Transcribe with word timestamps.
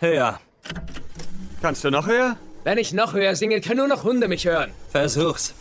Höher. 0.00 0.40
Kannst 1.60 1.84
du 1.84 1.90
noch 1.90 2.06
höher? 2.06 2.36
Wenn 2.64 2.78
ich 2.78 2.94
noch 2.94 3.12
höher 3.12 3.36
singe, 3.36 3.60
können 3.60 3.78
nur 3.78 3.88
noch 3.88 4.02
Hunde 4.02 4.28
mich 4.28 4.46
hören. 4.46 4.72
Versuch's. 4.90 5.54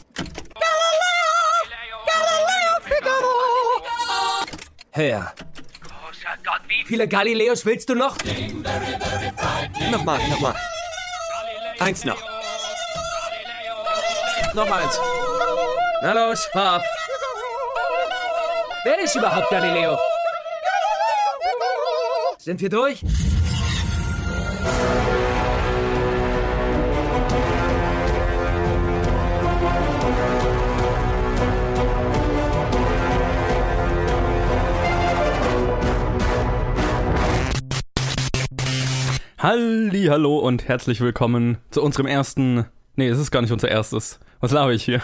Höher. 4.93 5.33
Wie 6.67 6.85
viele 6.85 7.07
Galileos 7.07 7.65
willst 7.65 7.89
du 7.89 7.95
noch? 7.95 8.15
Nochmal, 9.91 10.19
nochmal. 10.29 10.55
Eins 11.79 12.05
noch. 12.05 12.21
Noch 14.53 14.71
eins. 14.71 14.99
Na 16.01 16.13
los, 16.13 16.45
fahr 16.45 16.75
ab. 16.75 16.83
Wer 18.85 18.99
ist 18.99 19.15
überhaupt 19.15 19.49
Galileo? 19.49 19.97
Sind 22.37 22.61
wir 22.61 22.69
durch? 22.69 23.03
Halli, 39.37 40.07
hallo 40.09 40.37
und 40.37 40.67
herzlich 40.67 40.99
willkommen 40.99 41.59
zu 41.71 41.81
unserem 41.81 42.07
ersten. 42.07 42.65
Nee, 42.97 43.07
es 43.07 43.17
ist 43.17 43.31
gar 43.31 43.41
nicht 43.41 43.53
unser 43.53 43.69
erstes. 43.69 44.19
Was 44.41 44.51
laber 44.51 44.73
ich 44.73 44.83
hier? 44.83 45.01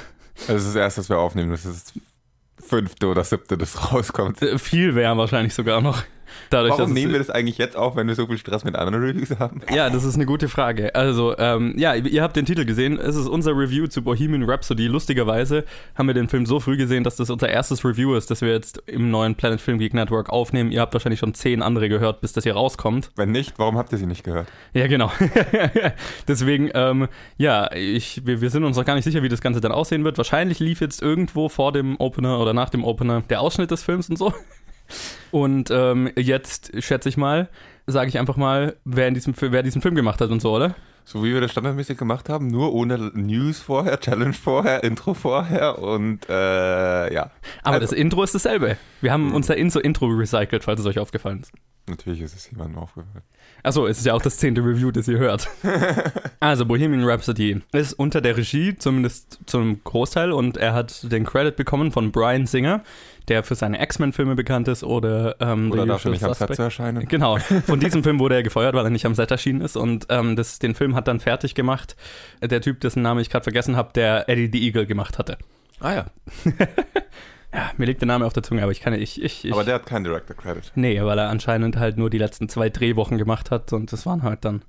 Das 0.48 0.58
ist 0.58 0.68
das 0.68 0.76
erste, 0.76 1.00
was 1.02 1.10
wir 1.10 1.18
aufnehmen. 1.18 1.52
Das 1.52 1.66
ist 1.66 1.94
das 1.96 2.68
fünfte 2.68 3.08
oder 3.08 3.24
siebte, 3.24 3.58
das 3.58 3.94
rauskommt. 3.94 4.42
Äh, 4.42 4.60
Viel 4.60 4.94
wäre 4.96 5.16
wahrscheinlich 5.18 5.54
sogar 5.54 5.80
noch. 5.80 6.04
Dadurch, 6.50 6.78
Warum 6.78 6.94
nehmen 6.94 7.12
wir 7.12 7.20
das 7.20 7.30
eigentlich 7.30 7.58
jetzt 7.58 7.76
auf, 7.76 7.96
wenn 7.96 8.08
wir 8.08 8.16
so 8.16 8.28
viel 8.28 8.38
Stress 8.38 8.64
mit 8.64 8.76
anderen 8.76 9.04
Reviews 9.04 9.38
haben? 9.40 9.62
Ja, 9.74 9.90
das 9.90 10.04
ist 10.04 10.16
eine 10.16 10.26
gute 10.26 10.48
Frage. 10.48 10.94
Also, 10.96 11.38
ähm, 11.38 11.74
ja, 11.78 11.94
ihr 11.96 12.24
habt 12.24 12.36
den 12.36 12.46
Titel 12.46 12.66
gesehen. 12.66 13.00
Es 13.00 13.16
ist 13.16 13.28
unser 13.28 13.52
Review 13.52 13.88
zu 13.88 14.02
Bohemian 14.02 14.44
Rhapsody. 14.44 14.88
Lustigerweise 14.88 15.66
haben 15.96 16.08
wir 16.08 16.14
den 16.14 16.30
Film 16.30 16.46
so 16.46 16.60
früh 16.60 16.78
gesehen, 16.78 17.04
dass 17.04 17.16
das 17.16 17.30
unser 17.30 17.50
erstes 17.50 17.84
Review 17.84 18.16
ist, 18.16 18.32
das 18.32 18.42
wir 18.42 18.50
jetzt 18.50 18.84
im 18.88 19.12
neuen 19.12 19.36
Planet 19.36 19.62
Film 19.62 19.80
Geek 19.80 19.94
Network 19.94 20.30
aufnehmen. 20.30 20.72
Ihr 20.72 20.82
habt 20.82 20.94
wahrscheinlich 20.94 21.20
schon 21.20 21.34
zehn 21.34 21.62
andere 21.62 21.90
gehört, 21.90 22.22
bis 22.22 22.34
das 22.34 22.44
hier 22.44 22.54
rauskommt. 22.54 23.12
Wenn 23.16 23.32
nicht, 23.32 23.58
warum 23.58 23.78
habt 23.78 23.92
ihr 23.92 23.98
sie 23.98 24.06
nicht 24.06 24.24
gehört? 24.24 24.48
Ja, 24.74 24.88
genau. 24.88 25.12
Deswegen, 26.28 26.70
ähm, 26.74 27.08
ja, 27.38 27.72
ich, 27.74 28.26
wir, 28.26 28.42
wir 28.42 28.50
sind 28.50 28.64
uns 28.64 28.78
noch 28.78 28.86
gar 28.86 28.96
nicht 28.96 29.04
sicher, 29.04 29.24
wie 29.24 29.30
das 29.30 29.42
Ganze 29.42 29.62
dann 29.62 29.72
aussehen 29.72 30.04
wird. 30.04 30.18
Wahrscheinlich 30.18 30.60
lief 30.60 30.82
jetzt 30.82 31.02
irgendwo 31.02 31.50
vor 31.50 31.72
dem 31.72 31.96
Opener 32.00 32.40
oder 32.40 32.54
nach 32.54 32.70
dem 32.70 32.84
Opener 32.84 33.22
der 33.30 33.42
Ausschnitt 33.42 33.72
des 33.72 33.84
Films 33.84 34.10
und 34.10 34.18
so. 34.18 34.34
Und 35.32 35.70
ähm, 35.72 36.10
jetzt 36.18 36.72
schätze 36.84 37.10
ich 37.10 37.18
mal, 37.18 37.50
sage 37.88 38.10
ich 38.10 38.18
einfach 38.20 38.38
mal, 38.38 38.76
wer, 38.86 39.12
diesem, 39.12 39.34
wer 39.40 39.64
diesen 39.64 39.82
Film 39.82 39.96
gemacht 39.96 40.22
hat 40.22 40.30
und 40.32 40.42
so, 40.42 40.54
oder? 40.56 40.76
So 41.08 41.24
wie 41.24 41.34
wir 41.34 41.42
das 41.42 41.52
standardmäßig 41.52 42.00
gemacht 42.00 42.30
haben, 42.30 42.48
nur 42.48 42.74
ohne 42.74 42.98
News 43.14 43.60
vorher, 43.60 44.00
Challenge 44.00 44.34
vorher, 44.34 44.84
Intro 44.84 45.14
vorher 45.14 45.78
und 45.80 46.28
äh, 46.28 47.14
ja. 47.14 47.30
Aber 47.62 47.76
Also- 47.76 47.80
das 47.82 47.92
Intro 47.92 48.24
ist 48.24 48.34
dasselbe. 48.34 48.78
Wir 49.02 49.12
haben 49.12 49.34
unser 49.36 49.56
In- 49.56 49.70
so 49.70 49.80
Intro 49.80 50.08
recycelt, 50.08 50.64
falls 50.64 50.80
es 50.80 50.86
euch 50.88 50.98
aufgefallen 50.98 51.42
ist. 51.42 51.52
Natürlich 51.88 52.22
ist 52.22 52.36
es 52.36 52.50
jemandem 52.50 52.80
aufgefallen. 52.80 53.22
Achso, 53.62 53.86
es 53.86 54.00
ist 54.00 54.06
ja 54.08 54.16
auch 54.16 54.22
das 54.22 54.38
zehnte 54.40 54.62
Review, 54.62 54.90
das 54.90 55.08
ihr 55.08 55.20
hört. 55.20 55.48
also, 56.40 56.66
Bohemian 56.66 57.04
Rhapsody 57.04 57.62
ist 57.74 57.94
unter 57.94 58.22
der 58.22 58.38
Regie, 58.38 58.76
zumindest 58.76 59.38
zum 59.46 59.84
Großteil, 59.84 60.32
und 60.32 60.58
er 60.58 60.74
hat 60.74 61.12
den 61.12 61.26
Credit 61.26 61.56
bekommen 61.56 61.92
von 61.92 62.12
Brian 62.12 62.48
Singer, 62.48 62.82
der 63.28 63.44
für 63.44 63.56
seine 63.56 63.82
X-Men-Filme 63.82 64.36
bekannt 64.36 64.68
ist 64.68 64.84
oder 64.84 65.36
ähm, 65.40 65.72
Oder 65.72 65.86
dafür 65.86 66.12
nicht 66.12 66.24
am 66.24 66.34
Set 66.34 66.56
zu 66.56 66.62
erscheinen. 66.62 67.08
Genau, 67.08 67.38
von 67.66 67.80
diesem 67.80 68.04
Film 68.04 68.20
wurde 68.20 68.36
er 68.36 68.44
gefeuert, 68.44 68.76
weil 68.76 68.86
er 68.86 68.90
nicht 68.92 69.06
am 69.06 69.16
Set 69.16 69.32
erschienen 69.32 69.62
ist 69.62 69.78
und 69.78 70.08
ähm, 70.10 70.36
das, 70.36 70.60
den 70.60 70.76
Film 70.76 70.96
hat 70.96 71.08
dann 71.08 71.20
fertig 71.20 71.56
gemacht 71.56 71.96
der 72.42 72.62
Typ, 72.62 72.80
dessen 72.82 73.02
Namen 73.02 73.20
ich 73.22 73.30
gerade 73.30 73.44
vergessen 73.44 73.76
habe, 73.76 73.92
der 73.94 74.30
Eddie 74.30 74.50
the 74.52 74.66
Eagle 74.66 74.86
gemacht 74.86 75.18
hatte. 75.18 75.38
Ah 75.80 75.94
ja. 75.94 76.06
Ja, 77.56 77.72
mir 77.78 77.86
liegt 77.86 78.02
der 78.02 78.08
Name 78.08 78.26
auf 78.26 78.34
der 78.34 78.44
Zunge, 78.44 78.64
aber 78.64 78.74
ich 78.74 78.82
kann 78.82 78.94
ich, 78.94 79.24
ich, 79.24 79.46
ich 79.46 79.54
Aber 79.54 79.64
der 79.64 79.76
hat 79.76 79.86
keinen 79.86 80.04
Director 80.04 80.36
Credit. 80.36 80.74
Nee, 80.76 81.02
weil 81.02 81.18
er 81.18 81.30
anscheinend 81.30 81.78
halt 81.78 81.98
nur 81.98 82.10
die 82.10 82.18
letzten 82.18 82.50
zwei 82.50 82.70
Drehwochen 82.70 83.18
gemacht 83.18 83.50
hat 83.50 83.72
und 83.72 83.94
das 83.94 84.06
waren 84.06 84.24
halt 84.24 84.44
dann 84.44 84.64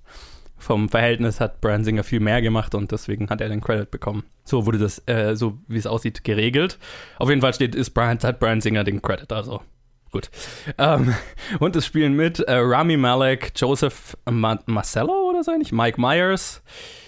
vom 0.57 0.89
Verhältnis 0.89 1.41
hat 1.41 1.61
Brian 1.61 1.85
Singer 1.85 2.03
viel 2.03 2.21
mehr 2.21 2.43
gemacht 2.43 2.75
und 2.75 2.93
deswegen 2.93 3.29
hat 3.29 3.41
er 3.41 3.49
den 3.49 3.61
Credit 3.61 3.91
bekommen. 3.91 4.25
So 4.45 4.67
wurde 4.67 4.79
das, 4.79 5.03
äh, 5.07 5.37
so 5.37 5.59
wie 5.69 5.79
es 5.79 5.87
aussieht, 5.87 6.25
geregelt. 6.25 6.79
Auf 7.19 7.29
jeden 7.29 7.41
Fall 7.41 7.55
steht, 7.55 7.75
ist 7.75 7.91
Brian, 7.91 8.19
hat 8.23 8.41
Brian 8.41 8.61
Singer 8.61 8.85
den 8.85 9.03
Credit, 9.03 9.33
also 9.33 9.63
gut. 10.11 10.31
Ähm, 10.79 11.15
und 11.61 11.77
es 11.77 11.87
spielen 11.87 12.15
mit 12.15 12.41
äh, 12.41 12.55
Rami 12.55 12.97
Malek, 12.97 13.53
Joseph 13.57 14.17
Ma 14.29 14.59
Marcello 14.67 15.29
oder 15.29 15.45
so 15.45 15.53
ähnlich, 15.53 15.73
Mike 15.73 16.01
Myers, 16.01 16.63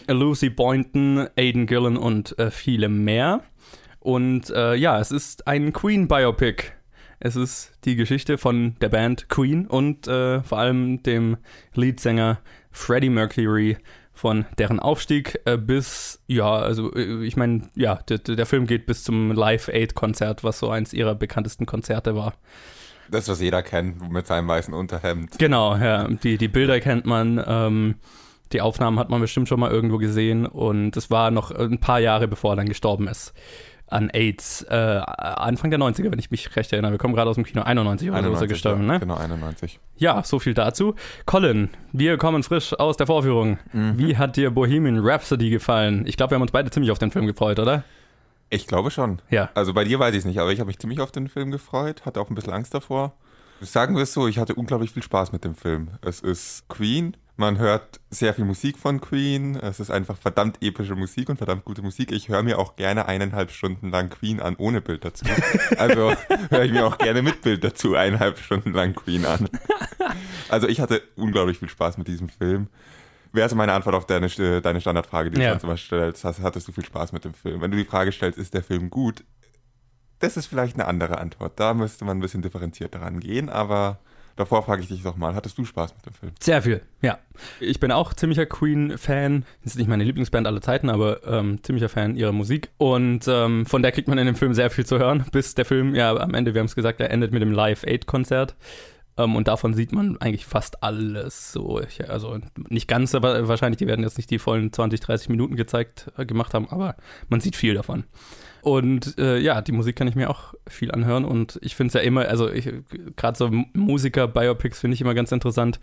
Lucy 0.09 0.51
Boynton, 0.51 1.29
Aidan 1.37 1.67
Gillen 1.67 1.97
und 1.97 2.39
äh, 2.39 2.51
viele 2.51 2.89
mehr. 2.89 3.43
Und 4.01 4.51
äh, 4.51 4.75
ja, 4.75 5.01
es 5.01 5.11
ist 5.11 5.47
ein 5.47 5.73
Queen-Biopic. 5.73 6.73
Es 7.21 7.35
ist 7.35 7.73
die 7.85 7.97
Geschichte 7.97 8.39
von 8.39 8.77
der 8.81 8.91
Band 8.91 9.29
Queen 9.29 9.67
und 9.67 10.07
äh, 10.07 10.41
vor 10.43 10.59
allem 10.59 11.03
dem 11.03 11.37
Leadsänger 11.75 12.39
Freddie 12.71 13.11
Mercury 13.11 13.77
von 14.13 14.47
deren 14.59 14.79
Aufstieg 14.81 15.41
äh, 15.45 15.57
bis, 15.57 16.21
ja, 16.27 16.51
also 16.51 16.93
äh, 16.95 17.25
ich 17.25 17.37
meine, 17.37 17.69
ja, 17.75 17.97
der, 18.09 18.19
der 18.19 18.47
Film 18.47 18.67
geht 18.67 18.87
bis 18.87 19.03
zum 19.03 19.33
Live-Aid-Konzert, 19.33 20.45
was 20.45 20.59
so 20.61 20.71
eins 20.71 20.93
ihrer 20.93 21.15
bekanntesten 21.15 21.67
Konzerte 21.67 22.15
war. 22.15 22.35
Das, 23.11 23.29
was 23.29 23.41
jeder 23.41 23.63
kennt, 23.63 24.11
mit 24.13 24.27
seinem 24.27 24.49
weißen 24.49 24.75
Unterhemd. 24.75 25.39
Genau, 25.39 25.77
ja, 25.77 26.07
die, 26.09 26.37
die 26.37 26.49
Bilder 26.49 26.79
kennt 26.81 27.07
man, 27.07 27.43
ähm, 27.47 27.95
die 28.53 28.61
Aufnahmen 28.61 28.99
hat 28.99 29.09
man 29.09 29.21
bestimmt 29.21 29.49
schon 29.49 29.61
mal 29.61 29.71
irgendwo 29.71 29.99
gesehen 29.99 30.47
und 30.47 30.97
es 30.97 31.11
war 31.11 31.31
noch 31.31 31.51
ein 31.51 31.79
paar 31.79 32.01
Jahre 32.01 32.29
bevor 32.29 32.53
er 32.53 32.57
dann 32.57 32.69
gestorben 32.69 33.09
ist 33.09 33.35
an 33.91 34.11
AIDS. 34.11 34.63
Äh, 34.63 34.75
Anfang 34.75 35.71
der 35.71 35.79
90er, 35.79 36.11
wenn 36.11 36.19
ich 36.19 36.31
mich 36.31 36.55
recht 36.57 36.73
erinnere. 36.73 36.93
Wir 36.93 36.99
kommen 36.99 37.15
gerade 37.15 37.31
aus 37.31 37.37
dem 37.37 37.45
Kino 37.45 37.63
91 37.63 38.11
oder 38.11 38.23
so 38.23 38.33
ist 38.33 38.41
er 38.41 38.47
gestorben, 38.47 38.87
ja, 38.87 38.95
ne? 38.95 39.01
Genau, 39.01 39.17
91. 39.17 39.81
Ja, 39.97 40.23
so 40.23 40.39
viel 40.39 40.55
dazu. 40.55 40.95
Colin, 41.27 41.71
wir 41.93 42.19
kommen 42.19 42.43
frisch 42.43 42.73
aus 42.75 42.97
der 42.97 43.07
Vorführung. 43.07 43.59
Wie 43.73 44.17
hat 44.17 44.37
dir 44.37 44.51
Bohemian 44.51 44.99
Rhapsody 45.01 45.51
gefallen? 45.51 46.05
Ich 46.07 46.17
glaube, 46.17 46.33
wir 46.33 46.35
haben 46.37 46.43
uns 46.43 46.53
beide 46.53 46.71
ziemlich 46.71 46.91
auf 46.91 46.99
den 46.99 47.11
Film 47.11 47.27
gefreut, 47.27 47.59
oder? 47.59 47.85
Ich 48.51 48.67
glaube 48.67 48.91
schon. 48.91 49.21
Ja. 49.31 49.51
Also 49.55 49.75
bei 49.75 49.85
dir 49.85 49.99
weiß 49.99 50.15
ich 50.15 50.21
es 50.21 50.25
nicht, 50.25 50.39
aber 50.39 50.53
ich 50.53 50.61
habe 50.61 50.69
mich 50.69 50.79
ziemlich 50.79 51.01
auf 51.01 51.13
den 51.13 51.29
Film 51.29 51.51
gefreut, 51.51 52.07
hatte 52.07 52.21
auch 52.21 52.31
ein 52.31 52.35
bisschen 52.35 52.53
Angst 52.53 52.75
davor. 52.75 53.15
Sagen 53.61 53.97
wir 53.97 54.05
es 54.05 54.13
so, 54.13 54.29
ich 54.29 54.39
hatte 54.39 54.55
unglaublich 54.55 54.93
viel 54.93 55.03
Spaß 55.03 55.33
mit 55.33 55.45
dem 55.45 55.55
Film. 55.55 55.89
Es 56.01 56.21
ist 56.21 56.69
Queen, 56.69 57.17
man 57.39 57.59
hört 57.59 58.01
sehr 58.11 58.35
viel 58.35 58.45
Musik 58.45 58.77
von 58.79 59.01
Queen, 59.01 59.55
es 59.57 59.79
ist 59.81 59.91
einfach 59.91 60.17
verdammt 60.19 60.59
epische 60.61 60.97
Musik 60.97 61.29
und 61.29 61.37
verdammt 61.37 61.65
gute 61.65 61.83
Musik. 61.83 62.11
Ich 62.11 62.29
höre 62.29 62.43
mir 62.43 62.59
auch 62.59 62.75
gerne 62.77 63.07
eineinhalb 63.07 63.53
Stunden 63.53 63.91
lang 63.91 64.11
Queen 64.11 64.41
an, 64.41 64.57
ohne 64.57 64.81
Bild 64.81 65.05
dazu. 65.05 65.25
Also 65.79 66.13
höre 66.51 66.65
ich 66.65 66.73
mir 66.73 66.85
auch 66.85 66.99
gerne 66.99 67.23
mit 67.23 67.41
Bild 67.43 67.63
dazu 67.63 67.95
eineinhalb 67.95 68.39
Stunden 68.39 68.73
lang 68.73 68.95
Queen 68.95 69.25
an. 69.25 69.49
Also 70.49 70.67
ich 70.67 70.81
hatte 70.81 71.01
unglaublich 71.17 71.59
viel 71.61 71.69
Spaß 71.69 71.97
mit 71.97 72.09
diesem 72.09 72.29
Film. 72.29 72.67
Wäre 73.33 73.45
also 73.45 73.55
meine 73.57 73.73
Antwort 73.73 73.95
auf 73.95 74.07
deine, 74.07 74.27
äh, 74.27 74.61
deine 74.61 74.81
Standardfrage, 74.81 75.31
die 75.31 75.37
du 75.37 75.43
Ja. 75.43 75.51
sonst 75.51 75.63
immer 75.63 75.77
stellst. 75.77 76.25
Hast, 76.25 76.41
hattest 76.43 76.67
du 76.67 76.73
viel 76.73 76.85
Spaß 76.85 77.13
mit 77.13 77.25
dem 77.25 77.35
Film? 77.35 77.61
Wenn 77.61 77.71
du 77.71 77.77
die 77.77 77.85
Frage 77.85 78.11
stellst, 78.11 78.39
ist 78.39 78.53
der 78.55 78.65
Film 78.65 78.91
gut? 78.91 79.23
Das 80.19 80.37
ist 80.37 80.47
vielleicht 80.47 80.75
eine 80.75 80.87
andere 80.87 81.19
Antwort. 81.19 81.61
Da 81.61 81.73
müsste 81.75 82.05
man 82.05 82.17
ein 82.19 82.21
bisschen 82.21 82.43
differenzierter 82.43 83.01
rangehen, 83.01 83.49
aber 83.49 84.01
davor 84.39 84.63
frage 84.63 84.83
ich 84.83 84.89
dich 84.89 85.03
doch 85.03 85.17
mal, 85.17 85.35
hattest 85.35 85.59
du 85.59 85.65
Spaß 85.65 85.95
mit 85.97 86.07
dem 86.07 86.15
Film? 86.15 86.33
Sehr 86.41 86.63
viel, 86.63 86.81
ja. 87.03 87.19
Ich 87.61 87.81
bin 87.81 87.93
auch 87.93 88.15
ziemlicher 88.15 88.47
Queen-Fan. 88.47 89.45
Das 89.63 89.73
ist 89.73 89.79
nicht 89.79 89.89
meine 89.89 90.05
Lieblingsband 90.05 90.47
aller 90.47 90.63
Zeiten, 90.63 90.89
aber 90.89 91.27
ähm, 91.27 91.63
ziemlicher 91.63 91.89
Fan 91.89 92.17
ihrer 92.17 92.33
Musik. 92.33 92.71
Und 92.79 93.27
ähm, 93.29 93.67
von 93.67 93.83
der 93.83 93.93
kriegt 93.93 94.09
man 94.09 94.19
in 94.19 94.27
dem 94.27 94.37
Film 94.37 94.55
sehr 94.55 94.71
viel 94.71 94.87
zu 94.87 94.99
hören, 94.99 95.25
bis 95.33 95.55
der 95.55 95.65
Film, 95.65 95.95
ja, 95.95 96.17
am 96.17 96.35
Ende, 96.35 96.55
wir 96.55 96.61
haben 96.61 96.67
es 96.67 96.75
gesagt, 96.75 97.01
er 97.01 97.11
endet 97.11 97.33
mit 97.33 97.43
dem 97.43 97.53
Live-Aid-Konzert. 97.53 98.55
Ähm, 99.19 99.37
und 99.37 99.49
davon 99.49 99.75
sieht 99.75 99.93
man 99.93 100.17
eigentlich 100.21 100.47
fast 100.47 100.83
alles 100.83 101.53
so. 101.53 101.81
Ich, 101.81 102.09
also 102.09 102.39
nicht 102.69 102.89
ganz, 102.89 103.15
aber 103.15 103.49
wahrscheinlich, 103.49 103.79
die 103.79 103.87
werden 103.87 104.05
jetzt 104.05 104.17
nicht 104.17 104.31
die 104.31 104.39
vollen 104.39 104.73
20, 104.73 105.01
30 105.01 105.29
Minuten 105.29 105.57
gezeigt, 105.57 106.11
äh, 106.17 106.25
gemacht 106.25 106.55
haben, 106.55 106.69
aber 106.71 106.97
man 107.29 107.41
sieht 107.41 107.57
viel 107.57 107.75
davon. 107.75 108.05
Und 108.63 109.19
äh, 109.19 109.39
ja, 109.39 109.63
die 109.63 109.73
Musik 109.73 109.97
kann 109.97 110.09
ich 110.09 110.15
mir 110.15 110.31
auch 110.31 110.55
viel 110.67 110.91
anhören 110.91 111.25
und 111.25 111.59
ich 111.63 111.77
finde 111.77 111.89
es 111.89 111.95
ja 111.95 112.01
immer, 112.01 112.27
also 112.27 112.51
gerade 113.17 113.39
so 113.39 113.51
Musiker-Biopics 113.73 114.81
finde 114.81 114.95
ich 114.95 115.01
immer 115.01 115.15
ganz 115.15 115.33
interessant, 115.33 115.81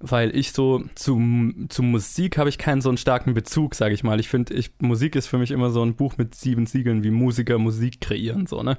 weil 0.00 0.36
ich 0.36 0.52
so 0.52 0.84
zu, 0.94 1.20
zu 1.68 1.82
Musik 1.82 2.36
habe 2.36 2.48
ich 2.48 2.58
keinen 2.58 2.82
so 2.82 2.90
einen 2.90 2.98
starken 2.98 3.34
Bezug, 3.34 3.74
sage 3.74 3.94
ich 3.94 4.04
mal. 4.04 4.20
Ich 4.20 4.28
finde, 4.28 4.54
ich, 4.54 4.72
Musik 4.80 5.16
ist 5.16 5.28
für 5.28 5.38
mich 5.38 5.50
immer 5.50 5.70
so 5.70 5.82
ein 5.82 5.94
Buch 5.94 6.16
mit 6.18 6.34
sieben 6.34 6.66
Siegeln, 6.66 7.04
wie 7.04 7.10
Musiker 7.10 7.58
Musik 7.58 8.00
kreieren, 8.00 8.46
so, 8.46 8.62
ne? 8.62 8.78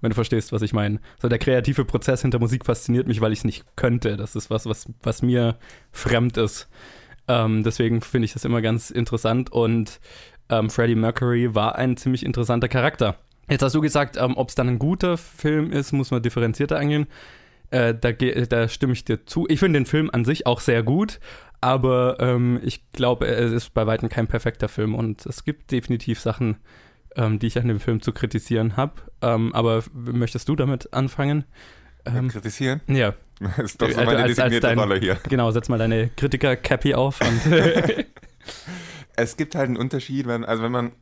Wenn 0.00 0.10
du 0.10 0.14
verstehst, 0.14 0.52
was 0.52 0.62
ich 0.62 0.72
meine. 0.72 1.00
So 1.20 1.28
der 1.28 1.40
kreative 1.40 1.84
Prozess 1.84 2.22
hinter 2.22 2.38
Musik 2.38 2.64
fasziniert 2.64 3.08
mich, 3.08 3.20
weil 3.20 3.32
ich 3.32 3.40
es 3.40 3.44
nicht 3.44 3.64
könnte. 3.74 4.16
Das 4.16 4.36
ist 4.36 4.48
was, 4.48 4.66
was, 4.66 4.86
was 5.02 5.22
mir 5.22 5.58
fremd 5.90 6.36
ist. 6.36 6.68
Ähm, 7.26 7.64
deswegen 7.64 8.00
finde 8.00 8.26
ich 8.26 8.32
das 8.32 8.44
immer 8.44 8.62
ganz 8.62 8.90
interessant 8.90 9.50
und 9.52 10.00
ähm, 10.50 10.70
Freddie 10.70 10.94
Mercury 10.94 11.54
war 11.54 11.76
ein 11.76 11.96
ziemlich 11.96 12.24
interessanter 12.24 12.68
Charakter. 12.68 13.16
Jetzt 13.50 13.62
hast 13.62 13.74
du 13.74 13.80
gesagt, 13.80 14.16
ähm, 14.16 14.36
ob 14.36 14.48
es 14.50 14.54
dann 14.54 14.68
ein 14.68 14.78
guter 14.78 15.16
Film 15.16 15.72
ist, 15.72 15.92
muss 15.92 16.10
man 16.10 16.22
differenzierter 16.22 16.78
angehen. 16.78 17.06
Äh, 17.70 17.94
da, 17.94 18.12
ge- 18.12 18.46
da 18.46 18.68
stimme 18.68 18.92
ich 18.94 19.04
dir 19.04 19.26
zu. 19.26 19.46
Ich 19.48 19.58
finde 19.60 19.78
den 19.78 19.86
Film 19.86 20.10
an 20.12 20.24
sich 20.24 20.46
auch 20.46 20.60
sehr 20.60 20.82
gut, 20.82 21.20
aber 21.60 22.16
ähm, 22.20 22.60
ich 22.62 22.90
glaube, 22.92 23.26
es 23.26 23.52
ist 23.52 23.74
bei 23.74 23.86
weitem 23.86 24.08
kein 24.08 24.26
perfekter 24.26 24.68
Film 24.68 24.94
und 24.94 25.26
es 25.26 25.44
gibt 25.44 25.70
definitiv 25.70 26.20
Sachen, 26.20 26.56
ähm, 27.16 27.38
die 27.38 27.46
ich 27.46 27.58
an 27.58 27.68
dem 27.68 27.80
Film 27.80 28.00
zu 28.00 28.12
kritisieren 28.12 28.76
habe. 28.76 28.92
Ähm, 29.22 29.54
aber 29.54 29.82
möchtest 29.94 30.48
du 30.48 30.56
damit 30.56 30.92
anfangen? 30.94 31.44
Ähm, 32.06 32.28
Kritisieren? 32.28 32.80
ja, 32.86 33.12
Das 33.40 33.58
ist 33.58 33.82
doch 33.82 33.90
so 33.90 34.00
Äh, 34.00 34.04
meine 34.06 34.18
als- 34.22 34.38
als 34.38 34.60
dein- 34.60 35.00
hier. 35.00 35.18
genau, 35.28 35.50
setz 35.50 35.68
mal 35.68 35.78
deine 35.78 36.08
Kritiker-Cappy 36.16 36.94
auf 36.94 37.20
und 37.20 37.40
Es 39.18 39.36
gibt 39.36 39.56
halt 39.56 39.66
einen 39.66 39.76
Unterschied, 39.76 40.28
wenn, 40.28 40.44
also 40.44 40.62
wenn 40.62 40.70
man 40.70 40.92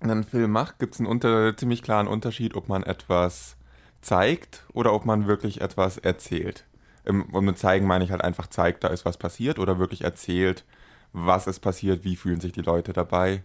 einen 0.00 0.24
Film 0.24 0.50
macht, 0.50 0.80
gibt 0.80 0.94
es 0.94 1.00
einen 1.00 1.06
unter, 1.06 1.56
ziemlich 1.56 1.82
klaren 1.82 2.08
Unterschied, 2.08 2.56
ob 2.56 2.68
man 2.68 2.82
etwas 2.82 3.56
zeigt 4.00 4.64
oder 4.72 4.92
ob 4.92 5.06
man 5.06 5.28
wirklich 5.28 5.60
etwas 5.60 5.96
erzählt. 5.98 6.64
Und 7.04 7.44
mit 7.44 7.56
zeigen 7.56 7.86
meine 7.86 8.02
ich 8.02 8.10
halt 8.10 8.24
einfach 8.24 8.48
zeigt, 8.48 8.82
da 8.82 8.88
ist 8.88 9.04
was 9.04 9.18
passiert 9.18 9.60
oder 9.60 9.78
wirklich 9.78 10.02
erzählt, 10.02 10.64
was 11.12 11.46
ist 11.46 11.60
passiert, 11.60 12.02
wie 12.02 12.16
fühlen 12.16 12.40
sich 12.40 12.50
die 12.50 12.62
Leute 12.62 12.92
dabei. 12.92 13.44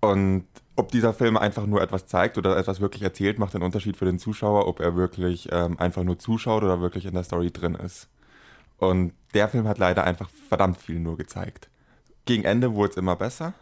Und 0.00 0.46
ob 0.74 0.90
dieser 0.90 1.14
Film 1.14 1.36
einfach 1.36 1.66
nur 1.66 1.80
etwas 1.80 2.06
zeigt 2.06 2.36
oder 2.36 2.56
etwas 2.56 2.80
wirklich 2.80 3.02
erzählt, 3.04 3.38
macht 3.38 3.54
einen 3.54 3.62
Unterschied 3.62 3.96
für 3.96 4.06
den 4.06 4.18
Zuschauer, 4.18 4.66
ob 4.66 4.80
er 4.80 4.96
wirklich 4.96 5.50
ähm, 5.52 5.78
einfach 5.78 6.02
nur 6.02 6.18
zuschaut 6.18 6.64
oder 6.64 6.80
wirklich 6.80 7.06
in 7.06 7.14
der 7.14 7.22
Story 7.22 7.52
drin 7.52 7.76
ist. 7.76 8.08
Und 8.76 9.12
der 9.34 9.48
Film 9.48 9.68
hat 9.68 9.78
leider 9.78 10.02
einfach 10.02 10.30
verdammt 10.48 10.78
viel 10.78 10.98
nur 10.98 11.16
gezeigt. 11.16 11.67
Gegen 12.28 12.44
Ende 12.44 12.74
wurde 12.74 12.90
es 12.90 12.96
immer 12.96 13.16
besser. 13.16 13.54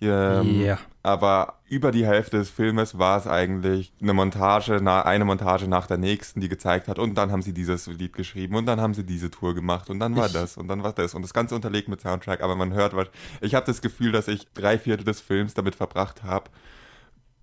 Ähm, 0.00 0.60
Ja. 0.60 0.78
Aber 1.02 1.54
über 1.68 1.90
die 1.90 2.06
Hälfte 2.06 2.38
des 2.38 2.50
Filmes 2.50 2.98
war 2.98 3.18
es 3.18 3.26
eigentlich 3.26 3.92
eine 4.02 4.12
Montage, 4.12 4.76
eine 4.76 5.24
Montage 5.24 5.68
nach 5.68 5.86
der 5.86 5.98
nächsten, 5.98 6.40
die 6.40 6.48
gezeigt 6.48 6.88
hat. 6.88 6.98
Und 6.98 7.14
dann 7.14 7.30
haben 7.32 7.42
sie 7.42 7.52
dieses 7.54 7.86
Lied 7.86 8.12
geschrieben 8.14 8.56
und 8.56 8.66
dann 8.66 8.80
haben 8.80 8.92
sie 8.94 9.04
diese 9.04 9.30
Tour 9.30 9.54
gemacht 9.54 9.88
und 9.90 9.98
dann 10.00 10.16
war 10.16 10.26
Ich- 10.26 10.32
das 10.32 10.56
und 10.56 10.68
dann 10.68 10.82
war 10.82 10.92
das. 10.92 11.14
Und 11.14 11.22
das 11.22 11.32
Ganze 11.34 11.54
unterlegt 11.54 11.88
mit 11.88 12.00
Soundtrack. 12.02 12.42
Aber 12.42 12.56
man 12.56 12.72
hört 12.74 12.94
was. 12.96 13.08
Ich 13.40 13.54
habe 13.54 13.64
das 13.66 13.80
Gefühl, 13.82 14.12
dass 14.12 14.28
ich 14.28 14.46
drei 14.54 14.78
Viertel 14.78 15.04
des 15.04 15.20
Films 15.20 15.54
damit 15.54 15.74
verbracht 15.74 16.22
habe, 16.22 16.50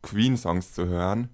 Queen-Songs 0.04 0.74
zu 0.74 0.88
hören 0.88 1.30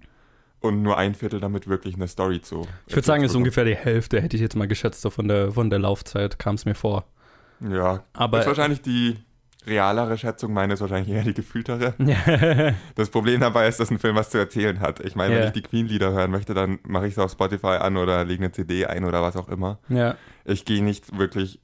und 0.60 0.82
nur 0.82 0.96
ein 0.98 1.14
Viertel 1.14 1.40
damit 1.40 1.68
wirklich 1.68 1.94
eine 1.96 2.08
Story 2.08 2.40
zu. 2.42 2.66
ich 2.86 2.94
würde 2.94 3.06
sagen, 3.06 3.24
es 3.24 3.32
ist 3.32 3.36
ungefähr 3.36 3.64
die 3.64 3.76
Hälfte, 3.76 4.20
hätte 4.20 4.36
ich 4.36 4.42
jetzt 4.42 4.56
mal 4.56 4.68
geschätzt, 4.68 5.00
so 5.02 5.10
von 5.10 5.28
der, 5.28 5.52
von 5.52 5.70
der 5.70 5.78
Laufzeit 5.78 6.38
kam 6.38 6.54
es 6.56 6.64
mir 6.64 6.74
vor. 6.74 7.04
Ja, 7.60 8.02
Aber- 8.12 8.38
das 8.38 8.46
ist 8.46 8.56
wahrscheinlich 8.56 8.82
die 8.82 9.16
realere 9.66 10.16
Schätzung, 10.16 10.52
meine 10.54 10.74
ist 10.74 10.80
wahrscheinlich 10.80 11.14
eher 11.14 11.24
die 11.24 11.34
gefühltere. 11.34 11.94
ja, 11.98 12.72
Das 12.94 13.10
Problem 13.10 13.40
dabei 13.40 13.68
ist, 13.68 13.78
dass 13.80 13.90
ein 13.90 13.98
Film 13.98 14.16
was 14.16 14.30
zu 14.30 14.38
erzählen 14.38 14.80
hat. 14.80 15.00
Ich 15.00 15.14
meine, 15.14 15.34
Ja. 15.34 15.40
wenn 15.40 15.46
ich 15.48 15.52
die 15.52 15.62
Queen-Lieder 15.62 16.12
hören 16.12 16.30
möchte, 16.30 16.54
dann 16.54 16.78
mache 16.86 17.06
ich 17.06 17.12
es 17.12 17.18
auf 17.18 17.32
Spotify 17.32 17.76
an 17.80 17.96
oder 17.98 18.24
lege 18.24 18.44
eine 18.44 18.52
CD 18.52 18.86
ein 18.86 19.04
oder 19.04 19.20
was 19.22 19.36
auch 19.36 19.48
immer. 19.48 19.78
Ich 20.44 20.64
gehe 20.64 20.82
nicht 20.82 21.18
wirklich. 21.18 21.60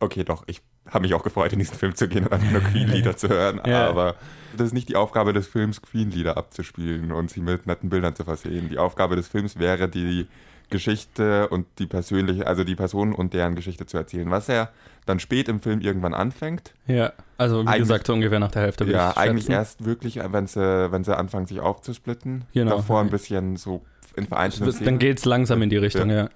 Okay, 0.00 0.24
doch, 0.24 0.44
ich 0.46 0.62
habe 0.88 1.02
mich 1.02 1.14
auch 1.14 1.22
gefreut, 1.22 1.52
in 1.52 1.58
diesen 1.60 1.76
Film 1.76 1.94
zu 1.94 2.08
gehen 2.08 2.24
und 2.24 2.32
einfach 2.32 2.50
nur 2.50 2.62
Queen-Lieder 2.62 3.16
zu 3.16 3.28
hören. 3.28 3.60
Ja. 3.66 3.86
Aber 3.88 4.16
das 4.56 4.68
ist 4.68 4.72
nicht 4.72 4.88
die 4.88 4.96
Aufgabe 4.96 5.32
des 5.32 5.46
Films, 5.46 5.82
Queen-Lieder 5.82 6.36
abzuspielen 6.36 7.12
und 7.12 7.30
sie 7.30 7.40
mit 7.42 7.66
netten 7.66 7.90
Bildern 7.90 8.16
zu 8.16 8.24
versehen. 8.24 8.68
Die 8.70 8.78
Aufgabe 8.78 9.14
des 9.14 9.28
Films 9.28 9.58
wäre, 9.58 9.88
die 9.88 10.26
Geschichte 10.70 11.48
und 11.48 11.66
die 11.78 11.86
persönliche, 11.86 12.46
also 12.46 12.64
die 12.64 12.74
Personen 12.76 13.12
und 13.12 13.34
deren 13.34 13.54
Geschichte 13.54 13.86
zu 13.86 13.96
erzählen. 13.96 14.30
Was 14.30 14.48
er 14.48 14.70
dann 15.06 15.18
spät 15.18 15.48
im 15.48 15.60
Film 15.60 15.80
irgendwann 15.80 16.14
anfängt, 16.14 16.72
ja, 16.86 17.12
also 17.36 17.62
wie 17.62 17.66
Eigentlich- 17.68 17.78
gesagt, 17.80 18.06
so 18.06 18.12
ungefähr 18.12 18.38
nach 18.38 18.50
der 18.52 18.62
Hälfte 18.62 18.84
ja, 18.84 19.10
ich 19.10 19.16
eigentlich 19.16 19.44
schätzen. 19.46 19.52
erst 19.52 19.84
wirklich, 19.84 20.20
wenn 20.30 20.46
sie, 20.46 20.92
wenn 20.92 21.04
sie 21.04 21.16
anfangen, 21.16 21.46
sich 21.46 21.60
aufzusplitten. 21.60 22.44
Genau. 22.52 22.76
Davor 22.76 23.00
ein 23.00 23.10
bisschen 23.10 23.56
so 23.56 23.82
in 24.16 24.26
vereinzelten 24.26 24.84
Dann 24.84 24.98
geht 24.98 25.18
es 25.18 25.24
langsam 25.24 25.62
in 25.62 25.70
die 25.70 25.76
Richtung, 25.76 26.10
ja. 26.10 26.28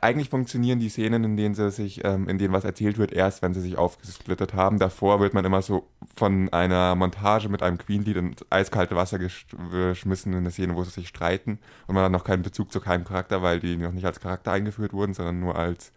Eigentlich 0.00 0.28
funktionieren 0.28 0.78
die 0.78 0.90
Szenen, 0.90 1.24
in 1.24 1.36
denen 1.36 1.54
sie 1.56 1.70
sich, 1.72 2.04
ähm, 2.04 2.28
in 2.28 2.38
denen 2.38 2.52
was 2.52 2.62
erzählt 2.64 2.98
wird, 2.98 3.12
erst 3.12 3.42
wenn 3.42 3.52
sie 3.52 3.60
sich 3.60 3.76
aufgesplittet 3.76 4.54
haben. 4.54 4.78
Davor 4.78 5.18
wird 5.18 5.34
man 5.34 5.44
immer 5.44 5.60
so 5.60 5.88
von 6.14 6.48
einer 6.52 6.94
Montage 6.94 7.48
mit 7.48 7.64
einem 7.64 7.78
Queen-Lied 7.78 8.16
ins 8.16 8.46
eiskalte 8.48 8.94
Wasser 8.94 9.16
gesch- 9.16 9.56
geschmissen 9.70 10.32
in 10.32 10.38
eine 10.38 10.52
Szene, 10.52 10.76
wo 10.76 10.84
sie 10.84 10.90
sich 10.90 11.08
streiten 11.08 11.58
und 11.88 11.96
man 11.96 12.04
hat 12.04 12.12
noch 12.12 12.22
keinen 12.22 12.42
Bezug 12.42 12.70
zu 12.70 12.80
keinem 12.80 13.04
Charakter, 13.04 13.42
weil 13.42 13.58
die 13.58 13.76
noch 13.76 13.92
nicht 13.92 14.04
als 14.06 14.20
Charakter 14.20 14.52
eingeführt 14.52 14.92
wurden, 14.92 15.14
sondern 15.14 15.40
nur 15.40 15.56
als 15.56 15.92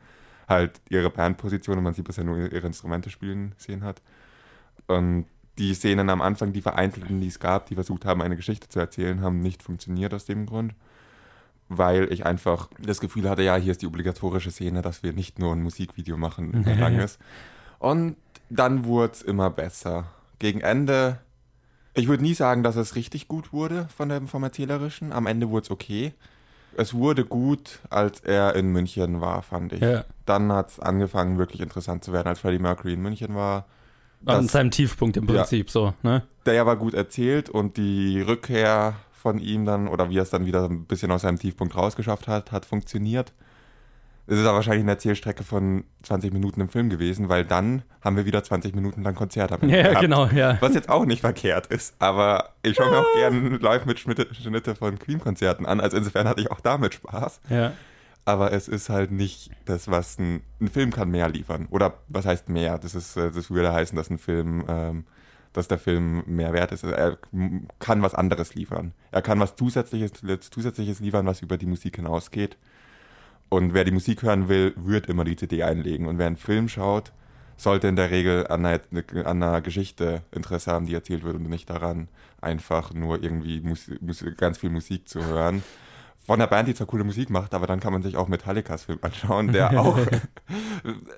halt 0.48 0.82
ihre 0.90 1.12
Bandposition 1.12 1.78
und 1.78 1.84
man 1.84 1.94
sie 1.94 2.02
bisher 2.02 2.24
nur 2.24 2.38
ihre 2.52 2.68
Instrumente 2.68 3.12
spielen 3.12 3.54
sehen 3.58 3.84
hat. 3.84 4.02
Und 4.88 5.26
die 5.60 5.74
Szenen 5.76 6.10
am 6.10 6.22
Anfang, 6.22 6.54
die 6.54 6.62
vereinzelten, 6.62 7.22
die 7.22 7.28
es 7.28 7.40
gab, 7.40 7.68
die 7.68 7.76
versucht 7.76 8.06
haben, 8.06 8.22
eine 8.22 8.36
Geschichte 8.36 8.68
zu 8.68 8.80
erzählen, 8.80 9.22
haben 9.22 9.42
nicht 9.42 9.62
funktioniert 9.62 10.14
aus 10.14 10.26
dem 10.26 10.46
Grund. 10.48 10.74
Weil 11.74 12.12
ich 12.12 12.26
einfach 12.26 12.68
das 12.80 13.00
Gefühl 13.00 13.30
hatte, 13.30 13.44
ja, 13.44 13.56
hier 13.56 13.72
ist 13.72 13.82
die 13.82 13.88
obligatorische 13.88 14.52
Szene, 14.52 14.82
dass 14.82 15.04
wir 15.04 15.14
nicht 15.14 15.40
nur 15.40 15.54
ein 15.56 15.64
Musikvideo 15.64 16.18
machen, 16.18 16.64
das 16.66 16.78
lang 16.78 17.00
ist. 17.00 17.18
Und 17.80 18.18
dann 18.50 18.84
wurde 18.84 19.14
es 19.14 19.22
immer 19.22 19.50
besser. 19.50 20.06
Gegen 20.40 20.60
Ende, 20.60 21.20
ich 21.94 22.10
würde 22.10 22.24
nie 22.24 22.34
sagen, 22.34 22.62
dass 22.62 22.76
es 22.76 22.96
richtig 22.96 23.30
gut 23.30 23.54
wurde 23.54 23.88
von 23.96 24.10
dem, 24.10 24.28
vom 24.28 24.44
Erzählerischen. 24.44 25.14
Am 25.14 25.28
Ende 25.28 25.50
wurde 25.50 25.64
es 25.64 25.72
okay. 25.72 26.14
Es 26.76 26.94
wurde 26.94 27.24
gut, 27.26 27.80
als 27.90 28.20
er 28.20 28.56
in 28.56 28.72
München 28.72 29.22
war, 29.22 29.42
fand 29.42 29.72
ich. 29.74 29.80
Ja. 29.82 30.04
Dann 30.26 30.52
hat 30.52 30.72
es 30.72 30.80
angefangen, 30.80 31.38
wirklich 31.38 31.62
interessant 31.62 32.04
zu 32.04 32.12
werden, 32.12 32.28
als 32.28 32.40
Freddie 32.40 32.60
Mercury 32.60 32.94
in 32.94 33.02
München 33.02 33.34
war. 33.36 33.66
An 34.26 34.48
seinem 34.48 34.72
Tiefpunkt 34.72 35.16
im 35.18 35.28
Ja. 35.28 35.36
Prinzip, 35.36 35.70
so, 35.70 35.94
ne? 36.04 36.24
der 36.46 36.66
war 36.66 36.76
gut 36.76 36.94
erzählt 36.94 37.50
und 37.50 37.78
die 37.78 38.22
Rückkehr 38.22 38.96
von 39.22 39.40
ihm 39.40 39.66
dann, 39.66 39.88
oder 39.88 40.10
wie 40.10 40.18
er 40.18 40.24
es 40.24 40.30
dann 40.30 40.46
wieder 40.46 40.66
ein 40.66 40.86
bisschen 40.86 41.12
aus 41.12 41.22
seinem 41.22 41.40
Tiefpunkt 41.40 41.76
rausgeschafft 41.76 42.28
hat, 42.28 42.52
hat 42.52 42.66
funktioniert. 42.66 43.34
Es 44.28 44.38
ist 44.38 44.46
aber 44.46 44.56
wahrscheinlich 44.56 44.84
eine 44.84 44.92
Erzählstrecke 44.92 45.44
von 45.44 45.84
20 46.04 46.32
Minuten 46.32 46.62
im 46.62 46.70
Film 46.70 46.90
gewesen, 46.90 47.28
weil 47.28 47.44
dann 47.44 47.82
haben 48.02 48.16
wir 48.16 48.26
wieder 48.26 48.44
20 48.44 48.76
Minuten 48.76 49.02
lang 49.04 49.16
Konzert 49.16 49.52
am 49.52 49.62
Ende 49.62 49.76
Ja, 49.78 49.84
gehabt. 49.90 50.02
genau, 50.02 50.26
ja. 50.28 50.58
Was 50.62 50.74
jetzt 50.74 50.90
auch 50.90 51.06
nicht 51.06 51.22
verkehrt 51.22 51.68
ist, 51.68 51.96
aber 52.00 52.50
ich 52.64 52.76
schaue 52.76 52.90
mir 52.92 53.00
auch 53.00 53.14
gerne 53.16 53.58
Live-Mitschnitte 53.58 54.76
von 54.76 54.98
Queen-Konzerten 55.00 55.66
an, 55.66 55.80
also 55.80 55.98
insofern 55.98 56.28
hatte 56.28 56.42
ich 56.42 56.52
auch 56.52 56.62
damit 56.62 56.94
Spaß. 56.94 57.42
Ja. 57.50 57.74
Aber 58.24 58.54
es 58.54 58.68
ist 58.68 58.90
halt 58.90 59.12
nicht 59.12 59.50
das, 59.66 59.90
was 59.90 60.20
ein, 60.20 60.42
ein 60.62 60.68
Film 60.70 60.92
kann 60.92 61.10
mehr 61.10 61.28
liefern. 61.28 61.68
Oder 61.72 61.96
was 62.08 62.26
heißt 62.28 62.50
mehr? 62.50 62.78
Das 62.78 62.94
ist, 62.94 63.18
äh, 63.18 63.32
das 63.32 63.50
würde 63.50 63.74
heißen, 63.74 63.96
dass 63.96 64.12
ein 64.12 64.20
Film, 64.20 64.64
ähm, 64.70 65.06
dass 65.54 65.68
der 65.68 65.80
Film 65.80 66.24
mehr 66.28 66.54
wert 66.54 66.72
ist. 66.72 66.84
Er 66.84 67.18
m- 67.34 67.68
kann 67.80 68.02
was 68.02 68.16
anderes 68.16 68.56
liefern. 68.56 68.94
Er 69.12 69.22
kann 69.22 69.40
was 69.40 69.56
Zusätzliches, 69.56 70.14
Zusätzliches 70.50 71.00
liefern, 71.00 71.26
was 71.26 71.42
über 71.42 71.58
die 71.58 71.66
Musik 71.66 71.98
hinausgeht. 71.98 72.58
Und 73.50 73.74
wer 73.74 73.84
die 73.84 73.92
Musik 73.92 74.24
hören 74.24 74.48
will, 74.48 74.74
wird 74.78 75.08
immer 75.08 75.26
die 75.26 75.36
CD 75.36 75.64
einlegen. 75.64 76.08
Und 76.08 76.18
wer 76.18 76.28
einen 76.28 76.38
Film 76.38 76.70
schaut, 76.70 77.12
sollte 77.58 77.88
in 77.88 77.96
der 77.96 78.10
Regel 78.12 78.48
an 78.48 78.66
einer, 78.66 78.80
an 79.26 79.44
einer 79.44 79.62
Geschichte 79.62 80.24
Interesse 80.32 80.72
haben, 80.72 80.86
die 80.88 80.94
erzählt 80.96 81.24
wird 81.24 81.36
und 81.36 81.50
nicht 81.50 81.70
daran, 81.70 82.08
einfach 82.40 82.94
nur 82.94 83.22
irgendwie 83.22 83.60
Mus 83.62 83.92
Mus 84.00 84.24
ganz 84.38 84.58
viel 84.58 84.70
Musik 84.72 85.08
zu 85.08 85.24
hören. 85.26 85.64
Von 86.28 86.40
der 86.40 86.48
Band, 86.48 86.68
die 86.68 86.76
zwar 86.76 86.86
coole 86.88 87.04
Musik 87.04 87.30
macht, 87.30 87.54
aber 87.54 87.66
dann 87.68 87.80
kann 87.80 87.92
man 87.92 88.04
sich 88.04 88.16
auch 88.16 88.28
Metallicas 88.28 88.84
Film 88.86 89.00
anschauen, 89.02 89.52
der 89.52 89.72
auch, 89.82 89.98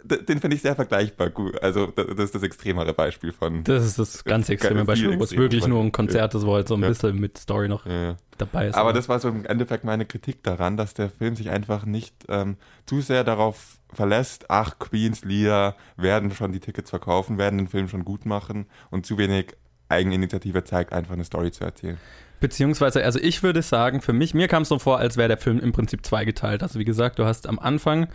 den 0.06 0.40
finde 0.40 0.56
ich 0.56 0.62
sehr 0.62 0.76
vergleichbar 0.76 1.30
gut. 1.30 1.62
Also 1.62 1.88
das 1.88 2.06
ist 2.08 2.36
das 2.36 2.44
extremere 2.44 2.94
Beispiel 2.94 3.32
von, 3.32 3.64
Das 3.64 3.84
ist 3.86 4.00
das 4.00 4.24
ganz 4.24 4.50
extreme 4.50 4.86
Beispiel, 4.86 5.20
wo 5.20 5.24
es 5.24 5.36
wirklich 5.36 5.68
nur 5.68 5.82
ein. 5.84 5.92
Konzert 5.92 6.34
ist, 6.36 6.46
wo 6.46 6.54
halt 6.56 6.68
so 6.68 6.76
ein 6.76 6.82
Ja. 6.82 6.88
bisschen 6.88 7.20
mit 7.20 7.38
Story 7.38 7.68
noch 7.68 7.86
äh, 7.86 8.16
dabei 8.38 8.68
ist. 8.68 8.76
Aber 8.76 8.94
das 8.94 9.10
war 9.10 9.20
so 9.20 9.28
im 9.30 9.46
Endeffekt 9.46 9.84
meine 9.84 10.06
Kritik 10.06 10.42
daran, 10.44 10.78
dass 10.78 10.94
der 10.94 11.10
Film 11.10 11.36
sich 11.36 11.50
einfach 11.50 11.86
nicht 11.86 12.16
ähm, 12.30 12.58
zu 12.86 13.02
sehr 13.02 13.24
darauf 13.24 13.80
verlässt, 13.92 14.50
ach, 14.50 14.80
Queens 14.80 15.24
Lieder 15.24 15.76
werden 15.98 16.32
schon 16.32 16.52
die 16.52 16.60
Tickets 16.60 16.90
verkaufen, 16.90 17.38
werden 17.38 17.58
den 17.58 17.68
Film 17.68 17.88
schon 17.90 18.06
gut 18.06 18.26
machen 18.26 18.66
und 18.90 19.06
zu 19.06 19.18
wenig 19.18 19.56
Eigeninitiative 19.90 20.64
zeigt, 20.64 20.94
einfach 20.94 21.14
eine 21.14 21.26
Story 21.26 21.52
zu 21.52 21.64
erzählen. 21.64 21.98
Beziehungsweise, 22.44 23.02
also 23.06 23.20
ich 23.22 23.42
würde 23.42 23.62
sagen, 23.62 24.02
für 24.02 24.12
mich, 24.12 24.34
mir 24.34 24.50
kam 24.50 24.64
es 24.64 24.68
so 24.68 24.78
vor, 24.78 25.00
als 25.00 25.16
wäre 25.16 25.30
der 25.30 25.38
Film 25.38 25.62
im 25.62 25.72
Prinzip 25.72 26.06
zweigeteilt. 26.06 26.62
Also 26.62 26.78
wie 26.78 26.84
gesagt, 26.84 27.18
du 27.18 27.24
hast 27.24 27.48
am 27.48 27.58
Anfang 27.58 28.10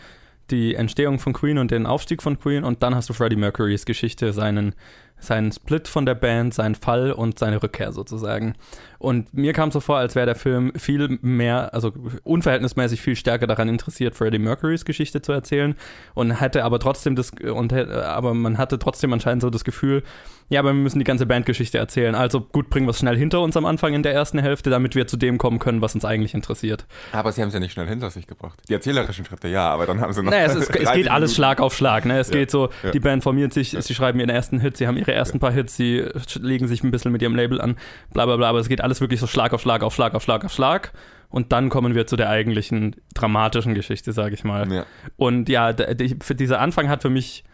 die 0.50 0.74
Entstehung 0.74 1.18
von 1.18 1.32
Queen 1.32 1.56
und 1.56 1.70
den 1.70 1.86
Aufstieg 1.86 2.22
von 2.22 2.38
Queen 2.38 2.62
und 2.62 2.82
dann 2.82 2.94
hast 2.94 3.08
du 3.08 3.14
Freddie 3.14 3.36
Mercurys 3.36 3.86
Geschichte, 3.86 4.34
seinen, 4.34 4.74
seinen 5.20 5.50
Split 5.52 5.88
von 5.88 6.06
der 6.06 6.14
Band, 6.14 6.54
seinen 6.54 6.74
Fall 6.74 7.12
und 7.12 7.38
seine 7.38 7.62
Rückkehr 7.62 7.92
sozusagen. 7.92 8.54
Und 8.98 9.32
mir 9.32 9.52
kam 9.52 9.68
es 9.68 9.74
so 9.74 9.80
vor, 9.80 9.96
als 9.98 10.14
wäre 10.16 10.26
der 10.26 10.34
Film 10.34 10.72
viel 10.76 11.18
mehr, 11.22 11.72
also 11.72 11.92
unverhältnismäßig 12.24 13.00
viel 13.00 13.16
stärker 13.16 13.46
daran 13.46 13.68
interessiert, 13.68 14.14
Freddie 14.16 14.38
Mercurys 14.38 14.84
Geschichte 14.84 15.22
zu 15.22 15.32
erzählen 15.32 15.74
und 16.14 16.40
hätte 16.40 16.64
aber 16.64 16.78
trotzdem 16.80 17.16
das, 17.16 17.30
und 17.30 17.72
hätte- 17.72 18.06
aber 18.06 18.34
man 18.34 18.58
hatte 18.58 18.78
trotzdem 18.78 19.12
anscheinend 19.12 19.42
so 19.42 19.50
das 19.50 19.64
Gefühl, 19.64 20.02
ja, 20.50 20.60
aber 20.60 20.70
wir 20.70 20.74
müssen 20.80 20.98
die 20.98 21.04
ganze 21.04 21.26
Bandgeschichte 21.26 21.76
erzählen. 21.78 22.14
Also 22.14 22.40
gut, 22.40 22.70
bringen 22.70 22.86
wir 22.86 22.92
es 22.92 22.98
schnell 22.98 23.16
hinter 23.18 23.40
uns 23.42 23.56
am 23.56 23.66
Anfang 23.66 23.92
in 23.92 24.02
der 24.02 24.14
ersten 24.14 24.38
Hälfte, 24.38 24.70
damit 24.70 24.94
wir 24.94 25.06
zu 25.06 25.16
dem 25.18 25.36
kommen 25.36 25.58
können, 25.58 25.82
was 25.82 25.94
uns 25.94 26.04
eigentlich 26.06 26.32
interessiert. 26.34 26.86
Aber 27.12 27.32
sie 27.32 27.42
haben 27.42 27.48
es 27.48 27.54
ja 27.54 27.60
nicht 27.60 27.72
schnell 27.72 27.86
hinter 27.86 28.08
sich 28.10 28.26
gebracht. 28.26 28.58
Die 28.68 28.72
erzählerischen 28.72 29.24
Schritte 29.26 29.48
ja, 29.48 29.68
aber 29.68 29.84
dann 29.86 30.00
haben 30.00 30.12
sie 30.14 30.22
noch. 30.22 30.30
Naja, 30.30 30.46
es, 30.46 30.54
ist, 30.54 30.62
es 30.62 30.68
30 30.84 30.94
geht 30.94 31.10
alles 31.10 31.30
Minuten- 31.30 31.34
Schlag 31.34 31.60
auf 31.60 31.74
Schlag. 31.76 32.04
Ne? 32.06 32.18
Es 32.18 32.28
Ja, 32.30 32.36
geht 32.36 32.50
so, 32.50 32.70
ja. 32.82 32.90
die 32.92 33.00
Band 33.00 33.22
formiert 33.22 33.52
sich, 33.52 33.76
sie 33.78 33.94
schreiben 33.94 34.18
ihren 34.20 34.30
ersten 34.30 34.58
Hit, 34.58 34.78
sie 34.78 34.86
haben 34.86 34.96
ihre 34.96 35.07
ersten 35.16 35.40
paar 35.40 35.52
Hits, 35.52 35.76
sie 35.76 36.04
legen 36.40 36.66
sich 36.66 36.82
ein 36.82 36.90
bisschen 36.90 37.12
mit 37.12 37.22
ihrem 37.22 37.34
Label 37.34 37.60
an, 37.60 37.76
bla 38.12 38.26
bla 38.26 38.36
bla, 38.36 38.48
aber 38.48 38.58
es 38.58 38.68
geht 38.68 38.80
alles 38.80 39.00
wirklich 39.00 39.20
so 39.20 39.26
Schlag 39.26 39.52
auf 39.52 39.60
Schlag 39.60 39.82
auf 39.82 39.94
Schlag 39.94 40.14
auf 40.14 40.22
Schlag 40.22 40.44
auf 40.44 40.52
Schlag. 40.52 40.92
Und 41.30 41.52
dann 41.52 41.68
kommen 41.68 41.94
wir 41.94 42.06
zu 42.06 42.16
der 42.16 42.30
eigentlichen 42.30 42.96
dramatischen 43.14 43.74
Geschichte, 43.74 44.12
sage 44.12 44.34
ich 44.34 44.44
mal. 44.44 44.72
Ja. 44.72 44.86
Und 45.16 45.48
ja, 45.48 45.72
dieser 45.72 46.60
Anfang 46.60 46.88
hat 46.88 47.02
für 47.02 47.10
mich, 47.10 47.44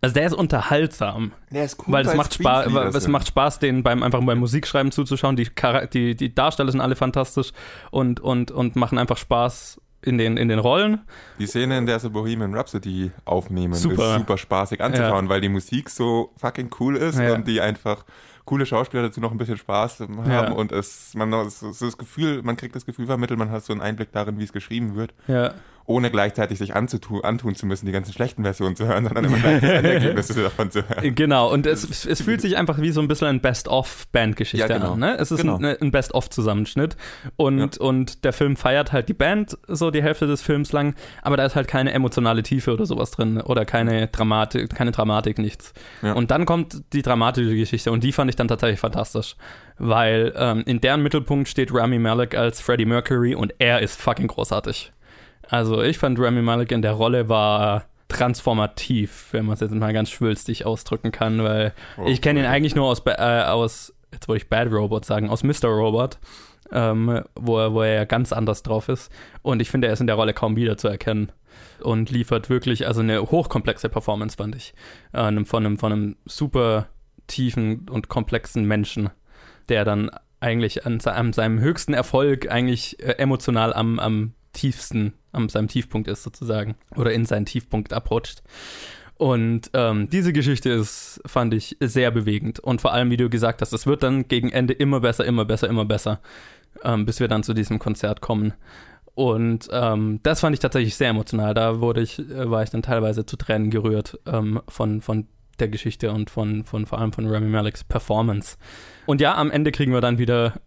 also 0.00 0.14
der 0.14 0.26
ist 0.26 0.32
unterhaltsam. 0.32 1.32
Der 1.50 1.64
ist 1.64 1.78
cool, 1.80 1.92
weil 1.92 2.04
es 2.04 2.08
weil 2.08 2.16
macht 2.16 2.34
Spaß, 2.34 2.64
Queens-Lieder 2.64 2.96
es 2.96 3.08
macht 3.08 3.28
Spaß, 3.28 3.58
den 3.58 3.82
beim 3.82 4.02
einfach 4.02 4.22
beim 4.22 4.38
Musikschreiben 4.38 4.92
zuzuschauen. 4.92 5.36
Die, 5.36 5.50
die, 5.92 6.16
die 6.16 6.34
Darsteller 6.34 6.72
sind 6.72 6.80
alle 6.80 6.96
fantastisch 6.96 7.52
und, 7.90 8.20
und, 8.20 8.50
und 8.50 8.76
machen 8.76 8.96
einfach 8.96 9.18
Spaß 9.18 9.78
in 10.08 10.18
den, 10.18 10.36
in 10.36 10.48
den 10.48 10.58
Rollen. 10.58 11.02
Die 11.38 11.46
Szene, 11.46 11.78
in 11.78 11.86
der 11.86 11.98
sie 12.00 12.10
Bohemian 12.10 12.54
Rhapsody 12.54 13.12
aufnehmen, 13.24 13.74
Super. 13.74 14.14
ist 14.14 14.18
super 14.20 14.38
spaßig 14.38 14.80
anzuschauen, 14.82 15.28
weil 15.28 15.40
die 15.40 15.48
Musik 15.48 15.90
so 15.90 16.32
fucking 16.38 16.70
cool 16.80 16.96
ist 16.96 17.18
Ja. 17.18 17.34
und 17.34 17.46
die 17.46 17.60
einfach 17.60 18.04
coole 18.44 18.64
Schauspieler 18.64 19.02
dazu 19.02 19.20
noch 19.20 19.30
ein 19.30 19.36
bisschen 19.38 19.58
Spaß 19.58 20.00
haben 20.00 20.18
Ja. 20.30 20.50
und 20.50 20.72
es, 20.72 21.12
man 21.14 21.30
es 21.34 21.62
ist 21.62 21.82
das 21.82 21.98
Gefühl, 21.98 22.42
man 22.42 22.56
kriegt 22.56 22.74
das 22.74 22.86
Gefühl 22.86 23.06
vermittelt, 23.06 23.38
man 23.38 23.50
hat 23.50 23.62
so 23.64 23.72
einen 23.74 23.82
Einblick 23.82 24.10
darin, 24.10 24.38
wie 24.38 24.44
es 24.44 24.52
geschrieben 24.54 24.96
wird, 24.96 25.12
Ja. 25.26 25.52
Ohne 25.88 26.10
gleichzeitig 26.10 26.58
sich 26.58 26.76
anzutun, 26.76 27.24
antun 27.24 27.54
zu 27.54 27.66
müssen, 27.66 27.86
die 27.86 27.92
ganzen 27.92 28.12
schlechten 28.12 28.42
Versionen 28.44 28.76
zu 28.76 28.86
hören, 28.86 29.04
sondern 29.04 29.24
immer 29.24 29.38
gleich 29.38 29.60
das 29.60 29.70
Endergebnis 29.82 30.28
davon 30.28 30.70
zu 30.70 30.88
hören. 30.88 31.14
Genau, 31.14 31.50
und 31.50 31.66
es, 31.66 32.04
es 32.04 32.22
fühlt 32.22 32.40
sich 32.42 32.56
einfach 32.58 32.78
wie 32.80 32.90
so 32.90 33.00
ein 33.00 33.08
bisschen 33.08 33.26
ein 33.28 33.40
Best-of-Bandgeschichte 33.40 34.68
Ja, 34.68 34.78
genau. 34.78 34.92
an. 34.92 34.98
Ne? 35.00 35.16
Es 35.18 35.30
ist 35.32 35.40
Genau. 35.40 35.56
ein, 35.56 35.64
ein 35.80 35.90
Best-of-Zusammenschnitt. 35.90 36.96
Und, 37.36 37.78
und 37.78 38.24
der 38.24 38.32
Film 38.32 38.56
feiert 38.56 38.92
halt 38.92 39.08
die 39.08 39.14
Band 39.14 39.56
so 39.66 39.90
die 39.90 40.02
Hälfte 40.02 40.26
des 40.26 40.42
Films 40.42 40.72
lang, 40.72 40.94
aber 41.22 41.36
da 41.36 41.44
ist 41.46 41.56
halt 41.56 41.68
keine 41.68 41.92
emotionale 41.92 42.42
Tiefe 42.42 42.72
oder 42.74 42.84
sowas 42.86 43.10
drin 43.10 43.40
oder 43.40 43.64
keine 43.64 44.08
Dramatik, 44.08 44.74
keine 44.74 44.90
Dramatik, 44.90 45.38
nichts. 45.38 45.72
Ja. 46.02 46.12
Und 46.12 46.30
dann 46.30 46.44
kommt 46.44 46.82
die 46.92 47.02
dramatische 47.02 47.56
Geschichte 47.56 47.90
und 47.92 48.04
die 48.04 48.12
fand 48.12 48.28
ich 48.30 48.36
dann 48.36 48.48
tatsächlich 48.48 48.80
fantastisch, 48.80 49.36
weil 49.78 50.34
ähm, 50.36 50.62
in 50.66 50.80
deren 50.82 51.02
Mittelpunkt 51.02 51.48
steht 51.48 51.72
Rami 51.72 51.98
Malek 51.98 52.36
als 52.36 52.60
Freddie 52.60 52.84
Mercury 52.84 53.34
und 53.34 53.54
er 53.58 53.80
ist 53.80 54.00
fucking 54.00 54.26
großartig. 54.26 54.92
Also 55.48 55.82
ich 55.82 55.98
fand 55.98 56.18
Rami 56.18 56.42
Malek 56.42 56.72
in 56.72 56.82
der 56.82 56.92
Rolle 56.92 57.28
war 57.28 57.86
transformativ, 58.08 59.28
wenn 59.32 59.46
man 59.46 59.54
es 59.54 59.60
jetzt 59.60 59.74
mal 59.74 59.92
ganz 59.92 60.10
schwülstig 60.10 60.64
ausdrücken 60.64 61.12
kann, 61.12 61.42
weil 61.42 61.74
Oh, 61.98 62.06
ich 62.06 62.22
kenne 62.22 62.40
ihn 62.40 62.46
eigentlich 62.46 62.74
nur 62.74 62.86
aus, 62.86 63.02
äh, 63.04 63.42
aus, 63.42 63.94
jetzt 64.12 64.28
wollte 64.28 64.44
ich 64.44 64.48
Bad 64.48 64.72
Robot 64.72 65.04
sagen, 65.04 65.28
aus 65.28 65.44
Mr. 65.44 65.68
Robot, 65.68 66.18
ähm, 66.72 67.22
wo, 67.34 67.58
er, 67.58 67.74
wo 67.74 67.82
er 67.82 67.94
ja 67.94 68.04
ganz 68.04 68.32
anders 68.32 68.62
drauf 68.62 68.88
ist. 68.88 69.12
Und 69.42 69.60
ich 69.60 69.70
finde, 69.70 69.88
er 69.88 69.92
ist 69.92 70.00
in 70.00 70.06
der 70.06 70.16
Rolle 70.16 70.32
kaum 70.32 70.56
wiederzuerkennen 70.56 71.32
und 71.80 72.10
liefert 72.10 72.48
wirklich, 72.48 72.86
also 72.86 73.00
eine 73.00 73.22
hochkomplexe 73.22 73.88
Performance, 73.88 74.36
fand 74.36 74.56
ich, 74.56 74.74
äh, 75.12 75.44
von, 75.44 75.66
einem, 75.66 75.78
von 75.78 75.92
einem 75.92 76.16
super 76.24 76.88
tiefen 77.26 77.88
und 77.90 78.08
komplexen 78.08 78.64
Menschen, 78.64 79.10
der 79.68 79.84
dann 79.84 80.10
eigentlich 80.40 80.86
an, 80.86 80.98
an 81.04 81.32
seinem 81.32 81.60
höchsten 81.60 81.92
Erfolg 81.92 82.50
eigentlich 82.50 83.02
äh, 83.02 83.12
emotional 83.18 83.74
am, 83.74 83.98
am 83.98 84.32
tiefsten, 84.52 85.14
am 85.32 85.48
seinem 85.48 85.68
Tiefpunkt 85.68 86.08
ist 86.08 86.22
sozusagen 86.22 86.74
oder 86.96 87.12
in 87.12 87.26
seinen 87.26 87.46
Tiefpunkt 87.46 87.92
abrutscht. 87.92 88.42
Und 89.16 89.70
ähm, 89.74 90.08
diese 90.08 90.32
Geschichte 90.32 90.70
ist, 90.70 91.20
fand 91.26 91.52
ich, 91.52 91.76
sehr 91.80 92.12
bewegend. 92.12 92.60
Und 92.60 92.80
vor 92.80 92.92
allem, 92.92 93.10
wie 93.10 93.16
du 93.16 93.28
gesagt 93.28 93.60
hast, 93.60 93.72
es 93.72 93.86
wird 93.86 94.04
dann 94.04 94.28
gegen 94.28 94.50
Ende 94.50 94.74
immer 94.74 95.00
besser, 95.00 95.24
immer 95.24 95.44
besser, 95.44 95.68
immer 95.68 95.84
besser, 95.84 96.20
ähm, 96.84 97.04
bis 97.04 97.18
wir 97.18 97.26
dann 97.26 97.42
zu 97.42 97.52
diesem 97.52 97.80
Konzert 97.80 98.20
kommen. 98.20 98.54
Und 99.14 99.68
ähm, 99.72 100.20
das 100.22 100.38
fand 100.38 100.54
ich 100.54 100.60
tatsächlich 100.60 100.94
sehr 100.94 101.08
emotional. 101.08 101.52
Da 101.52 101.80
wurde 101.80 102.00
ich, 102.00 102.20
äh, 102.20 102.48
war 102.48 102.62
ich 102.62 102.70
dann 102.70 102.82
teilweise 102.82 103.26
zu 103.26 103.36
Tränen 103.36 103.70
gerührt 103.70 104.20
ähm, 104.26 104.60
von, 104.68 105.00
von 105.00 105.26
der 105.58 105.66
Geschichte 105.66 106.12
und 106.12 106.30
von, 106.30 106.64
von 106.64 106.86
vor 106.86 107.00
allem 107.00 107.12
von 107.12 107.26
Rami 107.26 107.48
Maleks 107.48 107.82
Performance. 107.82 108.56
Und 109.06 109.20
ja, 109.20 109.34
am 109.34 109.50
Ende 109.50 109.72
kriegen 109.72 109.92
wir 109.92 110.00
dann 110.00 110.18
wieder, 110.18 110.60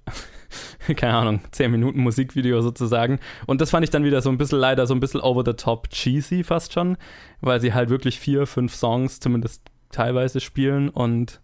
keine 0.96 1.14
Ahnung, 1.14 1.42
10 1.52 1.72
Minuten 1.72 2.02
Musikvideo 2.02 2.62
sozusagen. 2.62 3.20
Und 3.46 3.62
das 3.62 3.70
fand 3.70 3.84
ich 3.84 3.90
dann 3.90 4.04
wieder 4.04 4.22
so 4.22 4.30
ein 4.30 4.38
bisschen 4.38 4.60
leider 4.60 4.88
so 4.88 4.94
ein 4.94 5.00
bisschen 5.00 5.22
over 5.22 5.44
the 5.46 5.54
top 5.54 5.90
cheesy 5.90 6.44
fast 6.44 6.74
schon, 6.74 6.98
weil 7.42 7.62
sie 7.62 7.74
halt 7.74 7.90
wirklich 7.90 8.20
vier, 8.20 8.48
fünf 8.48 8.76
Songs 8.76 9.20
zumindest 9.20 9.64
teilweise 9.92 10.40
spielen 10.40 10.90
und 10.90 11.42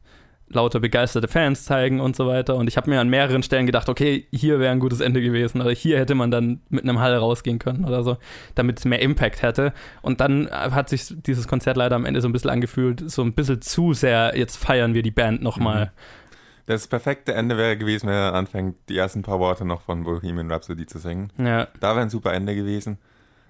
lauter 0.50 0.80
begeisterte 0.80 1.28
Fans 1.28 1.66
zeigen 1.66 2.00
und 2.00 2.16
so 2.16 2.26
weiter. 2.28 2.56
Und 2.56 2.68
ich 2.68 2.78
habe 2.78 2.90
mir 2.90 3.02
an 3.02 3.10
mehreren 3.10 3.44
Stellen 3.44 3.66
gedacht, 3.66 3.90
okay, 3.90 4.28
hier 4.32 4.60
wäre 4.60 4.72
ein 4.72 4.80
gutes 4.80 5.02
Ende 5.02 5.22
gewesen 5.22 5.62
oder 5.62 5.72
hier 5.72 6.00
hätte 6.00 6.16
man 6.16 6.32
dann 6.32 6.62
mit 6.70 6.84
einem 6.84 7.00
Hall 7.00 7.16
rausgehen 7.16 7.60
können 7.60 7.86
oder 7.86 8.04
so, 8.04 8.18
damit 8.56 8.80
es 8.80 8.86
mehr 8.86 9.02
Impact 9.02 9.42
hätte. 9.42 9.74
Und 10.02 10.22
dann 10.22 10.50
hat 10.50 10.90
sich 10.90 11.14
dieses 11.26 11.48
Konzert 11.48 11.78
leider 11.78 11.96
am 11.96 12.06
Ende 12.06 12.22
so 12.22 12.30
ein 12.30 12.34
bisschen 12.34 12.50
angefühlt, 12.50 13.10
so 13.10 13.24
ein 13.24 13.34
bisschen 13.34 13.62
zu 13.62 13.94
sehr, 13.94 14.34
jetzt 14.38 14.58
feiern 14.58 14.94
wir 14.94 15.02
die 15.02 15.12
Band 15.12 15.42
nochmal. 15.42 15.92
Das 16.68 16.88
perfekte 16.88 17.34
Ende 17.34 17.58
wäre 17.58 17.78
gewesen, 17.78 18.08
wenn 18.08 18.14
er 18.16 18.34
anfängt, 18.36 18.76
die 18.90 18.98
ersten 18.98 19.22
paar 19.24 19.40
Worte 19.40 19.66
noch 19.66 19.82
von 19.82 20.04
Bohemian 20.04 20.52
Rhapsody 20.52 20.86
zu 20.86 21.00
singen. 21.00 21.32
Ja. 21.38 21.68
Da 21.80 21.92
wäre 21.96 22.02
ein 22.02 22.10
super 22.10 22.34
Ende 22.34 22.54
gewesen. 22.56 22.98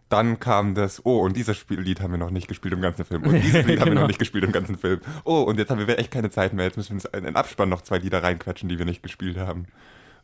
Dann 0.09 0.39
kam 0.39 0.73
das, 0.75 1.05
oh, 1.05 1.19
und 1.19 1.35
dieses 1.35 1.57
Spiel- 1.57 1.81
Lied 1.81 1.99
haben 1.99 2.11
wir 2.11 2.17
noch 2.17 2.29
nicht 2.29 2.47
gespielt 2.47 2.73
im 2.73 2.79
ganzen 2.81 3.03
Film. 3.03 3.23
Und 3.23 3.33
dieses 3.43 3.65
Lied 3.65 3.79
haben 3.81 3.87
wir 3.87 3.91
Genau. 3.91 4.01
noch 4.01 4.07
nicht 4.07 4.19
gespielt 4.19 4.43
im 4.45 4.51
ganzen 4.53 4.77
Film. 4.77 5.01
Oh, 5.25 5.41
und 5.41 5.57
jetzt 5.59 5.69
haben 5.69 5.85
wir 5.85 5.99
echt 5.99 6.11
keine 6.11 6.29
Zeit 6.29 6.53
mehr. 6.53 6.63
Jetzt 6.65 6.77
müssen 6.77 6.91
wir 6.91 6.95
uns 6.95 7.05
in 7.05 7.25
den 7.25 7.35
Abspann 7.35 7.67
noch 7.69 7.81
zwei 7.81 7.97
Lieder 7.97 8.23
reinquetschen, 8.23 8.69
die 8.69 8.77
wir 8.77 8.85
nicht 8.85 9.03
gespielt 9.03 9.37
haben. 9.37 9.65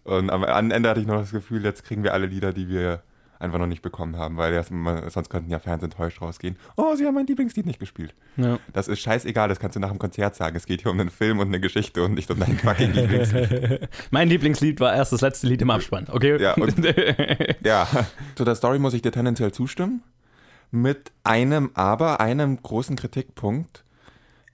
Und 0.06 0.30
am 0.30 0.44
Ende 0.72 0.88
hatte 0.90 1.00
ich 1.02 1.08
noch 1.08 1.20
das 1.20 1.32
Gefühl, 1.32 1.64
jetzt 1.66 1.84
kriegen 1.84 2.04
wir 2.04 2.14
alle 2.14 2.28
Lieder, 2.28 2.54
die 2.54 2.70
wir 2.70 3.02
einfach 3.44 3.60
noch 3.60 3.68
nicht 3.68 3.82
bekommen 3.82 4.18
haben, 4.18 4.38
weil 4.38 4.64
mal- 4.72 5.10
sonst 5.12 5.30
könnten 5.30 5.52
ja 5.52 5.60
Fans 5.60 5.84
enttäuscht 5.84 6.22
rausgehen. 6.22 6.58
Oh, 6.78 6.96
sie 6.96 7.06
haben 7.06 7.14
mein 7.16 7.28
Lieblingslied 7.28 7.66
nicht 7.66 7.80
gespielt. 7.80 8.16
ja. 8.38 8.58
Das 8.74 8.88
ist 8.88 9.00
scheißegal, 9.02 9.50
das 9.50 9.60
kannst 9.60 9.76
du 9.76 9.80
nach 9.80 9.90
dem 9.90 10.00
Konzert 10.00 10.36
sagen. 10.36 10.56
Es 10.56 10.66
geht 10.66 10.82
hier 10.82 10.92
um 10.92 11.00
einen 11.00 11.10
Film 11.12 11.40
und 11.40 11.48
eine 11.48 11.60
Geschichte 11.60 12.04
und 12.04 12.14
nicht 12.16 12.32
um 12.32 12.40
dein 12.40 12.58
fucking 12.58 12.92
Lieblingslied. 12.94 13.88
mein 14.12 14.30
Lieblingslied 14.30 14.80
war 14.80 14.96
erst 14.96 15.14
das 15.14 15.22
letzte 15.22 15.48
Lied 15.48 15.62
im 15.62 15.70
Abspann, 15.70 16.08
okay? 16.12 16.42
Ja, 16.42 16.54
und- 16.56 16.76
Ja, 17.64 17.88
zu 18.36 18.44
der 18.46 18.56
Story 18.56 18.80
muss 18.80 18.94
ich 18.94 19.02
dir 19.02 19.12
tendenziell 19.12 19.52
zustimmen. 19.52 20.02
Mit 20.72 21.12
einem 21.24 21.70
Aber, 21.76 22.20
einem 22.20 22.62
großen 22.62 22.96
Kritikpunkt. 22.96 23.84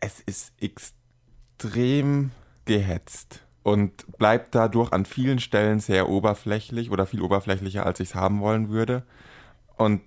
Es 0.01 0.19
ist 0.21 0.51
extrem 0.59 2.31
gehetzt 2.65 3.41
und 3.63 4.17
bleibt 4.17 4.55
dadurch 4.55 4.91
an 4.91 5.05
vielen 5.05 5.39
Stellen 5.39 5.79
sehr 5.79 6.09
oberflächlich 6.09 6.91
oder 6.91 7.05
viel 7.05 7.21
oberflächlicher, 7.21 7.85
als 7.85 7.99
ich 7.99 8.09
es 8.09 8.15
haben 8.15 8.41
wollen 8.41 8.69
würde. 8.69 9.03
Und 9.77 10.01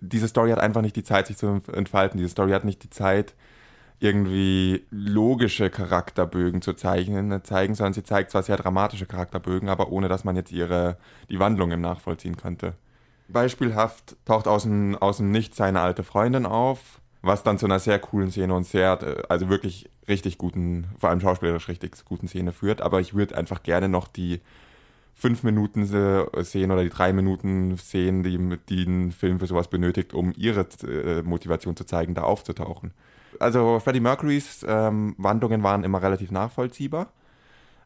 diese 0.00 0.28
Story 0.28 0.50
hat 0.50 0.58
einfach 0.58 0.82
nicht 0.82 0.96
die 0.96 1.04
Zeit, 1.04 1.26
sich 1.26 1.36
zu 1.36 1.60
entfalten. 1.72 2.18
Diese 2.18 2.30
Story 2.30 2.52
hat 2.52 2.64
nicht 2.64 2.82
die 2.82 2.90
Zeit, 2.90 3.34
irgendwie 4.02 4.84
logische 4.90 5.70
Charakterbögen 5.70 6.60
zu 6.60 6.72
zeichnen, 6.72 7.44
zeigen, 7.44 7.76
sondern 7.76 7.92
sie 7.92 8.02
zeigt 8.02 8.32
zwar 8.32 8.42
sehr 8.42 8.56
dramatische 8.56 9.06
Charakterbögen, 9.06 9.68
aber 9.68 9.90
ohne 9.90 10.08
dass 10.08 10.24
man 10.24 10.34
jetzt 10.34 10.50
ihre 10.50 10.98
die 11.30 11.38
Wandlungen 11.38 11.80
nachvollziehen 11.80 12.36
könnte. 12.36 12.74
Beispielhaft 13.28 14.16
taucht 14.24 14.48
aus 14.48 14.64
dem, 14.64 14.96
aus 14.96 15.18
dem 15.18 15.30
Nichts 15.30 15.56
seine 15.56 15.80
alte 15.80 16.02
Freundin 16.02 16.46
auf, 16.46 17.00
was 17.22 17.44
dann 17.44 17.58
zu 17.58 17.66
einer 17.66 17.78
sehr 17.78 18.00
coolen 18.00 18.32
Szene 18.32 18.54
und 18.54 18.64
sehr, 18.64 19.00
äh, 19.02 19.22
also 19.28 19.48
wirklich 19.48 19.88
richtig 20.08 20.38
guten, 20.38 20.86
vor 20.98 21.10
allem 21.10 21.20
schauspielerisch 21.20 21.68
richtig 21.68 22.04
guten 22.04 22.28
Szene 22.28 22.52
führt. 22.52 22.80
Aber 22.80 23.00
ich 23.00 23.14
würde 23.14 23.36
einfach 23.36 23.62
gerne 23.62 23.88
noch 23.88 24.08
die 24.08 24.40
fünf 25.14 25.42
Minuten 25.42 25.82
äh, 25.82 26.44
sehen 26.44 26.70
oder 26.70 26.82
die 26.82 26.90
drei 26.90 27.12
Minuten 27.12 27.76
sehen, 27.76 28.22
die, 28.22 28.58
die 28.68 28.84
ein 28.84 29.12
Film 29.12 29.38
für 29.38 29.46
sowas 29.46 29.68
benötigt, 29.68 30.14
um 30.14 30.32
ihre 30.36 30.66
äh, 30.84 31.22
Motivation 31.22 31.76
zu 31.76 31.84
zeigen, 31.84 32.14
da 32.14 32.22
aufzutauchen. 32.22 32.92
Also 33.38 33.80
Freddie 33.80 34.00
Mercurys 34.00 34.64
ähm, 34.68 35.14
Wandlungen 35.18 35.62
waren 35.62 35.84
immer 35.84 36.02
relativ 36.02 36.30
nachvollziehbar, 36.30 37.12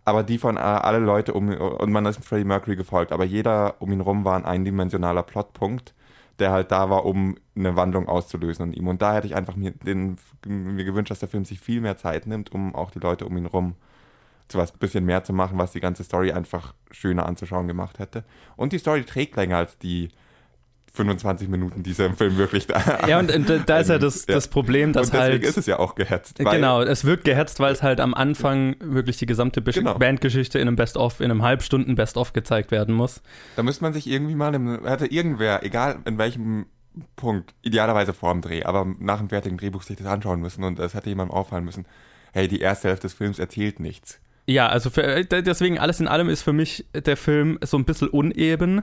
aber 0.04 0.23
die 0.23 0.38
von 0.38 0.56
äh, 0.56 0.61
alle 0.61 0.99
Leute 0.99 1.35
um 1.35 1.49
und 1.49 1.92
man 1.92 2.06
ist 2.06 2.25
Freddie 2.25 2.44
Mercury 2.44 2.76
gefolgt, 2.76 3.12
aber 3.12 3.25
jeder 3.25 3.76
um 3.80 3.92
ihn 3.92 4.00
rum 4.00 4.25
war 4.25 4.37
ein 4.37 4.44
eindimensionaler 4.44 5.23
Plotpunkt, 5.23 5.94
der 6.38 6.50
halt 6.50 6.71
da 6.71 6.90
war, 6.90 7.05
um 7.05 7.37
eine 7.55 7.76
Wandlung 7.76 8.09
auszulösen 8.09 8.64
an 8.64 8.73
ihm. 8.73 8.88
Und 8.88 9.02
da 9.02 9.14
hätte 9.14 9.26
ich 9.26 9.35
einfach 9.35 9.57
mir, 9.57 9.73
den, 9.73 10.16
mir 10.47 10.85
gewünscht, 10.85 11.11
dass 11.11 11.21
der 11.21 11.28
Film 11.28 11.45
sich 11.45 11.61
viel 11.61 11.81
mehr 11.81 11.97
Zeit 11.97 12.26
nimmt, 12.26 12.52
um 12.52 12.75
auch 12.75 12.90
die 12.90 12.99
Leute 12.99 13.26
um 13.26 13.37
ihn 13.37 13.47
rum 13.47 13.75
zu 14.49 14.59
was 14.59 14.73
bisschen 14.73 15.05
mehr 15.05 15.25
zu 15.25 15.33
machen, 15.33 15.59
was 15.59 15.73
die 15.73 15.81
ganze 15.81 16.05
Story 16.05 16.33
einfach 16.33 16.75
schöner 16.90 17.26
anzuschauen 17.26 17.66
gemacht 17.66 17.99
hätte. 17.99 18.25
Und 18.57 18.73
die 18.73 18.78
Story 18.78 19.05
trägt 19.05 19.37
länger 19.37 19.57
als 19.57 19.78
die 19.78 20.11
25 20.96 21.48
Minuten, 21.48 21.82
die 21.82 21.92
sie 21.92 22.04
im 22.04 22.16
Film 22.16 22.36
wirklich 22.36 22.66
da. 22.66 23.06
Ja, 23.06 23.18
und, 23.20 23.32
und 23.34 23.68
da 23.68 23.78
ist 23.78 23.88
ja 23.88 23.98
das, 23.98 24.26
Ja. 24.26 24.34
das 24.34 24.48
Problem, 24.48 24.92
dass 24.92 25.06
und 25.08 25.14
deswegen 25.14 25.32
halt. 25.34 25.44
ist 25.44 25.58
es 25.58 25.66
ja 25.66 25.78
auch 25.78 25.94
gehetzt. 25.94 26.38
Genau, 26.38 26.82
es 26.82 27.04
wirkt 27.04 27.24
gehetzt, 27.24 27.60
weil 27.60 27.72
es 27.72 27.82
halt 27.82 28.00
am 28.00 28.14
Anfang 28.14 28.74
wirklich 28.80 29.16
die 29.18 29.26
gesamte 29.26 29.60
Besch- 29.60 29.74
Genau. 29.74 29.98
Bandgeschichte 29.98 30.58
in 30.58 30.66
einem 30.68 30.76
Best-of, 30.76 31.20
in 31.20 31.30
einem 31.30 31.42
Halbstunden 31.42 31.94
Best-of 31.94 32.32
gezeigt 32.32 32.70
werden 32.70 32.94
muss. 32.94 33.22
Da 33.56 33.62
müsste 33.62 33.84
man 33.84 33.92
sich 33.92 34.06
irgendwie 34.08 34.34
mal, 34.34 34.54
im, 34.54 34.84
hätte 34.86 35.06
irgendwer, 35.06 35.62
egal 35.62 35.98
in 36.06 36.18
welchem 36.18 36.66
Punkt, 37.14 37.54
idealerweise 37.62 38.14
vor 38.14 38.32
dem 38.32 38.40
Dreh, 38.40 38.64
aber 38.64 38.86
nach 38.98 39.18
dem 39.18 39.28
fertigen 39.28 39.58
Drehbuch 39.58 39.82
sich 39.82 39.98
das 39.98 40.06
anschauen 40.06 40.40
müssen 40.40 40.64
und 40.64 40.78
es 40.78 40.94
hätte 40.94 41.10
jemandem 41.10 41.36
auffallen 41.36 41.64
müssen, 41.64 41.84
hey, 42.32 42.48
die 42.48 42.60
erste 42.60 42.88
Hälfte 42.88 43.06
des 43.06 43.14
Films 43.14 43.38
erzählt 43.38 43.80
nichts. 43.80 44.18
Ja, 44.48 44.68
also 44.68 44.90
für, 44.90 45.02
äh, 45.02 45.24
deswegen 45.42 45.80
alles 45.80 45.98
in 45.98 46.06
allem 46.06 46.28
ist 46.28 46.42
für 46.42 46.52
mich 46.52 46.86
der 46.94 47.16
Film 47.16 47.58
so 47.64 47.76
ein 47.76 47.84
bisschen 47.84 48.06
uneben, 48.08 48.82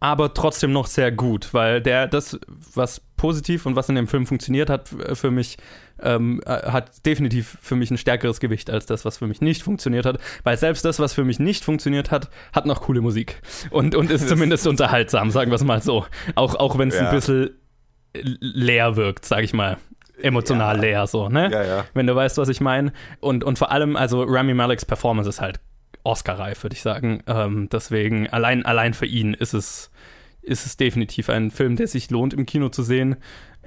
aber 0.00 0.34
trotzdem 0.34 0.72
noch 0.72 0.88
sehr 0.88 1.12
gut, 1.12 1.54
weil 1.54 1.80
der 1.80 2.08
das, 2.08 2.36
was 2.74 3.00
positiv 3.16 3.64
und 3.66 3.76
was 3.76 3.88
in 3.88 3.94
dem 3.94 4.08
Film 4.08 4.26
funktioniert 4.26 4.68
hat, 4.70 4.92
f- 4.92 5.18
für 5.20 5.30
mich 5.30 5.56
ähm, 6.02 6.40
äh, 6.46 6.50
hat 6.70 7.06
definitiv 7.06 7.58
für 7.60 7.76
mich 7.76 7.92
ein 7.92 7.96
stärkeres 7.98 8.40
Gewicht 8.40 8.70
als 8.70 8.86
das, 8.86 9.04
was 9.04 9.18
für 9.18 9.28
mich 9.28 9.40
nicht 9.40 9.62
funktioniert 9.62 10.04
hat, 10.04 10.18
weil 10.42 10.56
selbst 10.56 10.84
das, 10.84 10.98
was 10.98 11.12
für 11.14 11.24
mich 11.24 11.38
nicht 11.38 11.64
funktioniert 11.64 12.10
hat, 12.10 12.28
hat 12.52 12.66
noch 12.66 12.82
coole 12.82 13.00
Musik 13.00 13.40
und, 13.70 13.94
und 13.94 14.10
ist 14.10 14.28
zumindest 14.28 14.66
unterhaltsam, 14.66 15.30
sagen 15.30 15.50
wir 15.52 15.56
es 15.56 15.64
mal 15.64 15.80
so. 15.80 16.06
Auch, 16.34 16.56
auch 16.56 16.76
wenn 16.76 16.88
es 16.88 16.96
Ja. 16.96 17.08
ein 17.10 17.14
bisschen 17.14 17.50
leer 18.14 18.96
wirkt, 18.96 19.24
sag 19.24 19.44
ich 19.44 19.52
mal. 19.52 19.76
Emotional 20.22 20.76
Ja. 20.76 20.82
leer, 20.82 21.06
so, 21.06 21.28
ne? 21.28 21.50
Ja, 21.50 21.64
ja. 21.64 21.84
wenn 21.94 22.06
du 22.06 22.14
weißt, 22.14 22.38
was 22.38 22.48
ich 22.48 22.60
meine. 22.60 22.92
Und, 23.20 23.44
und 23.44 23.58
vor 23.58 23.70
allem, 23.70 23.96
also 23.96 24.22
Rami 24.22 24.54
Maleks 24.54 24.84
Performance 24.84 25.28
ist 25.28 25.40
halt 25.40 25.60
Oscar-reif, 26.04 26.62
würde 26.62 26.74
ich 26.74 26.82
sagen. 26.82 27.22
Ähm, 27.26 27.68
deswegen, 27.70 28.28
allein, 28.28 28.64
allein 28.64 28.94
für 28.94 29.06
ihn 29.06 29.34
ist 29.34 29.54
es, 29.54 29.90
ist 30.42 30.66
es 30.66 30.76
definitiv 30.76 31.28
ein 31.28 31.50
Film, 31.50 31.76
der 31.76 31.86
sich 31.86 32.10
lohnt, 32.10 32.34
im 32.34 32.46
Kino 32.46 32.68
zu 32.68 32.82
sehen, 32.82 33.16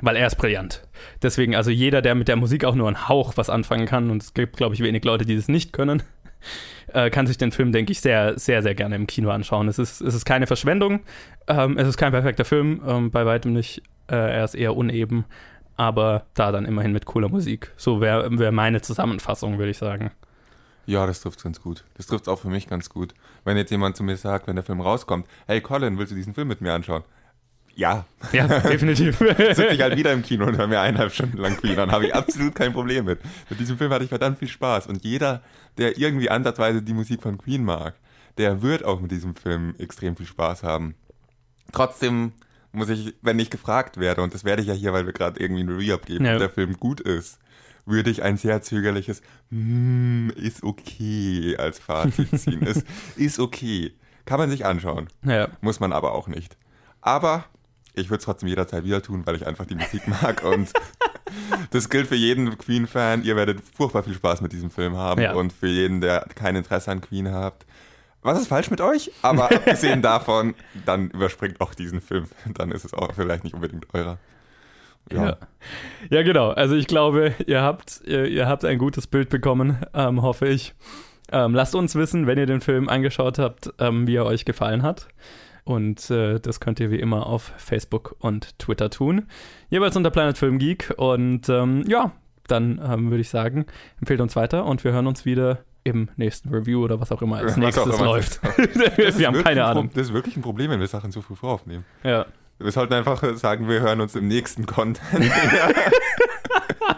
weil 0.02 0.16
er 0.16 0.28
ist 0.28 0.36
brillant. 0.36 0.88
Deswegen, 1.22 1.56
also 1.56 1.70
jeder, 1.70 2.02
der 2.02 2.16
mit 2.16 2.28
der 2.28 2.36
Musik 2.36 2.66
auch 2.66 2.76
nur 2.76 2.88
einen 2.88 3.08
Hauch 3.08 3.34
was 3.36 3.50
anfangen 3.50 3.86
kann, 3.86 4.10
und 4.10 4.24
es 4.24 4.34
gibt, 4.34 4.58
glaube 4.58 4.74
ich, 4.74 4.82
wenig 4.82 5.04
Leute, 5.06 5.26
die 5.26 5.36
das 5.36 5.48
nicht 5.48 5.74
können, 5.74 6.02
äh, 6.94 7.10
kann 7.10 7.28
sich 7.28 7.38
den 7.38 7.52
Film, 7.52 7.72
denke 7.72 7.92
ich, 7.92 8.02
sehr, 8.02 8.38
sehr, 8.40 8.64
sehr 8.64 8.74
gerne 8.76 8.96
im 8.96 9.08
Kino 9.08 9.30
anschauen. 9.30 9.68
Es 9.68 9.78
ist, 9.78 10.02
es 10.02 10.16
ist 10.16 10.26
keine 10.26 10.48
Verschwendung, 10.48 11.02
ähm, 11.48 11.78
es 11.78 11.88
ist 11.88 11.98
kein 11.98 12.12
perfekter 12.12 12.46
Film, 12.46 12.82
ähm, 12.88 13.12
bei 13.12 13.26
weitem 13.26 13.54
nicht. 13.54 13.84
Äh, 14.10 14.16
er 14.16 14.44
ist 14.44 14.56
eher 14.56 14.76
uneben, 14.76 15.26
aber 15.78 16.26
da 16.34 16.52
dann 16.52 16.66
immerhin 16.66 16.92
mit 16.92 17.06
cooler 17.06 17.30
Musik. 17.30 17.72
So 17.78 18.02
wäre 18.02 18.28
wär 18.40 18.52
meine 18.52 18.82
Zusammenfassung, 18.82 19.58
würde 19.58 19.72
ich 19.72 19.78
sagen. 19.78 20.12
Ja, 20.86 21.06
das 21.06 21.22
trifft 21.22 21.44
ganz 21.44 21.62
gut. 21.62 21.86
Das 21.96 22.08
trifft 22.08 22.28
auch 22.28 22.40
für 22.40 22.50
mich 22.50 22.68
ganz 22.68 22.90
gut. 22.90 23.14
Wenn 23.46 23.56
jetzt 23.58 23.70
jemand 23.72 23.96
zu 23.96 24.04
mir 24.04 24.18
sagt, 24.18 24.48
wenn 24.48 24.56
der 24.56 24.64
Film 24.66 24.82
rauskommt, 24.82 25.28
hey 25.48 25.62
Colin, 25.62 25.98
willst 25.98 26.12
du 26.12 26.16
diesen 26.16 26.34
Film 26.34 26.48
mit 26.48 26.60
mir 26.62 26.74
anschauen? 26.74 27.04
Ja, 27.76 28.06
Ja, 28.34 28.48
definitiv. 28.60 29.18
sitze 29.20 29.68
ich 29.68 29.82
halt 29.82 29.96
wieder 29.96 30.12
im 30.12 30.24
Kino 30.24 30.46
und 30.46 30.58
höre 30.58 30.68
mir 30.68 30.82
eineinhalb 30.82 31.14
Stunden 31.14 31.38
lang 31.38 31.56
Queen 31.56 31.80
an. 31.80 31.92
Habe 31.92 32.08
ich 32.08 32.16
absolut 32.16 32.54
kein 32.56 32.74
Problem 32.74 33.06
mit. 33.06 33.20
Mit 33.50 33.60
diesem 33.60 33.78
Film 33.78 33.92
hatte 33.94 34.04
ich 34.04 34.10
verdammt 34.10 34.40
viel 34.40 34.50
Spaß. 34.50 34.88
Und 34.88 35.04
jeder, 35.06 35.42
der 35.78 35.98
irgendwie 35.98 36.30
ansatzweise 36.30 36.82
die 36.82 36.94
Musik 36.94 37.22
von 37.22 37.38
Queen 37.38 37.64
mag, 37.64 37.96
der 38.38 38.62
wird 38.62 38.84
auch 38.84 39.00
mit 39.00 39.12
diesem 39.12 39.36
Film 39.36 39.74
extrem 39.78 40.16
viel 40.18 40.26
Spaß 40.26 40.64
haben. 40.64 40.96
Trotzdem 41.72 42.34
muss 42.74 42.90
ich, 42.90 43.14
wenn 43.22 43.40
ich 43.40 43.50
gefragt 43.50 43.98
werde, 43.98 44.22
und 44.22 44.34
das 44.34 44.44
werde 44.44 44.62
ich 44.62 44.68
ja 44.68 44.74
hier, 44.74 44.94
weil 44.94 45.06
wir 45.06 45.14
gerade 45.14 45.40
irgendwie 45.40 45.64
ein 45.64 45.70
Review 45.70 45.94
abgeben, 45.96 46.26
Ja. 46.26 46.34
ob 46.34 46.40
der 46.40 46.50
Film 46.50 46.78
gut 46.80 47.00
ist, 47.02 47.40
würde 47.86 48.10
ich 48.10 48.22
ein 48.24 48.38
sehr 48.38 48.62
zögerliches 48.62 49.22
"Hmm, 49.50 50.30
ist 50.36 50.64
okay 50.64 51.56
als 51.58 51.80
Fazit 51.80 52.30
ziehen. 52.40 52.62
ist, 52.62 52.86
ist 53.16 53.40
okay. 53.40 53.94
Kann 54.26 54.40
man 54.40 54.50
sich 54.50 54.66
anschauen. 54.66 55.08
ja. 55.24 55.50
Muss 55.62 55.80
man 55.80 55.92
aber 55.94 56.14
auch 56.14 56.28
nicht. 56.28 56.56
Aber 57.02 57.46
ich 57.94 58.10
würde 58.10 58.20
es 58.20 58.26
trotzdem 58.26 58.48
jederzeit 58.48 58.84
wieder 58.86 59.02
tun, 59.02 59.26
weil 59.26 59.36
ich 59.36 59.46
einfach 59.48 59.66
die 59.66 59.76
Musik 59.76 60.08
mag 60.08 60.44
und 60.46 60.72
das 61.72 61.90
gilt 61.90 62.08
für 62.08 62.16
jeden 62.16 62.58
Queen-Fan. 62.58 63.24
Ihr 63.24 63.36
werdet 63.36 63.60
furchtbar 63.76 64.04
viel 64.04 64.14
Spaß 64.14 64.42
mit 64.42 64.52
diesem 64.54 64.70
Film 64.70 64.96
haben 64.96 65.22
Ja. 65.22 65.34
und 65.34 65.52
für 65.52 65.68
jeden, 65.68 66.00
der 66.02 66.28
kein 66.36 66.56
Interesse 66.56 66.92
an 66.92 67.02
Queen 67.02 67.32
hat. 67.32 67.66
Was 68.22 68.40
ist 68.40 68.48
falsch 68.48 68.70
mit 68.70 68.82
euch? 68.82 69.12
Aber 69.22 69.46
abgesehen 69.52 70.02
davon, 70.02 70.56
dann 70.86 71.10
überspringt 71.12 71.62
auch 71.62 71.74
diesen 71.74 72.02
Film. 72.02 72.26
Dann 72.54 72.72
ist 72.72 72.86
es 72.86 72.94
auch 72.94 73.14
vielleicht 73.16 73.44
nicht 73.44 73.54
unbedingt 73.54 73.94
eurer. 73.94 74.18
Ja. 75.12 75.38
ja, 76.10 76.22
genau. 76.22 76.52
Also 76.52 76.76
ich 76.76 76.88
glaube, 76.88 77.34
ihr 77.48 77.62
habt, 77.62 78.02
ihr, 78.06 78.26
ihr 78.26 78.48
habt 78.48 78.64
ein 78.64 78.78
gutes 78.78 79.08
Bild 79.08 79.30
bekommen, 79.30 79.78
ähm, 79.94 80.22
hoffe 80.22 80.48
ich. 80.48 80.74
Ähm, 81.32 81.56
lasst 81.56 81.76
uns 81.76 81.96
wissen, 81.96 82.28
wenn 82.28 82.38
ihr 82.38 82.46
den 82.46 82.62
Film 82.62 82.88
angeschaut 82.90 83.40
habt, 83.40 83.74
ähm, 83.80 84.08
wie 84.08 84.16
er 84.16 84.26
euch 84.26 84.46
gefallen 84.46 84.84
hat. 84.84 85.08
Und 85.64 86.10
äh, 86.10 86.40
das 86.40 86.60
könnt 86.60 86.80
ihr 86.80 86.92
wie 86.92 87.00
immer 87.00 87.26
auf 87.28 87.54
Facebook 87.58 88.16
und 88.20 88.58
Twitter 88.60 88.90
tun. 88.90 89.28
Jeweils 89.70 89.96
unter 89.96 90.12
Planet 90.12 90.38
Film 90.38 90.60
Geek. 90.60 90.94
Und 90.98 91.50
ähm, 91.50 91.84
ja, 91.88 92.12
dann 92.48 92.82
ähm, 92.84 93.10
würde 93.10 93.22
ich 93.22 93.30
sagen, 93.30 93.66
empfehlt 94.00 94.22
uns 94.22 94.36
weiter 94.36 94.66
und 94.66 94.84
wir 94.84 94.92
hören 94.92 95.08
uns 95.08 95.26
wieder 95.26 95.60
im 95.84 96.10
nächsten 96.16 96.50
Review 96.54 96.84
oder 96.84 97.00
was 97.00 97.12
auch 97.12 97.22
immer 97.22 97.38
als 97.38 97.58
nächstes 97.58 97.86
immer. 97.96 98.06
läuft. 98.06 98.40
Wir 99.18 99.28
haben 99.28 99.44
keine 99.44 99.66
ein 99.66 99.74
Pro- 99.74 99.80
Ahnung. 99.80 99.90
Das 99.94 100.08
ist 100.08 100.14
wirklich 100.14 100.36
ein 100.38 100.42
Problem, 100.42 100.70
wenn 100.72 100.80
wir 100.80 100.88
Sachen 100.88 101.12
zu 101.12 101.22
früh 101.22 101.36
voraufnehmen. 101.36 101.86
Ja. 102.04 102.26
Wir 102.60 102.72
sollten 102.72 102.94
einfach 102.94 103.24
sagen, 103.38 103.68
wir 103.68 103.80
hören 103.82 104.02
uns 104.02 104.16
im 104.16 104.28
nächsten 104.28 104.68
Content. 104.68 105.02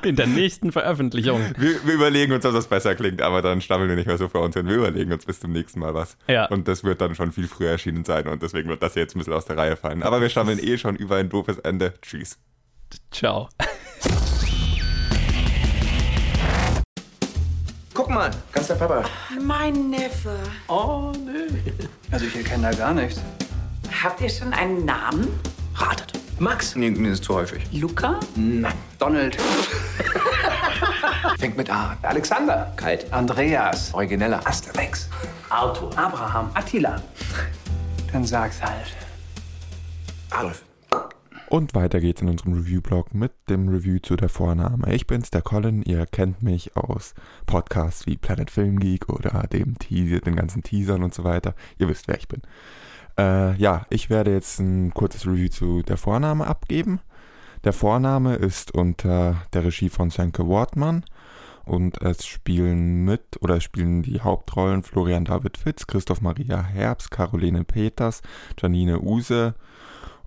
In 0.03 0.17
der 0.17 0.27
nächsten 0.27 0.73
Veröffentlichung. 0.73 1.39
Wir, 1.57 1.85
wir 1.85 1.93
überlegen 1.93 2.33
uns, 2.33 2.43
dass 2.43 2.53
das 2.53 2.67
besser 2.67 2.93
klingt, 2.95 3.21
aber 3.21 3.41
dann 3.41 3.61
stammeln 3.61 3.87
wir 3.87 3.95
nicht 3.95 4.07
mehr 4.07 4.17
so 4.17 4.27
vor 4.27 4.41
uns 4.41 4.53
hin. 4.55 4.67
Wir 4.67 4.75
überlegen 4.75 5.13
uns 5.13 5.25
bis 5.25 5.39
zum 5.39 5.53
nächsten 5.53 5.79
Mal 5.79 5.93
was. 5.93 6.17
Ja. 6.27 6.47
Und 6.47 6.67
das 6.67 6.83
wird 6.83 6.99
dann 6.99 7.15
schon 7.15 7.31
viel 7.31 7.47
früher 7.47 7.69
erschienen 7.71 8.03
sein 8.03 8.27
und 8.27 8.43
deswegen 8.43 8.67
wird 8.67 8.83
das 8.83 8.95
jetzt 8.95 9.15
ein 9.15 9.19
bisschen 9.19 9.31
aus 9.33 9.45
der 9.45 9.55
Reihe 9.55 9.77
fallen. 9.77 10.03
Aber 10.03 10.19
wir 10.19 10.27
stammeln 10.27 10.59
eh 10.61 10.77
schon 10.77 10.97
über 10.97 11.15
ein 11.15 11.29
doofes 11.29 11.59
Ende. 11.59 11.93
Tschüss. 12.01 12.37
Ciao. 13.11 13.47
Guck 17.93 18.09
mal, 18.09 18.31
ganz 18.51 18.67
der 18.67 18.75
Papa. 18.75 19.03
Mein 19.39 19.91
Neffe. 19.91 20.35
Oh, 20.67 21.11
nee. 21.25 21.71
Also 22.11 22.25
ich 22.25 22.35
erkenne 22.35 22.71
da 22.71 22.77
gar 22.77 22.93
nichts. 22.93 23.21
Habt 24.03 24.19
ihr 24.19 24.29
schon 24.29 24.51
einen 24.51 24.83
Namen? 24.83 25.27
Ratet. 25.75 26.13
Max. 26.39 26.75
Nee, 26.75 26.89
nee, 26.89 27.09
ist 27.09 27.23
zu 27.23 27.35
häufig. 27.35 27.63
Luca? 27.71 28.19
Nein. 28.35 28.73
Donald. 28.97 29.37
Fängt 31.39 31.55
mit 31.55 31.69
A. 31.69 31.91
an. 31.91 31.97
Alexander. 32.01 32.73
Kalt. 32.75 33.13
Andreas. 33.13 33.93
Origineller. 33.93 34.41
Asterix. 34.43 35.07
Arthur. 35.49 35.95
Abraham. 35.95 36.49
Attila. 36.55 36.99
Dann 38.11 38.25
sag's 38.25 38.59
halt. 38.61 38.87
Adolf. 40.31 40.63
Und 41.53 41.75
weiter 41.75 41.99
geht's 41.99 42.19
in 42.23 42.29
unserem 42.29 42.53
Review-Blog 42.53 43.13
mit 43.13 43.31
dem 43.47 43.69
Review 43.69 43.99
zu 43.99 44.15
der 44.15 44.29
Vorname. 44.29 44.91
Ich 44.91 45.05
bin's, 45.05 45.29
der 45.29 45.43
Colin. 45.43 45.83
Ihr 45.83 46.07
kennt 46.07 46.41
mich 46.41 46.75
aus 46.75 47.13
Podcasts 47.45 48.07
wie 48.07 48.17
Planet 48.17 48.49
Film 48.49 48.79
Geek 48.79 49.07
oder 49.07 49.43
dem 49.43 49.77
Teaser, 49.77 50.19
den 50.19 50.35
ganzen 50.35 50.63
Teasern 50.63 51.03
und 51.03 51.13
so 51.13 51.23
weiter. 51.23 51.53
Ihr 51.77 51.87
wisst, 51.87 52.07
wer 52.07 52.17
ich 52.17 52.27
bin. 52.27 52.41
Äh, 53.19 53.55
ja, 53.57 53.85
ich 53.91 54.09
werde 54.09 54.31
jetzt 54.31 54.57
ein 54.57 54.95
kurzes 54.95 55.27
Review 55.27 55.47
zu 55.49 55.83
der 55.83 55.97
Vorname 55.97 56.47
abgeben. 56.47 57.01
Der 57.63 57.73
Vorname 57.73 58.33
ist 58.33 58.73
unter 58.73 59.43
der 59.53 59.63
Regie 59.63 59.89
von 59.89 60.09
Senke 60.09 60.47
Wortmann 60.47 61.05
und 61.65 62.01
es 62.01 62.25
spielen 62.25 63.05
mit 63.05 63.39
oder 63.41 63.61
spielen 63.61 64.01
die 64.01 64.21
Hauptrollen 64.21 64.81
Florian 64.81 65.25
David 65.25 65.57
Fitz, 65.57 65.85
Christoph 65.85 66.21
Maria 66.21 66.63
Herbst, 66.63 67.11
Caroline 67.11 67.63
Peters, 67.63 68.23
Janine 68.59 68.99
Use 68.99 69.53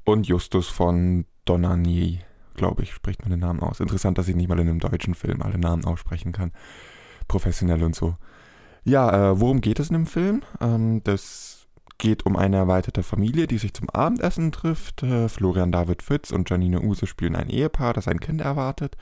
und 0.06 0.26
Justus 0.26 0.68
von 0.68 1.26
Donanier, 1.44 2.20
glaube 2.54 2.84
ich, 2.84 2.92
spricht 2.92 3.20
man 3.22 3.30
den 3.30 3.40
Namen 3.40 3.60
aus. 3.60 3.80
Interessant, 3.80 4.16
dass 4.16 4.28
ich 4.28 4.36
nicht 4.36 4.48
mal 4.48 4.58
in 4.58 4.68
einem 4.68 4.78
deutschen 4.78 5.14
Film 5.14 5.42
alle 5.42 5.58
Namen 5.58 5.84
aussprechen 5.84 6.32
kann. 6.32 6.52
Professionell 7.28 7.82
und 7.82 7.94
so. 7.94 8.16
Ja, 8.84 9.32
äh, 9.32 9.40
worum 9.40 9.60
geht 9.60 9.80
es 9.80 9.90
in 9.90 9.94
dem 9.94 10.06
Film? 10.06 10.42
Ähm, 10.60 11.02
das 11.02 11.66
geht 11.98 12.24
um 12.24 12.36
eine 12.36 12.56
erweiterte 12.56 13.02
Familie, 13.02 13.48
die 13.48 13.58
sich 13.58 13.74
zum 13.74 13.90
Abendessen 13.90 14.52
trifft. 14.52 15.02
Äh, 15.02 15.28
Florian 15.28 15.72
David 15.72 16.02
Fitz 16.02 16.30
und 16.30 16.48
Janine 16.48 16.80
Use 16.80 17.06
spielen 17.06 17.34
ein 17.34 17.50
Ehepaar, 17.50 17.92
das 17.92 18.06
ein 18.06 18.20
Kind 18.20 18.40
erwartet. 18.40 18.96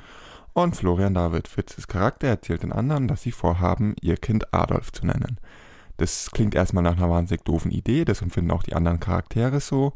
Und 0.54 0.74
Florian 0.74 1.12
David 1.12 1.48
Fitzes 1.48 1.86
Charakter 1.86 2.28
erzählt 2.28 2.62
den 2.62 2.72
anderen, 2.72 3.08
dass 3.08 3.22
sie 3.22 3.32
vorhaben, 3.32 3.94
ihr 4.00 4.16
Kind 4.16 4.54
Adolf 4.54 4.90
zu 4.92 5.04
nennen. 5.04 5.38
Das 5.98 6.30
klingt 6.30 6.54
erstmal 6.54 6.82
nach 6.82 6.96
einer 6.96 7.10
wahnsinnig 7.10 7.44
doofen 7.44 7.70
Idee, 7.70 8.06
das 8.06 8.22
empfinden 8.22 8.52
auch 8.52 8.62
die 8.62 8.74
anderen 8.74 9.00
Charaktere 9.00 9.60
so 9.60 9.92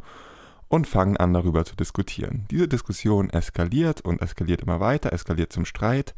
und 0.69 0.87
fangen 0.87 1.17
an 1.17 1.33
darüber 1.33 1.65
zu 1.65 1.77
diskutieren. 1.77 2.47
Diese 2.51 2.69
Diskussion 2.69 3.31
eskaliert 3.31 4.01
und 4.03 4.21
eskaliert 4.21 4.63
immer 4.63 4.81
weiter, 4.81 5.13
eskaliert 5.13 5.53
zum 5.53 5.65
Streit 5.65 6.15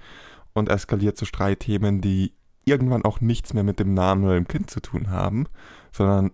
und 0.52 0.68
eskaliert 0.68 1.16
zu 1.16 1.24
Streitthemen, 1.24 2.00
die 2.00 2.34
irgendwann 2.64 3.04
auch 3.04 3.20
nichts 3.20 3.54
mehr 3.54 3.64
mit 3.64 3.78
dem 3.78 3.94
Namen 3.94 4.24
oder 4.24 4.34
dem 4.34 4.48
Kind 4.48 4.70
zu 4.70 4.80
tun 4.80 5.10
haben, 5.10 5.46
sondern 5.92 6.32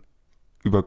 über 0.62 0.86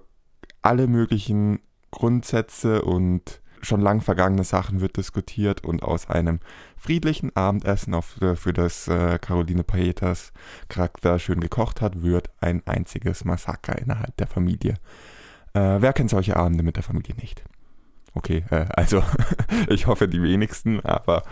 alle 0.61 0.87
möglichen 0.87 1.59
Grundsätze 1.91 2.81
und 2.81 3.41
schon 3.61 3.81
lang 3.81 4.01
vergangene 4.01 4.43
Sachen 4.43 4.79
wird 4.81 4.97
diskutiert 4.97 5.63
und 5.63 5.83
aus 5.83 6.09
einem 6.09 6.39
friedlichen 6.77 7.35
Abendessen, 7.35 7.93
auf, 7.93 8.21
äh, 8.21 8.35
für 8.35 8.53
das 8.53 8.87
äh, 8.87 9.19
Caroline 9.19 9.63
Paetas 9.63 10.31
Charakter 10.69 11.19
schön 11.19 11.39
gekocht 11.39 11.81
hat, 11.81 12.01
wird 12.01 12.29
ein 12.39 12.65
einziges 12.65 13.25
Massaker 13.25 13.77
innerhalb 13.77 14.15
der 14.17 14.27
Familie. 14.27 14.75
Äh, 15.53 15.81
wer 15.81 15.93
kennt 15.93 16.09
solche 16.09 16.35
Abende 16.35 16.63
mit 16.63 16.75
der 16.75 16.83
Familie 16.83 17.15
nicht? 17.15 17.43
Okay, 18.13 18.43
äh, 18.49 18.65
also 18.69 19.03
ich 19.69 19.87
hoffe 19.87 20.07
die 20.07 20.21
wenigsten, 20.21 20.79
aber 20.81 21.23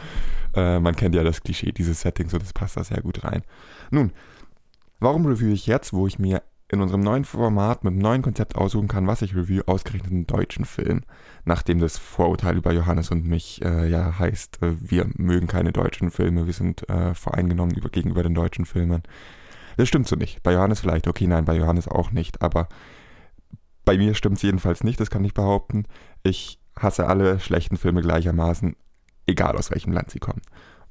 äh, 0.56 0.80
man 0.80 0.95
kennt 0.95 1.15
ja 1.15 1.23
das 1.23 1.41
Klischee 1.41 1.71
dieses 1.71 2.01
Settings 2.01 2.34
und 2.34 2.43
das 2.43 2.53
passt 2.53 2.77
da 2.77 2.84
sehr 2.84 3.01
gut 3.01 3.23
rein. 3.23 3.43
Nun, 3.91 4.12
warum 4.99 5.25
review 5.25 5.51
ich 5.51 5.67
jetzt, 5.67 5.93
wo 5.93 6.08
ich 6.08 6.19
mir 6.19 6.43
in 6.69 6.82
unserem 6.82 7.01
neuen 7.01 7.23
Format 7.23 7.84
mit 7.84 7.93
einem 7.93 8.01
neuen 8.01 8.21
Konzept 8.21 8.56
aussuchen 8.56 8.89
kann, 8.89 9.08
was 9.08 9.21
ich 9.21 9.36
review, 9.36 9.62
ausgerechnet 9.67 10.12
einen 10.12 10.27
deutschen 10.27 10.65
Film, 10.65 11.03
nachdem 11.45 11.80
das 11.80 11.97
Vorurteil 11.97 12.58
über 12.58 12.73
Johannes 12.73 13.10
und 13.10 13.25
mich 13.25 13.63
äh, 13.63 13.88
ja 13.88 14.19
heißt, 14.19 14.62
äh, 14.62 14.75
wir 14.80 15.08
mögen 15.15 15.47
keine 15.47 15.71
deutschen 15.71 16.12
Filme, 16.12 16.45
wir 16.45 16.53
sind 16.53 16.88
äh, 16.89 17.13
voreingenommen 17.13 17.75
über, 17.75 17.89
gegenüber 17.89 18.21
den 18.21 18.34
deutschen 18.34 18.65
Filmen. 18.65 19.03
Das 19.77 19.88
stimmt 19.88 20.08
so 20.08 20.17
nicht. 20.17 20.43
Bei 20.43 20.53
Johannes 20.53 20.82
vielleicht, 20.82 21.08
okay, 21.08 21.27
nein, 21.27 21.45
bei 21.45 21.56
Johannes 21.56 21.88
auch 21.88 22.12
nicht. 22.12 22.41
Aber 22.41 22.67
bei 23.88 23.97
mir 23.97 24.15
stimmt 24.15 24.36
es 24.36 24.41
jedenfalls 24.43 24.84
nicht, 24.84 25.00
das 25.00 25.10
kann 25.10 25.23
ich 25.23 25.34
behaupten. 25.34 25.86
Ich 26.21 26.60
hasse 26.78 27.08
alle 27.08 27.39
schlechten 27.39 27.78
Filme 27.78 28.02
gleichermaßen, 28.02 28.76
egal 29.28 29.56
aus 29.56 29.71
welchem 29.71 29.93
Land 29.93 30.12
sie 30.12 30.19
kommen. 30.19 30.41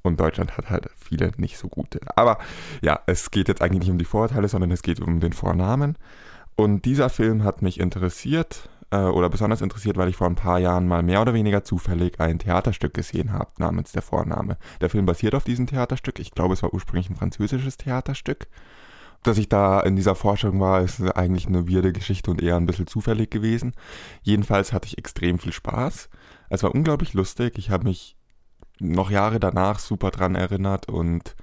Und 0.01 0.19
Deutschland 0.19 0.57
hat 0.57 0.71
halt 0.71 0.89
viele 0.97 1.31
nicht 1.37 1.59
so 1.59 1.69
gute. 1.69 2.01
Aber 2.17 2.39
ja, 2.81 2.99
es 3.07 3.31
geht 3.31 3.49
jetzt 3.49 3.61
eigentlich 3.61 3.81
nicht 3.81 3.91
um 3.91 3.99
die 3.99 4.07
Vorurteile, 4.07 4.49
sondern 4.49 4.71
es 4.71 4.81
geht 4.81 5.01
um 5.01 5.21
den 5.21 5.35
Vornamen. 5.35 5.99
Und 6.57 6.87
dieser 6.87 7.11
Film 7.11 7.45
hat 7.45 7.61
mich 7.61 7.81
interessiert 7.81 8.71
äh, 8.91 8.97
oder 8.97 9.29
besonders 9.29 9.61
interessiert, 9.61 9.99
weil 9.99 10.09
ich 10.09 10.17
vor 10.17 10.29
ein 10.29 10.35
paar 10.35 10.59
Jahren 10.59 10.89
mal 10.89 11.03
mehr 11.03 11.21
oder 11.21 11.35
weniger 11.35 11.65
zufällig 11.65 12.19
ein 12.19 12.39
Theaterstück 12.39 12.95
gesehen 12.95 13.31
habe 13.31 13.51
namens 13.59 13.93
Der 13.93 14.01
Vorname. 14.01 14.57
Der 14.81 14.89
Film 14.89 15.05
basiert 15.05 15.35
auf 15.35 15.45
diesem 15.45 15.67
Theaterstück. 15.67 16.19
Ich 16.19 16.31
glaube, 16.31 16.55
es 16.55 16.63
war 16.63 16.73
ursprünglich 16.73 17.11
ein 17.11 17.17
französisches 17.17 17.77
Theaterstück. 17.77 18.47
Dass 19.27 19.39
ich 19.39 19.49
da 19.49 19.81
in 19.81 19.97
dieser 19.97 20.15
Forschung 20.15 20.61
war, 20.61 20.83
ist 20.83 21.01
eigentlich 21.17 21.49
eine 21.49 21.69
weirde 21.69 21.93
Geschichte 21.93 22.31
und 22.31 22.41
eher 22.41 22.57
ein 22.57 22.67
bisschen 22.67 22.87
zufällig 22.87 23.29
gewesen. 23.29 23.73
Jedenfalls 24.23 24.73
hatte 24.73 24.87
ich 24.87 24.99
extrem 24.99 25.41
viel 25.41 25.53
Spaß. 25.53 26.09
Es 26.49 26.63
war 26.63 26.73
unglaublich 26.73 27.13
lustig. 27.13 27.59
Ich 27.59 27.71
habe 27.71 27.89
mich 27.89 28.17
noch 28.79 29.11
Jahre 29.11 29.41
danach 29.41 29.81
super 29.81 30.13
dran 30.13 30.37
erinnert 30.37 30.89
und 30.89 31.35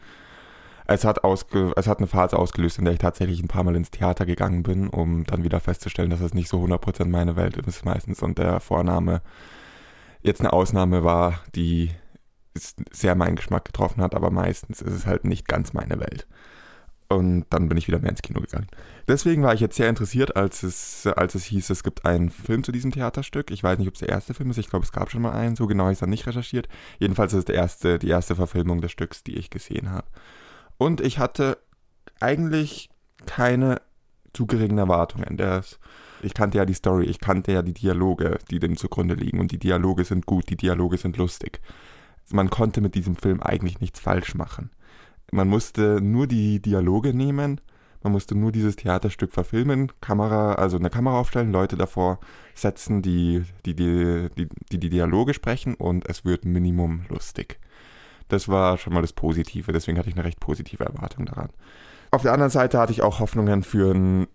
es 0.87 1.03
hat, 1.03 1.25
ausge 1.25 1.73
es 1.75 1.87
hat 1.87 1.97
eine 1.97 2.07
Phase 2.07 2.39
ausgelöst, 2.39 2.79
in 2.79 2.85
der 2.85 2.93
ich 2.93 3.01
tatsächlich 3.01 3.43
ein 3.43 3.49
paar 3.49 3.65
Mal 3.65 3.75
ins 3.75 3.91
Theater 3.91 4.25
gegangen 4.25 4.63
bin, 4.63 4.87
um 4.87 5.25
dann 5.25 5.43
wieder 5.43 5.59
festzustellen, 5.59 6.09
dass 6.09 6.21
es 6.21 6.33
nicht 6.33 6.47
so 6.47 6.63
100% 6.63 7.09
meine 7.09 7.35
Welt 7.35 7.57
ist 7.57 7.83
meistens 7.83 8.21
und 8.21 8.37
der 8.37 8.61
Vorname 8.61 9.21
jetzt 10.21 10.39
eine 10.39 10.53
Ausnahme 10.53 11.03
war, 11.03 11.41
die 11.53 11.91
sehr 12.55 13.15
meinen 13.15 13.35
Geschmack 13.35 13.65
getroffen 13.65 14.01
hat, 14.01 14.15
aber 14.15 14.31
meistens 14.31 14.81
ist 14.81 14.93
es 14.93 15.05
halt 15.05 15.25
nicht 15.25 15.49
ganz 15.49 15.73
meine 15.73 15.99
Welt. 15.99 16.27
Und 17.09 17.45
dann 17.49 17.69
bin 17.69 17.77
ich 17.77 17.87
wieder 17.87 17.99
mehr 17.99 18.09
ins 18.09 18.21
Kino 18.21 18.39
gegangen. 18.41 18.67
Deswegen 19.07 19.43
war 19.43 19.53
ich 19.53 19.59
jetzt 19.59 19.75
sehr 19.75 19.89
interessiert, 19.89 20.35
als 20.35 20.63
es, 20.63 21.05
als 21.05 21.35
es 21.35 21.43
hieß, 21.45 21.69
es 21.69 21.83
gibt 21.83 22.05
einen 22.05 22.29
Film 22.29 22.63
zu 22.63 22.71
diesem 22.71 22.91
Theaterstück. 22.91 23.51
Ich 23.51 23.63
weiß 23.63 23.77
nicht, 23.77 23.87
ob 23.87 23.93
es 23.93 23.99
der 23.99 24.09
erste 24.09 24.33
Film 24.33 24.49
ist. 24.49 24.57
Ich 24.57 24.69
glaube, 24.69 24.85
es 24.85 24.91
gab 24.91 25.11
schon 25.11 25.21
mal 25.21 25.33
einen. 25.33 25.55
So 25.55 25.67
genau 25.67 25.83
habe 25.83 25.91
ich 25.91 25.97
es 25.97 25.99
dann 25.99 26.09
nicht 26.09 26.25
recherchiert. 26.25 26.67
Jedenfalls 26.99 27.33
ist 27.33 27.49
es 27.49 27.55
erste, 27.55 27.99
die 27.99 28.09
erste 28.09 28.35
Verfilmung 28.35 28.81
des 28.81 28.91
Stücks, 28.91 29.23
die 29.23 29.35
ich 29.35 29.49
gesehen 29.49 29.91
habe. 29.91 30.07
Und 30.77 31.01
ich 31.01 31.19
hatte 31.19 31.57
eigentlich 32.19 32.89
keine 33.25 33.81
zu 34.33 34.47
geringen 34.47 34.77
Erwartungen. 34.77 35.37
Das, 35.37 35.79
ich 36.21 36.33
kannte 36.33 36.57
ja 36.57 36.65
die 36.65 36.73
Story, 36.73 37.05
ich 37.05 37.19
kannte 37.19 37.51
ja 37.51 37.61
die 37.61 37.73
Dialoge, 37.73 38.39
die 38.49 38.59
dem 38.59 38.77
zugrunde 38.77 39.13
liegen. 39.13 39.39
Und 39.39 39.51
die 39.51 39.59
Dialoge 39.59 40.03
sind 40.03 40.25
gut, 40.25 40.49
die 40.49 40.57
Dialoge 40.57 40.97
sind 40.97 41.17
lustig. 41.17 41.61
Man 42.31 42.49
konnte 42.49 42.81
mit 42.81 42.95
diesem 42.95 43.15
Film 43.15 43.41
eigentlich 43.41 43.79
nichts 43.79 43.99
falsch 43.99 44.33
machen. 44.35 44.71
Man 45.33 45.49
musste 45.49 45.99
nur 45.99 46.27
die 46.27 46.61
Dialoge 46.61 47.11
nehmen, 47.15 47.59
man 48.03 48.11
musste 48.11 48.35
nur 48.35 48.51
dieses 48.51 48.75
Theaterstück 48.75 49.31
verfilmen, 49.31 49.91
Kamera, 49.99 50.53
also 50.53 50.77
eine 50.77 50.91
Kamera 50.91 51.19
aufstellen, 51.19 51.51
Leute 51.51 51.75
davor 51.75 52.19
setzen, 52.53 53.01
die 53.01 53.43
die, 53.65 53.73
die, 53.73 54.29
die, 54.37 54.47
die, 54.71 54.77
die 54.77 54.89
Dialoge 54.89 55.33
sprechen 55.33 55.73
und 55.73 56.07
es 56.07 56.23
wird 56.23 56.45
Minimum 56.45 57.05
lustig. 57.09 57.59
Das 58.27 58.47
war 58.47 58.77
schon 58.77 58.93
mal 58.93 59.01
das 59.01 59.13
Positive, 59.13 59.71
deswegen 59.71 59.97
hatte 59.97 60.09
ich 60.09 60.15
eine 60.15 60.23
recht 60.23 60.39
positive 60.39 60.83
Erwartung 60.83 61.25
daran. 61.25 61.49
Auf 62.11 62.21
der 62.21 62.33
anderen 62.33 62.51
Seite 62.51 62.77
hatte 62.77 62.91
ich 62.91 63.01
auch 63.01 63.19
Hoffnungen 63.19 63.63
für 63.63 63.89
einen 63.89 64.27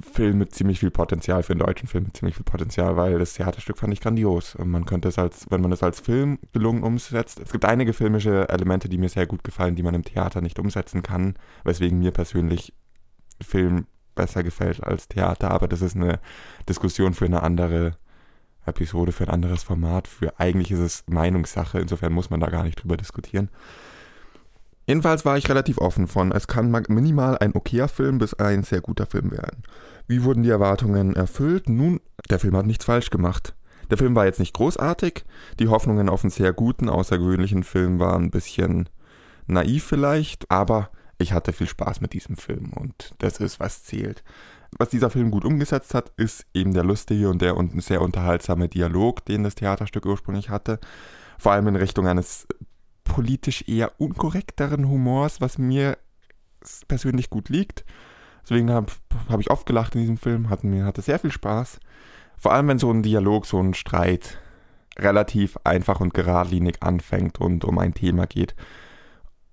Film 0.00 0.38
mit 0.38 0.54
ziemlich 0.54 0.80
viel 0.80 0.90
Potenzial, 0.90 1.42
für 1.42 1.52
einen 1.52 1.60
deutschen 1.60 1.88
Film 1.88 2.04
mit 2.04 2.16
ziemlich 2.16 2.36
viel 2.36 2.44
Potenzial, 2.44 2.96
weil 2.96 3.18
das 3.18 3.34
Theaterstück 3.34 3.78
fand 3.78 3.92
ich 3.92 4.00
grandios. 4.00 4.54
Und 4.54 4.70
man 4.70 4.84
könnte 4.84 5.08
es 5.08 5.18
als, 5.18 5.46
wenn 5.50 5.60
man 5.60 5.72
es 5.72 5.82
als 5.82 6.00
Film 6.00 6.38
gelungen 6.52 6.82
umsetzt, 6.82 7.40
es 7.40 7.52
gibt 7.52 7.64
einige 7.64 7.92
filmische 7.92 8.48
Elemente, 8.48 8.88
die 8.88 8.98
mir 8.98 9.08
sehr 9.08 9.26
gut 9.26 9.44
gefallen, 9.44 9.74
die 9.74 9.82
man 9.82 9.94
im 9.94 10.04
Theater 10.04 10.40
nicht 10.40 10.58
umsetzen 10.58 11.02
kann, 11.02 11.34
weswegen 11.64 11.98
mir 11.98 12.10
persönlich 12.10 12.72
Film 13.40 13.86
besser 14.14 14.42
gefällt 14.42 14.82
als 14.82 15.08
Theater, 15.08 15.50
aber 15.50 15.68
das 15.68 15.82
ist 15.82 15.94
eine 15.94 16.18
Diskussion 16.68 17.14
für 17.14 17.26
eine 17.26 17.42
andere 17.42 17.96
Episode, 18.64 19.12
für 19.12 19.24
ein 19.24 19.30
anderes 19.30 19.62
Format. 19.62 20.08
Für 20.08 20.40
eigentlich 20.40 20.72
ist 20.72 20.80
es 20.80 21.04
Meinungssache, 21.06 21.78
insofern 21.78 22.12
muss 22.12 22.30
man 22.30 22.40
da 22.40 22.48
gar 22.48 22.64
nicht 22.64 22.82
drüber 22.82 22.96
diskutieren. 22.96 23.50
Jedenfalls 24.86 25.24
war 25.24 25.36
ich 25.36 25.48
relativ 25.48 25.78
offen 25.78 26.06
von, 26.06 26.30
es 26.30 26.46
kann 26.46 26.70
minimal 26.88 27.36
ein 27.38 27.54
okayer 27.54 27.88
Film 27.88 28.18
bis 28.18 28.34
ein 28.34 28.62
sehr 28.62 28.80
guter 28.80 29.06
Film 29.06 29.32
werden. 29.32 29.64
Wie 30.06 30.22
wurden 30.22 30.44
die 30.44 30.50
Erwartungen 30.50 31.16
erfüllt? 31.16 31.68
Nun, 31.68 32.00
der 32.30 32.38
Film 32.38 32.56
hat 32.56 32.66
nichts 32.66 32.84
falsch 32.84 33.10
gemacht. 33.10 33.56
Der 33.90 33.98
Film 33.98 34.14
war 34.14 34.26
jetzt 34.26 34.40
nicht 34.40 34.54
großartig, 34.54 35.24
die 35.58 35.68
Hoffnungen 35.68 36.08
auf 36.08 36.22
einen 36.22 36.30
sehr 36.30 36.52
guten, 36.52 36.88
außergewöhnlichen 36.88 37.64
Film 37.64 37.98
waren 37.98 38.24
ein 38.24 38.30
bisschen 38.30 38.88
naiv 39.46 39.84
vielleicht, 39.84 40.50
aber 40.50 40.90
ich 41.18 41.32
hatte 41.32 41.52
viel 41.52 41.68
Spaß 41.68 42.00
mit 42.00 42.12
diesem 42.12 42.36
Film 42.36 42.72
und 42.72 43.14
das 43.18 43.38
ist, 43.38 43.60
was 43.60 43.84
zählt. 43.84 44.22
Was 44.78 44.90
dieser 44.90 45.10
Film 45.10 45.30
gut 45.30 45.44
umgesetzt 45.44 45.94
hat, 45.94 46.12
ist 46.16 46.46
eben 46.52 46.74
der 46.74 46.84
lustige 46.84 47.30
und 47.30 47.40
der 47.40 47.56
sehr 47.76 48.02
unterhaltsame 48.02 48.68
Dialog, 48.68 49.24
den 49.24 49.44
das 49.44 49.54
Theaterstück 49.54 50.04
ursprünglich 50.04 50.50
hatte. 50.50 50.80
Vor 51.38 51.52
allem 51.52 51.68
in 51.68 51.76
Richtung 51.76 52.06
eines 52.06 52.46
politisch 53.06 53.64
eher 53.66 53.92
unkorrekteren 53.98 54.88
Humors, 54.88 55.40
was 55.40 55.58
mir 55.58 55.96
persönlich 56.88 57.30
gut 57.30 57.48
liegt. 57.48 57.84
Deswegen 58.42 58.70
habe 58.70 58.92
hab 59.28 59.40
ich 59.40 59.50
oft 59.50 59.66
gelacht 59.66 59.94
in 59.94 60.02
diesem 60.02 60.18
Film, 60.18 60.50
hat 60.50 60.64
mir 60.64 60.84
hatte 60.84 61.02
sehr 61.02 61.18
viel 61.18 61.32
Spaß. 61.32 61.80
Vor 62.36 62.52
allem, 62.52 62.68
wenn 62.68 62.78
so 62.78 62.90
ein 62.92 63.02
Dialog, 63.02 63.46
so 63.46 63.58
ein 63.58 63.74
Streit 63.74 64.38
relativ 64.98 65.58
einfach 65.64 66.00
und 66.00 66.14
geradlinig 66.14 66.82
anfängt 66.82 67.40
und 67.40 67.64
um 67.64 67.78
ein 67.78 67.94
Thema 67.94 68.26
geht 68.26 68.54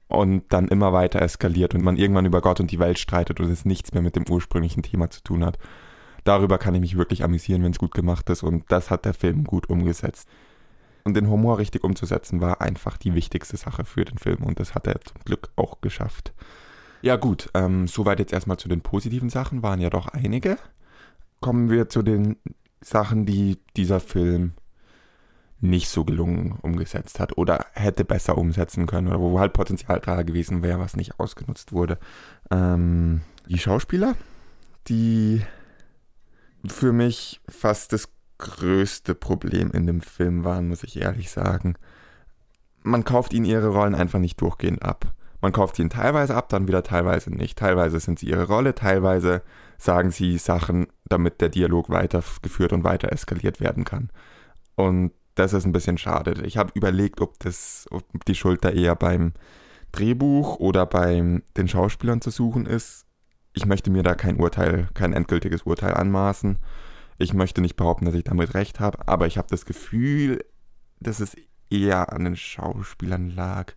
und 0.08 0.44
dann 0.50 0.68
immer 0.68 0.94
weiter 0.94 1.22
eskaliert 1.22 1.74
und 1.76 1.84
man 1.84 1.98
irgendwann 1.98 2.26
über 2.26 2.42
Gott 2.42 2.60
und 2.60 2.72
die 2.72 2.80
Welt 2.80 3.00
streitet 3.00 3.40
und 3.40 3.50
es 3.50 3.66
nichts 3.66 3.94
mehr 3.94 4.04
mit 4.04 4.16
dem 4.16 4.30
ursprünglichen 4.30 4.84
Thema 4.84 5.10
zu 5.10 5.22
tun 5.24 5.44
hat. 5.44 5.58
Darüber 6.24 6.58
kann 6.58 6.76
ich 6.76 6.82
mich 6.82 6.98
wirklich 6.98 7.24
amüsieren, 7.24 7.64
wenn 7.64 7.72
es 7.72 7.80
gut 7.80 7.94
gemacht 7.94 8.30
ist 8.30 8.44
und 8.44 8.64
das 8.70 8.90
hat 8.90 9.06
der 9.06 9.14
Film 9.14 9.44
gut 9.44 9.70
umgesetzt. 9.70 10.30
Und 11.04 11.16
den 11.16 11.30
Humor 11.30 11.58
richtig 11.58 11.84
umzusetzen 11.84 12.40
war 12.40 12.62
einfach 12.62 12.98
die 12.98 13.14
wichtigste 13.14 13.58
Sache 13.58 13.84
für 13.84 14.06
den 14.06 14.18
Film 14.18 14.44
und 14.44 14.60
das 14.60 14.74
hat 14.74 14.88
er 14.88 15.02
zum 15.02 15.22
Glück 15.26 15.50
auch 15.56 15.82
geschafft. 15.82 16.34
Ja 17.02 17.18
gut, 17.18 17.50
ähm, 17.54 17.88
soweit 17.88 18.20
jetzt 18.20 18.32
erstmal 18.32 18.58
zu 18.58 18.70
den 18.70 18.82
positiven 18.82 19.30
Sachen, 19.30 19.62
waren 19.62 19.82
ja 19.82 19.90
doch 19.90 20.08
einige. 20.08 20.58
Kommen 21.42 21.70
wir 21.70 21.90
zu 21.90 22.02
den 22.02 22.38
Sachen, 22.80 23.26
die 23.26 23.60
dieser 23.76 24.00
Film 24.00 24.54
nicht 25.60 25.90
so 25.90 26.04
gelungen 26.04 26.58
umgesetzt 26.62 27.20
hat 27.20 27.38
oder 27.38 27.66
hätte 27.74 28.04
besser 28.04 28.38
umsetzen 28.38 28.86
können 28.86 29.08
oder 29.08 29.20
wo 29.20 29.40
halt 29.40 29.54
Potenzial 29.54 30.02
da 30.02 30.22
gewesen 30.24 30.62
wäre, 30.62 30.80
was 30.80 30.96
nicht 30.96 31.20
ausgenutzt 31.20 31.72
wurde. 31.72 31.98
Ähm, 32.52 33.22
die 33.48 33.58
Schauspieler, 33.58 34.16
die 34.88 35.42
für 36.66 36.92
mich 36.92 37.42
fast 37.50 37.94
das 37.94 38.10
größte 38.44 39.16
Problem 39.16 39.72
in 39.72 39.88
dem 39.88 40.02
Film 40.02 40.44
waren, 40.44 40.68
muss 40.68 40.84
ich 40.84 41.00
ehrlich 41.00 41.32
sagen. 41.32 41.76
Man 42.84 43.06
kauft 43.06 43.34
ihnen 43.34 43.46
ihre 43.46 43.70
Rollen 43.70 43.96
einfach 43.96 44.20
nicht 44.20 44.40
durchgehend 44.42 44.84
ab. 44.84 45.14
Man 45.42 45.54
kauft 45.54 45.80
ihnen 45.80 45.90
teilweise 45.90 46.36
ab, 46.36 46.50
dann 46.50 46.68
wieder 46.68 46.84
teilweise 46.84 47.30
nicht. 47.30 47.58
Teilweise 47.58 48.00
sind 48.00 48.20
sie 48.20 48.30
ihre 48.30 48.48
Rolle, 48.48 48.76
teilweise 48.76 49.42
sagen 49.78 50.12
sie 50.12 50.38
Sachen, 50.38 50.88
damit 51.06 51.42
der 51.42 51.50
Dialog 51.50 51.90
weitergeführt 51.90 52.74
und 52.74 52.84
weiter 52.84 53.12
eskaliert 53.12 53.60
werden 53.60 53.84
kann. 53.84 54.10
Und 54.76 55.12
das 55.36 55.54
ist 55.54 55.66
ein 55.66 55.72
bisschen 55.72 55.98
schade. 55.98 56.44
Ich 56.46 56.58
habe 56.58 56.72
überlegt, 56.76 57.22
ob 57.22 57.40
das, 57.40 57.88
ob 57.92 58.26
die 58.26 58.36
Schuld 58.36 58.64
da 58.64 58.70
eher 58.70 58.96
beim 58.96 59.34
Drehbuch 59.92 60.60
oder 60.60 60.86
bei 60.86 61.42
den 61.58 61.68
Schauspielern 61.68 62.22
zu 62.22 62.30
suchen 62.30 62.66
ist. 62.66 63.06
Ich 63.54 63.66
möchte 63.66 63.92
mir 63.92 64.04
da 64.04 64.16
kein 64.16 64.40
Urteil, 64.40 64.90
kein 64.94 65.14
endgültiges 65.14 65.64
Urteil 65.64 65.94
anmaßen. 65.94 66.58
Ich 67.24 67.34
möchte 67.34 67.62
nicht 67.62 67.78
behaupten, 67.78 68.04
dass 68.04 68.16
ich 68.16 68.26
damit 68.26 68.54
recht 68.54 68.82
habe, 68.82 69.08
aber 69.08 69.28
ich 69.28 69.38
habe 69.38 69.48
das 69.50 69.66
Gefühl, 69.66 70.44
dass 71.00 71.22
es 71.22 71.38
eher 71.70 72.12
an 72.12 72.26
den 72.26 72.36
Schauspielern 72.36 73.30
lag. 73.30 73.72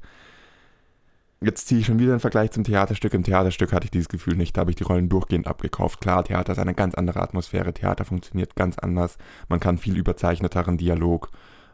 Jetzt 1.40 1.68
ziehe 1.68 1.80
ich 1.80 1.86
schon 1.86 2.00
wieder 2.00 2.10
einen 2.10 2.18
Vergleich 2.18 2.50
zum 2.50 2.64
Theaterstück. 2.64 3.14
Im 3.14 3.22
Theaterstück 3.22 3.72
hatte 3.72 3.84
ich 3.84 3.92
dieses 3.92 4.08
Gefühl 4.08 4.34
nicht, 4.34 4.56
da 4.56 4.62
habe 4.62 4.72
ich 4.72 4.76
die 4.76 4.82
Rollen 4.82 5.08
durchgehend 5.08 5.46
abgekauft. 5.46 6.00
Klar, 6.00 6.24
Theater 6.24 6.54
ist 6.54 6.58
eine 6.58 6.74
ganz 6.74 6.96
andere 6.96 7.22
Atmosphäre, 7.22 7.72
Theater 7.72 8.04
funktioniert 8.04 8.56
ganz 8.56 8.78
anders. 8.78 9.16
Man 9.48 9.60
kann 9.60 9.78
viel 9.78 9.96
überzeichneteren 9.96 10.76
Dialog 10.76 11.30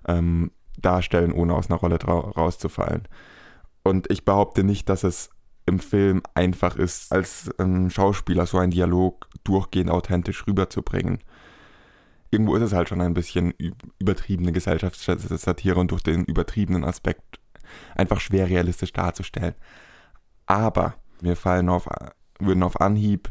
ähm, 0.07 0.51
darstellen, 0.79 1.33
ohne 1.33 1.55
aus 1.55 1.71
einer 1.71 1.81
Rolle 1.81 1.97
rauszufallen. 2.05 3.09
Und 3.83 4.11
ich 4.11 4.27
behaupte 4.27 4.63
nicht, 4.63 4.91
dass 4.91 5.05
es 5.05 5.31
im 5.65 5.79
Film 5.79 6.23
einfach 6.35 6.77
ist, 6.77 7.13
als 7.13 7.51
ähm, 7.59 7.89
Schauspieler 7.89 8.45
so 8.45 8.59
einen 8.59 8.73
Dialog 8.73 9.31
durchgehend 9.43 9.91
authentisch 9.91 10.47
rüberzubringen 10.47 11.21
irgendwo 12.33 12.57
ist 12.57 12.63
es 12.63 12.73
halt 12.73 12.89
schon 12.89 13.01
ein 13.01 13.15
bisschen 13.15 13.53
übertriebene 13.99 14.53
Gesellschaftssatire 14.53 15.79
und 15.79 15.91
durch 15.91 16.03
den 16.03 16.25
übertriebenen 16.25 16.83
Aspekt 16.83 17.39
einfach 17.95 18.21
schwer 18.21 18.49
realistisch 18.49 18.93
darzustellen. 18.93 19.55
Aber 20.47 20.95
mir 21.21 21.37
fallen 21.37 21.69
auf, 21.69 21.89
würden 22.41 22.63
auf 22.63 22.81
Anhieb 22.81 23.31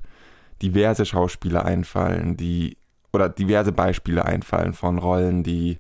diverse 0.61 1.05
Schauspieler 1.05 1.65
einfallen, 1.65 2.37
die 2.37 2.77
oder 3.11 3.27
diverse 3.27 3.71
Beispiele 3.71 4.23
einfallen 4.23 4.73
von 4.73 4.99
Rollen, 4.99 5.43
die 5.43 5.79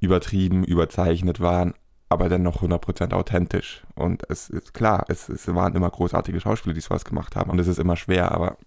übertrieben, 0.00 0.64
überzeichnet 0.64 1.40
waren, 1.40 1.72
aber 2.08 2.28
dennoch 2.28 2.62
100% 2.62 3.12
authentisch. 3.14 3.84
Und 3.94 4.28
es 4.28 4.50
ist 4.50 4.74
klar, 4.74 5.04
es, 5.08 5.28
es 5.28 5.46
waren 5.54 5.76
immer 5.76 5.88
großartige 5.88 6.40
Schauspieler, 6.40 6.74
die 6.74 6.80
sowas 6.80 7.04
gemacht 7.04 7.36
haben. 7.36 7.50
Und 7.50 7.60
es 7.60 7.68
ist 7.68 7.78
immer 7.78 7.96
schwer, 7.96 8.32
aber 8.32 8.58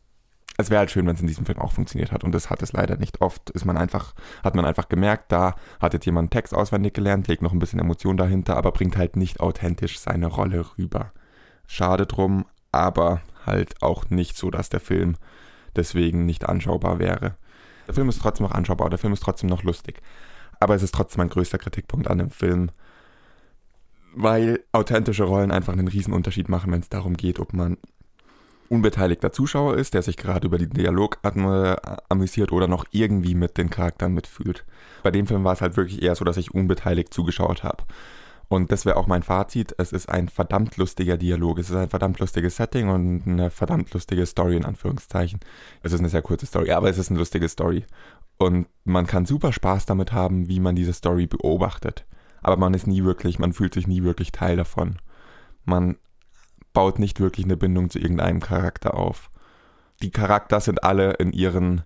es 0.58 0.70
wäre 0.70 0.80
halt 0.80 0.92
schön, 0.92 1.08
wenn 1.08 1.16
es 1.16 1.22
in 1.22 1.28
diesem 1.28 1.46
Film 1.46 1.60
auch 1.60 1.72
funktioniert 1.72 2.12
hat. 2.12 2.24
Und 2.24 2.34
das 2.34 2.50
hat 2.50 2.62
es 2.62 2.74
leider 2.74 2.98
nicht. 2.98 3.22
Oft 3.22 3.50
ist 3.52 3.66
man 3.66 3.78
einfach, 3.78 4.14
hat 4.44 4.56
man 4.56 4.66
einfach 4.66 4.88
gemerkt, 4.88 5.32
da 5.32 5.56
hat 5.80 5.94
jetzt 5.94 6.06
jemand 6.06 6.32
Text 6.32 6.54
auswendig 6.54 6.94
gelernt, 6.94 7.28
legt 7.28 7.42
noch 7.42 7.54
ein 7.54 7.60
bisschen 7.60 7.80
Emotion 7.80 8.18
dahinter, 8.18 8.56
aber 8.58 8.72
bringt 8.72 8.98
halt 8.98 9.16
nicht 9.16 9.40
authentisch 9.40 10.00
seine 10.00 10.28
Rolle 10.28 10.66
rüber. 10.78 11.12
Schade 11.66 12.06
drum, 12.06 12.46
aber 12.72 13.22
halt 13.46 13.82
auch 13.82 14.10
nicht 14.10 14.38
so, 14.38 14.52
dass 14.52 14.70
der 14.70 14.80
Film 14.80 15.16
deswegen 15.76 16.26
nicht 16.26 16.48
anschaubar 16.48 17.00
wäre. 17.00 17.36
Der 17.88 17.96
Film 17.96 18.10
ist 18.10 18.22
trotzdem 18.22 18.46
noch 18.46 18.54
anschaubar, 18.54 18.90
der 18.90 19.00
Film 19.00 19.14
ist 19.14 19.24
trotzdem 19.24 19.50
noch 19.50 19.64
lustig. 19.64 20.02
Aber 20.60 20.76
es 20.76 20.84
ist 20.84 20.94
trotzdem 20.94 21.20
mein 21.20 21.30
größter 21.30 21.58
Kritikpunkt 21.58 22.08
an 22.08 22.20
dem 22.20 22.30
Film, 22.30 22.70
weil 24.16 24.64
authentische 24.72 25.24
Rollen 25.24 25.52
einfach 25.52 25.74
einen 25.74 25.88
Unterschied 26.14 26.48
machen, 26.48 26.72
wenn 26.72 26.82
es 26.82 26.90
darum 26.90 27.18
geht, 27.18 27.40
ob 27.40 27.54
man 27.54 27.78
unbeteiligter 28.74 29.32
Zuschauer 29.32 29.78
ist, 29.78 29.94
der 29.94 30.02
sich 30.02 30.18
gerade 30.18 30.48
über 30.48 30.58
den 30.58 30.72
Dialog 30.72 31.20
amüsiert 32.10 32.52
oder 32.52 32.68
noch 32.68 32.86
irgendwie 32.92 33.36
mit 33.36 33.58
den 33.58 33.70
Charakteren 33.70 34.14
mitfühlt. 34.14 34.66
Bei 35.04 35.12
dem 35.12 35.28
Film 35.28 35.44
war 35.44 35.54
es 35.54 35.62
halt 35.62 35.78
wirklich 35.78 36.02
eher 36.02 36.16
so, 36.16 36.26
dass 36.26 36.38
ich 36.38 36.54
unbeteiligt 36.54 37.14
zugeschaut 37.14 37.64
habe. 37.64 37.84
Und 38.50 38.72
das 38.72 38.86
wäre 38.86 38.98
auch 38.98 39.08
mein 39.08 39.24
Fazit. 39.24 39.74
Es 39.78 39.92
ist 39.92 40.10
ein 40.10 40.28
verdammt 40.28 40.78
lustiger 40.78 41.18
Dialog. 41.18 41.60
Es 41.60 41.70
ist 41.70 41.76
ein 41.76 41.90
verdammt 41.90 42.20
lustiges 42.20 42.56
Setting 42.58 42.90
und 42.90 43.24
eine 43.26 43.50
verdammt 43.50 43.94
lustige 43.94 44.26
Story 44.26 44.58
in 44.58 44.66
Anführungszeichen. 44.66 45.40
Es 45.82 45.94
ist 45.94 46.00
eine 46.00 46.10
sehr 46.10 46.22
kurze 46.22 46.46
Story, 46.46 46.72
aber 46.72 46.90
es 46.90 46.98
ist 46.98 47.10
eine 47.10 47.20
lustige 47.20 47.50
Story. 47.50 47.86
Und 48.38 48.68
man 48.84 49.08
kann 49.08 49.26
super 49.26 49.54
Spaß 49.54 49.86
damit 49.86 50.12
haben, 50.12 50.50
wie 50.50 50.60
man 50.60 50.76
diese 50.76 50.94
Story 50.94 51.26
beobachtet. 51.28 52.06
Aber 52.42 52.58
man 52.58 52.74
ist 52.74 52.88
nie 52.88 53.04
wirklich, 53.04 53.40
man 53.40 53.54
fühlt 53.54 53.74
sich 53.74 53.88
nie 53.88 54.04
wirklich 54.04 54.32
Teil 54.32 54.58
davon. 54.58 54.98
Man 55.66 55.96
baut 56.74 57.00
nicht 57.00 57.20
wirklich 57.20 57.46
eine 57.46 57.58
Bindung 57.58 57.90
zu 57.90 58.00
irgendeinem 58.00 58.40
Charakter 58.40 58.96
auf. 58.96 59.30
Die 60.02 60.12
Charakter 60.12 60.60
sind 60.60 60.84
alle 60.84 61.14
in 61.14 61.32
ihren 61.32 61.84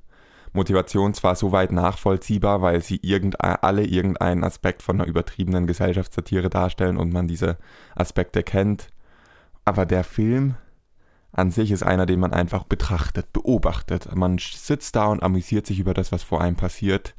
Motivationen 0.53 1.13
zwar 1.13 1.35
so 1.35 1.51
weit 1.51 1.71
nachvollziehbar, 1.71 2.61
weil 2.61 2.81
sie 2.81 2.99
irgendein, 3.01 3.57
alle 3.57 3.85
irgendeinen 3.85 4.43
Aspekt 4.43 4.81
von 4.81 4.99
einer 4.99 5.07
übertriebenen 5.07 5.67
Gesellschaftssatire 5.67 6.49
darstellen 6.49 6.97
und 6.97 7.13
man 7.13 7.27
diese 7.27 7.57
Aspekte 7.95 8.43
kennt, 8.43 8.89
aber 9.65 9.85
der 9.85 10.03
Film 10.03 10.55
an 11.31 11.51
sich 11.51 11.71
ist 11.71 11.83
einer, 11.83 12.05
den 12.05 12.19
man 12.19 12.33
einfach 12.33 12.63
betrachtet, 12.63 13.31
beobachtet. 13.33 14.15
Man 14.15 14.37
sitzt 14.39 14.95
da 14.95 15.07
und 15.07 15.21
amüsiert 15.21 15.67
sich 15.67 15.79
über 15.79 15.93
das, 15.93 16.11
was 16.11 16.23
vor 16.23 16.41
einem 16.41 16.55
passiert, 16.55 17.15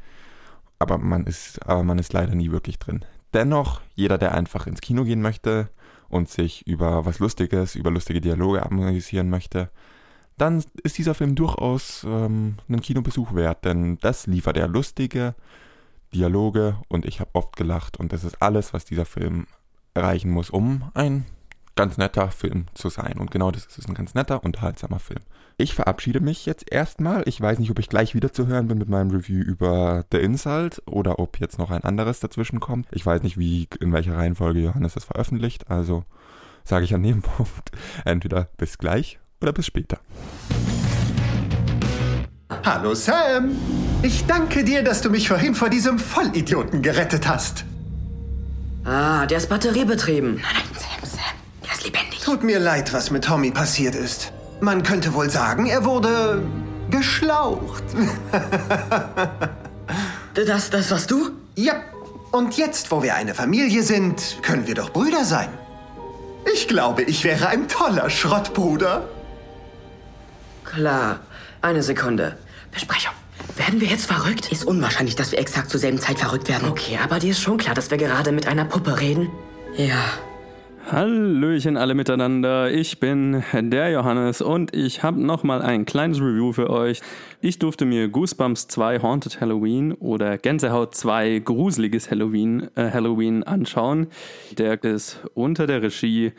aber 0.78 0.98
man 0.98 1.24
ist, 1.24 1.64
aber 1.66 1.85
man 1.85 1.98
ist 1.98 2.12
leider 2.12 2.35
nie 2.35 2.50
wirklich 2.50 2.78
drin. 2.78 3.04
Dennoch, 3.35 3.83
jeder, 3.94 4.18
der 4.18 4.35
einfach 4.35 4.66
ins 4.66 4.81
Kino 4.81 5.04
gehen 5.04 5.20
möchte, 5.20 5.68
und 6.09 6.29
sich 6.29 6.66
über 6.66 7.05
was 7.05 7.18
Lustiges, 7.18 7.75
über 7.75 7.90
lustige 7.90 8.21
Dialoge 8.21 8.64
amüsieren 8.64 9.31
möchte, 9.31 9.71
dann 10.37 10.64
ist 10.83 10.99
dieser 10.99 11.14
Film 11.14 11.35
durchaus 11.35 12.05
ähm, 12.05 12.57
einen 12.68 12.81
Kinobesuch 12.81 13.35
wert, 13.35 13.64
denn 13.64 13.99
das 13.99 14.27
liefert 14.27 14.57
er 14.57 14.68
lustige 14.68 15.35
Dialoge 16.14 16.79
und 16.88 17.05
ich 17.05 17.21
habe 17.21 17.31
oft 17.35 17.57
gelacht 17.57 17.99
und 17.99 18.12
das 18.12 18.25
ist 18.25 18.40
alles, 18.40 18.73
was 18.73 18.85
dieser 18.85 19.05
Film 19.05 19.47
erreichen 19.94 20.31
muss, 20.31 20.49
um 20.49 20.90
ein 20.94 21.27
ganz 21.78 21.96
netter 21.96 22.32
Film 22.32 22.66
zu 22.74 22.88
sein. 22.88 23.14
Und 23.18 23.30
genau 23.30 23.52
das 23.52 23.64
ist 23.66 23.78
es, 23.78 23.86
ein 23.86 23.94
ganz 23.94 24.12
netter, 24.12 24.42
unterhaltsamer 24.42 24.98
Film. 24.98 25.20
Ich 25.58 25.76
verabschiede 25.76 26.18
mich 26.18 26.44
jetzt 26.44 26.72
erstmal. 26.72 27.22
Ich 27.26 27.40
weiß 27.40 27.60
nicht, 27.60 27.70
ob 27.70 27.78
ich 27.78 27.88
gleich 27.88 28.16
wieder 28.16 28.32
zu 28.32 28.48
hören 28.48 28.66
bin 28.66 28.78
mit 28.78 28.88
meinem 28.88 29.12
Review 29.12 29.44
über 29.44 30.04
The 30.10 30.18
Insult 30.18 30.82
oder 30.86 31.20
ob 31.20 31.38
jetzt 31.38 31.56
noch 31.56 31.70
ein 31.70 31.84
anderes 31.84 32.18
dazwischen 32.18 32.58
kommt. 32.58 32.88
Ich 32.90 33.06
weiß 33.06 33.22
nicht, 33.22 33.38
wie, 33.38 33.68
in 33.80 33.92
welcher 33.92 34.16
Reihenfolge 34.16 34.58
Johannes 34.58 34.94
das 34.94 35.04
veröffentlicht. 35.04 35.70
Also 35.70 36.02
sage 36.64 36.84
ich 36.84 36.92
an 36.96 37.04
dem 37.04 37.22
Punkt 37.36 37.70
entweder 38.04 38.48
bis 38.56 38.78
gleich 38.78 39.20
oder 39.40 39.52
bis 39.52 39.66
später. 39.66 40.00
Hallo 42.64 42.94
Sam! 42.96 43.52
Ich 44.02 44.26
danke 44.26 44.64
dir, 44.64 44.82
dass 44.82 45.00
du 45.00 45.10
mich 45.10 45.28
vorhin 45.28 45.54
vor 45.54 45.70
diesem 45.70 46.00
Vollidioten 46.00 46.82
gerettet 46.82 47.28
hast. 47.28 47.64
Ah, 48.84 49.26
der 49.26 49.38
ist 49.38 49.48
batteriebetrieben. 49.48 50.34
Nein, 50.34 50.64
Sam, 50.74 51.17
Tut 52.28 52.44
mir 52.44 52.58
leid, 52.58 52.92
was 52.92 53.10
mit 53.10 53.24
Tommy 53.24 53.50
passiert 53.50 53.94
ist. 53.94 54.34
Man 54.60 54.82
könnte 54.82 55.14
wohl 55.14 55.30
sagen, 55.30 55.64
er 55.64 55.86
wurde 55.86 56.42
geschlaucht. 56.90 57.82
das, 60.34 60.68
das 60.68 60.90
warst 60.90 61.10
du? 61.10 61.30
Ja. 61.54 61.76
Und 62.30 62.58
jetzt, 62.58 62.90
wo 62.90 63.02
wir 63.02 63.14
eine 63.14 63.34
Familie 63.34 63.82
sind, 63.82 64.40
können 64.42 64.66
wir 64.66 64.74
doch 64.74 64.90
Brüder 64.90 65.24
sein. 65.24 65.48
Ich 66.52 66.68
glaube, 66.68 67.02
ich 67.02 67.24
wäre 67.24 67.48
ein 67.48 67.66
toller 67.66 68.10
Schrottbruder. 68.10 69.08
Klar. 70.66 71.20
Eine 71.62 71.82
Sekunde. 71.82 72.36
Besprechung. 72.70 73.14
Werden 73.56 73.80
wir 73.80 73.88
jetzt 73.88 74.04
verrückt? 74.04 74.52
Ist 74.52 74.66
unwahrscheinlich, 74.66 75.16
dass 75.16 75.32
wir 75.32 75.38
exakt 75.38 75.70
zur 75.70 75.80
selben 75.80 75.98
Zeit 75.98 76.18
verrückt 76.18 76.50
werden. 76.50 76.68
Okay, 76.68 76.98
aber 77.02 77.20
dir 77.20 77.30
ist 77.30 77.40
schon 77.40 77.56
klar, 77.56 77.74
dass 77.74 77.90
wir 77.90 77.96
gerade 77.96 78.32
mit 78.32 78.46
einer 78.46 78.66
Puppe 78.66 79.00
reden? 79.00 79.30
Ja. 79.78 80.04
Hallöchen 80.90 81.77
alle 81.77 81.94
miteinander, 81.94 82.70
ich 82.70 82.98
bin 82.98 83.44
der 83.53 83.90
Johannes 83.90 84.40
und 84.40 84.74
ich 84.74 85.03
habe 85.03 85.20
nochmal 85.20 85.61
ein 85.61 85.85
kleines 85.85 86.18
Review 86.18 86.55
für 86.55 86.70
euch. 86.70 87.03
Ich 87.42 87.59
durfte 87.59 87.85
mir 87.85 88.09
Goosebumps 88.09 88.68
2 88.68 89.03
Haunted 89.03 89.38
Halloween 89.38 89.92
oder 89.92 90.38
Gänsehaut 90.38 90.94
2 90.94 91.40
Gruseliges 91.40 92.11
Halloween, 92.11 92.70
äh, 92.74 92.90
Halloween 92.90 93.42
anschauen. 93.42 94.07
Der 94.57 94.83
ist 94.83 95.20
unter 95.35 95.66
der 95.66 95.83
Regie 95.83 96.33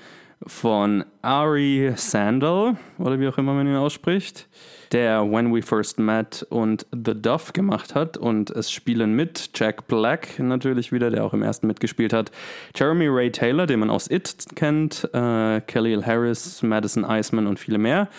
von 0.48 1.06
Ari 1.22 1.94
Sandel 1.96 2.76
oder 2.98 3.20
wie 3.20 3.28
auch 3.28 3.38
immer 3.38 3.54
man 3.54 3.68
ihn 3.68 3.76
ausspricht 3.76 4.48
der 4.91 5.30
When 5.30 5.54
We 5.54 5.62
First 5.62 5.99
Met 5.99 6.45
und 6.49 6.86
The 6.91 7.13
Dove 7.13 7.52
gemacht 7.54 7.95
hat. 7.95 8.17
Und 8.17 8.49
es 8.52 8.71
spielen 8.71 9.13
mit 9.13 9.52
Jack 9.56 9.88
Black 9.88 10.39
natürlich 10.39 10.91
wieder, 10.91 11.10
der 11.12 11.23
auch 11.25 11.34
im 11.34 11.43
ersten 11.43 11.67
mitgespielt 11.67 12.13
hat. 12.13 12.32
Jeremy 12.75 13.08
Ray 13.08 13.32
Taylor, 13.32 13.65
den 13.65 13.80
man 13.80 13.89
aus 13.89 14.10
It 14.10 14.45
kennt. 14.56 15.10
Äh, 15.13 15.62
Kelly 15.62 16.02
Harris, 16.02 16.63
Madison 16.63 17.06
Eisman 17.06 17.47
und 17.47 17.60
viele 17.60 17.78
mehr. 17.78 18.10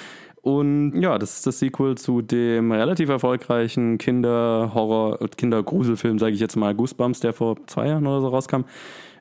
Und 0.43 1.01
ja, 1.01 1.19
das 1.19 1.37
ist 1.37 1.47
das 1.47 1.59
Sequel 1.59 1.99
zu 1.99 2.23
dem 2.23 2.73
relativ 2.73 3.11
erfolgreichen 3.11 3.99
Kinder-Horror, 3.99 5.19
Kinder-Gruselfilm, 5.37 6.19
sage 6.19 6.35
ich 6.35 6.41
jetzt 6.41 6.57
mal, 6.57 6.75
Goosebumps, 6.75 7.21
der 7.21 7.35
vor 7.35 7.57
zwei 7.67 7.89
Jahren 7.89 8.07
oder 8.07 8.23
so 8.23 8.29
rauskam, 8.29 8.63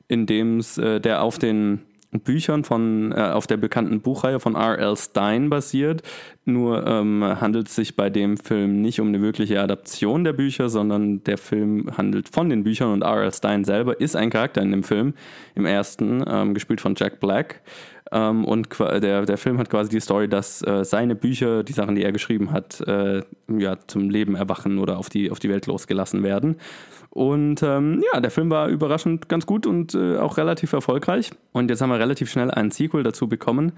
in 0.08 0.26
dem 0.26 0.58
es, 0.58 0.78
äh, 0.78 0.98
der 0.98 1.22
auf 1.22 1.38
den 1.38 1.80
Büchern 2.12 2.64
von, 2.64 3.12
äh, 3.12 3.20
auf 3.20 3.46
der 3.46 3.56
bekannten 3.56 4.00
Buchreihe 4.00 4.40
von 4.40 4.56
R.L. 4.56 4.96
Stein 4.96 5.48
basiert. 5.48 6.02
Nur 6.44 6.86
ähm, 6.86 7.22
handelt 7.40 7.68
es 7.68 7.76
sich 7.76 7.94
bei 7.94 8.10
dem 8.10 8.36
Film 8.36 8.80
nicht 8.82 9.00
um 9.00 9.08
eine 9.08 9.20
wirkliche 9.20 9.60
Adaption 9.60 10.24
der 10.24 10.32
Bücher, 10.32 10.68
sondern 10.68 11.22
der 11.24 11.38
Film 11.38 11.96
handelt 11.96 12.28
von 12.28 12.48
den 12.48 12.64
Büchern 12.64 12.92
und 12.92 13.02
R.L. 13.02 13.32
Stein 13.32 13.64
selber 13.64 14.00
ist 14.00 14.16
ein 14.16 14.30
Charakter 14.30 14.60
in 14.60 14.72
dem 14.72 14.82
Film, 14.82 15.14
im 15.54 15.66
ersten, 15.66 16.24
ähm, 16.26 16.54
gespielt 16.54 16.80
von 16.80 16.94
Jack 16.96 17.20
Black. 17.20 17.60
Ähm, 18.12 18.44
und 18.44 18.68
der, 18.78 19.24
der 19.24 19.38
Film 19.38 19.58
hat 19.58 19.70
quasi 19.70 19.90
die 19.90 20.00
Story, 20.00 20.28
dass 20.28 20.62
äh, 20.62 20.84
seine 20.84 21.14
Bücher, 21.14 21.62
die 21.62 21.72
Sachen, 21.72 21.94
die 21.94 22.02
er 22.02 22.12
geschrieben 22.12 22.52
hat, 22.52 22.80
äh, 22.86 23.22
ja, 23.48 23.76
zum 23.86 24.10
Leben 24.10 24.34
erwachen 24.34 24.78
oder 24.78 24.98
auf 24.98 25.08
die, 25.08 25.30
auf 25.30 25.38
die 25.38 25.48
Welt 25.48 25.66
losgelassen 25.66 26.22
werden. 26.22 26.56
Und 27.10 27.62
ähm, 27.62 28.02
ja, 28.12 28.20
der 28.20 28.30
Film 28.30 28.50
war 28.50 28.68
überraschend 28.68 29.28
ganz 29.28 29.44
gut 29.44 29.66
und 29.66 29.94
äh, 29.94 30.16
auch 30.18 30.38
relativ 30.38 30.72
erfolgreich. 30.72 31.30
Und 31.52 31.68
jetzt 31.68 31.80
haben 31.82 31.90
wir 31.90 31.98
relativ 31.98 32.30
schnell 32.30 32.50
einen 32.50 32.70
Sequel 32.70 33.02
dazu 33.02 33.28
bekommen. 33.28 33.72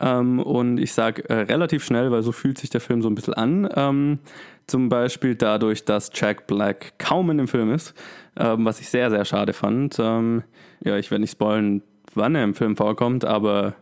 Ähm, 0.00 0.40
und 0.40 0.78
ich 0.78 0.94
sage 0.94 1.28
äh, 1.28 1.42
relativ 1.42 1.84
schnell, 1.84 2.10
weil 2.10 2.22
so 2.22 2.32
fühlt 2.32 2.56
sich 2.56 2.70
der 2.70 2.80
Film 2.80 3.02
so 3.02 3.08
ein 3.08 3.14
bisschen 3.14 3.34
an. 3.34 3.68
Ähm, 3.76 4.18
zum 4.66 4.88
Beispiel 4.88 5.34
dadurch, 5.34 5.84
dass 5.84 6.10
Jack 6.14 6.46
Black 6.46 6.98
kaum 6.98 7.30
in 7.30 7.38
dem 7.38 7.48
Film 7.48 7.72
ist, 7.72 7.92
ähm, 8.36 8.64
was 8.64 8.80
ich 8.80 8.88
sehr, 8.88 9.10
sehr 9.10 9.26
schade 9.26 9.52
fand. 9.52 9.98
Ähm, 9.98 10.42
ja, 10.82 10.96
ich 10.96 11.10
werde 11.10 11.20
nicht 11.20 11.32
spoilen, 11.32 11.82
wann 12.14 12.34
er 12.34 12.44
im 12.44 12.54
Film 12.54 12.76
vorkommt, 12.76 13.24
aber 13.24 13.74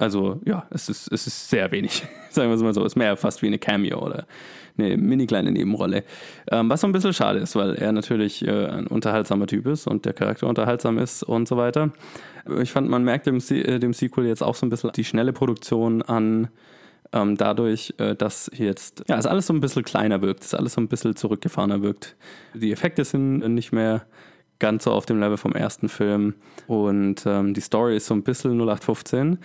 also 0.00 0.40
ja, 0.46 0.66
es 0.70 0.88
ist, 0.88 1.12
es 1.12 1.26
ist 1.26 1.50
sehr 1.50 1.70
wenig. 1.72 2.02
Sagen 2.30 2.48
wir 2.48 2.56
es 2.56 2.62
mal 2.62 2.72
so. 2.72 2.80
Es 2.80 2.92
ist 2.92 2.96
mehr 2.96 3.16
fast 3.16 3.42
wie 3.42 3.48
eine 3.48 3.58
Cameo 3.58 4.02
oder 4.04 4.26
eine 4.78 4.96
mini 4.96 5.26
kleine 5.26 5.52
Nebenrolle. 5.52 6.04
Ähm, 6.50 6.70
was 6.70 6.80
so 6.80 6.86
ein 6.86 6.92
bisschen 6.92 7.12
schade 7.12 7.38
ist, 7.40 7.54
weil 7.54 7.74
er 7.74 7.92
natürlich 7.92 8.46
äh, 8.46 8.66
ein 8.66 8.86
unterhaltsamer 8.86 9.46
Typ 9.46 9.66
ist 9.66 9.86
und 9.86 10.06
der 10.06 10.14
Charakter 10.14 10.46
unterhaltsam 10.46 10.98
ist 10.98 11.22
und 11.22 11.46
so 11.46 11.58
weiter. 11.58 11.90
Ich 12.62 12.72
fand, 12.72 12.88
man 12.88 13.04
merkt 13.04 13.26
dem, 13.26 13.42
äh, 13.50 13.78
dem 13.78 13.92
Sequel 13.92 14.26
jetzt 14.26 14.42
auch 14.42 14.54
so 14.54 14.64
ein 14.64 14.70
bisschen 14.70 14.90
die 14.92 15.04
schnelle 15.04 15.34
Produktion 15.34 16.00
an. 16.00 16.48
Ähm, 17.12 17.36
dadurch, 17.36 17.92
äh, 17.98 18.14
dass 18.14 18.50
jetzt 18.54 19.04
ja, 19.08 19.18
es 19.18 19.26
alles 19.26 19.48
so 19.48 19.52
ein 19.52 19.60
bisschen 19.60 19.82
kleiner 19.82 20.22
wirkt, 20.22 20.44
es 20.44 20.54
alles 20.54 20.74
so 20.74 20.80
ein 20.80 20.88
bisschen 20.88 21.16
zurückgefahrener 21.16 21.82
wirkt. 21.82 22.16
Die 22.54 22.72
Effekte 22.72 23.04
sind 23.04 23.40
nicht 23.40 23.72
mehr 23.72 24.06
ganz 24.60 24.84
so 24.84 24.92
auf 24.92 25.06
dem 25.06 25.18
Level 25.18 25.36
vom 25.36 25.52
ersten 25.52 25.88
Film 25.88 26.34
und 26.68 27.24
ähm, 27.26 27.54
die 27.54 27.60
Story 27.60 27.96
ist 27.96 28.06
so 28.06 28.14
ein 28.14 28.22
bisschen 28.22 28.52
0815. 28.52 29.38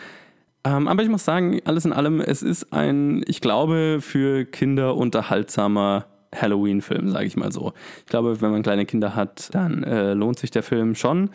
Ähm, 0.63 0.87
aber 0.87 1.03
ich 1.03 1.09
muss 1.09 1.25
sagen, 1.25 1.59
alles 1.65 1.85
in 1.85 1.93
allem, 1.93 2.21
es 2.21 2.41
ist 2.41 2.71
ein, 2.71 3.23
ich 3.27 3.41
glaube, 3.41 3.99
für 4.01 4.45
Kinder 4.45 4.95
unterhaltsamer 4.95 6.05
Halloween-Film, 6.35 7.09
sage 7.09 7.25
ich 7.25 7.35
mal 7.35 7.51
so. 7.51 7.73
Ich 7.99 8.05
glaube, 8.07 8.41
wenn 8.41 8.51
man 8.51 8.63
kleine 8.63 8.85
Kinder 8.85 9.15
hat, 9.15 9.53
dann 9.53 9.83
äh, 9.83 10.13
lohnt 10.13 10.39
sich 10.39 10.51
der 10.51 10.63
Film 10.63 10.95
schon, 10.95 11.29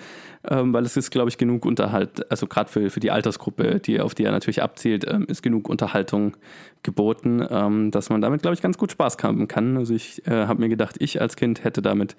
ähm, 0.49 0.73
weil 0.73 0.85
es 0.85 0.97
ist, 0.97 1.11
glaube 1.11 1.29
ich, 1.29 1.39
genug 1.39 1.65
Unterhalt, 1.65 2.31
also 2.31 2.47
gerade 2.47 2.71
für, 2.71 2.91
für 2.91 3.01
die 3.01 3.11
Altersgruppe, 3.11 3.81
die, 3.81 4.01
auf 4.01 4.15
die 4.15 4.25
er 4.25 4.33
natürlich 4.33 4.63
abzielt, 4.63 5.07
ähm, 5.09 5.27
ist 5.29 5.43
genug 5.43 5.69
Unterhaltung 5.69 6.37
geboten, 6.83 7.47
ähm, 7.51 7.91
dass 7.91 8.09
man 8.09 8.21
damit, 8.21 8.43
glaube 8.43 8.55
ich, 8.55 8.63
ganz 8.63 8.79
gut 8.79 8.93
Spaß 8.93 9.19
haben 9.23 9.49
kann. 9.49 9.77
Also 9.77 9.95
ich 9.95 10.27
äh, 10.27 10.47
habe 10.47 10.61
mir 10.61 10.69
gedacht, 10.69 10.97
ich 10.99 11.21
als 11.21 11.37
Kind 11.37 11.65
hätte 11.65 11.83
damit 11.83 12.17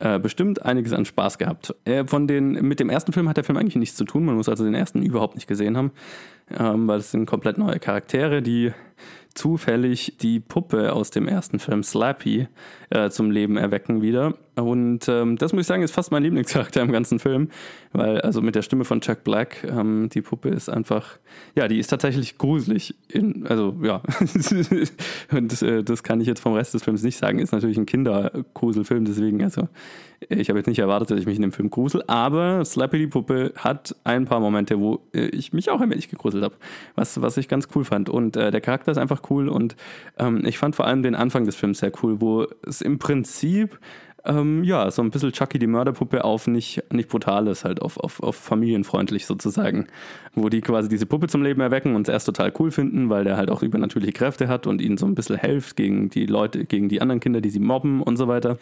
äh, 0.00 0.18
bestimmt 0.18 0.64
einiges 0.64 0.92
an 0.92 1.04
Spaß 1.04 1.38
gehabt. 1.38 1.74
Äh, 1.84 2.04
von 2.04 2.26
den, 2.26 2.52
mit 2.52 2.80
dem 2.80 2.90
ersten 2.90 3.12
Film 3.12 3.28
hat 3.28 3.36
der 3.36 3.44
Film 3.44 3.58
eigentlich 3.58 3.76
nichts 3.76 3.96
zu 3.96 4.04
tun, 4.04 4.24
man 4.24 4.36
muss 4.36 4.48
also 4.48 4.64
den 4.64 4.74
ersten 4.74 5.02
überhaupt 5.02 5.34
nicht 5.34 5.46
gesehen 5.46 5.76
haben, 5.76 5.92
ähm, 6.56 6.86
weil 6.86 6.98
es 6.98 7.10
sind 7.10 7.26
komplett 7.26 7.58
neue 7.58 7.78
Charaktere, 7.78 8.42
die 8.42 8.72
zufällig 9.34 10.16
die 10.20 10.40
Puppe 10.40 10.92
aus 10.92 11.10
dem 11.10 11.28
ersten 11.28 11.58
Film 11.58 11.82
Slappy 11.82 12.48
äh, 12.90 13.10
zum 13.10 13.30
Leben 13.30 13.56
erwecken 13.56 14.02
wieder. 14.02 14.34
Und 14.56 15.08
ähm, 15.08 15.36
das 15.36 15.52
muss 15.52 15.62
ich 15.62 15.66
sagen, 15.66 15.82
ist 15.82 15.94
fast 15.94 16.12
mein 16.12 16.22
Lieblingscharakter 16.22 16.80
im 16.80 16.92
ganzen 16.92 17.18
Film, 17.18 17.48
weil 17.92 18.20
also 18.20 18.40
mit 18.40 18.54
der 18.54 18.62
Stimme 18.62 18.84
von 18.84 19.00
Chuck 19.00 19.24
Black, 19.24 19.64
ähm, 19.64 20.08
die 20.12 20.22
Puppe 20.22 20.48
ist 20.48 20.68
einfach, 20.68 21.18
ja, 21.56 21.66
die 21.66 21.78
ist 21.78 21.88
tatsächlich 21.88 22.38
gruselig. 22.38 22.94
In, 23.08 23.46
also 23.48 23.76
ja, 23.82 24.02
und 25.32 25.62
äh, 25.62 25.82
das 25.82 26.02
kann 26.02 26.20
ich 26.20 26.28
jetzt 26.28 26.40
vom 26.40 26.54
Rest 26.54 26.74
des 26.74 26.84
Films 26.84 27.02
nicht 27.02 27.18
sagen. 27.18 27.40
Ist 27.40 27.52
natürlich 27.52 27.78
ein 27.78 27.86
Kindergruselfilm, 27.86 29.04
deswegen, 29.04 29.42
also 29.42 29.68
ich 30.28 30.48
habe 30.48 30.58
jetzt 30.58 30.66
nicht 30.66 30.78
erwartet, 30.78 31.10
dass 31.10 31.18
ich 31.18 31.26
mich 31.26 31.36
in 31.36 31.42
dem 31.42 31.52
Film 31.52 31.70
grusel, 31.70 32.02
aber 32.06 32.64
Slappy 32.64 32.98
die 32.98 33.06
Puppe 33.06 33.52
hat 33.56 33.94
ein 34.04 34.24
paar 34.24 34.40
Momente, 34.40 34.78
wo 34.78 35.00
äh, 35.12 35.26
ich 35.26 35.52
mich 35.52 35.70
auch 35.70 35.80
ein 35.80 35.90
wenig 35.90 36.08
gegruselt 36.08 36.44
habe, 36.44 36.54
was, 36.94 37.20
was 37.20 37.36
ich 37.36 37.48
ganz 37.48 37.68
cool 37.74 37.84
fand. 37.84 38.08
Und 38.08 38.36
äh, 38.36 38.50
der 38.50 38.60
Charakter 38.60 38.92
ist 38.92 38.98
einfach 38.98 39.22
cool 39.30 39.48
und 39.48 39.76
ähm, 40.18 40.44
ich 40.46 40.58
fand 40.58 40.76
vor 40.76 40.86
allem 40.86 41.02
den 41.02 41.14
Anfang 41.14 41.44
des 41.44 41.56
Films 41.56 41.78
sehr 41.78 41.92
cool, 42.02 42.20
wo 42.20 42.46
es 42.62 42.80
im 42.80 42.98
Prinzip 42.98 43.78
ähm, 44.24 44.64
ja, 44.64 44.90
so 44.90 45.02
ein 45.02 45.10
bisschen 45.10 45.32
Chucky 45.32 45.58
die 45.58 45.66
Mörderpuppe 45.66 46.24
auf 46.24 46.46
nicht, 46.46 46.82
nicht 46.92 47.08
brutal 47.08 47.46
ist, 47.48 47.64
halt 47.64 47.82
auf, 47.82 47.98
auf, 47.98 48.22
auf 48.22 48.36
familienfreundlich 48.36 49.26
sozusagen. 49.26 49.86
Wo 50.34 50.48
die 50.48 50.60
quasi 50.60 50.88
diese 50.88 51.06
Puppe 51.06 51.28
zum 51.28 51.42
Leben 51.42 51.60
erwecken 51.60 51.94
und 51.94 52.08
es 52.08 52.12
erst 52.12 52.26
total 52.26 52.52
cool 52.58 52.70
finden, 52.70 53.10
weil 53.10 53.24
der 53.24 53.36
halt 53.36 53.50
auch 53.50 53.62
übernatürliche 53.62 54.12
Kräfte 54.12 54.48
hat 54.48 54.66
und 54.66 54.80
ihnen 54.80 54.96
so 54.96 55.06
ein 55.06 55.14
bisschen 55.14 55.38
hilft 55.38 55.76
gegen 55.76 56.08
die 56.08 56.26
Leute, 56.26 56.64
gegen 56.64 56.88
die 56.88 57.02
anderen 57.02 57.20
Kinder, 57.20 57.40
die 57.40 57.50
sie 57.50 57.60
mobben 57.60 58.02
und 58.02 58.16
so 58.16 58.26
weiter. 58.26 58.58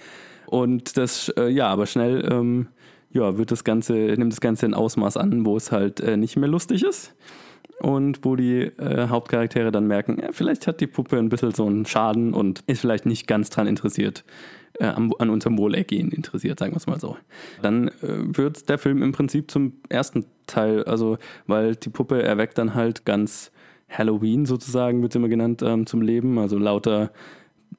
Und 0.47 0.97
das, 0.97 1.29
äh, 1.31 1.49
ja, 1.49 1.69
aber 1.69 1.87
schnell, 1.87 2.29
ähm, 2.31 2.67
ja, 3.13 3.39
wird 3.39 3.51
das 3.53 3.63
Ganze, 3.63 3.95
nimmt 3.95 4.33
das 4.33 4.41
Ganze 4.41 4.67
ein 4.67 4.75
Ausmaß 4.75 5.17
an, 5.17 5.47
wo 5.47 5.57
es 5.57 5.71
halt 5.71 6.01
äh, 6.01 6.17
nicht 6.17 6.37
mehr 6.37 6.49
lustig 6.49 6.83
ist 6.83 7.15
und 7.79 8.25
wo 8.25 8.37
die 8.37 8.63
äh, 8.63 9.09
Hauptcharaktere 9.09 9.71
dann 9.71 9.87
merken, 9.87 10.19
ja, 10.21 10.29
vielleicht 10.33 10.67
hat 10.67 10.81
die 10.81 10.87
Puppe 10.87 11.19
ein 11.19 11.29
bisschen 11.29 11.53
so 11.53 11.67
einen 11.67 11.85
Schaden 11.85 12.33
und 12.33 12.63
ist 12.67 12.81
vielleicht 12.81 13.07
nicht 13.07 13.27
ganz 13.27 13.51
dran 13.51 13.67
interessiert, 13.67 14.25
äh, 14.83 14.87
an, 14.87 15.13
an 15.19 15.31
unserem 15.31 15.57
Wohlergehen 15.59 16.11
interessiert, 16.11 16.59
sagen 16.59 16.73
wir 16.73 16.79
es 16.79 16.87
mal 16.87 16.99
so. 16.99 17.17
Dann 17.63 17.89
äh, 17.89 17.93
wird 18.01 18.69
der 18.69 18.79
Film 18.79 19.03
im 19.03 19.13
Prinzip 19.13 19.51
zum 19.51 19.75
ersten 19.89 20.25
Teil, 20.47 20.83
also 20.85 21.19
weil 21.47 21.77
die 21.77 21.89
Puppe 21.89 22.23
erweckt 22.23 22.59
dann 22.59 22.75
halt 22.75 23.05
ganz 23.05 23.53
Halloween 23.89 24.45
sozusagen, 24.45 25.01
wird 25.03 25.13
es 25.13 25.17
immer 25.17 25.29
genannt, 25.29 25.63
ähm, 25.63 25.87
zum 25.87 26.03
Leben, 26.03 26.39
also 26.39 26.59
lauter 26.59 27.13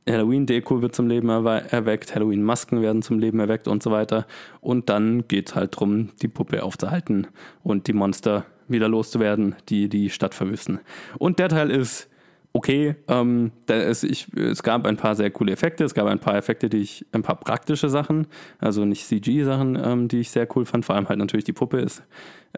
Halloween-Deko 0.07 0.81
wird 0.81 0.95
zum 0.95 1.07
Leben 1.07 1.29
erweckt, 1.29 2.15
Halloween-Masken 2.15 2.81
werden 2.81 3.01
zum 3.01 3.19
Leben 3.19 3.39
erweckt 3.39 3.67
und 3.67 3.83
so 3.83 3.91
weiter. 3.91 4.25
Und 4.59 4.89
dann 4.89 5.27
geht 5.27 5.49
es 5.49 5.55
halt 5.55 5.75
darum, 5.75 6.09
die 6.21 6.27
Puppe 6.27 6.63
aufzuhalten 6.63 7.27
und 7.63 7.87
die 7.87 7.93
Monster 7.93 8.45
wieder 8.67 8.89
loszuwerden, 8.89 9.55
die 9.69 9.89
die 9.89 10.09
Stadt 10.09 10.33
verwüsten. 10.33 10.79
Und 11.19 11.39
der 11.39 11.49
Teil 11.49 11.69
ist 11.69 12.09
okay. 12.53 12.95
Ähm, 13.07 13.51
ist, 13.67 14.03
ich, 14.03 14.27
es 14.35 14.63
gab 14.63 14.85
ein 14.85 14.97
paar 14.97 15.15
sehr 15.15 15.31
coole 15.31 15.51
Effekte, 15.51 15.83
es 15.83 15.93
gab 15.93 16.07
ein 16.07 16.19
paar 16.19 16.35
Effekte, 16.35 16.69
die 16.69 16.77
ich, 16.77 17.05
ein 17.11 17.23
paar 17.23 17.35
praktische 17.35 17.89
Sachen, 17.89 18.27
also 18.59 18.85
nicht 18.85 19.05
CG-Sachen, 19.05 19.77
ähm, 19.83 20.07
die 20.07 20.19
ich 20.19 20.31
sehr 20.31 20.47
cool 20.55 20.65
fand. 20.65 20.85
Vor 20.85 20.95
allem 20.95 21.09
halt 21.09 21.19
natürlich 21.19 21.45
die 21.45 21.53
Puppe 21.53 21.79
ist 21.79 22.03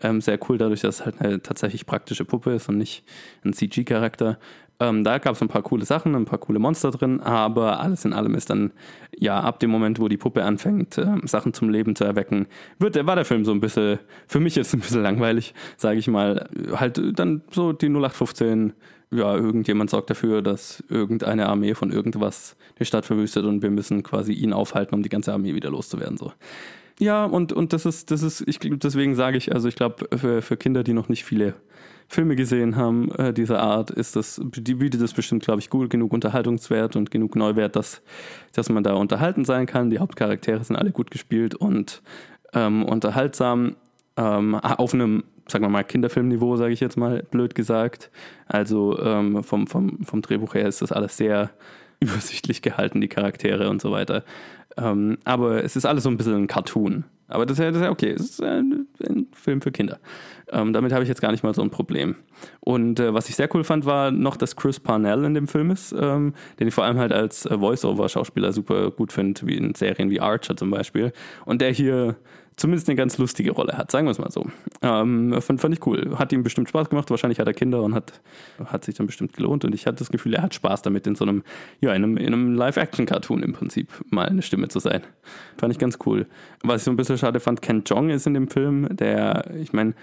ähm, 0.02 0.22
sehr 0.22 0.38
cool, 0.48 0.58
dadurch, 0.58 0.82
dass 0.82 1.00
es 1.00 1.06
halt 1.06 1.22
eine 1.22 1.42
tatsächlich 1.42 1.86
praktische 1.86 2.26
Puppe 2.26 2.54
ist 2.54 2.70
und 2.70 2.78
nicht 2.78 3.04
ein 3.44 3.54
CG-Charakter. 3.54 4.38
Ähm, 4.78 5.06
da 5.06 5.20
gab 5.20 5.36
es 5.36 5.42
ein 5.42 5.48
paar 5.48 5.62
coole 5.62 5.86
Sachen, 5.86 6.16
ein 6.16 6.26
paar 6.26 6.40
coole 6.40 6.60
Monster 6.60 6.92
drin, 6.92 7.22
aber 7.22 7.80
alles 7.80 8.04
in 8.04 8.12
allem 8.12 8.36
ist 8.36 8.50
dann, 8.50 8.72
ja, 9.18 9.40
ab 9.40 9.62
dem 9.62 9.70
Moment, 9.70 10.02
wo 10.02 10.10
die 10.10 10.18
Puppe 10.18 10.44
anfängt, 10.44 10.98
äh, 10.98 11.16
Sachen 11.24 11.54
zum 11.54 11.70
Leben 11.70 11.96
zu 11.96 12.04
erwecken, 12.04 12.48
wird, 12.78 13.04
war 13.06 13.16
der 13.16 13.24
Film 13.24 13.46
so 13.46 13.54
ein 13.54 13.62
bisschen, 13.62 14.00
für 14.28 14.42
mich 14.42 14.56
jetzt 14.56 14.74
ein 14.74 14.82
bisschen 14.82 15.02
langweilig, 15.04 15.54
sage 15.78 16.00
ich 16.00 16.10
mal. 16.10 16.50
Halt 16.74 17.00
dann 17.18 17.42
so 17.52 17.72
die 17.72 17.88
0815 17.88 18.74
ja, 19.12 19.36
irgendjemand 19.36 19.90
sorgt 19.90 20.10
dafür, 20.10 20.42
dass 20.42 20.84
irgendeine 20.90 21.48
Armee 21.48 21.74
von 21.74 21.92
irgendwas 21.92 22.56
die 22.80 22.86
Stadt 22.86 23.06
verwüstet 23.06 23.46
und 23.46 23.62
wir 23.62 23.70
müssen 23.70 24.04
quasi 24.04 24.34
ihn 24.34 24.54
aufhalten, 24.54 24.96
um 24.96 25.04
die 25.04 25.10
ganze 25.10 25.34
Armee 25.34 25.56
wieder 25.56 25.70
loszuwerden. 25.70 26.18
So. 26.18 26.34
Ja, 27.00 27.26
und, 27.26 27.54
und 27.54 27.74
das 27.74 27.86
ist, 27.86 28.12
das 28.12 28.24
ist, 28.24 28.42
ich 28.48 28.60
deswegen 28.60 29.16
sage 29.16 29.38
ich, 29.38 29.54
also 29.54 29.68
ich 29.68 29.76
glaube, 29.76 30.08
für, 30.18 30.42
für 30.42 30.58
Kinder, 30.58 30.84
die 30.84 30.94
noch 30.94 31.10
nicht 31.10 31.26
viele 31.26 31.56
Filme 32.08 32.36
gesehen 32.36 32.76
haben 32.76 33.12
äh, 33.16 33.34
dieser 33.34 33.62
Art, 33.62 33.90
ist 33.90 34.16
das, 34.16 34.40
die 34.44 34.76
bietet 34.76 35.02
das 35.02 35.14
bestimmt, 35.14 35.44
glaube 35.44 35.60
ich, 35.60 35.70
gut 35.70 35.90
genug 35.90 36.14
Unterhaltungswert 36.14 36.96
und 36.96 37.12
genug 37.12 37.36
Neuwert, 37.36 37.76
dass, 37.76 38.02
dass 38.54 38.70
man 38.70 38.84
da 38.84 38.94
unterhalten 38.94 39.44
sein 39.44 39.66
kann. 39.66 39.90
Die 39.90 40.00
Hauptcharaktere 40.00 40.64
sind 40.64 40.76
alle 40.76 40.92
gut 40.92 41.12
gespielt 41.12 41.56
und 41.56 42.02
ähm, 42.54 42.84
unterhaltsam 42.84 43.76
ähm, 44.18 44.56
auf 44.56 44.94
einem 44.94 45.24
sagen 45.48 45.64
wir 45.64 45.70
mal, 45.70 45.84
Kinderfilmniveau, 45.84 46.56
sage 46.58 46.74
ich 46.74 46.80
jetzt 46.80 46.98
mal, 46.98 47.24
blöd 47.30 47.56
gesagt. 47.56 48.10
Also 48.48 49.00
ähm, 49.00 49.44
vom, 49.44 49.68
vom, 49.68 50.04
vom 50.04 50.22
Drehbuch 50.22 50.56
her 50.56 50.68
ist 50.68 50.82
das 50.82 50.92
alles 50.92 51.18
sehr 51.18 51.52
übersichtlich 52.00 52.62
gehalten, 52.62 53.02
die 53.02 53.08
Charaktere 53.08 53.70
und 53.70 53.82
so 53.82 53.92
weiter. 53.92 54.24
Ähm, 54.78 55.18
aber 55.24 55.64
es 55.64 55.76
ist 55.76 55.86
alles 55.86 56.04
so 56.04 56.10
ein 56.10 56.18
bisschen 56.18 56.36
ein 56.36 56.48
Cartoon. 56.48 57.06
Aber 57.28 57.46
das 57.46 57.58
ist 57.58 57.64
ja, 57.64 57.72
das 57.72 57.78
ist 57.78 57.86
ja 57.86 57.92
okay, 57.92 58.12
es 58.12 58.22
ist 58.22 58.44
ein, 58.44 58.88
ein 59.08 59.28
Film 59.34 59.62
für 59.62 59.72
Kinder. 59.72 60.00
Ähm, 60.52 60.74
damit 60.74 60.92
habe 60.92 61.02
ich 61.04 61.10
jetzt 61.10 61.22
gar 61.22 61.32
nicht 61.32 61.44
mal 61.44 61.56
so 61.56 61.64
ein 61.64 61.72
Problem. 61.72 62.16
Und 62.60 63.00
äh, 63.00 63.14
was 63.14 63.30
ich 63.30 63.36
sehr 63.36 63.50
cool 63.56 63.64
fand, 63.64 63.86
war 63.86 64.12
noch, 64.12 64.38
dass 64.38 64.56
Chris 64.56 64.80
Parnell 64.80 65.24
in 65.24 65.34
dem 65.34 65.48
Film 65.48 65.72
ist, 65.72 65.96
ähm, 65.98 66.34
den 66.60 66.68
ich 66.68 66.74
vor 66.74 66.84
allem 66.84 67.00
halt 67.00 67.12
als 67.12 67.48
äh, 67.48 67.58
Voice-Over-Schauspieler 67.58 68.52
super 68.54 68.92
gut 68.92 69.12
finde, 69.12 69.42
wie 69.48 69.58
in 69.58 69.74
Serien 69.74 70.12
wie 70.12 70.20
Archer 70.20 70.56
zum 70.56 70.70
Beispiel. 70.70 71.14
Und 71.46 71.62
der 71.62 71.72
hier 71.72 72.16
zumindest 72.58 72.88
eine 72.88 72.96
ganz 72.96 73.18
lustige 73.18 73.52
Rolle 73.52 73.78
hat, 73.78 73.92
sagen 73.92 74.08
wir 74.08 74.12
es 74.12 74.20
mal 74.20 74.32
so. 74.32 74.46
Ähm, 74.82 75.40
fand, 75.42 75.60
fand 75.60 75.74
ich 75.74 75.86
cool. 75.86 76.18
Hat 76.18 76.32
ihm 76.32 76.44
bestimmt 76.44 76.70
Spaß 76.70 76.90
gemacht. 76.90 77.10
Wahrscheinlich 77.10 77.40
hat 77.40 77.48
er 77.48 77.54
Kinder 77.54 77.82
und 77.82 77.94
hat, 77.94 78.22
hat 78.66 78.86
sich 78.86 78.96
dann 78.96 79.08
bestimmt 79.08 79.34
gelohnt. 79.34 79.66
Und 79.66 79.76
ich 79.76 79.86
hatte 79.88 79.98
das 79.98 80.10
Gefühl, 80.10 80.34
er 80.34 80.44
hat 80.44 80.54
Spaß 80.54 80.82
damit, 80.82 81.06
in 81.08 81.16
so 81.16 81.26
einem, 81.26 81.44
ja, 81.82 81.94
in 81.94 82.04
einem, 82.04 82.18
in 82.18 82.28
einem 82.28 82.56
Live-Action-Cartoon 82.56 83.44
im 83.44 83.54
Prinzip 83.54 83.90
mal 84.10 84.28
eine 84.28 84.42
Stimme 84.42 84.68
zu 84.70 84.80
sein. 84.80 85.02
Fand 85.58 85.74
ich 85.74 85.80
ganz 85.80 86.00
cool. 86.06 86.28
Was 86.64 86.82
ich 86.82 86.86
so 86.86 86.92
ein 86.92 86.98
bisschen 86.98 87.18
schade 87.18 87.40
fand, 87.40 87.62
Ken 87.62 87.84
Jong 87.86 88.10
ist 88.10 88.28
in 88.28 88.34
dem 88.34 88.48
Film, 88.48 88.88
der, 88.96 89.52
ich 89.60 89.74
meine, 89.74 89.94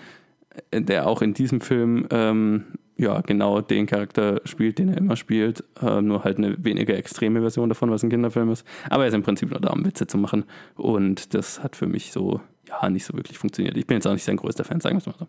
der 0.73 1.07
auch 1.07 1.23
in 1.23 1.35
diesem 1.35 1.61
Film 1.61 2.07
ähm, 2.11 2.65
ja, 2.97 3.21
genau 3.21 3.61
den 3.61 3.87
Charakter 3.87 4.41
spielt, 4.45 4.79
den 4.79 4.91
er 4.91 4.99
immer 4.99 5.17
spielt, 5.17 5.65
äh, 5.81 6.01
nur 6.01 6.25
halt 6.25 6.39
eine 6.39 6.63
weniger 6.65 6.97
extreme 6.97 7.41
Version 7.41 7.69
davon, 7.69 7.91
was 7.91 8.03
ein 8.03 8.11
Kinderfilm 8.11 8.51
ist. 8.51 8.67
Aber 8.91 9.03
er 9.03 9.09
ist 9.09 9.15
im 9.15 9.23
Prinzip 9.23 9.51
nur 9.51 9.61
da, 9.61 9.71
um 9.71 9.85
Witze 9.85 10.07
zu 10.07 10.19
machen. 10.19 10.45
Und 10.77 11.35
das 11.35 11.63
hat 11.63 11.77
für 11.77 11.87
mich 11.87 12.13
so, 12.13 12.41
ja, 12.69 12.89
nicht 12.91 13.05
so 13.05 13.15
wirklich 13.15 13.39
funktioniert. 13.39 13.77
Ich 13.77 13.87
bin 13.87 13.97
jetzt 13.97 14.07
auch 14.07 14.13
nicht 14.13 14.25
sein 14.25 14.37
größter 14.37 14.65
Fan, 14.65 14.81
sagen 14.81 14.97
wir 14.97 15.01
es 15.01 15.07
mal 15.07 15.15
so. 15.19 15.27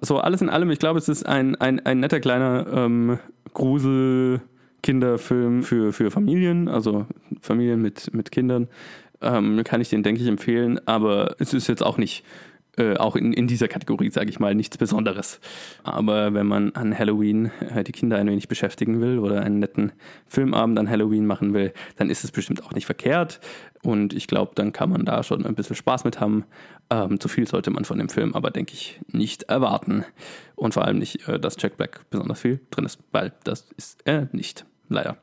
So, 0.00 0.18
alles 0.18 0.42
in 0.42 0.50
allem, 0.50 0.70
ich 0.70 0.78
glaube, 0.78 0.98
es 0.98 1.08
ist 1.08 1.26
ein, 1.26 1.56
ein, 1.56 1.84
ein 1.84 2.00
netter 2.00 2.20
kleiner 2.20 2.66
ähm, 2.70 3.18
Grusel-Kinderfilm 3.54 5.62
für, 5.62 5.92
für 5.92 6.10
Familien, 6.10 6.68
also 6.68 7.06
Familien 7.40 7.80
mit, 7.80 8.12
mit 8.14 8.30
Kindern. 8.30 8.68
Ähm, 9.22 9.62
kann 9.64 9.80
ich 9.80 9.88
den, 9.88 10.02
denke 10.02 10.20
ich, 10.20 10.28
empfehlen, 10.28 10.78
aber 10.86 11.36
es 11.38 11.54
ist 11.54 11.68
jetzt 11.68 11.82
auch 11.82 11.96
nicht 11.96 12.24
äh, 12.76 12.96
auch 12.96 13.16
in, 13.16 13.32
in 13.32 13.46
dieser 13.46 13.68
Kategorie, 13.68 14.10
sage 14.10 14.30
ich 14.30 14.38
mal, 14.38 14.54
nichts 14.54 14.76
Besonderes. 14.76 15.40
Aber 15.82 16.34
wenn 16.34 16.46
man 16.46 16.74
an 16.74 16.96
Halloween 16.96 17.50
äh, 17.74 17.84
die 17.84 17.92
Kinder 17.92 18.18
ein 18.18 18.28
wenig 18.28 18.48
beschäftigen 18.48 19.00
will 19.00 19.18
oder 19.18 19.42
einen 19.42 19.58
netten 19.58 19.92
Filmabend 20.26 20.78
an 20.78 20.88
Halloween 20.88 21.26
machen 21.26 21.54
will, 21.54 21.72
dann 21.96 22.10
ist 22.10 22.24
es 22.24 22.30
bestimmt 22.30 22.64
auch 22.64 22.72
nicht 22.72 22.86
verkehrt. 22.86 23.40
Und 23.82 24.12
ich 24.12 24.26
glaube, 24.26 24.52
dann 24.54 24.72
kann 24.72 24.90
man 24.90 25.04
da 25.04 25.22
schon 25.22 25.46
ein 25.46 25.54
bisschen 25.54 25.76
Spaß 25.76 26.04
mit 26.04 26.20
haben. 26.20 26.44
Ähm, 26.90 27.18
zu 27.20 27.28
viel 27.28 27.46
sollte 27.46 27.70
man 27.70 27.84
von 27.84 27.98
dem 27.98 28.08
Film 28.08 28.34
aber, 28.34 28.50
denke 28.50 28.74
ich, 28.74 29.00
nicht 29.10 29.44
erwarten. 29.44 30.04
Und 30.54 30.74
vor 30.74 30.84
allem 30.84 30.98
nicht, 30.98 31.28
äh, 31.28 31.38
dass 31.38 31.56
Jack 31.58 31.76
Black 31.76 32.00
besonders 32.10 32.40
viel 32.40 32.60
drin 32.70 32.84
ist, 32.84 32.98
weil 33.12 33.32
das 33.44 33.68
ist 33.76 34.00
er 34.04 34.28
nicht. 34.32 34.66
Leider. 34.88 35.16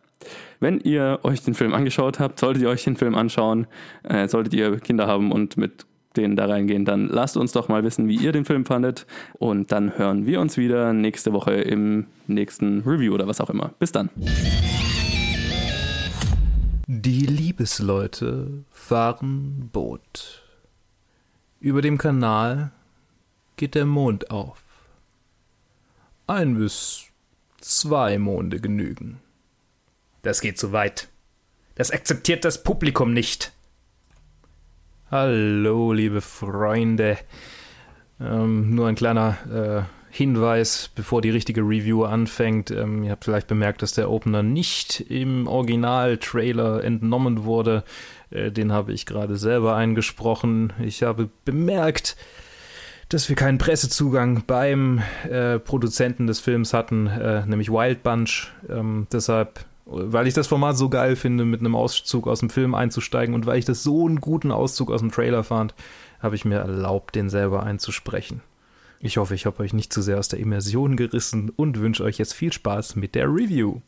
Wenn 0.59 0.79
ihr 0.79 1.19
euch 1.23 1.41
den 1.41 1.53
Film 1.53 1.73
angeschaut 1.73 2.19
habt, 2.19 2.39
solltet 2.39 2.63
ihr 2.63 2.69
euch 2.69 2.83
den 2.83 2.95
Film 2.95 3.15
anschauen, 3.15 3.67
äh, 4.03 4.27
solltet 4.27 4.53
ihr 4.53 4.79
Kinder 4.79 5.07
haben 5.07 5.31
und 5.31 5.57
mit 5.57 5.85
den 6.17 6.35
da 6.35 6.45
reingehen, 6.45 6.85
dann 6.85 7.07
lasst 7.07 7.37
uns 7.37 7.51
doch 7.51 7.67
mal 7.67 7.83
wissen, 7.83 8.07
wie 8.07 8.17
ihr 8.17 8.31
den 8.31 8.45
Film 8.45 8.65
fandet. 8.65 9.05
Und 9.33 9.71
dann 9.71 9.97
hören 9.97 10.25
wir 10.25 10.39
uns 10.39 10.57
wieder 10.57 10.93
nächste 10.93 11.33
Woche 11.33 11.53
im 11.53 12.07
nächsten 12.27 12.81
Review 12.81 13.13
oder 13.13 13.27
was 13.27 13.41
auch 13.41 13.49
immer. 13.49 13.73
Bis 13.79 13.91
dann. 13.91 14.09
Die 16.87 17.25
Liebesleute 17.25 18.65
fahren 18.69 19.69
Boot. 19.71 20.43
Über 21.59 21.81
dem 21.81 21.97
Kanal 21.97 22.71
geht 23.55 23.75
der 23.75 23.85
Mond 23.85 24.31
auf. 24.31 24.61
Ein 26.27 26.57
bis 26.57 27.05
zwei 27.61 28.17
Monde 28.17 28.59
genügen. 28.59 29.19
Das 30.21 30.41
geht 30.41 30.57
zu 30.57 30.71
weit. 30.71 31.07
Das 31.75 31.91
akzeptiert 31.91 32.45
das 32.45 32.63
Publikum 32.63 33.13
nicht. 33.13 33.51
Hallo, 35.13 35.93
liebe 35.93 36.21
Freunde. 36.21 37.19
Ähm, 38.19 38.73
nur 38.73 38.87
ein 38.87 38.95
kleiner 38.95 39.37
äh, 39.47 39.81
Hinweis, 40.09 40.89
bevor 40.95 41.21
die 41.21 41.29
richtige 41.29 41.61
Review 41.61 42.03
anfängt. 42.03 42.71
Ähm, 42.71 43.03
ihr 43.03 43.11
habt 43.11 43.25
vielleicht 43.25 43.45
bemerkt, 43.45 43.83
dass 43.83 43.91
der 43.91 44.09
Opener 44.09 44.41
nicht 44.41 45.01
im 45.01 45.45
Original-Trailer 45.45 46.83
entnommen 46.83 47.43
wurde. 47.43 47.83
Äh, 48.31 48.49
den 48.49 48.71
habe 48.71 48.91
ich 48.91 49.05
gerade 49.05 49.37
selber 49.37 49.75
eingesprochen. 49.75 50.73
Ich 50.81 51.03
habe 51.03 51.29
bemerkt, 51.45 52.17
dass 53.09 53.29
wir 53.29 53.35
keinen 53.35 53.59
Pressezugang 53.59 54.45
beim 54.47 55.03
äh, 55.29 55.59
Produzenten 55.59 56.25
des 56.25 56.39
Films 56.39 56.73
hatten, 56.73 57.05
äh, 57.05 57.45
nämlich 57.45 57.69
Wild 57.69 58.01
Bunch. 58.01 58.51
Ähm, 58.67 59.05
deshalb, 59.13 59.63
weil 59.85 60.27
ich 60.27 60.33
das 60.33 60.47
Format 60.47 60.77
so 60.77 60.89
geil 60.89 61.15
finde, 61.15 61.45
mit 61.45 61.59
einem 61.59 61.75
Auszug 61.75 62.27
aus 62.27 62.39
dem 62.39 62.49
Film 62.49 62.75
einzusteigen 62.75 63.35
und 63.35 63.45
weil 63.45 63.59
ich 63.59 63.65
das 63.65 63.83
so 63.83 64.05
einen 64.05 64.21
guten 64.21 64.51
Auszug 64.51 64.91
aus 64.91 65.01
dem 65.01 65.11
Trailer 65.11 65.43
fand, 65.43 65.75
habe 66.19 66.35
ich 66.35 66.45
mir 66.45 66.59
erlaubt, 66.59 67.15
den 67.15 67.29
selber 67.29 67.63
einzusprechen. 67.63 68.41
Ich 68.99 69.17
hoffe, 69.17 69.35
ich 69.35 69.45
habe 69.45 69.61
euch 69.61 69.73
nicht 69.73 69.91
zu 69.91 70.01
sehr 70.01 70.17
aus 70.17 70.29
der 70.29 70.39
Immersion 70.39 70.95
gerissen 70.95 71.49
und 71.49 71.79
wünsche 71.79 72.03
euch 72.03 72.17
jetzt 72.17 72.33
viel 72.33 72.53
Spaß 72.53 72.95
mit 72.95 73.15
der 73.15 73.27
Review. 73.27 73.81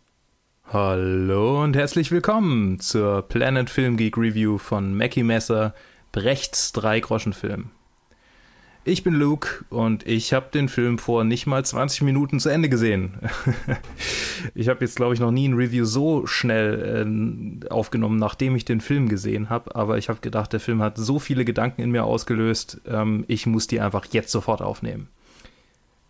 Hallo 0.66 1.64
und 1.64 1.76
herzlich 1.76 2.12
willkommen 2.12 2.80
zur 2.80 3.22
Planet 3.22 3.70
Film 3.70 3.98
Geek 3.98 4.18
Review 4.18 4.58
von 4.58 4.98
Mackie 4.98 5.24
Messer, 5.24 5.74
Brechts 6.12 6.74
Drei-Groschen-Film. 6.74 7.70
Ich 8.88 9.04
bin 9.04 9.16
Luke 9.16 9.66
und 9.72 10.06
ich 10.06 10.32
habe 10.32 10.52
den 10.54 10.70
Film 10.70 11.00
vor 11.00 11.24
nicht 11.24 11.48
mal 11.48 11.66
20 11.66 12.04
Minuten 12.04 12.40
zu 12.40 12.50
Ende 12.50 12.70
gesehen. 12.70 13.16
ich 14.54 14.70
habe 14.70 14.86
jetzt, 14.86 14.96
glaube 14.96 15.16
ich, 15.16 15.20
noch 15.20 15.32
nie 15.32 15.48
ein 15.48 15.56
Review 15.56 15.86
so 15.86 16.28
schnell 16.28 17.64
äh, 17.64 17.68
aufgenommen, 17.70 18.20
nachdem 18.20 18.56
ich 18.56 18.64
den 18.64 18.82
Film 18.82 19.10
gesehen 19.10 19.50
habe. 19.50 19.76
Aber 19.76 19.98
ich 19.98 20.08
habe 20.08 20.20
gedacht, 20.22 20.54
der 20.54 20.60
Film 20.60 20.84
hat 20.84 20.98
so 20.98 21.18
viele 21.18 21.46
Gedanken 21.46 21.82
in 21.82 21.90
mir 21.90 22.04
ausgelöst, 22.04 22.80
ähm, 22.86 23.26
ich 23.28 23.48
muss 23.48 23.66
die 23.66 23.82
einfach 23.82 24.06
jetzt 24.12 24.32
sofort 24.32 24.62
aufnehmen. 24.62 25.08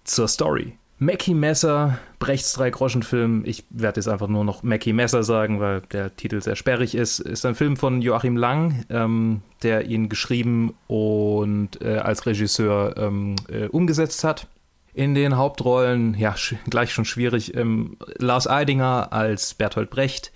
Zur 0.03 0.28
Story. 0.28 0.78
Mackie 0.98 1.34
Messer, 1.34 2.00
Brechts 2.20 2.54
Drei-Groschen-Film, 2.54 3.43
ich 3.46 3.66
werde 3.70 4.00
jetzt 4.00 4.08
einfach 4.08 4.30
nur 4.30 4.46
noch 4.46 4.64
Mackie 4.64 4.93
Messer 4.93 5.24
sagen, 5.24 5.60
weil 5.60 5.82
der 5.91 6.16
Titel 6.16 6.41
sehr 6.41 6.56
sperrig 6.56 6.96
ist, 6.96 7.20
ist 7.20 7.46
ein 7.46 7.56
Film 7.56 7.76
von 7.76 8.02
Joachim 8.02 8.38
Lang, 8.38 8.86
ähm, 8.89 9.41
der 9.62 9.88
ihn 9.88 10.08
geschrieben 10.08 10.74
und 10.88 11.82
äh, 11.82 11.98
als 11.98 12.26
Regisseur 12.26 12.96
ähm, 12.98 13.36
äh, 13.50 13.66
umgesetzt 13.68 14.24
hat. 14.24 14.48
In 14.93 15.14
den 15.16 15.36
Hauptrollen, 15.36 16.16
ja, 16.18 16.36
gleich 16.70 16.93
schon 16.93 17.04
schwierig, 17.04 17.58
ähm, 17.58 17.98
Lars 18.18 18.48
Eidinger 18.48 19.12
als 19.12 19.54
Bertolt 19.54 19.89
Brecht, 19.89 20.32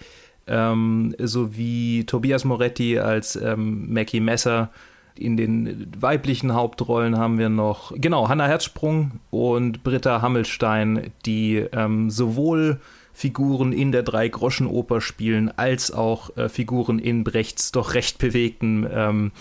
ähm, 0.45 1.15
sowie 1.19 2.03
Tobias 2.05 2.43
Moretti 2.43 2.99
als 2.99 3.37
ähm, 3.37 3.93
Mackie 3.93 4.19
Messer, 4.19 4.71
in 5.19 5.37
den 5.37 5.91
weiblichen 5.99 6.53
Hauptrollen 6.53 7.17
haben 7.17 7.37
wir 7.37 7.49
noch, 7.49 7.91
genau, 7.95 8.29
Hannah 8.29 8.47
Herzsprung 8.47 9.19
und 9.29 9.83
Britta 9.83 10.21
Hammelstein, 10.21 11.11
die 11.25 11.57
ähm, 11.57 12.09
sowohl 12.09 12.79
Figuren 13.13 13.73
in 13.73 13.91
der 13.91 14.03
Drei-Groschen-Oper 14.03 15.01
spielen, 15.01 15.51
als 15.57 15.91
auch 15.91 16.35
äh, 16.37 16.47
Figuren 16.47 16.99
in 16.99 17.25
Brechts 17.25 17.73
doch 17.73 17.93
recht 17.93 18.17
bewegten 18.17 18.87
ähm, 18.89 19.31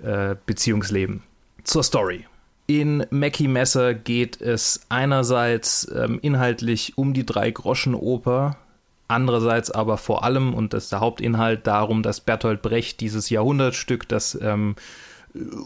äh, 0.00 0.36
Beziehungsleben. 0.46 1.22
Zur 1.64 1.82
Story. 1.82 2.24
In 2.68 3.04
Mackie 3.10 3.48
Messer 3.48 3.94
geht 3.94 4.40
es 4.40 4.80
einerseits 4.88 5.90
ähm, 5.92 6.18
inhaltlich 6.22 6.96
um 6.96 7.14
die 7.14 7.26
Drei-Groschen-Oper, 7.26 8.56
andererseits 9.08 9.70
aber 9.70 9.98
vor 9.98 10.24
allem, 10.24 10.54
und 10.54 10.72
das 10.72 10.84
ist 10.84 10.92
der 10.92 11.00
Hauptinhalt, 11.00 11.66
darum, 11.66 12.02
dass 12.02 12.20
Bertolt 12.20 12.62
Brecht 12.62 13.00
dieses 13.00 13.30
Jahrhundertstück, 13.30 14.08
das 14.08 14.38
ähm, 14.40 14.76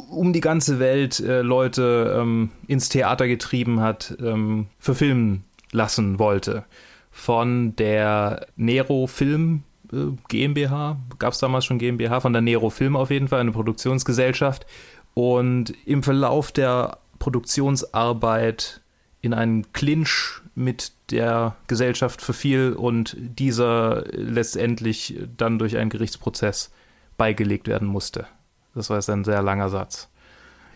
um 0.08 0.32
die 0.32 0.40
ganze 0.40 0.78
Welt 0.78 1.20
äh, 1.20 1.42
Leute 1.42 2.16
ähm, 2.18 2.50
ins 2.66 2.88
Theater 2.88 3.26
getrieben 3.26 3.80
hat, 3.80 4.16
ähm, 4.20 4.66
verfilmen 4.78 5.44
lassen 5.72 6.18
wollte. 6.18 6.64
Von 7.10 7.76
der 7.76 8.46
Nero 8.56 9.06
Film 9.06 9.62
äh, 9.92 10.06
GmbH, 10.28 10.98
gab 11.18 11.32
es 11.32 11.38
damals 11.38 11.64
schon 11.64 11.78
GmbH, 11.78 12.20
von 12.20 12.32
der 12.32 12.42
Nero 12.42 12.70
Film 12.70 12.96
auf 12.96 13.10
jeden 13.10 13.28
Fall, 13.28 13.40
eine 13.40 13.52
Produktionsgesellschaft. 13.52 14.66
Und 15.14 15.74
im 15.86 16.02
Verlauf 16.02 16.52
der 16.52 16.98
Produktionsarbeit 17.18 18.80
in 19.20 19.34
einen 19.34 19.72
Clinch 19.72 20.40
mit 20.54 20.92
der 21.10 21.56
Gesellschaft 21.66 22.22
verfiel 22.22 22.72
und 22.72 23.16
dieser 23.18 24.04
letztendlich 24.12 25.18
dann 25.36 25.58
durch 25.58 25.76
einen 25.76 25.90
Gerichtsprozess 25.90 26.70
beigelegt 27.18 27.68
werden 27.68 27.88
musste. 27.88 28.26
Das 28.74 28.90
war 28.90 28.96
jetzt 28.96 29.10
ein 29.10 29.24
sehr 29.24 29.42
langer 29.42 29.68
Satz. 29.68 30.08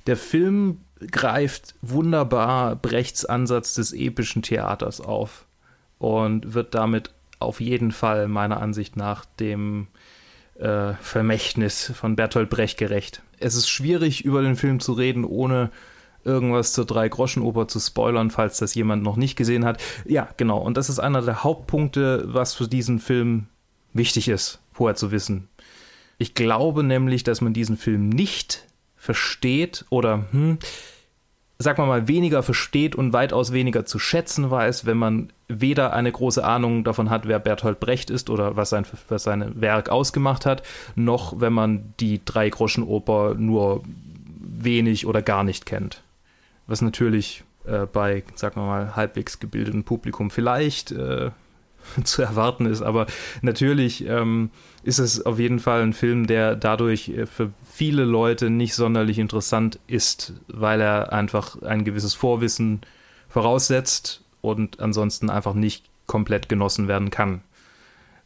Der 0.07 0.17
Film 0.17 0.81
greift 1.11 1.75
wunderbar 1.83 2.77
Brechts 2.77 3.25
Ansatz 3.25 3.75
des 3.75 3.93
epischen 3.93 4.43
Theaters 4.43 5.01
auf 5.01 5.47
und 5.99 6.55
wird 6.55 6.75
damit 6.75 7.11
auf 7.39 7.61
jeden 7.61 7.93
Fall 7.93 8.29
meiner 8.29 8.61
Ansicht 8.61 8.97
nach 8.97 9.25
dem 9.25 9.89
äh, 10.59 10.95
Vermächtnis 11.01 11.93
von 11.95 12.17
Bertolt 12.17 12.51
Brecht 12.51 12.79
gerecht. 12.79 13.23
Es 13.39 13.55
ist 13.55 13.69
schwierig, 13.69 14.25
über 14.25 14.43
den 14.43 14.57
Film 14.57 14.81
zu 14.81 14.93
reden, 14.93 15.25
ohne 15.25 15.71
irgendwas 16.25 16.73
zur 16.73 16.87
Drei-Groschen-Oper 16.87 17.69
zu 17.69 17.81
spoilern, 17.81 18.31
falls 18.31 18.59
das 18.59 18.75
jemand 18.75 19.03
noch 19.03 19.17
nicht 19.17 19.37
gesehen 19.37 19.65
hat. 19.65 19.83
Ja, 20.07 20.29
genau. 20.37 20.59
Und 20.59 20.77
das 20.77 20.89
ist 20.89 20.99
einer 20.99 21.23
der 21.23 21.45
Hauptpunkte, 21.45 22.25
was 22.27 22.55
für 22.55 22.69
diesen 22.69 22.99
Film 22.99 23.47
wichtig 23.93 24.29
ist, 24.29 24.61
vorher 24.73 24.97
zu 24.97 25.11
wissen. 25.11 25.49
Ich 26.19 26.35
glaube 26.35 26.83
nämlich, 26.83 27.25
dass 27.25 27.41
man 27.41 27.53
diesen 27.53 27.77
Film 27.77 28.09
nicht 28.09 28.65
versteht 28.97 29.85
oder, 29.91 30.25
hm, 30.31 30.59
sag 31.59 31.79
mal 31.79 31.87
mal, 31.87 32.09
weniger 32.09 32.43
versteht 32.43 32.95
und 32.95 33.13
weitaus 33.13 33.53
weniger 33.53 33.85
zu 33.85 33.99
schätzen 33.99 34.51
weiß, 34.51 34.87
wenn 34.87 34.97
man 34.97 35.33
weder 35.49 35.93
eine 35.93 36.11
große 36.11 36.45
Ahnung 36.45 36.85
davon 36.85 37.11
hat, 37.11 37.29
wer 37.29 37.39
Bertolt 37.39 37.81
Brecht 37.81 38.11
ist 38.11 38.31
oder 38.31 38.57
was 38.57 38.71
sein, 38.71 38.87
was 39.09 39.25
sein 39.25 39.61
Werk 39.61 39.91
ausgemacht 39.91 40.47
hat, 40.47 40.63
noch 40.95 41.41
wenn 41.41 41.53
man 41.53 41.95
die 42.01 42.25
Drei-Groschen-Oper 42.25 43.35
nur 43.35 43.83
wenig 44.41 45.07
oder 45.07 45.23
gar 45.23 45.45
nicht 45.45 45.67
kennt. 45.67 46.03
Was 46.67 46.81
natürlich 46.81 47.45
äh, 47.67 47.87
bei, 47.87 48.25
sagen 48.35 48.57
wir 48.57 48.67
mal, 48.67 48.97
halbwegs 48.97 49.39
gebildetem 49.39 49.85
Publikum 49.85 50.31
vielleicht 50.31 50.93
äh, 50.93 51.31
zu 52.05 52.23
erwarten 52.23 52.67
ist. 52.67 52.83
Aber 52.83 53.07
natürlich 53.43 54.07
ähm, 54.07 54.51
ist 54.83 54.99
es 54.99 55.25
auf 55.25 55.39
jeden 55.39 55.59
Fall 55.59 55.83
ein 55.83 55.93
Film, 55.93 56.27
der 56.27 56.57
dadurch 56.57 57.09
äh, 57.09 57.27
für 57.27 57.51
viele 57.71 58.05
Leute 58.05 58.51
nicht 58.51 58.75
sonderlich 58.75 59.19
interessant 59.19 59.79
ist, 59.87 60.35
weil 60.49 60.81
er 60.81 61.13
einfach 61.13 61.61
ein 61.63 61.85
gewisses 61.85 62.15
Vorwissen 62.15 62.81
voraussetzt 63.29 64.23
und 64.41 64.81
ansonsten 64.81 65.31
einfach 65.31 65.55
nicht 65.55 65.87
komplett 66.07 66.49
genossen 66.49 66.89
werden 66.89 67.11
kann. 67.11 67.43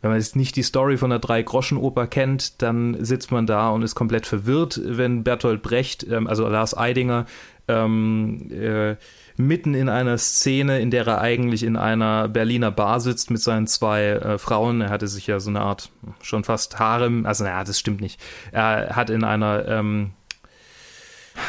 Wenn 0.01 0.11
man 0.11 0.21
jetzt 0.21 0.37
nicht 0.37 0.55
die 0.55 0.63
Story 0.63 0.97
von 0.97 1.11
der 1.11 1.19
Drei-Groschen-Oper 1.19 2.07
kennt, 2.07 2.63
dann 2.63 3.03
sitzt 3.05 3.33
man 3.33 3.47
da 3.47 3.71
und 3.71 3.83
ist 3.83 3.97
komplett 3.97 4.27
verwirrt, 4.27 4.81
wenn 4.85 5.25
Bertolt 5.25 5.63
Brecht, 5.63 6.07
ähm, 6.09 6.27
also 6.27 6.47
Lars 6.49 6.77
Eidinger, 6.77 7.27
ähm, 7.67 8.51
äh, 8.51 8.97
mitten 9.39 9.75
in 9.75 9.89
einer 9.89 10.19
Szene, 10.19 10.81
in 10.81 10.91
der 10.91 11.07
er 11.07 11.21
eigentlich 11.21 11.63
in 11.63 11.77
einer 11.77 12.29
Berliner 12.29 12.71
Bar 12.71 13.01
sitzt 13.01 13.31
mit 13.31 13.41
seinen 13.41 13.67
zwei 13.67 14.07
äh, 14.07 14.39
Frauen. 14.39 14.81
Er 14.81 14.91
hatte 14.91 15.07
sich 15.07 15.27
ja 15.27 15.41
so 15.41 15.51
eine 15.51 15.61
Art 15.61 15.91
schon 16.23 16.45
fast 16.45 16.79
Harem, 16.79 17.25
also 17.25 17.45
naja, 17.45 17.63
das 17.65 17.79
stimmt 17.79 18.01
nicht. 18.01 18.21
Er 18.51 18.97
hat 18.97 19.11
in 19.11 19.25
einer 19.25 19.67
ähm, 19.69 20.11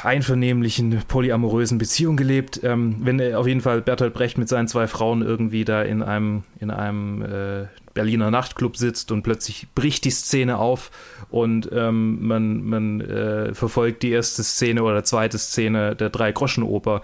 einvernehmlichen, 0.04 1.02
polyamorösen 1.08 1.78
Beziehung 1.80 2.16
gelebt. 2.16 2.62
Ähm, 2.64 2.98
wenn 3.00 3.34
auf 3.34 3.48
jeden 3.48 3.62
Fall 3.62 3.82
Bertolt 3.82 4.14
Brecht 4.14 4.38
mit 4.38 4.50
seinen 4.50 4.68
zwei 4.68 4.88
Frauen 4.88 5.22
irgendwie 5.22 5.66
da 5.66 5.82
in 5.82 6.04
einem, 6.04 6.44
in 6.60 6.70
einem 6.70 7.24
äh, 7.24 7.68
Berliner 7.94 8.32
Nachtclub 8.32 8.78
sitzt 8.78 9.12
und 9.12 9.24
plötzlich 9.24 9.68
bricht 9.74 10.06
die 10.06 10.12
Szene 10.12 10.58
auf 10.58 10.92
und 11.30 11.70
ähm, 11.74 12.26
man, 12.26 12.64
man 12.64 13.02
äh, 13.02 13.54
verfolgt 13.54 14.04
die 14.04 14.12
erste 14.12 14.44
Szene 14.44 14.84
oder 14.84 15.04
zweite 15.04 15.38
Szene 15.38 15.96
der 15.96 16.10
Drei-Groschen-Oper 16.10 17.02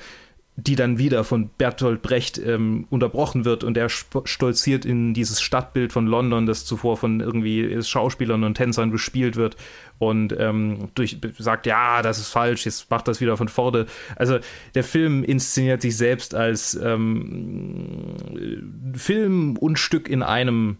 die 0.57 0.75
dann 0.75 0.97
wieder 0.97 1.25
von 1.25 1.49
Bertolt 1.49 2.01
Brecht 2.01 2.37
ähm, 2.37 2.87
unterbrochen 2.89 3.43
wird 3.43 3.65
und 3.65 3.75
er 3.75 3.89
stolziert 3.89 4.85
in 4.85 5.13
dieses 5.13 5.41
Stadtbild 5.41 5.91
von 5.91 6.07
London, 6.07 6.45
das 6.45 6.65
zuvor 6.65 6.95
von 6.95 7.19
irgendwie 7.19 7.83
Schauspielern 7.83 8.43
und 8.45 8.55
Tänzern 8.55 8.89
gespielt 8.89 9.35
wird 9.35 9.57
und 9.99 10.33
ähm, 10.39 10.89
durch, 10.95 11.17
sagt, 11.37 11.65
ja, 11.65 12.01
das 12.01 12.19
ist 12.19 12.29
falsch, 12.29 12.65
jetzt 12.65 12.89
macht 12.89 13.09
das 13.09 13.19
wieder 13.19 13.35
von 13.35 13.49
vorne. 13.49 13.85
Also 14.15 14.39
der 14.75 14.85
Film 14.85 15.25
inszeniert 15.25 15.81
sich 15.81 15.97
selbst 15.97 16.33
als 16.33 16.73
ähm, 16.81 18.93
Film 18.95 19.57
und 19.57 19.77
Stück 19.77 20.07
in 20.07 20.23
einem. 20.23 20.77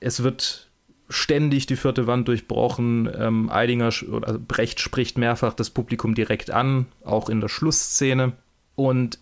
Es 0.00 0.22
wird 0.22 0.68
ständig 1.08 1.66
die 1.66 1.76
vierte 1.76 2.06
Wand 2.06 2.26
durchbrochen. 2.26 3.08
Ähm, 3.16 3.50
Eidinger 3.50 3.90
oder 4.10 4.38
Brecht 4.38 4.80
spricht 4.80 5.16
mehrfach 5.16 5.54
das 5.54 5.70
Publikum 5.70 6.14
direkt 6.14 6.50
an, 6.50 6.86
auch 7.04 7.28
in 7.28 7.40
der 7.40 7.48
Schlussszene. 7.48 8.32
Und 8.80 9.18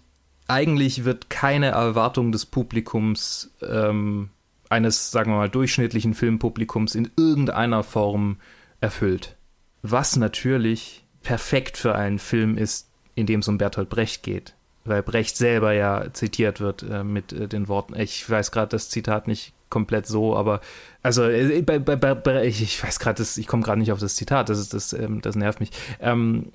eigentlich 0.47 1.05
wird 1.05 1.31
keine 1.31 1.71
Erwartung 1.71 2.31
des 2.31 2.47
Publikums 2.47 3.51
ähm, 3.61 4.31
eines, 4.69 5.11
sagen 5.11 5.33
wir 5.33 5.37
mal, 5.37 5.49
durchschnittlichen 5.49 6.15
Filmpublikums 6.15 6.95
in 6.95 7.11
irgendeiner 7.17 7.83
Form 7.83 8.37
erfüllt. 8.81 9.35
Was 9.83 10.15
natürlich 10.15 11.05
perfekt 11.23 11.77
für 11.77 11.97
einen 11.97 12.21
Film 12.21 12.57
ist, 12.57 12.89
in 13.17 13.27
dem 13.27 13.41
es 13.41 13.49
um 13.49 13.59
Bertolt 13.59 13.89
Brecht 13.89 14.23
geht. 14.23 14.55
Weil 14.85 15.03
Brecht 15.03 15.37
selber 15.37 15.73
ja 15.73 16.13
zitiert 16.13 16.61
wird 16.61 16.85
äh, 16.85 17.03
mit 17.03 17.33
äh, 17.33 17.49
den 17.49 17.67
Worten, 17.67 17.99
ich 17.99 18.31
weiß 18.31 18.53
gerade 18.53 18.69
das 18.69 18.91
Zitat 18.91 19.27
nicht 19.27 19.55
komplett 19.71 20.07
so, 20.07 20.37
aber 20.37 20.61
also 21.03 21.25
äh, 21.25 21.63
bei, 21.63 21.81
bei, 21.81 21.97
bei, 21.97 22.47
ich, 22.47 22.63
ich 22.63 22.81
weiß 22.81 23.01
gerade, 23.01 23.23
ich 23.23 23.47
komme 23.49 23.65
gerade 23.65 23.81
nicht 23.81 23.91
auf 23.91 23.99
das 23.99 24.15
Zitat, 24.15 24.51
das, 24.51 24.61
ist, 24.61 24.73
das, 24.73 24.93
ähm, 24.93 25.21
das 25.21 25.35
nervt 25.35 25.59
mich. 25.59 25.71
Ähm, 25.99 26.53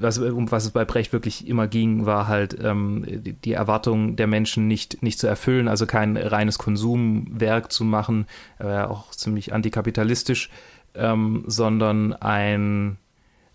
was, 0.00 0.18
um 0.18 0.50
was 0.50 0.64
es 0.64 0.70
bei 0.70 0.84
Brecht 0.84 1.12
wirklich 1.12 1.46
immer 1.46 1.68
ging, 1.68 2.06
war 2.06 2.28
halt 2.28 2.56
ähm, 2.62 3.04
die, 3.06 3.32
die 3.32 3.52
Erwartung 3.52 4.16
der 4.16 4.26
Menschen 4.26 4.66
nicht, 4.66 5.02
nicht 5.02 5.18
zu 5.18 5.26
erfüllen, 5.26 5.68
also 5.68 5.86
kein 5.86 6.16
reines 6.16 6.58
Konsumwerk 6.58 7.72
zu 7.72 7.84
machen, 7.84 8.26
äh, 8.58 8.82
auch 8.82 9.10
ziemlich 9.10 9.52
antikapitalistisch, 9.52 10.50
ähm, 10.94 11.44
sondern 11.46 12.12
ein 12.12 12.98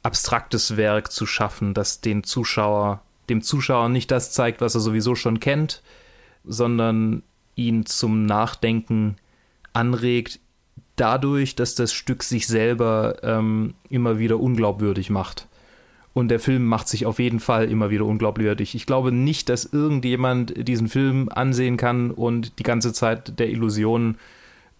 abstraktes 0.03 0.77
Werk 0.77 1.11
zu 1.11 1.25
schaffen, 1.25 1.73
das 1.73 2.01
den 2.01 2.23
Zuschauer, 2.23 3.01
dem 3.29 3.41
Zuschauer 3.41 3.89
nicht 3.89 4.11
das 4.11 4.31
zeigt, 4.31 4.61
was 4.61 4.75
er 4.75 4.81
sowieso 4.81 5.15
schon 5.15 5.39
kennt, 5.39 5.81
sondern 6.43 7.23
ihn 7.55 7.85
zum 7.85 8.25
Nachdenken 8.25 9.17
anregt, 9.73 10.39
dadurch, 10.95 11.55
dass 11.55 11.75
das 11.75 11.93
Stück 11.93 12.23
sich 12.23 12.47
selber 12.47 13.17
ähm, 13.23 13.73
immer 13.89 14.19
wieder 14.19 14.39
unglaubwürdig 14.39 15.09
macht. 15.09 15.47
Und 16.13 16.27
der 16.27 16.39
Film 16.39 16.65
macht 16.65 16.89
sich 16.89 17.05
auf 17.05 17.19
jeden 17.19 17.39
Fall 17.39 17.69
immer 17.69 17.89
wieder 17.89 18.05
unglaubwürdig. 18.05 18.75
Ich 18.75 18.85
glaube 18.85 19.11
nicht, 19.11 19.47
dass 19.47 19.65
irgendjemand 19.65 20.67
diesen 20.67 20.89
Film 20.89 21.29
ansehen 21.29 21.77
kann 21.77 22.11
und 22.11 22.59
die 22.59 22.63
ganze 22.63 22.91
Zeit 22.91 23.39
der 23.39 23.49
Illusion 23.49 24.17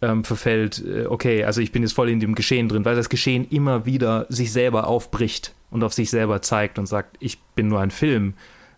ähm, 0.01 0.23
verfällt, 0.23 0.84
äh, 0.86 1.05
okay, 1.05 1.43
also 1.43 1.61
ich 1.61 1.71
bin 1.71 1.84
jetzt 1.84 1.93
voll 1.93 2.09
in 2.09 2.19
dem 2.19 2.36
Geschehen 2.36 2.67
drin, 2.67 2.84
weil 2.86 2.95
das 2.95 3.09
Geschehen 3.09 3.47
immer 3.49 3.86
wieder 3.86 4.25
sich 4.29 4.51
selber 4.51 4.88
aufbricht 4.88 5.53
und 5.69 5.84
auf 5.84 5.93
sich 5.93 6.09
selber 6.09 6.41
zeigt 6.41 6.79
und 6.79 6.88
sagt, 6.88 7.17
ich 7.19 7.39
bin 7.55 7.67
nur 7.67 7.79
ein 7.79 7.91
Film. 7.91 8.34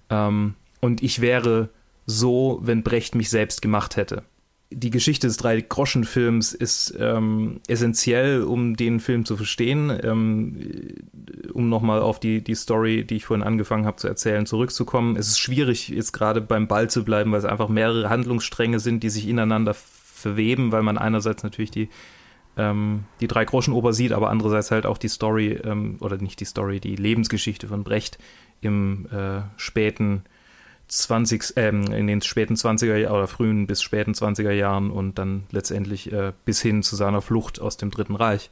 Ähm, 0.10 0.56
und 0.82 1.02
ich 1.02 1.22
wäre 1.22 1.70
so, 2.06 2.60
wenn 2.62 2.84
Brecht 2.84 3.16
mich 3.16 3.30
selbst 3.30 3.62
gemacht 3.62 3.96
hätte. 3.96 4.24
Die 4.76 4.90
Geschichte 4.90 5.28
des 5.28 5.38
Drei-Groschen-Films 5.38 6.54
ist 6.54 6.96
ähm, 7.00 7.62
essentiell, 7.68 8.44
um 8.44 8.76
den 8.76 9.00
Film 9.00 9.26
zu 9.26 9.38
verstehen. 9.38 9.98
Ähm, 10.04 10.58
um 11.54 11.70
nochmal 11.70 12.02
auf 12.02 12.20
die, 12.20 12.44
die 12.44 12.56
Story, 12.56 13.06
die 13.06 13.18
ich 13.18 13.26
vorhin 13.26 13.46
angefangen 13.46 13.86
habe 13.86 13.98
zu 13.98 14.08
erzählen, 14.08 14.46
zurückzukommen. 14.46 15.16
Es 15.16 15.28
ist 15.28 15.40
schwierig, 15.40 15.90
jetzt 15.90 16.12
gerade 16.12 16.42
beim 16.42 16.68
Ball 16.68 16.90
zu 16.90 17.04
bleiben, 17.04 17.32
weil 17.32 17.40
es 17.40 17.46
einfach 17.46 17.70
mehrere 17.70 18.10
Handlungsstränge 18.10 18.80
sind, 18.80 19.04
die 19.04 19.10
sich 19.10 19.28
ineinander 19.28 19.74
verweben, 19.74 20.72
weil 20.72 20.84
man 20.84 20.98
einerseits 20.98 21.44
natürlich 21.44 21.72
die, 21.72 21.90
ähm, 22.58 23.04
die 23.20 23.28
Drei-Groschen-Oper 23.28 23.94
sieht, 23.94 24.12
aber 24.12 24.30
andererseits 24.30 24.72
halt 24.72 24.86
auch 24.86 24.98
die 24.98 25.10
Story, 25.10 25.60
ähm, 25.64 25.98
oder 26.00 26.18
nicht 26.18 26.40
die 26.40 26.46
Story, 26.46 26.80
die 26.80 26.96
Lebensgeschichte 26.96 27.68
von 27.68 27.84
Brecht 27.84 28.18
im 28.62 29.08
äh, 29.12 29.42
späten 29.58 30.24
20, 30.98 31.54
ähm, 31.56 31.84
in 31.92 32.08
den 32.08 32.22
späten 32.22 32.56
20er 32.56 33.10
oder 33.10 33.28
frühen 33.28 33.68
bis 33.68 33.82
späten 33.82 34.14
20er 34.14 34.52
Jahren 34.52 34.92
und 34.92 35.18
dann 35.18 35.44
letztendlich 35.52 36.12
äh, 36.12 36.34
bis 36.46 36.62
hin 36.62 36.84
zu 36.84 36.96
seiner 36.96 37.22
Flucht 37.22 37.60
aus 37.60 37.78
dem 37.78 37.92
Dritten 37.92 38.16
Reich. 38.16 38.50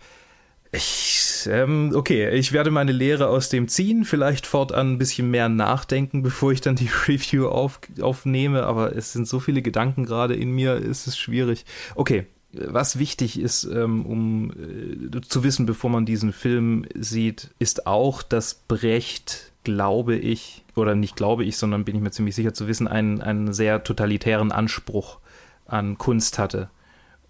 Ich, 0.74 1.48
ähm, 1.52 1.92
okay, 1.94 2.30
ich 2.30 2.54
werde 2.54 2.72
meine 2.72 2.94
Lehre 2.94 3.28
aus 3.28 3.50
dem 3.50 3.68
ziehen, 3.68 4.06
vielleicht 4.06 4.48
fortan 4.48 4.94
ein 4.94 4.98
bisschen 4.98 5.30
mehr 5.30 5.50
nachdenken, 5.50 6.24
bevor 6.24 6.54
ich 6.54 6.62
dann 6.62 6.76
die 6.76 6.90
Review 7.08 7.48
auf, 7.48 7.80
aufnehme, 8.00 8.64
aber 8.64 8.96
es 8.96 9.12
sind 9.12 9.28
so 9.28 9.40
viele 9.40 9.62
Gedanken 9.62 10.06
gerade 10.06 10.34
in 10.34 10.52
mir, 10.52 10.76
ist 10.76 11.08
es 11.08 11.18
schwierig. 11.18 11.66
Okay, 11.96 12.26
was 12.54 13.00
wichtig 13.00 13.40
ist, 13.40 13.64
ähm, 13.64 14.06
um 14.06 14.52
äh, 14.52 15.22
zu 15.22 15.44
wissen, 15.44 15.66
bevor 15.66 15.90
man 15.90 16.06
diesen 16.06 16.34
Film 16.34 16.86
sieht, 16.96 17.50
ist 17.60 17.88
auch, 17.88 18.24
dass 18.24 18.54
Brecht 18.54 19.51
glaube 19.64 20.16
ich, 20.16 20.64
oder 20.76 20.96
nicht 20.96 21.16
glaube 21.16 21.44
ich, 21.44 21.58
sondern 21.58 21.86
bin 21.86 21.96
ich 21.96 22.02
mir 22.02 22.12
ziemlich 22.12 22.36
sicher 22.36 22.54
zu 22.54 22.68
wissen, 22.68 22.88
einen, 22.88 23.22
einen 23.22 23.54
sehr 23.54 23.84
totalitären 23.84 24.52
Anspruch 24.52 25.20
an 25.66 25.98
Kunst 25.98 26.40
hatte. 26.40 26.70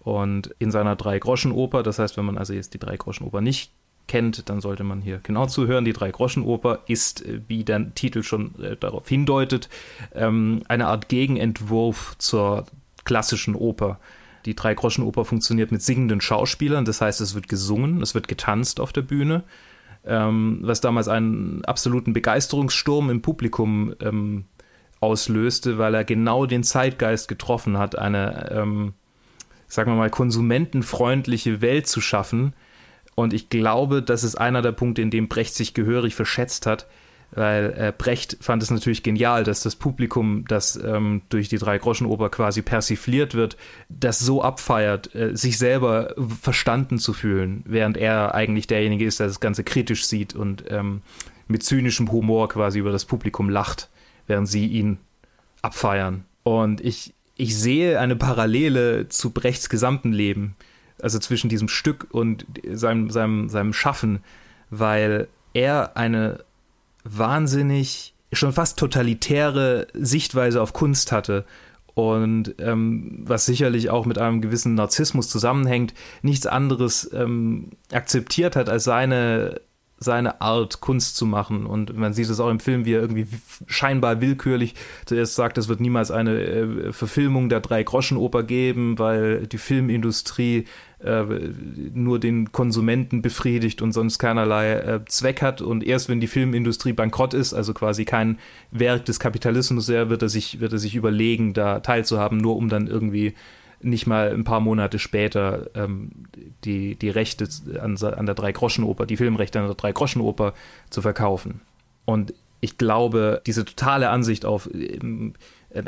Und 0.00 0.54
in 0.58 0.70
seiner 0.70 0.96
Drei-Groschen-Oper, 0.96 1.82
das 1.82 1.98
heißt, 1.98 2.16
wenn 2.16 2.24
man 2.24 2.38
also 2.38 2.52
jetzt 2.52 2.74
die 2.74 2.78
Drei-Groschen-Oper 2.78 3.40
nicht 3.40 3.72
kennt, 4.08 4.48
dann 4.48 4.60
sollte 4.60 4.82
man 4.82 5.00
hier 5.00 5.20
genau 5.22 5.46
zuhören. 5.46 5.84
Die 5.84 5.92
Drei-Groschen-Oper 5.92 6.80
ist, 6.86 7.24
äh, 7.24 7.40
wie 7.46 7.64
der 7.64 7.94
Titel 7.94 8.22
schon 8.22 8.60
äh, 8.60 8.76
darauf 8.76 9.08
hindeutet, 9.08 9.68
ähm, 10.14 10.62
eine 10.68 10.88
Art 10.88 11.08
Gegenentwurf 11.08 12.16
zur 12.18 12.66
klassischen 13.04 13.54
Oper. 13.54 14.00
Die 14.44 14.56
Drei-Groschen-Oper 14.56 15.24
funktioniert 15.24 15.70
mit 15.70 15.82
singenden 15.82 16.20
Schauspielern, 16.20 16.84
das 16.84 17.00
heißt, 17.00 17.20
es 17.20 17.34
wird 17.36 17.48
gesungen, 17.48 18.02
es 18.02 18.14
wird 18.14 18.26
getanzt 18.26 18.80
auf 18.80 18.92
der 18.92 19.02
Bühne 19.02 19.44
ähm, 20.04 20.58
was 20.62 20.80
damals 20.80 21.08
einen 21.08 21.64
absoluten 21.64 22.12
Begeisterungssturm 22.12 23.10
im 23.10 23.22
Publikum 23.22 23.94
ähm, 24.00 24.44
auslöste, 25.00 25.78
weil 25.78 25.94
er 25.94 26.04
genau 26.04 26.46
den 26.46 26.62
Zeitgeist 26.62 27.28
getroffen 27.28 27.78
hat, 27.78 27.98
eine, 27.98 28.50
ähm, 28.52 28.94
sagen 29.66 29.92
wir 29.92 29.96
mal, 29.96 30.10
konsumentenfreundliche 30.10 31.60
Welt 31.60 31.86
zu 31.86 32.00
schaffen. 32.00 32.54
Und 33.14 33.32
ich 33.32 33.48
glaube, 33.48 34.02
das 34.02 34.24
ist 34.24 34.36
einer 34.36 34.62
der 34.62 34.72
Punkte, 34.72 35.02
in 35.02 35.10
dem 35.10 35.28
Brecht 35.28 35.54
sich 35.54 35.74
gehörig 35.74 36.14
verschätzt 36.14 36.66
hat, 36.66 36.86
weil 37.34 37.74
äh, 37.76 37.92
Brecht 37.96 38.36
fand 38.40 38.62
es 38.62 38.70
natürlich 38.70 39.02
genial, 39.02 39.42
dass 39.42 39.62
das 39.62 39.74
Publikum, 39.74 40.44
das 40.46 40.76
ähm, 40.76 41.22
durch 41.30 41.48
die 41.48 41.56
Drei-Groschen-Oper 41.56 42.28
quasi 42.28 42.60
persifliert 42.60 43.34
wird, 43.34 43.56
das 43.88 44.18
so 44.18 44.42
abfeiert, 44.42 45.14
äh, 45.14 45.34
sich 45.34 45.56
selber 45.56 46.14
verstanden 46.42 46.98
zu 46.98 47.14
fühlen, 47.14 47.62
während 47.66 47.96
er 47.96 48.34
eigentlich 48.34 48.66
derjenige 48.66 49.06
ist, 49.06 49.18
der 49.18 49.28
das 49.28 49.40
Ganze 49.40 49.64
kritisch 49.64 50.04
sieht 50.04 50.34
und 50.34 50.64
ähm, 50.68 51.00
mit 51.48 51.62
zynischem 51.62 52.12
Humor 52.12 52.50
quasi 52.50 52.78
über 52.78 52.92
das 52.92 53.06
Publikum 53.06 53.48
lacht, 53.48 53.88
während 54.26 54.48
sie 54.48 54.66
ihn 54.66 54.98
abfeiern. 55.62 56.24
Und 56.42 56.82
ich, 56.82 57.14
ich 57.36 57.56
sehe 57.56 57.98
eine 57.98 58.16
Parallele 58.16 59.08
zu 59.08 59.30
Brechts 59.30 59.70
gesamten 59.70 60.12
Leben, 60.12 60.54
also 61.00 61.18
zwischen 61.18 61.48
diesem 61.48 61.68
Stück 61.68 62.08
und 62.10 62.44
seinem, 62.72 63.08
seinem, 63.08 63.48
seinem 63.48 63.72
Schaffen, 63.72 64.20
weil 64.68 65.28
er 65.54 65.96
eine 65.96 66.44
wahnsinnig, 67.04 68.14
schon 68.32 68.52
fast 68.52 68.78
totalitäre 68.78 69.86
Sichtweise 69.94 70.62
auf 70.62 70.72
Kunst 70.72 71.12
hatte 71.12 71.44
und 71.94 72.54
ähm, 72.58 73.22
was 73.24 73.44
sicherlich 73.44 73.90
auch 73.90 74.06
mit 74.06 74.18
einem 74.18 74.40
gewissen 74.40 74.74
Narzissmus 74.74 75.28
zusammenhängt, 75.28 75.92
nichts 76.22 76.46
anderes 76.46 77.10
ähm, 77.12 77.70
akzeptiert 77.92 78.56
hat 78.56 78.68
als 78.68 78.84
seine 78.84 79.60
seine 80.02 80.40
Art, 80.40 80.80
Kunst 80.80 81.16
zu 81.16 81.26
machen. 81.26 81.64
Und 81.64 81.96
man 81.96 82.12
sieht 82.12 82.28
es 82.28 82.40
auch 82.40 82.50
im 82.50 82.60
Film, 82.60 82.84
wie 82.84 82.94
er 82.94 83.00
irgendwie 83.00 83.26
scheinbar 83.66 84.20
willkürlich 84.20 84.74
zuerst 85.06 85.34
sagt, 85.34 85.58
es 85.58 85.68
wird 85.68 85.80
niemals 85.80 86.10
eine 86.10 86.40
äh, 86.40 86.92
Verfilmung 86.92 87.48
der 87.48 87.60
Drei-Groschen-Oper 87.60 88.42
geben, 88.42 88.98
weil 88.98 89.46
die 89.46 89.58
Filmindustrie 89.58 90.64
äh, 91.04 91.24
nur 91.94 92.18
den 92.18 92.52
Konsumenten 92.52 93.22
befriedigt 93.22 93.82
und 93.82 93.92
sonst 93.92 94.18
keinerlei 94.18 94.72
äh, 94.72 95.04
Zweck 95.06 95.42
hat. 95.42 95.60
Und 95.60 95.84
erst 95.84 96.08
wenn 96.08 96.20
die 96.20 96.26
Filmindustrie 96.26 96.92
bankrott 96.92 97.34
ist, 97.34 97.54
also 97.54 97.74
quasi 97.74 98.04
kein 98.04 98.38
Werk 98.70 99.04
des 99.04 99.20
Kapitalismus 99.20 99.88
wäre, 99.88 100.10
wird 100.10 100.22
er 100.22 100.28
sich, 100.28 100.60
wird 100.60 100.72
er 100.72 100.78
sich 100.78 100.94
überlegen, 100.94 101.54
da 101.54 101.80
teilzuhaben, 101.80 102.38
nur 102.38 102.56
um 102.56 102.68
dann 102.68 102.86
irgendwie 102.86 103.34
nicht 103.80 104.06
mal 104.06 104.32
ein 104.32 104.44
paar 104.44 104.60
Monate 104.60 104.98
später 104.98 105.70
ähm, 105.74 106.10
die, 106.64 106.94
die 106.96 107.10
Rechte 107.10 107.48
an, 107.80 107.96
an 107.96 108.26
der 108.26 108.34
Drei-Groschen-Oper, 108.34 109.06
die 109.06 109.16
Filmrechte 109.16 109.60
an 109.60 109.66
der 109.66 109.74
Drei-Groschen-Oper 109.74 110.54
zu 110.90 111.02
verkaufen. 111.02 111.60
Und 112.04 112.34
ich 112.60 112.78
glaube, 112.78 113.42
diese 113.44 113.64
totale 113.64 114.08
Ansicht 114.10 114.44
auf 114.44 114.70
ähm, 114.72 115.34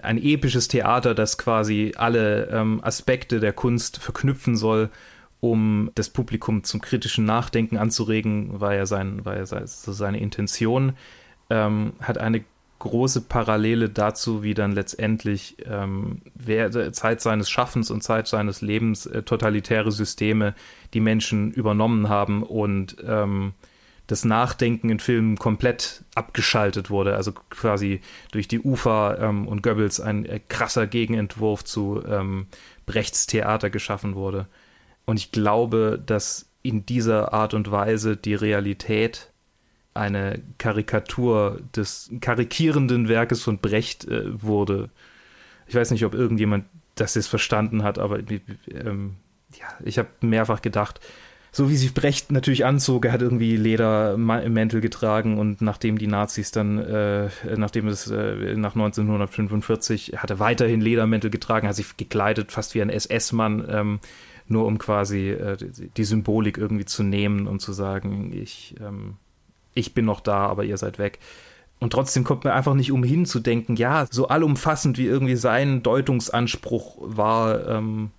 ein 0.03 0.19
episches 0.23 0.69
Theater, 0.69 1.15
das 1.15 1.39
quasi 1.39 1.93
alle 1.97 2.49
ähm, 2.49 2.81
Aspekte 2.83 3.41
der 3.41 3.53
Kunst 3.53 3.99
verknüpfen 3.99 4.57
soll, 4.57 4.91
um 5.41 5.91
das 5.95 6.09
Publikum 6.09 6.65
zum 6.65 6.81
kritischen 6.81 7.27
Nachdenken 7.27 7.77
anzuregen, 7.77 8.61
war 8.61 8.75
ja, 8.75 8.87
sein, 8.87 9.25
war 9.25 9.37
ja 9.37 9.45
so 9.45 9.93
seine 9.93 10.19
Intention, 10.19 10.95
ähm, 11.51 11.93
hat 12.01 12.17
eine 12.19 12.45
große 12.79 13.23
Parallele 13.23 13.89
dazu, 13.89 14.43
wie 14.43 14.55
dann 14.55 14.73
letztendlich 14.73 15.57
ähm, 15.67 16.23
Zeit 16.93 17.21
seines 17.21 17.51
Schaffens 17.51 17.91
und 17.91 18.03
Zeit 18.03 18.27
seines 18.27 18.61
Lebens 18.61 19.07
äh, 19.07 19.23
totalitäre 19.23 19.93
Systeme 19.93 20.55
die 20.93 21.01
Menschen 21.01 21.51
übernommen 21.51 22.09
haben 22.09 22.43
und 22.43 22.97
ähm, 23.07 23.53
das 24.07 24.25
Nachdenken 24.25 24.91
in 24.91 24.99
Filmen 24.99 25.39
komplett 25.39 26.05
abgeschaltet 26.15 26.91
wurde, 26.91 27.17
also 27.17 27.33
quasi 27.33 28.01
durch 28.33 28.49
die 28.49 28.61
Ufer 28.61 29.19
ähm, 29.19 29.49
und 29.49 29.63
Goebbels 29.63 30.01
ein 30.01 30.27
äh, 30.27 30.41
krasser 30.49 30.87
Gegenentwurf 30.87 31.65
zu 31.65 32.03
ähm, 32.07 32.47
Brechts 32.87 33.27
Theater 33.27 33.71
geschaffen 33.71 34.15
wurde. 34.15 34.47
Und 35.07 35.19
ich 35.19 35.33
glaube, 35.33 36.03
dass 36.05 36.51
in 36.63 36.85
dieser 36.87 37.33
Art 37.33 37.55
und 37.55 37.71
Weise 37.71 38.17
die 38.17 38.35
Realität 38.35 39.31
eine 39.95 40.43
Karikatur 40.59 41.61
des 41.75 42.11
karikierenden 42.21 43.09
Werkes 43.09 43.43
von 43.43 43.59
Brecht 43.59 44.07
äh, 44.07 44.43
wurde. 44.43 44.91
Ich 45.67 45.75
weiß 45.75 45.93
nicht, 45.93 46.05
ob 46.05 46.15
irgendjemand 46.15 46.67
sie 46.99 47.19
es 47.19 47.27
verstanden 47.27 47.83
hat, 47.83 47.99
aber 47.99 48.19
ähm, 48.69 49.17
ja, 49.59 49.67
ich 49.85 49.99
habe 49.99 50.09
mehrfach 50.21 50.63
gedacht, 50.63 51.01
so 51.55 51.71
wie 51.71 51.77
sich 51.77 51.95
Brecht 51.95 52.33
natürlich 52.33 52.67
anzog, 52.67 53.05
er 53.05 53.13
hat 53.13 53.23
irgendwie 53.23 53.57
Ledermäntel 53.57 54.81
getragen 54.81 55.39
und 55.39 55.63
nachdem 55.63 55.99
die 55.99 56.09
Nazis 56.09 56.51
dann, 56.51 56.79
äh, 56.79 57.29
nachdem 57.57 57.87
es 57.87 58.11
äh, 58.11 58.57
nach 58.57 58.75
1945, 58.75 60.15
hat 60.17 60.31
er 60.31 60.41
weiterhin 60.41 60.81
Ledermäntel 60.81 61.31
getragen, 61.31 61.69
hat 61.69 61.77
sich 61.77 61.97
gekleidet, 61.97 62.51
fast 62.51 62.75
wie 62.75 62.83
ein 62.83 62.91
SS-Mann, 62.91 63.69
ähm, 63.71 64.01
nur 64.49 64.67
um 64.67 64.79
quasi 64.79 65.31
äh, 65.31 65.57
die, 65.97 66.03
Symbolik 66.03 66.59
irgendwie 66.59 66.87
zu 66.87 67.05
nehmen 67.05 67.47
und 67.47 67.61
zu 67.61 67.73
sagen, 67.73 68.33
ich, 68.35 68.75
ähm, 68.85 69.15
ich 69.75 69.95
bin 69.95 70.07
noch 70.07 70.19
da, 70.19 70.47
aber 70.47 70.65
ihr 70.65 70.77
seid 70.77 70.99
weg. 70.99 71.21
Und 71.79 71.93
trotzdem 71.93 72.25
kommt 72.25 72.43
man 72.43 72.53
einfach 72.55 72.75
nicht 72.75 72.91
umhin 72.91 73.27
zu 73.27 73.39
denken, 73.39 73.77
ja, 73.77 74.09
so 74.11 74.27
allumfassend 74.27 74.99
wie 74.99 75.07
irgendwie 75.07 75.37
sein 75.37 75.85
Deutungsanspruch 75.85 76.97
war, 76.99 77.69
ähm, 77.69 78.11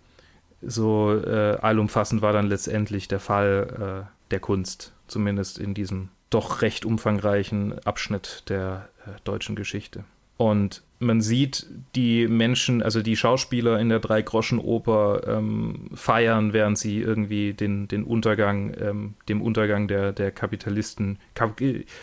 so 0.65 1.13
äh, 1.13 1.57
allumfassend 1.61 2.21
war 2.21 2.33
dann 2.33 2.47
letztendlich 2.47 3.07
der 3.07 3.19
Fall 3.19 4.05
äh, 4.05 4.31
der 4.31 4.39
Kunst, 4.39 4.93
zumindest 5.07 5.57
in 5.59 5.73
diesem 5.73 6.09
doch 6.29 6.61
recht 6.61 6.85
umfangreichen 6.85 7.79
Abschnitt 7.85 8.43
der 8.49 8.89
äh, 9.05 9.11
deutschen 9.23 9.55
Geschichte. 9.55 10.03
Und 10.37 10.81
man 10.99 11.21
sieht 11.21 11.67
die 11.95 12.27
Menschen, 12.27 12.81
also 12.81 13.01
die 13.01 13.15
Schauspieler 13.15 13.79
in 13.79 13.89
der 13.89 13.99
Drei-Groschen-Oper 13.99 15.21
ähm, 15.27 15.89
feiern, 15.93 16.51
während 16.51 16.77
sie 16.77 16.99
irgendwie 16.99 17.53
den, 17.53 17.87
den 17.87 18.03
Untergang, 18.03 18.75
ähm, 18.79 19.13
dem 19.29 19.41
Untergang 19.41 19.87
der, 19.87 20.11
der 20.11 20.31
Kapitalisten 20.31 21.19
kap 21.35 21.61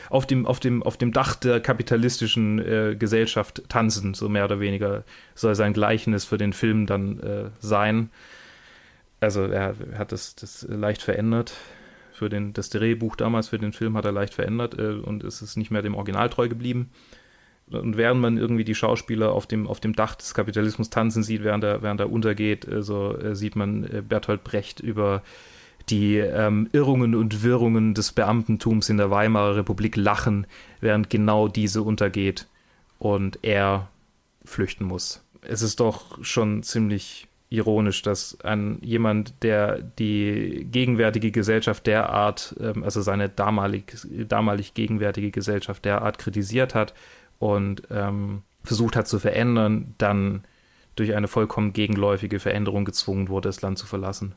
auf, 0.08 0.26
dem, 0.26 0.46
auf, 0.46 0.60
dem, 0.60 0.82
auf 0.82 0.96
dem 0.96 1.12
Dach 1.12 1.34
der 1.34 1.60
kapitalistischen 1.60 2.58
äh, 2.58 2.96
Gesellschaft 2.98 3.64
tanzen, 3.68 4.14
so 4.14 4.28
mehr 4.28 4.44
oder 4.44 4.60
weniger 4.60 5.04
soll 5.34 5.54
sein 5.54 5.74
Gleichnis 5.74 6.24
für 6.24 6.38
den 6.38 6.54
Film 6.54 6.86
dann 6.86 7.20
äh, 7.20 7.50
sein 7.60 8.10
also 9.22 9.44
er 9.44 9.76
hat 9.96 10.12
das, 10.12 10.34
das 10.34 10.66
leicht 10.68 11.02
verändert. 11.02 11.54
Für 12.12 12.28
den, 12.28 12.52
das 12.52 12.70
Drehbuch 12.70 13.16
damals 13.16 13.48
für 13.48 13.58
den 13.58 13.72
Film 13.72 13.96
hat 13.96 14.04
er 14.04 14.12
leicht 14.12 14.34
verändert 14.34 14.78
äh, 14.78 14.92
und 14.92 15.24
es 15.24 15.42
ist 15.42 15.56
nicht 15.56 15.70
mehr 15.70 15.82
dem 15.82 15.94
Original 15.94 16.28
treu 16.28 16.48
geblieben. 16.48 16.90
Und 17.70 17.96
während 17.96 18.20
man 18.20 18.36
irgendwie 18.36 18.64
die 18.64 18.74
Schauspieler 18.74 19.32
auf 19.32 19.46
dem, 19.46 19.66
auf 19.66 19.80
dem 19.80 19.94
Dach 19.94 20.14
des 20.14 20.34
Kapitalismus 20.34 20.90
tanzen 20.90 21.22
sieht, 21.22 21.42
während 21.42 21.64
er, 21.64 21.82
während 21.82 22.00
er 22.00 22.12
untergeht, 22.12 22.66
äh, 22.68 22.82
so 22.82 23.16
äh, 23.16 23.34
sieht 23.34 23.56
man 23.56 23.84
äh, 23.84 24.02
Bertolt 24.06 24.44
Brecht 24.44 24.80
über 24.80 25.22
die 25.88 26.18
ähm, 26.18 26.68
Irrungen 26.72 27.14
und 27.14 27.42
Wirrungen 27.42 27.94
des 27.94 28.12
Beamtentums 28.12 28.88
in 28.88 28.98
der 28.98 29.10
Weimarer 29.10 29.56
Republik 29.56 29.96
lachen, 29.96 30.46
während 30.80 31.10
genau 31.10 31.48
diese 31.48 31.82
untergeht 31.82 32.46
und 32.98 33.38
er 33.42 33.88
flüchten 34.44 34.84
muss. 34.84 35.24
Es 35.42 35.62
ist 35.62 35.80
doch 35.80 36.22
schon 36.22 36.62
ziemlich 36.62 37.26
ironisch, 37.52 38.02
dass 38.02 38.40
ein 38.40 38.78
jemand, 38.82 39.34
der 39.42 39.80
die 39.80 40.66
gegenwärtige 40.70 41.30
Gesellschaft 41.30 41.86
derart, 41.86 42.56
ähm, 42.60 42.82
also 42.82 43.02
seine 43.02 43.28
damalig, 43.28 43.96
damalig 44.28 44.74
gegenwärtige 44.74 45.30
Gesellschaft 45.30 45.84
derart 45.84 46.18
kritisiert 46.18 46.74
hat 46.74 46.94
und 47.38 47.82
ähm, 47.90 48.42
versucht 48.64 48.96
hat 48.96 49.06
zu 49.06 49.18
verändern, 49.18 49.94
dann 49.98 50.44
durch 50.96 51.14
eine 51.14 51.28
vollkommen 51.28 51.72
gegenläufige 51.72 52.38
Veränderung 52.38 52.84
gezwungen 52.84 53.28
wurde, 53.28 53.48
das 53.48 53.62
Land 53.62 53.78
zu 53.78 53.86
verlassen. 53.86 54.34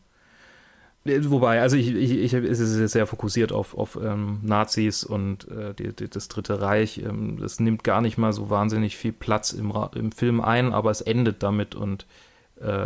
Äh, 1.06 1.20
wobei, 1.26 1.62
also 1.62 1.78
ich, 1.78 1.94
ich, 1.94 2.12
ich 2.12 2.34
es 2.34 2.60
ist 2.60 2.92
sehr 2.92 3.08
fokussiert 3.08 3.52
auf, 3.52 3.78
auf 3.78 3.98
ähm, 4.02 4.40
Nazis 4.42 5.04
und 5.04 5.48
äh, 5.50 5.74
die, 5.74 5.94
die, 5.94 6.10
das 6.10 6.28
Dritte 6.28 6.60
Reich. 6.60 6.98
Ähm, 6.98 7.38
das 7.40 7.60
nimmt 7.60 7.84
gar 7.84 8.02
nicht 8.02 8.18
mal 8.18 8.34
so 8.34 8.50
wahnsinnig 8.50 8.98
viel 8.98 9.14
Platz 9.14 9.54
im, 9.54 9.74
im 9.96 10.12
Film 10.12 10.42
ein, 10.42 10.74
aber 10.74 10.92
es 10.92 11.02
endet 11.02 11.44
damit 11.44 11.76
und 11.76 12.06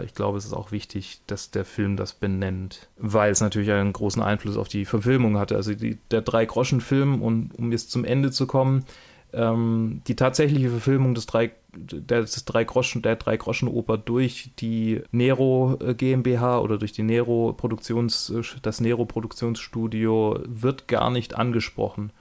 ich 0.04 0.16
glaube, 0.16 0.38
es 0.38 0.46
ist 0.46 0.54
auch 0.54 0.72
wichtig, 0.72 1.22
dass 1.28 1.52
der 1.52 1.64
Film 1.64 1.96
das 1.96 2.14
benennt, 2.14 2.90
weil 2.98 3.32
es 3.32 3.40
natürlich 3.40 3.72
einen 3.72 3.94
großen 3.94 4.22
Einfluss 4.22 4.58
auf 4.58 4.68
die 4.68 4.86
Verfilmung 4.86 5.38
hatte. 5.38 5.56
Also 5.56 5.76
die, 5.76 6.00
der 6.10 6.22
Drei-Groschen-Film, 6.22 7.22
und 7.22 7.54
um 7.58 7.72
jetzt 7.72 7.92
zum 7.92 8.04
Ende 8.04 8.32
zu 8.32 8.48
kommen, 8.48 8.86
ähm, 9.32 10.02
die 10.08 10.16
tatsächliche 10.16 10.70
Verfilmung 10.70 11.14
des 11.14 11.28
drei, 11.28 11.52
der, 11.74 12.22
des 12.22 12.46
drei 12.46 12.64
Groschen, 12.64 13.02
der 13.02 13.16
drei 13.16 13.38
Groschen 13.38 13.68
Oper 13.68 13.98
durch 13.98 14.52
die 14.60 15.02
Nero 15.12 15.78
äh, 15.82 15.94
GmbH 15.94 16.60
oder 16.60 16.78
durch 16.78 16.94
die 16.94 17.04
Nero 17.04 17.54
Produktions, 17.54 18.32
äh, 18.32 18.42
das 18.62 18.82
Nero 18.82 19.06
Produktionsstudio 19.06 20.40
wird 20.48 20.88
gar 20.88 21.12
nicht 21.12 21.36
angesprochen 21.36 22.12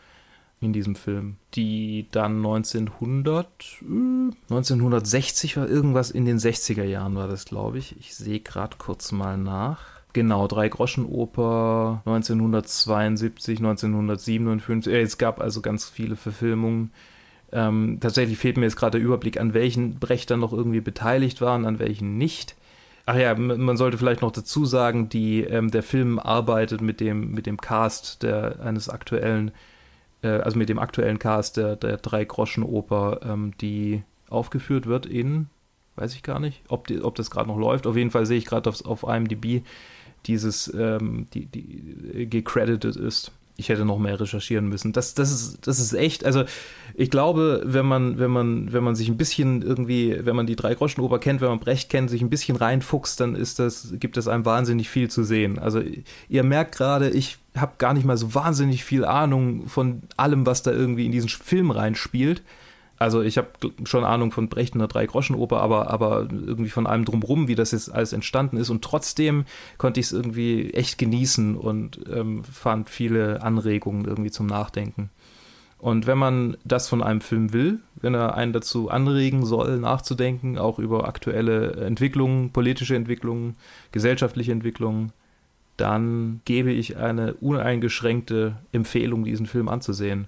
in 0.60 0.72
diesem 0.72 0.96
Film, 0.96 1.36
die 1.54 2.08
dann 2.10 2.38
1900, 2.38 3.48
1960 4.50 5.56
war 5.56 5.68
irgendwas 5.68 6.10
in 6.10 6.24
den 6.24 6.38
60er 6.38 6.84
Jahren 6.84 7.14
war 7.14 7.28
das, 7.28 7.44
glaube 7.44 7.78
ich. 7.78 7.96
Ich 8.00 8.16
sehe 8.16 8.40
gerade 8.40 8.76
kurz 8.76 9.12
mal 9.12 9.38
nach. 9.38 9.80
Genau, 10.14 10.48
Drei 10.48 10.68
Groschen 10.68 11.06
Oper 11.06 12.02
1972, 12.06 13.58
1957. 13.58 14.92
es 14.92 15.18
gab 15.18 15.40
also 15.40 15.60
ganz 15.60 15.88
viele 15.88 16.16
Verfilmungen. 16.16 16.90
Ähm, 17.52 17.98
tatsächlich 18.00 18.38
fehlt 18.38 18.56
mir 18.56 18.64
jetzt 18.64 18.76
gerade 18.76 18.98
der 18.98 19.06
Überblick, 19.06 19.38
an 19.38 19.54
welchen 19.54 19.98
Brecht 19.98 20.30
dann 20.30 20.40
noch 20.40 20.52
irgendwie 20.52 20.80
beteiligt 20.80 21.40
waren, 21.40 21.66
an 21.66 21.78
welchen 21.78 22.18
nicht. 22.18 22.56
Ach 23.06 23.16
ja, 23.16 23.34
man 23.34 23.76
sollte 23.76 23.96
vielleicht 23.96 24.20
noch 24.20 24.32
dazu 24.32 24.66
sagen, 24.66 25.08
die, 25.08 25.42
ähm, 25.42 25.70
der 25.70 25.82
Film 25.82 26.18
arbeitet 26.18 26.82
mit 26.82 27.00
dem, 27.00 27.30
mit 27.30 27.46
dem 27.46 27.58
Cast 27.58 28.22
der, 28.22 28.60
eines 28.60 28.88
aktuellen 28.88 29.52
äh, 30.22 30.28
also 30.28 30.58
mit 30.58 30.68
dem 30.68 30.78
aktuellen 30.78 31.18
Cast 31.18 31.56
der, 31.56 31.76
der 31.76 31.96
Drei-Groschen-Oper, 31.96 33.20
ähm, 33.22 33.52
die 33.60 34.02
aufgeführt 34.28 34.86
wird 34.86 35.06
in, 35.06 35.48
weiß 35.96 36.14
ich 36.14 36.22
gar 36.22 36.40
nicht, 36.40 36.62
ob, 36.68 36.86
die, 36.86 37.02
ob 37.02 37.14
das 37.14 37.30
gerade 37.30 37.48
noch 37.48 37.58
läuft. 37.58 37.86
Auf 37.86 37.96
jeden 37.96 38.10
Fall 38.10 38.26
sehe 38.26 38.38
ich 38.38 38.46
gerade 38.46 38.70
auf, 38.70 39.02
IMDb 39.02 39.64
dieses, 40.26 40.72
ähm, 40.74 41.26
die, 41.32 41.46
die 41.46 42.28
gecredited 42.28 42.96
ist 42.96 43.32
ich 43.58 43.68
hätte 43.68 43.84
noch 43.84 43.98
mehr 43.98 44.18
recherchieren 44.18 44.68
müssen. 44.68 44.92
Das, 44.92 45.14
das, 45.14 45.32
ist, 45.32 45.66
das 45.66 45.80
ist 45.80 45.92
echt, 45.92 46.24
also 46.24 46.44
ich 46.94 47.10
glaube, 47.10 47.60
wenn 47.64 47.86
man, 47.86 48.16
wenn 48.18 48.30
man, 48.30 48.72
wenn 48.72 48.84
man 48.84 48.94
sich 48.94 49.08
ein 49.08 49.16
bisschen 49.16 49.62
irgendwie, 49.62 50.16
wenn 50.24 50.36
man 50.36 50.46
die 50.46 50.54
Drei-Groschen-Oper 50.54 51.18
kennt, 51.18 51.40
wenn 51.40 51.48
man 51.48 51.58
Brecht 51.58 51.90
kennt, 51.90 52.08
sich 52.08 52.22
ein 52.22 52.30
bisschen 52.30 52.54
reinfuchst, 52.54 53.18
dann 53.18 53.34
ist 53.34 53.58
das, 53.58 53.94
gibt 53.98 54.16
es 54.16 54.28
einem 54.28 54.44
wahnsinnig 54.44 54.88
viel 54.88 55.10
zu 55.10 55.24
sehen. 55.24 55.58
Also 55.58 55.82
ihr 56.28 56.44
merkt 56.44 56.76
gerade, 56.76 57.10
ich 57.10 57.38
habe 57.56 57.72
gar 57.78 57.94
nicht 57.94 58.06
mal 58.06 58.16
so 58.16 58.32
wahnsinnig 58.32 58.84
viel 58.84 59.04
Ahnung 59.04 59.66
von 59.66 60.02
allem, 60.16 60.46
was 60.46 60.62
da 60.62 60.70
irgendwie 60.70 61.06
in 61.06 61.12
diesen 61.12 61.28
Film 61.28 61.72
reinspielt. 61.72 62.42
Also 62.98 63.22
ich 63.22 63.38
habe 63.38 63.48
schon 63.84 64.04
Ahnung 64.04 64.32
von 64.32 64.48
Brecht 64.48 64.74
und 64.74 64.80
der 64.80 64.88
Drei-Groschen-Oper, 64.88 65.60
aber, 65.60 65.90
aber 65.90 66.28
irgendwie 66.30 66.70
von 66.70 66.86
allem 66.86 67.04
drumrum, 67.04 67.46
wie 67.46 67.54
das 67.54 67.70
jetzt 67.70 67.92
alles 67.92 68.12
entstanden 68.12 68.56
ist. 68.56 68.70
Und 68.70 68.82
trotzdem 68.82 69.44
konnte 69.76 70.00
ich 70.00 70.06
es 70.06 70.12
irgendwie 70.12 70.72
echt 70.74 70.98
genießen 70.98 71.56
und 71.56 72.00
ähm, 72.12 72.42
fand 72.44 72.90
viele 72.90 73.42
Anregungen 73.42 74.04
irgendwie 74.04 74.30
zum 74.30 74.46
Nachdenken. 74.46 75.10
Und 75.78 76.08
wenn 76.08 76.18
man 76.18 76.56
das 76.64 76.88
von 76.88 77.02
einem 77.04 77.20
Film 77.20 77.52
will, 77.52 77.78
wenn 78.00 78.14
er 78.14 78.34
einen 78.34 78.52
dazu 78.52 78.90
anregen 78.90 79.46
soll, 79.46 79.78
nachzudenken, 79.78 80.58
auch 80.58 80.80
über 80.80 81.06
aktuelle 81.06 81.72
Entwicklungen, 81.76 82.50
politische 82.50 82.96
Entwicklungen, 82.96 83.54
gesellschaftliche 83.92 84.50
Entwicklungen, 84.50 85.12
dann 85.76 86.40
gebe 86.44 86.72
ich 86.72 86.96
eine 86.96 87.34
uneingeschränkte 87.34 88.56
Empfehlung, 88.72 89.24
diesen 89.24 89.46
Film 89.46 89.68
anzusehen. 89.68 90.26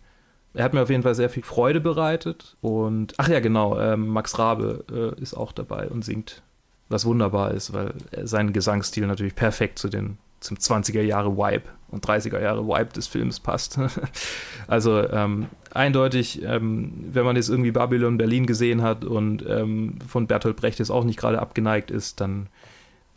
Er 0.55 0.65
hat 0.65 0.75
mir 0.75 0.83
auf 0.83 0.91
jeden 0.91 1.03
Fall 1.03 1.15
sehr 1.15 1.31
viel 1.31 1.43
Freude 1.43 1.81
bereitet. 1.81 2.57
Und 2.61 3.15
ach 3.19 3.29
ja, 3.29 3.41
genau, 3.41 3.79
ähm, 3.79 4.09
Max 4.09 4.39
Rabe 4.39 4.85
äh, 5.19 5.21
ist 5.23 5.35
auch 5.35 5.53
dabei 5.53 5.89
und 5.89 6.05
singt, 6.05 6.43
was 6.89 7.05
wunderbar 7.05 7.53
ist, 7.53 7.73
weil 7.73 7.95
sein 8.23 8.53
Gesangsstil 8.53 9.07
natürlich 9.07 9.37
perfekt 9.37 9.79
zu 9.79 9.89
den 9.89 10.19
zum 10.41 10.57
20er 10.57 11.03
Jahre 11.03 11.37
Vibe 11.37 11.65
und 11.89 12.07
30er 12.07 12.41
Jahre 12.41 12.67
Vibe 12.67 12.93
des 12.95 13.07
Films 13.07 13.41
passt. 13.41 13.79
also 14.67 15.07
ähm, 15.11 15.47
eindeutig, 15.73 16.43
ähm, 16.43 17.09
wenn 17.13 17.25
man 17.25 17.37
jetzt 17.37 17.51
irgendwie 17.51 17.71
Babylon 17.71 18.17
Berlin 18.17 18.47
gesehen 18.47 18.83
hat 18.83 19.05
und 19.05 19.45
ähm, 19.47 19.99
von 20.07 20.27
Bertolt 20.27 20.57
Brecht 20.57 20.79
jetzt 20.79 20.91
auch 20.91 21.05
nicht 21.05 21.19
gerade 21.19 21.41
abgeneigt 21.41 21.91
ist, 21.91 22.21
dann 22.21 22.49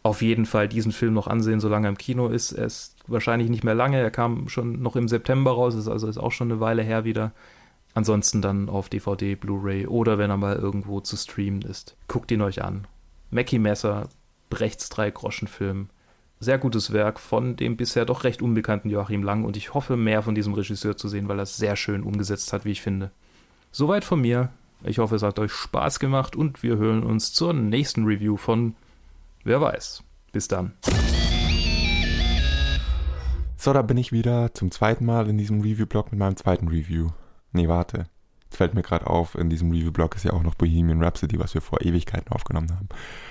auf 0.03 0.21
jeden 0.21 0.45
Fall 0.45 0.67
diesen 0.67 0.91
Film 0.91 1.13
noch 1.13 1.27
ansehen, 1.27 1.61
solange 1.61 1.88
er 1.88 1.91
im 1.91 1.97
Kino 1.97 2.27
ist. 2.27 2.51
Er 2.51 2.65
ist 2.65 2.92
wahrscheinlich 3.08 3.49
nicht 3.49 3.64
mehr 3.64 3.76
lange, 3.76 3.99
er 3.99 4.12
kam 4.12 4.49
schon 4.49 4.82
noch 4.82 4.95
im 4.95 5.08
September 5.08 5.51
raus, 5.51 5.76
ist 5.76 5.88
also 5.88 6.08
ist 6.08 6.18
auch 6.18 6.32
schon 6.32 6.51
eine 6.51 6.60
Weile 6.60 6.84
her 6.84 7.04
wieder. 7.04 7.32
Ansonsten 7.93 8.41
dann 8.41 8.70
auf 8.70 8.89
DVD, 8.89 9.36
Blu-ray 9.36 9.86
oder 9.86 10.18
wenn 10.18 10.32
er 10.32 10.38
mal 10.38 10.56
irgendwo 10.56 10.99
zu 10.99 11.16
streamen 11.16 11.62
ist. 11.62 11.95
Guckt 12.08 12.32
ihn 12.32 12.41
euch 12.41 12.64
an. 12.64 12.88
Mackie 13.30 13.60
Messer, 13.60 14.10
Brechts 14.49 14.89
Drei-Groschen-Film. 14.89 15.89
Sehr 16.39 16.58
gutes 16.58 16.91
Werk 16.91 17.20
von 17.20 17.56
dem 17.56 17.78
bisher 17.78 18.06
doch 18.06 18.24
recht 18.24 18.41
unbekannten 18.41 18.89
Joachim 18.89 19.24
Lang 19.24 19.45
und 19.45 19.56
ich 19.56 19.74
hoffe 19.74 19.95
mehr 19.95 20.24
von 20.24 20.36
diesem 20.36 20.54
Regisseur 20.54 20.97
zu 20.97 21.08
sehen, 21.08 21.28
weil 21.28 21.39
er 21.39 21.43
es 21.43 21.58
sehr 21.58 21.76
schön 21.76 22.04
umgesetzt 22.04 22.51
hat, 22.51 22.66
wie 22.66 22.72
ich 22.72 22.82
finde. 22.82 23.12
Soweit 23.72 24.04
von 24.04 24.22
mir. 24.22 24.49
Ich 24.84 24.99
hoffe, 24.99 25.16
es 25.16 25.24
hat 25.24 25.39
euch 25.39 25.54
Spaß 25.54 25.99
gemacht 25.99 26.36
und 26.36 26.62
wir 26.62 26.76
hören 26.76 27.04
uns 27.04 27.32
zur 27.32 27.54
nächsten 27.54 28.04
Review 28.06 28.36
von 28.38 28.76
Wer 29.45 29.62
weiß. 29.62 30.04
Bis 30.32 30.47
dann. 30.47 30.74
So, 33.64 33.72
da 33.72 33.82
bin 33.82 33.95
ich 33.95 34.11
wieder 34.11 34.53
zum 34.53 34.72
zweiten 34.72 35.05
Mal 35.05 35.30
in 35.30 35.38
diesem 35.38 35.61
Review-Blog 35.61 36.11
mit 36.11 36.20
meinem 36.20 36.36
zweiten 36.36 36.68
Review. 36.68 37.11
Nee, 37.53 37.70
warte. 37.70 38.07
fällt 38.49 38.74
mir 38.74 38.82
gerade 38.82 39.07
auf, 39.07 39.36
in 39.36 39.49
diesem 39.49 39.72
Review-Blog 39.72 40.18
ist 40.18 40.26
ja 40.26 40.34
auch 40.34 40.43
noch 40.43 40.55
Bohemian 40.55 41.01
Rhapsody, 41.01 41.39
was 41.39 41.53
wir 41.53 41.61
vor 41.61 41.80
Ewigkeiten 41.80 42.34
aufgenommen 42.34 42.74
haben. 42.76 42.89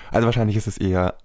Also 0.09 0.25
wahrscheinlich 0.25 0.57
ist 0.57 0.65
es 0.65 0.79
eher 0.79 1.19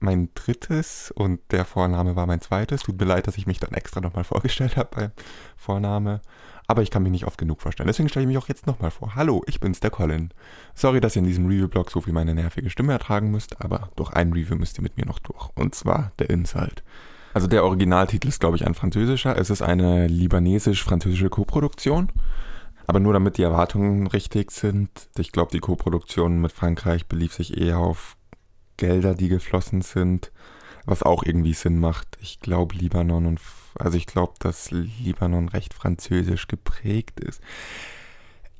mein 0.00 0.30
drittes 0.34 1.12
und 1.14 1.40
der 1.50 1.66
Vorname 1.66 2.16
war 2.16 2.26
mein 2.26 2.40
zweites. 2.40 2.84
Tut 2.84 2.98
mir 2.98 3.04
leid, 3.04 3.26
dass 3.26 3.36
ich 3.36 3.46
mich 3.46 3.60
dann 3.60 3.74
extra 3.74 4.00
nochmal 4.00 4.24
vorgestellt 4.32 4.78
habe 4.78 4.88
beim 4.96 5.10
Vorname. 5.58 6.22
Aber 6.66 6.80
ich 6.80 6.90
kann 6.90 7.02
mich 7.02 7.12
nicht 7.12 7.26
oft 7.26 7.36
genug 7.36 7.60
vorstellen. 7.60 7.88
Deswegen 7.88 8.08
stelle 8.08 8.24
ich 8.24 8.28
mich 8.28 8.38
auch 8.38 8.48
jetzt 8.48 8.66
nochmal 8.66 8.90
vor. 8.90 9.14
Hallo, 9.14 9.42
ich 9.46 9.60
bin's, 9.60 9.80
der 9.80 9.90
Colin. 9.90 10.30
Sorry, 10.74 11.02
dass 11.02 11.16
ihr 11.16 11.20
in 11.20 11.28
diesem 11.28 11.44
Review-Blog 11.44 11.90
so 11.90 12.00
viel 12.00 12.14
meine 12.14 12.34
nervige 12.34 12.70
Stimme 12.70 12.94
ertragen 12.94 13.30
müsst, 13.30 13.60
aber 13.60 13.90
durch 13.96 14.14
ein 14.14 14.32
Review 14.32 14.56
müsst 14.56 14.78
ihr 14.78 14.82
mit 14.82 14.96
mir 14.96 15.04
noch 15.04 15.18
durch. 15.18 15.50
Und 15.54 15.74
zwar 15.74 16.12
der 16.18 16.30
Insult. 16.30 16.82
Also 17.34 17.48
der 17.48 17.64
Originaltitel 17.64 18.28
ist, 18.28 18.40
glaube 18.40 18.56
ich, 18.56 18.64
ein 18.64 18.74
französischer. 18.74 19.36
Es 19.36 19.50
ist 19.50 19.60
eine 19.60 20.06
libanesisch-französische 20.06 21.28
Koproduktion. 21.28 22.10
Aber 22.86 23.00
nur 23.00 23.12
damit 23.12 23.38
die 23.38 23.42
Erwartungen 23.42 24.06
richtig 24.06 24.52
sind. 24.52 25.08
Ich 25.18 25.32
glaube, 25.32 25.50
die 25.52 25.58
Koproduktion 25.58 26.40
mit 26.40 26.52
Frankreich 26.52 27.06
belief 27.06 27.34
sich 27.34 27.60
eher 27.60 27.78
auf 27.78 28.16
Gelder, 28.76 29.14
die 29.14 29.28
geflossen 29.28 29.82
sind, 29.82 30.30
was 30.84 31.02
auch 31.02 31.24
irgendwie 31.24 31.54
Sinn 31.54 31.80
macht. 31.80 32.18
Ich 32.20 32.40
glaube, 32.40 32.76
Libanon 32.76 33.26
und 33.26 33.40
also 33.78 33.96
ich 33.96 34.06
glaube, 34.06 34.34
dass 34.38 34.70
Libanon 34.70 35.48
recht 35.48 35.74
französisch 35.74 36.46
geprägt 36.46 37.18
ist. 37.18 37.40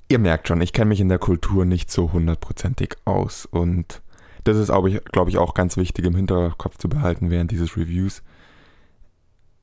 Ihr 0.08 0.18
merkt 0.18 0.48
schon, 0.48 0.60
ich 0.60 0.72
kenne 0.72 0.88
mich 0.88 1.00
in 1.00 1.08
der 1.08 1.18
Kultur 1.18 1.64
nicht 1.64 1.90
so 1.92 2.12
hundertprozentig 2.12 2.96
aus 3.04 3.46
und 3.46 4.02
das 4.42 4.56
ist, 4.56 4.72
glaube 5.12 5.30
ich, 5.30 5.38
auch 5.38 5.54
ganz 5.54 5.76
wichtig 5.76 6.04
im 6.04 6.16
Hinterkopf 6.16 6.76
zu 6.76 6.88
behalten 6.88 7.30
während 7.30 7.50
dieses 7.50 7.76
Reviews. 7.76 8.22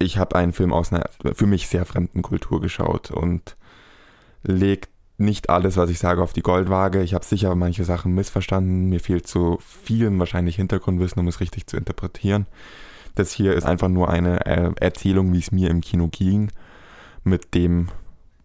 Ich 0.02 0.18
habe 0.18 0.36
einen 0.36 0.54
Film 0.54 0.74
aus 0.74 0.92
einer 0.92 1.06
für 1.34 1.46
mich 1.46 1.68
sehr 1.68 1.86
fremden 1.86 2.22
Kultur 2.22 2.60
geschaut 2.60 3.12
und 3.12 3.56
legt 4.44 4.90
nicht 5.18 5.50
alles, 5.50 5.78
was 5.78 5.90
ich 5.90 6.00
sage, 6.00 6.22
auf 6.22 6.34
die 6.34 6.42
Goldwaage. 6.42 7.02
Ich 7.04 7.14
habe 7.14 7.24
sicher 7.24 7.54
manche 7.56 7.84
Sachen 7.84 8.14
missverstanden. 8.16 8.90
Mir 8.90 9.00
fehlt 9.00 9.28
so 9.28 9.60
viel 9.62 10.18
wahrscheinlich 10.18 10.56
Hintergrundwissen, 10.56 11.20
um 11.20 11.28
es 11.28 11.40
richtig 11.40 11.68
zu 11.68 11.78
interpretieren. 11.78 12.48
Das 13.16 13.32
hier 13.32 13.54
ist 13.54 13.66
einfach 13.66 13.90
nur 13.90 14.10
eine 14.10 14.46
äh, 14.46 14.72
Erzählung, 14.80 15.32
wie 15.34 15.40
es 15.40 15.52
mir 15.52 15.70
im 15.70 15.82
Kino 15.82 16.08
ging, 16.08 16.52
mit 17.24 17.54
dem 17.54 17.90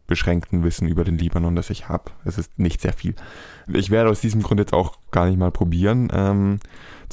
beschränkten 0.06 0.62
Wissen 0.62 0.86
über 0.86 1.04
den 1.04 1.18
Libanon, 1.18 1.56
das 1.56 1.70
ich 1.70 1.88
habe. 1.88 2.12
Es 2.24 2.38
ist 2.38 2.58
nicht 2.58 2.80
sehr 2.80 2.92
viel. 2.92 3.14
Ich 3.66 3.90
werde 3.90 4.10
aus 4.10 4.20
diesem 4.20 4.42
Grund 4.42 4.60
jetzt 4.60 4.72
auch 4.72 4.98
gar 5.10 5.26
nicht 5.26 5.38
mal 5.38 5.50
probieren, 5.50 6.10
ähm, 6.12 6.58
äh, 6.58 6.58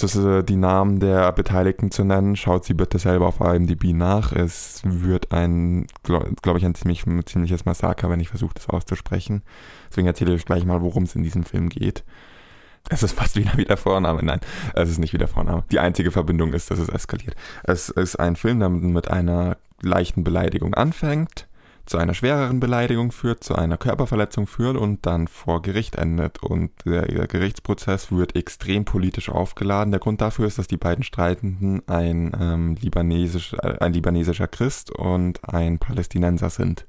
die 0.01 0.55
Namen 0.55 0.99
der 0.99 1.31
Beteiligten 1.31 1.91
zu 1.91 2.03
nennen. 2.03 2.35
Schaut 2.35 2.65
sie 2.65 2.73
bitte 2.73 2.99
selber 2.99 3.27
auf 3.27 3.39
IMDb 3.39 3.93
nach. 3.93 4.31
Es 4.31 4.81
wird 4.83 5.31
ein, 5.31 5.87
glaube 6.03 6.31
glaub 6.41 6.57
ich, 6.57 6.65
ein 6.65 6.75
ziemlich, 6.75 7.03
ziemliches 7.25 7.65
Massaker, 7.65 8.09
wenn 8.09 8.19
ich 8.19 8.29
versuche, 8.29 8.53
das 8.53 8.69
auszusprechen. 8.69 9.43
Deswegen 9.89 10.07
erzähle 10.07 10.31
ich 10.31 10.41
euch 10.41 10.45
gleich 10.45 10.65
mal, 10.65 10.81
worum 10.81 11.03
es 11.03 11.15
in 11.15 11.23
diesem 11.23 11.43
Film 11.43 11.69
geht. 11.69 12.03
Es 12.89 13.03
ist 13.03 13.13
fast 13.13 13.35
wieder 13.35 13.51
wie 13.55 13.65
der 13.65 13.77
Vorname. 13.77 14.23
Nein, 14.23 14.41
es 14.73 14.89
ist 14.89 14.97
nicht 14.97 15.13
wie 15.13 15.17
der 15.17 15.27
Vorname. 15.27 15.63
Die 15.71 15.79
einzige 15.79 16.11
Verbindung 16.11 16.53
ist, 16.53 16.69
dass 16.69 16.79
es 16.79 16.89
eskaliert. 16.89 17.35
Es 17.63 17.89
ist 17.89 18.17
ein 18.17 18.35
Film, 18.35 18.59
der 18.59 18.69
mit 18.69 19.09
einer 19.09 19.57
leichten 19.81 20.23
Beleidigung 20.23 20.73
anfängt 20.73 21.47
zu 21.85 21.97
einer 21.97 22.13
schwereren 22.13 22.59
Beleidigung 22.59 23.11
führt, 23.11 23.43
zu 23.43 23.55
einer 23.55 23.77
Körperverletzung 23.77 24.47
führt 24.47 24.77
und 24.77 25.05
dann 25.05 25.27
vor 25.27 25.61
Gericht 25.61 25.95
endet. 25.95 26.41
Und 26.41 26.71
der, 26.85 27.07
der 27.07 27.27
Gerichtsprozess 27.27 28.11
wird 28.11 28.35
extrem 28.35 28.85
politisch 28.85 29.29
aufgeladen. 29.29 29.91
Der 29.91 29.99
Grund 29.99 30.21
dafür 30.21 30.47
ist, 30.47 30.57
dass 30.57 30.67
die 30.67 30.77
beiden 30.77 31.03
Streitenden 31.03 31.87
ein, 31.87 32.31
ähm, 32.39 32.75
libanesisch, 32.79 33.53
äh, 33.53 33.79
ein 33.79 33.93
libanesischer 33.93 34.47
Christ 34.47 34.91
und 34.91 35.41
ein 35.43 35.77
Palästinenser 35.77 36.49
sind. 36.49 36.85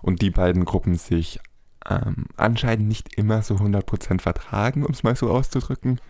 Und 0.00 0.22
die 0.22 0.30
beiden 0.30 0.64
Gruppen 0.64 0.96
sich 0.96 1.40
ähm, 1.88 2.26
anscheinend 2.36 2.88
nicht 2.88 3.14
immer 3.18 3.42
so 3.42 3.56
100% 3.56 4.20
vertragen, 4.20 4.84
um 4.84 4.92
es 4.92 5.02
mal 5.02 5.16
so 5.16 5.30
auszudrücken. 5.30 6.00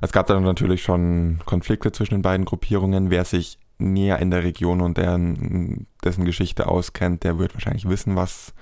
Es 0.00 0.12
gab 0.12 0.26
dann 0.26 0.42
natürlich 0.44 0.82
schon 0.82 1.40
Konflikte 1.44 1.92
zwischen 1.92 2.14
den 2.14 2.22
beiden 2.22 2.44
Gruppierungen. 2.44 3.10
Wer 3.10 3.24
sich 3.24 3.58
näher 3.78 4.18
in 4.18 4.30
der 4.30 4.44
Region 4.44 4.80
und 4.80 4.98
deren, 4.98 5.86
dessen 6.04 6.24
Geschichte 6.24 6.68
auskennt, 6.68 7.24
der 7.24 7.38
wird 7.38 7.54
wahrscheinlich 7.54 7.88
wissen, 7.88 8.16
was 8.16 8.54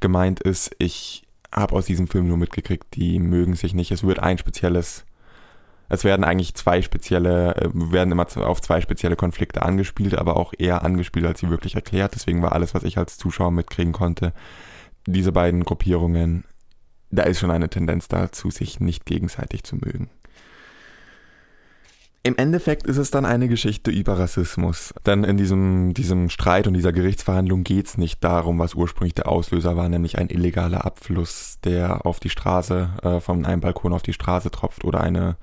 gemeint 0.00 0.40
ist. 0.40 0.74
Ich 0.78 1.22
habe 1.52 1.74
aus 1.74 1.86
diesem 1.86 2.08
Film 2.08 2.28
nur 2.28 2.36
mitgekriegt, 2.36 2.94
die 2.94 3.18
mögen 3.18 3.54
sich 3.54 3.74
nicht. 3.74 3.90
Es 3.90 4.02
wird 4.02 4.18
ein 4.18 4.38
spezielles, 4.38 5.04
es 5.88 6.04
werden 6.04 6.24
eigentlich 6.24 6.54
zwei 6.54 6.82
spezielle, 6.82 7.56
äh, 7.56 7.70
werden 7.72 8.12
immer 8.12 8.26
auf 8.46 8.60
zwei 8.60 8.80
spezielle 8.80 9.16
Konflikte 9.16 9.62
angespielt, 9.62 10.14
aber 10.14 10.36
auch 10.36 10.52
eher 10.58 10.82
angespielt, 10.82 11.26
als 11.26 11.40
sie 11.40 11.50
wirklich 11.50 11.76
erklärt. 11.76 12.14
Deswegen 12.14 12.42
war 12.42 12.52
alles, 12.52 12.74
was 12.74 12.82
ich 12.82 12.98
als 12.98 13.18
Zuschauer 13.18 13.52
mitkriegen 13.52 13.92
konnte, 13.92 14.32
diese 15.06 15.32
beiden 15.32 15.64
Gruppierungen, 15.64 16.44
da 17.10 17.22
ist 17.22 17.38
schon 17.38 17.50
eine 17.50 17.68
Tendenz 17.68 18.08
dazu, 18.08 18.50
sich 18.50 18.80
nicht 18.80 19.06
gegenseitig 19.06 19.62
zu 19.62 19.76
mögen. 19.76 20.10
Im 22.26 22.38
Endeffekt 22.38 22.86
ist 22.86 22.96
es 22.96 23.10
dann 23.10 23.26
eine 23.26 23.48
Geschichte 23.48 23.90
über 23.90 24.18
Rassismus. 24.18 24.94
Denn 25.04 25.24
in 25.24 25.36
diesem, 25.36 25.92
diesem 25.92 26.30
Streit 26.30 26.66
und 26.66 26.72
dieser 26.72 26.90
Gerichtsverhandlung 26.90 27.64
geht 27.64 27.86
es 27.86 27.98
nicht 27.98 28.24
darum, 28.24 28.58
was 28.58 28.72
ursprünglich 28.72 29.12
der 29.12 29.28
Auslöser 29.28 29.76
war, 29.76 29.90
nämlich 29.90 30.16
ein 30.16 30.30
illegaler 30.30 30.86
Abfluss, 30.86 31.58
der 31.64 32.06
auf 32.06 32.20
die 32.20 32.30
Straße, 32.30 32.88
äh, 33.02 33.20
von 33.20 33.44
einem 33.44 33.60
Balkon 33.60 33.92
auf 33.92 34.02
die 34.02 34.14
Straße 34.14 34.50
tropft 34.50 34.84
oder 34.84 35.02
eine 35.02 35.36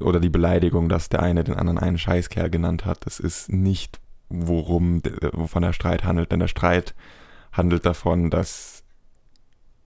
oder 0.00 0.18
die 0.18 0.30
Beleidigung, 0.30 0.88
dass 0.88 1.10
der 1.10 1.22
eine 1.22 1.44
den 1.44 1.54
anderen 1.54 1.78
einen 1.78 1.98
Scheißkerl 1.98 2.50
genannt 2.50 2.86
hat. 2.86 3.06
Das 3.06 3.20
ist 3.20 3.52
nicht, 3.52 4.00
worum 4.28 5.02
wovon 5.32 5.62
der 5.62 5.72
Streit 5.72 6.02
handelt, 6.02 6.32
denn 6.32 6.40
der 6.40 6.48
Streit 6.48 6.96
handelt 7.52 7.86
davon, 7.86 8.30
dass 8.30 8.79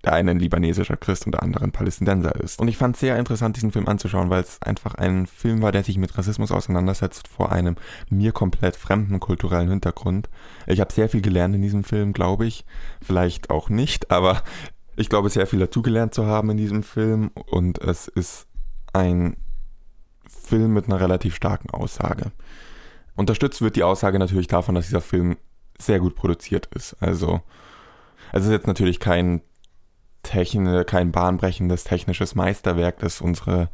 der 0.04 0.12
eine 0.12 0.32
ein 0.32 0.38
libanesischer 0.38 0.96
Christ 0.96 1.26
und 1.26 1.32
der 1.32 1.42
andere 1.42 1.64
ein 1.64 1.72
Palästinenser 1.72 2.34
ist. 2.40 2.60
Und 2.60 2.68
ich 2.68 2.76
fand 2.76 2.96
es 2.96 3.00
sehr 3.00 3.18
interessant, 3.18 3.56
diesen 3.56 3.72
Film 3.72 3.88
anzuschauen, 3.88 4.30
weil 4.30 4.42
es 4.42 4.60
einfach 4.60 4.94
ein 4.94 5.26
Film 5.26 5.62
war, 5.62 5.72
der 5.72 5.82
sich 5.82 5.96
mit 5.96 6.16
Rassismus 6.16 6.52
auseinandersetzt 6.52 7.28
vor 7.28 7.52
einem 7.52 7.76
mir 8.10 8.32
komplett 8.32 8.76
fremden 8.76 9.20
kulturellen 9.20 9.70
Hintergrund. 9.70 10.28
Ich 10.66 10.80
habe 10.80 10.92
sehr 10.92 11.08
viel 11.08 11.22
gelernt 11.22 11.54
in 11.54 11.62
diesem 11.62 11.84
Film, 11.84 12.12
glaube 12.12 12.46
ich. 12.46 12.64
Vielleicht 13.00 13.50
auch 13.50 13.68
nicht, 13.70 14.10
aber 14.10 14.42
ich 14.96 15.08
glaube 15.08 15.30
sehr 15.30 15.46
viel 15.46 15.60
dazugelernt 15.60 16.14
zu 16.14 16.26
haben 16.26 16.50
in 16.50 16.56
diesem 16.56 16.82
Film. 16.82 17.30
Und 17.46 17.78
es 17.78 18.08
ist 18.08 18.46
ein 18.92 19.36
Film 20.28 20.74
mit 20.74 20.86
einer 20.86 21.00
relativ 21.00 21.34
starken 21.34 21.70
Aussage. 21.70 22.30
Unterstützt 23.16 23.62
wird 23.62 23.76
die 23.76 23.84
Aussage 23.84 24.18
natürlich 24.18 24.48
davon, 24.48 24.74
dass 24.74 24.86
dieser 24.86 25.00
Film 25.00 25.36
sehr 25.78 25.98
gut 25.98 26.14
produziert 26.14 26.68
ist. 26.74 26.94
Also 27.00 27.40
es 28.32 28.44
ist 28.44 28.50
jetzt 28.50 28.66
natürlich 28.66 29.00
kein 29.00 29.42
Techn 30.24 30.84
kein 30.86 31.12
bahnbrechendes 31.12 31.84
technisches 31.84 32.34
Meisterwerk, 32.34 32.98
das 32.98 33.20
unsere, 33.20 33.68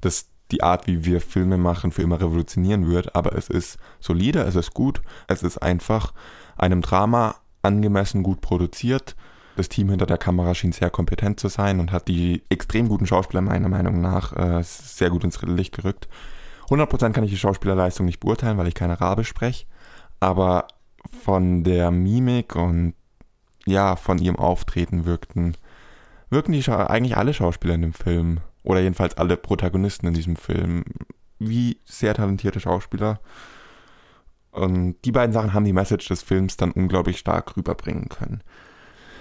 das 0.00 0.26
die 0.50 0.62
Art, 0.62 0.86
wie 0.86 1.04
wir 1.04 1.20
Filme 1.20 1.56
machen, 1.56 1.92
für 1.92 2.02
immer 2.02 2.20
revolutionieren 2.20 2.88
wird, 2.88 3.14
aber 3.14 3.36
es 3.36 3.48
ist 3.48 3.78
solide, 4.00 4.40
es 4.40 4.56
ist 4.56 4.74
gut, 4.74 5.00
es 5.28 5.42
ist 5.42 5.58
einfach 5.58 6.12
einem 6.56 6.82
Drama 6.82 7.36
angemessen 7.62 8.22
gut 8.22 8.40
produziert. 8.40 9.16
Das 9.56 9.68
Team 9.68 9.90
hinter 9.90 10.06
der 10.06 10.18
Kamera 10.18 10.54
schien 10.54 10.72
sehr 10.72 10.90
kompetent 10.90 11.38
zu 11.38 11.48
sein 11.48 11.80
und 11.80 11.92
hat 11.92 12.08
die 12.08 12.42
extrem 12.48 12.88
guten 12.88 13.06
Schauspieler 13.06 13.42
meiner 13.42 13.68
Meinung 13.68 14.00
nach 14.00 14.32
äh, 14.32 14.62
sehr 14.62 15.10
gut 15.10 15.24
ins 15.24 15.40
Licht 15.42 15.76
gerückt. 15.76 16.08
100% 16.68 17.12
kann 17.12 17.24
ich 17.24 17.30
die 17.30 17.36
Schauspielerleistung 17.36 18.06
nicht 18.06 18.20
beurteilen, 18.20 18.56
weil 18.56 18.68
ich 18.68 18.74
keine 18.74 19.00
Arabisch 19.00 19.28
spreche, 19.28 19.66
aber 20.20 20.68
von 21.24 21.64
der 21.64 21.90
Mimik 21.90 22.54
und 22.54 22.94
ja, 23.66 23.96
von 23.96 24.18
ihrem 24.18 24.36
Auftreten 24.36 25.04
wirkten 25.04 25.56
wirken 26.30 26.52
die 26.52 26.66
eigentlich 26.68 27.16
alle 27.16 27.34
Schauspieler 27.34 27.74
in 27.74 27.82
dem 27.82 27.92
Film, 27.92 28.40
oder 28.62 28.80
jedenfalls 28.80 29.16
alle 29.16 29.36
Protagonisten 29.36 30.06
in 30.06 30.14
diesem 30.14 30.36
Film, 30.36 30.84
wie 31.38 31.78
sehr 31.84 32.14
talentierte 32.14 32.60
Schauspieler. 32.60 33.20
Und 34.52 34.96
die 35.04 35.12
beiden 35.12 35.32
Sachen 35.32 35.54
haben 35.54 35.64
die 35.64 35.72
Message 35.72 36.08
des 36.08 36.22
Films 36.22 36.56
dann 36.56 36.72
unglaublich 36.72 37.18
stark 37.18 37.56
rüberbringen 37.56 38.08
können. 38.08 38.42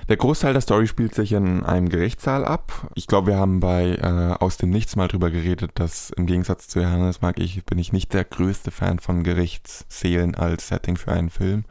Der 0.10 0.18
Großteil 0.18 0.54
der 0.54 0.62
Story 0.62 0.88
spielt 0.88 1.14
sich 1.14 1.34
in 1.34 1.64
einem 1.64 1.88
Gerichtssaal 1.88 2.44
ab. 2.44 2.90
Ich 2.96 3.06
glaube, 3.06 3.28
wir 3.28 3.38
haben 3.38 3.60
bei 3.60 3.96
äh, 3.96 4.44
Aus 4.44 4.58
dem 4.58 4.72
Nichts 4.72 4.96
mal 4.96 5.08
drüber 5.08 5.30
geredet, 5.30 5.72
dass 5.76 6.10
im 6.10 6.26
Gegensatz 6.26 6.68
zu 6.68 6.80
Johannes 6.80 7.22
mag 7.22 7.40
ich, 7.40 7.64
bin 7.64 7.78
ich 7.78 7.94
nicht 7.94 8.12
der 8.14 8.24
größte 8.24 8.72
Fan 8.72 8.98
von 8.98 9.24
Gerichtssälen 9.24 10.34
als 10.34 10.70
Setting 10.70 10.98
für 10.98 11.12
einen 11.12 11.30
Film. 11.30 11.64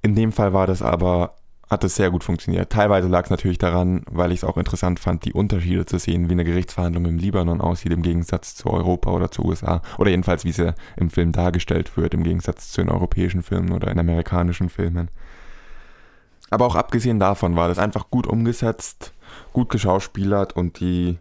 In 0.00 0.14
dem 0.14 0.32
Fall 0.32 0.54
war 0.54 0.66
das 0.66 0.80
aber 0.80 1.36
hat 1.72 1.82
es 1.84 1.96
sehr 1.96 2.10
gut 2.10 2.22
funktioniert. 2.22 2.70
Teilweise 2.70 3.08
lag 3.08 3.24
es 3.24 3.30
natürlich 3.30 3.58
daran, 3.58 4.02
weil 4.10 4.30
ich 4.30 4.40
es 4.40 4.44
auch 4.44 4.58
interessant 4.58 5.00
fand, 5.00 5.24
die 5.24 5.32
Unterschiede 5.32 5.86
zu 5.86 5.98
sehen, 5.98 6.28
wie 6.28 6.34
eine 6.34 6.44
Gerichtsverhandlung 6.44 7.06
im 7.06 7.18
Libanon 7.18 7.60
aussieht 7.60 7.92
im 7.92 8.02
Gegensatz 8.02 8.54
zu 8.54 8.70
Europa 8.70 9.10
oder 9.10 9.30
zu 9.30 9.42
USA. 9.42 9.80
Oder 9.98 10.10
jedenfalls, 10.10 10.44
wie 10.44 10.52
sie 10.52 10.74
im 10.96 11.10
Film 11.10 11.32
dargestellt 11.32 11.96
wird, 11.96 12.14
im 12.14 12.24
Gegensatz 12.24 12.70
zu 12.70 12.82
den 12.82 12.90
europäischen 12.90 13.42
Filmen 13.42 13.72
oder 13.72 13.90
in 13.90 13.98
amerikanischen 13.98 14.68
Filmen. 14.68 15.10
Aber 16.50 16.66
auch 16.66 16.76
abgesehen 16.76 17.18
davon 17.18 17.56
war 17.56 17.68
das 17.68 17.78
einfach 17.78 18.10
gut 18.10 18.26
umgesetzt, 18.26 19.14
gut 19.54 19.70
geschauspielert 19.70 20.54
und 20.54 20.78
die 20.78 21.18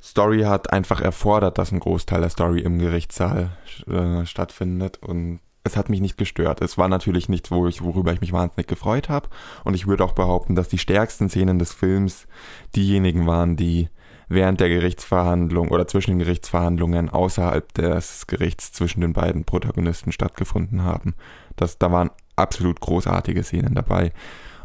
Story 0.00 0.42
hat 0.42 0.72
einfach 0.72 1.00
erfordert, 1.00 1.58
dass 1.58 1.72
ein 1.72 1.80
Großteil 1.80 2.20
der 2.20 2.30
Story 2.30 2.60
im 2.60 2.78
Gerichtssaal 2.78 3.50
äh, 3.88 4.24
stattfindet 4.24 4.98
und 5.02 5.40
es 5.64 5.76
hat 5.76 5.90
mich 5.90 6.00
nicht 6.00 6.16
gestört. 6.16 6.62
Es 6.62 6.78
war 6.78 6.88
natürlich 6.88 7.28
nichts, 7.28 7.50
wo 7.50 7.66
ich, 7.66 7.82
worüber 7.82 8.12
ich 8.12 8.20
mich 8.20 8.32
wahnsinnig 8.32 8.66
gefreut 8.66 9.08
habe. 9.08 9.28
Und 9.64 9.74
ich 9.74 9.86
würde 9.86 10.04
auch 10.04 10.12
behaupten, 10.12 10.54
dass 10.54 10.68
die 10.68 10.78
stärksten 10.78 11.28
Szenen 11.28 11.58
des 11.58 11.72
Films 11.72 12.26
diejenigen 12.74 13.26
waren, 13.26 13.56
die 13.56 13.88
während 14.28 14.60
der 14.60 14.68
Gerichtsverhandlung 14.68 15.68
oder 15.68 15.86
zwischen 15.88 16.12
den 16.12 16.20
Gerichtsverhandlungen 16.20 17.10
außerhalb 17.10 17.74
des 17.74 18.26
Gerichts 18.26 18.72
zwischen 18.72 19.00
den 19.00 19.12
beiden 19.12 19.44
Protagonisten 19.44 20.12
stattgefunden 20.12 20.82
haben. 20.82 21.14
Das, 21.56 21.78
da 21.78 21.90
waren 21.90 22.10
absolut 22.36 22.80
großartige 22.80 23.42
Szenen 23.42 23.74
dabei. 23.74 24.12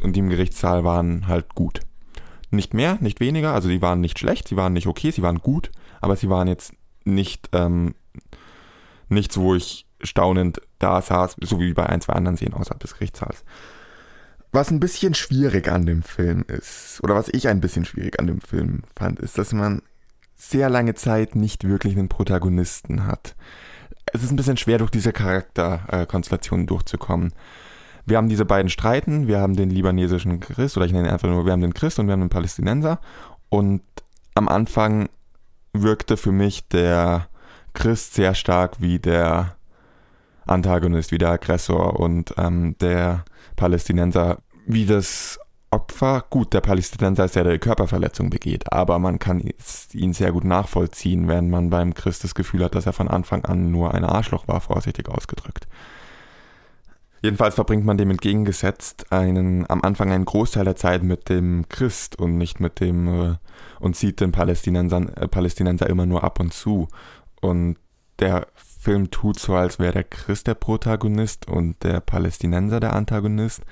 Und 0.02 0.16
die 0.16 0.20
im 0.20 0.30
Gerichtssaal 0.30 0.84
waren 0.84 1.28
halt 1.28 1.56
gut. 1.56 1.82
Nicht 2.52 2.74
mehr, 2.74 2.98
nicht 3.02 3.20
weniger, 3.20 3.54
also 3.54 3.68
die 3.68 3.82
waren 3.82 4.02
nicht 4.02 4.20
schlecht, 4.20 4.48
sie 4.48 4.56
waren 4.56 4.74
nicht 4.74 4.88
okay, 4.88 5.12
sie 5.12 5.24
waren 5.24 5.40
gut, 5.40 5.72
aber 6.00 6.16
sie 6.16 6.30
waren 6.30 6.48
jetzt 6.48 6.74
nicht 7.04 7.50
ähm, 7.54 7.96
nichts, 9.10 9.38
wo 9.38 9.56
ich 9.56 9.88
staunend 10.06 10.62
da 10.80 11.02
saß, 11.02 11.38
so 11.42 11.60
wie 11.60 11.74
bei 11.74 11.86
ein, 11.86 12.02
zwei 12.02 12.14
anderen 12.14 12.38
Szenen 12.38 12.54
außerhalb 12.54 12.80
des 12.80 12.94
Gerichtssaals. 12.94 13.44
Was 14.52 14.72
ein 14.72 14.80
bisschen 14.80 15.14
schwierig 15.14 15.68
an 15.68 15.86
dem 15.86 16.02
Film 16.02 16.46
ist, 16.48 17.00
oder 17.04 17.16
was 17.16 17.28
ich 17.30 17.48
ein 17.48 17.60
bisschen 17.60 17.86
schwierig 17.86 18.20
an 18.20 18.28
dem 18.28 18.40
Film 18.40 18.84
fand, 18.96 19.20
ist, 19.20 19.38
dass 19.38 19.52
man 19.52 19.82
sehr 20.36 20.70
lange 20.70 20.94
Zeit 20.94 21.36
nicht 21.36 21.68
wirklich 21.68 21.98
einen 21.98 22.10
Protagonisten 22.10 23.06
hat. 23.06 23.36
Es 24.14 24.24
ist 24.24 24.32
ein 24.32 24.38
bisschen 24.38 24.58
schwer, 24.58 24.78
durch 24.78 24.92
diese 24.92 25.12
Charakterkonstellationen 25.12 26.68
durchzukommen. 26.68 27.34
Wir 28.06 28.18
haben 28.18 28.30
diese 28.30 28.46
beiden 28.46 28.70
Streiten, 28.70 29.28
wir 29.28 29.40
haben 29.40 29.56
den 29.56 29.70
libanesischen 29.70 30.40
Christ, 30.40 30.78
oder 30.78 30.86
ich 30.86 30.94
nenne 30.94 31.08
ihn 31.08 31.14
einfach 31.14 31.28
nur, 31.28 31.46
wir 31.46 31.52
haben 31.52 31.62
den 31.62 31.74
Christ 31.74 32.00
und 32.00 32.08
wir 32.08 32.14
haben 32.14 32.22
den 32.22 32.30
Palästinenser. 32.30 33.00
Und 33.50 33.82
am 34.36 34.48
Anfang 34.48 35.10
wirkte 35.74 36.16
für 36.16 36.32
mich 36.32 36.68
der 36.68 37.28
Christ 37.74 38.14
sehr 38.14 38.36
stark 38.36 38.80
wie 38.80 39.00
der 39.00 39.56
Antagonist, 40.46 41.12
wie 41.12 41.18
der 41.18 41.30
Aggressor 41.30 42.00
und 42.00 42.34
ähm, 42.38 42.76
der 42.80 43.26
Palästinenser 43.56 44.40
wie 44.68 44.86
das 44.86 45.40
Opfer. 45.72 46.24
Gut, 46.30 46.54
der 46.54 46.62
Palästinenser 46.62 47.26
ist 47.26 47.36
ja 47.36 47.44
der 47.44 47.60
Körperverletzung 47.60 48.30
begeht, 48.30 48.72
aber 48.72 49.00
man 49.00 49.20
kann 49.20 49.44
ihn 49.94 50.14
sehr 50.14 50.32
gut 50.32 50.46
nachvollziehen, 50.46 51.28
wenn 51.28 51.50
man 51.50 51.70
beim 51.70 51.94
Christ 51.94 52.24
das 52.24 52.36
Gefühl 52.36 52.64
hat, 52.64 52.76
dass 52.76 52.86
er 52.86 52.94
von 52.94 53.08
Anfang 53.08 53.44
an 53.46 53.72
nur 53.72 53.94
ein 53.94 54.06
Arschloch 54.06 54.48
war, 54.48 54.62
vorsichtig 54.62 55.10
ausgedrückt. 55.10 55.68
Jedenfalls 57.22 57.56
verbringt 57.56 57.84
man 57.86 57.98
dem 57.98 58.12
entgegengesetzt 58.12 59.12
einen, 59.12 59.68
am 59.68 59.82
Anfang 59.82 60.12
einen 60.12 60.26
Großteil 60.26 60.64
der 60.64 60.76
Zeit 60.76 61.02
mit 61.02 61.28
dem 61.28 61.66
Christ 61.70 62.20
und 62.20 62.38
nicht 62.38 62.60
mit 62.60 62.80
dem 62.80 63.08
äh, 63.08 63.36
und 63.80 63.96
sieht 63.96 64.22
den 64.22 64.32
Palästinenser, 64.32 65.02
äh, 65.18 65.28
Palästinenser 65.28 65.90
immer 65.90 66.06
nur 66.06 66.24
ab 66.24 66.40
und 66.40 66.54
zu. 66.54 66.88
Und 67.42 67.78
der 68.20 68.48
Film 68.86 69.10
tut 69.10 69.40
so, 69.40 69.56
als 69.56 69.80
wäre 69.80 69.94
der 69.94 70.04
Christ 70.04 70.46
der 70.46 70.54
Protagonist 70.54 71.48
und 71.48 71.84
der 71.84 72.02
Palästinenser 72.02 72.80
der 72.80 72.94
Antagonist. 72.94 73.64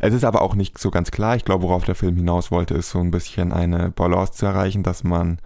Es 0.00 0.12
ist 0.12 0.24
aber 0.24 0.42
auch 0.42 0.56
nicht 0.56 0.76
so 0.78 0.90
ganz 0.90 1.12
klar. 1.12 1.36
Ich 1.36 1.44
glaube, 1.44 1.62
worauf 1.62 1.84
der 1.84 1.94
Film 1.94 2.16
hinaus 2.16 2.50
wollte, 2.50 2.74
ist 2.74 2.90
so 2.90 2.98
ein 2.98 3.12
bisschen 3.12 3.52
eine 3.52 3.90
Balance 3.90 4.32
zu 4.32 4.44
erreichen, 4.44 4.82
dass 4.82 5.04
man 5.04 5.38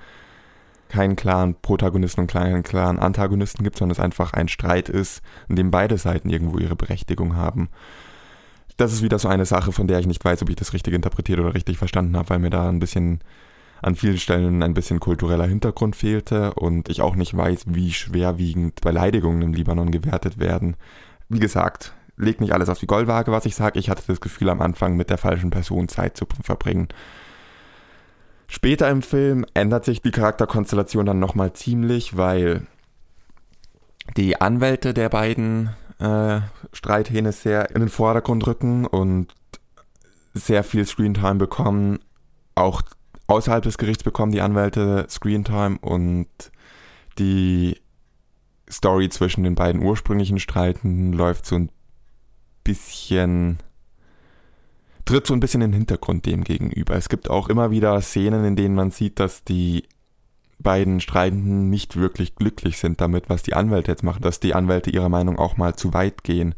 keinen 0.88 1.16
klaren 1.16 1.54
Protagonisten 1.54 2.22
und 2.22 2.32
keinen 2.32 2.62
klaren 2.62 2.98
Antagonisten 2.98 3.62
gibt, 3.62 3.76
sondern 3.76 3.92
es 3.92 4.00
einfach 4.00 4.32
ein 4.32 4.48
Streit 4.48 4.88
ist, 4.88 5.20
in 5.48 5.56
dem 5.56 5.70
beide 5.70 5.98
Seiten 5.98 6.30
irgendwo 6.30 6.56
ihre 6.56 6.74
Berechtigung 6.74 7.36
haben. 7.36 7.68
Das 8.78 8.92
ist 8.92 9.02
wieder 9.02 9.18
so 9.18 9.28
eine 9.28 9.44
Sache, 9.44 9.70
von 9.70 9.86
der 9.86 9.98
ich 9.98 10.06
nicht 10.06 10.24
weiß, 10.24 10.40
ob 10.40 10.48
ich 10.48 10.56
das 10.56 10.72
richtig 10.72 10.94
interpretiert 10.94 11.38
oder 11.38 11.54
richtig 11.54 11.76
verstanden 11.76 12.16
habe, 12.16 12.30
weil 12.30 12.38
mir 12.38 12.50
da 12.50 12.70
ein 12.70 12.80
bisschen 12.80 13.20
an 13.82 13.94
vielen 13.94 14.18
Stellen 14.18 14.62
ein 14.62 14.74
bisschen 14.74 15.00
kultureller 15.00 15.46
Hintergrund 15.46 15.96
fehlte 15.96 16.54
und 16.54 16.88
ich 16.88 17.00
auch 17.00 17.16
nicht 17.16 17.36
weiß, 17.36 17.64
wie 17.68 17.92
schwerwiegend 17.92 18.80
Beleidigungen 18.80 19.42
im 19.42 19.54
Libanon 19.54 19.90
gewertet 19.90 20.38
werden. 20.38 20.76
Wie 21.28 21.38
gesagt, 21.38 21.94
legt 22.16 22.40
nicht 22.40 22.52
alles 22.52 22.68
auf 22.68 22.78
die 22.78 22.86
Goldwaage, 22.86 23.32
was 23.32 23.46
ich 23.46 23.54
sage. 23.54 23.78
Ich 23.78 23.88
hatte 23.88 24.02
das 24.06 24.20
Gefühl, 24.20 24.50
am 24.50 24.60
Anfang 24.60 24.96
mit 24.96 25.10
der 25.10 25.18
falschen 25.18 25.50
Person 25.50 25.88
Zeit 25.88 26.16
zu 26.16 26.26
verbringen. 26.42 26.88
Später 28.46 28.90
im 28.90 29.02
Film 29.02 29.46
ändert 29.54 29.84
sich 29.84 30.02
die 30.02 30.10
Charakterkonstellation 30.10 31.06
dann 31.06 31.20
nochmal 31.20 31.52
ziemlich, 31.52 32.16
weil 32.16 32.66
die 34.16 34.40
Anwälte 34.40 34.92
der 34.92 35.08
beiden 35.08 35.70
äh, 36.00 36.40
Streithähne 36.72 37.32
sehr 37.32 37.70
in 37.70 37.80
den 37.80 37.88
Vordergrund 37.88 38.46
rücken 38.46 38.86
und 38.86 39.28
sehr 40.34 40.64
viel 40.64 40.84
Screentime 40.84 41.36
bekommen. 41.36 42.00
Auch 42.54 42.82
außerhalb 43.30 43.62
des 43.62 43.78
Gerichts 43.78 44.04
bekommen 44.04 44.32
die 44.32 44.40
Anwälte 44.40 45.06
Screentime 45.08 45.78
und 45.80 46.28
die 47.18 47.76
Story 48.70 49.08
zwischen 49.08 49.44
den 49.44 49.54
beiden 49.54 49.82
ursprünglichen 49.82 50.38
Streiten 50.38 51.12
läuft 51.12 51.46
so 51.46 51.56
ein 51.56 51.70
bisschen 52.64 53.58
tritt 55.04 55.26
so 55.26 55.34
ein 55.34 55.40
bisschen 55.40 55.62
in 55.62 55.72
den 55.72 55.78
Hintergrund 55.78 56.24
dem 56.26 56.44
gegenüber. 56.44 56.94
Es 56.94 57.08
gibt 57.08 57.30
auch 57.30 57.48
immer 57.48 57.70
wieder 57.70 58.00
Szenen, 58.00 58.44
in 58.44 58.54
denen 58.54 58.74
man 58.76 58.90
sieht, 58.92 59.18
dass 59.18 59.42
die 59.42 59.88
beiden 60.60 61.00
Streitenden 61.00 61.70
nicht 61.70 61.96
wirklich 61.96 62.36
glücklich 62.36 62.78
sind 62.78 63.00
damit, 63.00 63.28
was 63.28 63.42
die 63.42 63.54
Anwälte 63.54 63.90
jetzt 63.90 64.04
machen, 64.04 64.22
dass 64.22 64.40
die 64.40 64.54
Anwälte 64.54 64.90
ihrer 64.90 65.08
Meinung 65.08 65.38
auch 65.38 65.56
mal 65.56 65.74
zu 65.74 65.94
weit 65.94 66.22
gehen 66.22 66.54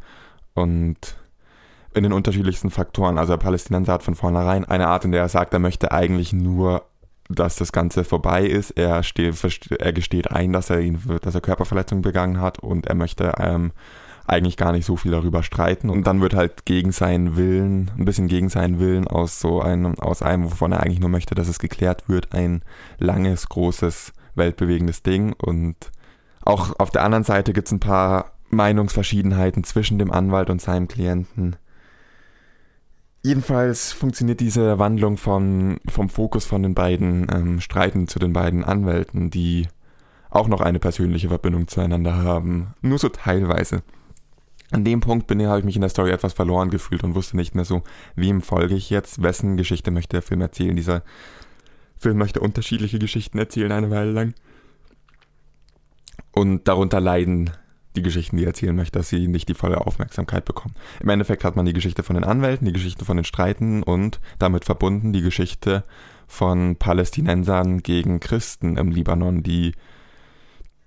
und 0.55 1.17
in 1.95 2.03
den 2.03 2.13
unterschiedlichsten 2.13 2.71
Faktoren. 2.71 3.19
Also 3.19 3.35
der 3.35 3.39
Palästinenser 3.39 3.93
hat 3.95 4.03
von 4.03 4.15
vornherein 4.15 4.65
eine 4.65 4.89
Art, 4.89 5.05
in 5.05 5.13
der 5.13 5.23
er 5.23 5.29
sagt, 5.29 5.53
er 5.53 5.59
möchte 5.59 5.93
eigentlich 5.93 6.33
nur, 6.33 6.85
dass 7.29 7.57
das 7.57 7.73
Ganze 7.73 8.05
vorbei 8.05 8.45
ist. 8.45 8.73
Er, 8.73 9.03
steht, 9.03 9.35
er 9.79 9.93
gesteht 9.93 10.31
ein, 10.31 10.53
dass 10.53 10.71
er, 10.71 10.81
ihn, 10.81 11.01
dass 11.23 11.35
er 11.35 11.41
Körperverletzungen 11.41 12.03
begangen 12.03 12.41
hat 12.41 12.59
und 12.59 12.87
er 12.87 12.95
möchte 12.95 13.35
ähm, 13.39 13.73
eigentlich 14.27 14.57
gar 14.57 14.73
nicht 14.73 14.87
so 14.87 14.97
viel 14.97 15.11
darüber 15.11 15.43
streiten. 15.43 15.91
Und 15.91 16.07
dann 16.07 16.21
wird 16.21 16.35
halt 16.35 16.65
gegen 16.65 16.93
seinen 16.93 17.37
Willen, 17.37 17.91
ein 17.99 18.05
bisschen 18.05 18.29
gegen 18.29 18.49
seinen 18.49 18.79
Willen 18.79 19.09
aus 19.09 19.41
so 19.41 19.61
einem, 19.61 19.99
aus 19.99 20.23
einem, 20.23 20.45
wovon 20.45 20.73
er 20.73 20.81
eigentlich 20.81 21.01
nur 21.01 21.09
möchte, 21.09 21.35
dass 21.35 21.49
es 21.49 21.59
geklärt 21.59 22.09
wird, 22.09 22.33
ein 22.33 22.63
langes, 22.99 23.49
großes, 23.49 24.13
weltbewegendes 24.35 25.03
Ding. 25.03 25.33
Und 25.35 25.77
auch 26.43 26.79
auf 26.79 26.91
der 26.91 27.03
anderen 27.03 27.25
Seite 27.25 27.53
gibt 27.53 27.69
es 27.69 27.73
ein 27.73 27.81
paar 27.81 28.33
Meinungsverschiedenheiten 28.51 29.65
zwischen 29.65 29.99
dem 29.99 30.11
Anwalt 30.11 30.51
und 30.51 30.61
seinem 30.61 30.89
Klienten. 30.89 31.57
Jedenfalls 33.25 33.93
funktioniert 33.93 34.41
diese 34.41 34.81
Wandlung 34.81 35.17
von, 35.17 35.79
vom 35.89 36.09
Fokus 36.09 36.45
von 36.45 36.63
den 36.63 36.75
beiden 36.75 37.29
ähm, 37.33 37.61
Streiten 37.61 38.09
zu 38.09 38.19
den 38.19 38.33
beiden 38.33 38.65
Anwälten, 38.65 39.31
die 39.31 39.69
auch 40.29 40.49
noch 40.49 40.61
eine 40.61 40.81
persönliche 40.81 41.29
Verbindung 41.29 41.69
zueinander 41.69 42.17
haben. 42.17 42.75
Nur 42.81 42.99
so 42.99 43.09
teilweise. 43.09 43.83
An 44.73 44.85
dem 44.85 45.01
Punkt 45.01 45.27
bin 45.27 45.47
habe 45.47 45.61
ich 45.61 45.65
mich 45.65 45.77
in 45.77 45.83
der 45.83 45.91
Story 45.91 46.11
etwas 46.11 46.33
verloren 46.33 46.71
gefühlt 46.71 47.05
und 47.05 47.15
wusste 47.15 47.37
nicht 47.37 47.55
mehr 47.55 47.67
so, 47.67 47.83
wem 48.17 48.41
folge 48.41 48.75
ich 48.75 48.91
jetzt, 48.91 49.23
wessen 49.23 49.57
Geschichte 49.57 49.91
möchte 49.91 50.17
der 50.17 50.23
Film 50.23 50.41
erzählen. 50.41 50.75
Dieser 50.75 51.03
Film 51.99 52.19
möchte 52.19 52.41
unterschiedliche 52.41 52.99
Geschichten 52.99 53.39
erzählen 53.39 53.71
eine 53.71 53.91
Weile 53.91 54.11
lang. 54.11 54.35
Und 56.33 56.67
darunter 56.67 57.01
leiden 57.01 57.51
die 57.97 58.03
Geschichten, 58.03 58.37
die 58.37 58.45
er 58.45 58.49
erzählen 58.49 58.75
möchte, 58.75 58.99
dass 58.99 59.09
sie 59.09 59.29
nicht 59.29 59.49
die 59.49 59.55
volle 59.55 59.87
Aufmerksamkeit 59.87 60.45
bekommen. 60.45 60.75
Im 61.01 61.09
Endeffekt 61.09 61.45
hat 61.45 61.57
man 61.57 61.67
die 61.67 61.73
Geschichte 61.73 62.03
von 62.03 62.15
den 62.15 62.25
Anwälten, 62.25 62.67
die 62.67 62.73
Geschichte 62.73 63.05
von 63.05 63.17
den 63.17 63.25
Streiten 63.25 63.83
und 63.83 64.21
damit 64.39 64.65
verbunden 64.65 65.13
die 65.13 65.23
Geschichte 65.23 65.85
von 66.27 66.77
Palästinensern 66.77 67.83
gegen 67.83 68.21
Christen 68.21 68.77
im 68.77 68.91
Libanon, 68.91 69.43
die 69.43 69.73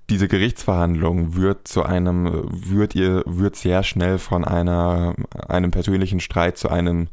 diese 0.10 0.28
Gerichtsverhandlung 0.28 1.36
wird 1.36 1.68
zu 1.68 1.84
einem, 1.84 2.48
wird 2.52 2.96
ihr, 2.96 3.24
wird 3.26 3.56
sehr 3.56 3.84
schnell 3.84 4.20
von 4.20 4.46
einer, 4.46 5.16
einem 5.48 5.72
persönlichen 5.72 6.20
Streit 6.20 6.58
zu 6.58 6.70
einem 6.70 7.08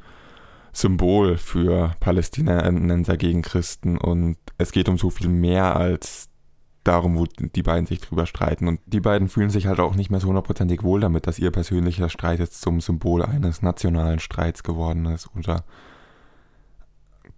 Symbol 0.73 1.37
für 1.37 1.95
Palästinenser 2.01 3.17
gegen 3.17 3.43
Christen 3.43 3.99
und 3.99 4.37
es 4.59 4.73
geht 4.73 4.89
um 4.89 4.99
so 4.99 5.11
viel 5.11 5.29
mehr 5.29 5.77
als 5.77 6.29
darum, 6.85 7.17
wo 7.17 7.27
die 7.27 7.63
beiden 7.63 7.87
sich 7.87 8.01
drüber 8.01 8.27
streiten. 8.27 8.69
Und 8.69 8.81
die 8.87 9.01
beiden 9.01 9.29
fühlen 9.29 9.51
sich 9.51 9.67
halt 9.67 9.81
auch 9.81 9.95
nicht 9.95 10.11
mehr 10.11 10.21
so 10.21 10.29
hundertprozentig 10.29 10.83
wohl 10.83 11.01
damit, 11.01 11.27
dass 11.27 11.39
ihr 11.39 11.51
persönlicher 11.51 12.09
Streit 12.09 12.39
jetzt 12.39 12.61
zum 12.61 12.81
Symbol 12.81 13.23
eines 13.23 13.63
nationalen 13.63 14.19
Streits 14.19 14.63
geworden 14.63 15.07
ist 15.07 15.29
oder 15.37 15.65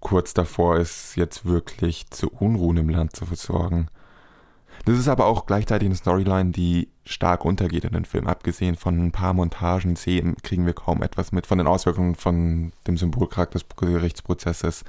kurz 0.01 0.34
davor 0.34 0.76
ist, 0.76 1.16
jetzt 1.16 1.45
wirklich 1.47 2.11
zu 2.11 2.30
Unruhen 2.30 2.76
im 2.76 2.88
Land 2.88 3.16
zu 3.16 3.26
versorgen. 3.26 3.88
Das 4.84 4.99
ist 4.99 5.09
aber 5.09 5.26
auch 5.26 5.47
gleichzeitig 5.47 5.86
eine 5.86 5.97
Storyline, 5.97 6.51
die 6.51 6.88
stark 7.07 7.45
untergeht 7.45 7.84
in 7.84 7.92
den 7.92 8.05
Film. 8.05 8.26
Abgesehen 8.26 8.76
von 8.76 9.07
ein 9.07 9.12
paar 9.12 9.32
Montagen, 9.32 9.97
Szenen 9.97 10.36
kriegen 10.42 10.66
wir 10.66 10.74
kaum 10.74 11.03
etwas 11.03 11.32
mit 11.32 11.47
von 11.47 11.59
den 11.59 11.66
Auswirkungen 11.66 12.14
von 12.14 12.72
dem 12.86 12.97
Symbolcharakter 12.97 13.59
des 13.59 13.68
Gerichtsprozesses. 13.76 14.84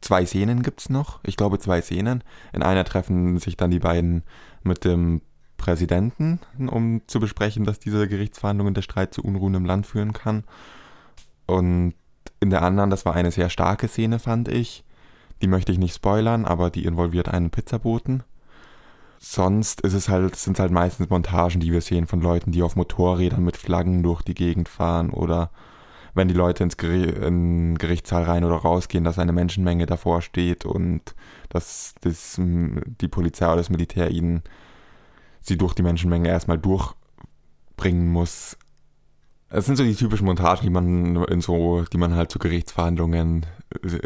Zwei 0.00 0.24
Szenen 0.26 0.62
gibt 0.62 0.80
es 0.80 0.90
noch, 0.90 1.20
ich 1.24 1.36
glaube 1.36 1.58
zwei 1.58 1.80
Szenen. 1.80 2.22
In 2.52 2.62
einer 2.62 2.84
treffen 2.84 3.38
sich 3.38 3.56
dann 3.56 3.70
die 3.70 3.80
beiden 3.80 4.22
mit 4.62 4.84
dem 4.84 5.22
Präsidenten, 5.56 6.40
um 6.56 7.02
zu 7.08 7.18
besprechen, 7.18 7.64
dass 7.64 7.80
diese 7.80 8.06
Gerichtsverhandlungen 8.06 8.74
der 8.74 8.82
Streit 8.82 9.12
zu 9.12 9.22
Unruhen 9.22 9.54
im 9.54 9.64
Land 9.64 9.86
führen 9.86 10.12
kann. 10.12 10.44
Und 11.46 11.94
in 12.40 12.50
der 12.50 12.62
anderen, 12.62 12.90
das 12.90 13.04
war 13.04 13.14
eine 13.14 13.32
sehr 13.32 13.50
starke 13.50 13.88
Szene, 13.88 14.18
fand 14.18 14.48
ich. 14.48 14.84
Die 15.42 15.48
möchte 15.48 15.72
ich 15.72 15.78
nicht 15.78 15.94
spoilern, 15.94 16.44
aber 16.44 16.70
die 16.70 16.84
involviert 16.84 17.28
einen 17.28 17.50
Pizzaboten 17.50 18.22
sonst 19.18 19.80
ist 19.80 19.94
es 19.94 20.08
halt, 20.08 20.36
sind 20.36 20.54
es 20.54 20.60
halt 20.60 20.72
meistens 20.72 21.10
Montagen, 21.10 21.60
die 21.60 21.72
wir 21.72 21.80
sehen 21.80 22.06
von 22.06 22.20
Leuten, 22.20 22.52
die 22.52 22.62
auf 22.62 22.76
Motorrädern 22.76 23.44
mit 23.44 23.56
Flaggen 23.56 24.02
durch 24.02 24.22
die 24.22 24.34
Gegend 24.34 24.68
fahren 24.68 25.10
oder 25.10 25.50
wenn 26.14 26.28
die 26.28 26.34
Leute 26.34 26.64
ins 26.64 26.76
Geri 26.76 27.04
in 27.04 27.76
Gerichtssaal 27.76 28.24
rein 28.24 28.44
oder 28.44 28.56
rausgehen, 28.56 29.04
dass 29.04 29.18
eine 29.18 29.32
Menschenmenge 29.32 29.86
davor 29.86 30.22
steht 30.22 30.64
und 30.64 31.14
dass 31.48 31.94
das, 32.00 32.36
die 32.38 33.08
Polizei 33.08 33.46
oder 33.46 33.56
das 33.56 33.70
Militär 33.70 34.10
ihnen 34.10 34.42
sie 35.40 35.56
durch 35.56 35.74
die 35.74 35.82
Menschenmenge 35.82 36.28
erstmal 36.28 36.58
durchbringen 36.58 38.08
muss. 38.08 38.56
Es 39.50 39.64
sind 39.64 39.76
so 39.76 39.84
die 39.84 39.94
typischen 39.94 40.26
Montagen, 40.26 40.62
die 40.62 40.70
man 40.70 41.24
in 41.24 41.40
so, 41.40 41.84
die 41.90 41.96
man 41.96 42.14
halt 42.14 42.30
zu 42.30 42.38
Gerichtsverhandlungen 42.38 43.46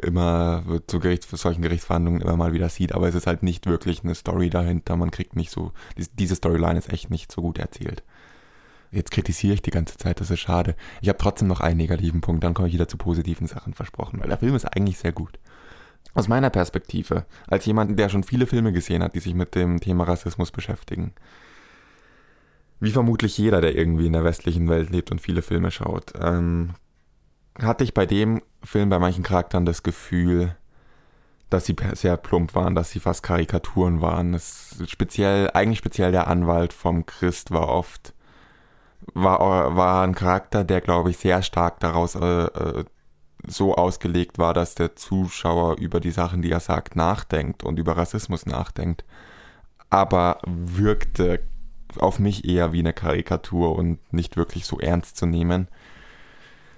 immer, 0.03 0.63
zu 0.87 1.01
Gerichts, 1.01 1.29
solchen 1.31 1.63
Gerichtsverhandlungen 1.63 2.21
immer 2.21 2.37
mal 2.37 2.53
wieder 2.53 2.69
sieht, 2.69 2.95
aber 2.95 3.09
es 3.09 3.17
ist 3.17 3.27
halt 3.27 3.43
nicht 3.43 3.67
wirklich 3.67 4.05
eine 4.05 4.15
Story 4.15 4.51
dahinter. 4.51 4.97
Man 4.97 5.11
kriegt 5.11 5.35
nicht 5.35 5.51
so, 5.51 5.73
diese 5.97 6.37
Storyline 6.37 6.79
ist 6.79 6.93
echt 6.93 7.11
nicht 7.11 7.33
so 7.33 7.43
gut 7.43 7.59
erzählt. 7.59 8.05
Jetzt 8.93 9.11
kritisiere 9.11 9.55
ich 9.55 9.63
die 9.63 9.71
ganze 9.71 9.97
Zeit, 9.97 10.21
das 10.21 10.31
ist 10.31 10.41
schade. 10.41 10.77
Ich 11.01 11.09
habe 11.09 11.19
trotzdem 11.19 11.49
noch 11.49 11.61
einen 11.61 11.79
negativen 11.79 12.21
Punkt, 12.21 12.45
dann 12.45 12.53
komme 12.53 12.69
ich 12.69 12.75
wieder 12.75 12.89
zu 12.89 12.99
positiven 12.99 13.47
Sachen 13.47 13.73
versprochen, 13.73 14.21
weil 14.21 14.29
der 14.29 14.39
Film 14.39 14.55
ist 14.55 14.67
eigentlich 14.67 14.99
sehr 14.99 15.13
gut. 15.13 15.39
Aus 16.15 16.29
meiner 16.29 16.51
Perspektive, 16.51 17.25
als 17.49 17.65
jemand, 17.65 17.99
der 17.99 18.11
schon 18.11 18.23
viele 18.23 18.47
Filme 18.47 18.71
gesehen 18.71 19.03
hat, 19.03 19.15
die 19.15 19.21
sich 19.21 19.35
mit 19.35 19.55
dem 19.55 19.81
Thema 19.81 20.05
Rassismus 20.05 20.51
beschäftigen, 20.51 21.15
wie 22.81 22.91
vermutlich 22.91 23.39
jeder, 23.39 23.63
der 23.63 23.75
irgendwie 23.75 24.07
in 24.07 24.13
der 24.13 24.25
westlichen 24.25 24.69
Welt 24.69 24.91
lebt 24.91 25.11
und 25.11 25.23
viele 25.23 25.41
Filme 25.41 25.71
schaut, 25.71 26.13
ähm, 26.21 26.75
hatte 27.59 27.85
ich 27.85 27.95
bei 27.95 28.05
dem 28.05 28.43
Film 28.63 28.91
bei 28.91 28.99
manchen 28.99 29.25
Charakteren 29.25 29.65
das 29.65 29.83
Gefühl, 29.83 30.55
dass 31.49 31.65
sie 31.65 31.77
sehr 31.95 32.17
plump 32.19 32.55
waren, 32.55 32.75
dass 32.75 32.91
sie 32.91 33.01
fast 33.01 33.23
Karikaturen 33.23 34.03
waren. 34.03 34.35
Es, 34.35 34.83
speziell, 34.87 35.51
eigentlich 35.55 35.79
speziell 35.79 36.13
der 36.13 36.27
Anwalt 36.27 36.73
vom 36.73 37.07
Christ 37.07 37.53
war 37.53 37.69
oft, 37.69 38.15
war, 39.15 39.77
war 39.77 40.03
ein 40.03 40.15
Charakter, 40.15 40.65
der, 40.65 40.81
glaube 40.81 41.11
ich, 41.11 41.19
sehr 41.19 41.43
stark 41.43 41.81
daraus 41.81 42.15
äh, 42.15 42.45
äh, 42.45 42.85
so 43.47 43.75
ausgelegt 43.75 44.39
war, 44.39 44.55
dass 44.55 44.75
der 44.75 44.95
Zuschauer 44.97 45.79
über 45.79 46.01
die 46.01 46.11
Sachen, 46.11 46.43
die 46.43 46.51
er 46.51 46.61
sagt, 46.61 46.97
nachdenkt 46.97 47.65
und 47.65 47.79
über 47.79 47.97
Rassismus 47.97 48.47
nachdenkt. 48.47 49.05
Aber 49.91 50.39
wirkte 50.47 51.41
auf 51.99 52.19
mich 52.19 52.49
eher 52.49 52.73
wie 52.73 52.79
eine 52.79 52.93
Karikatur 52.93 53.77
und 53.77 53.99
nicht 54.13 54.37
wirklich 54.37 54.65
so 54.65 54.79
ernst 54.79 55.17
zu 55.17 55.27
nehmen. 55.27 55.69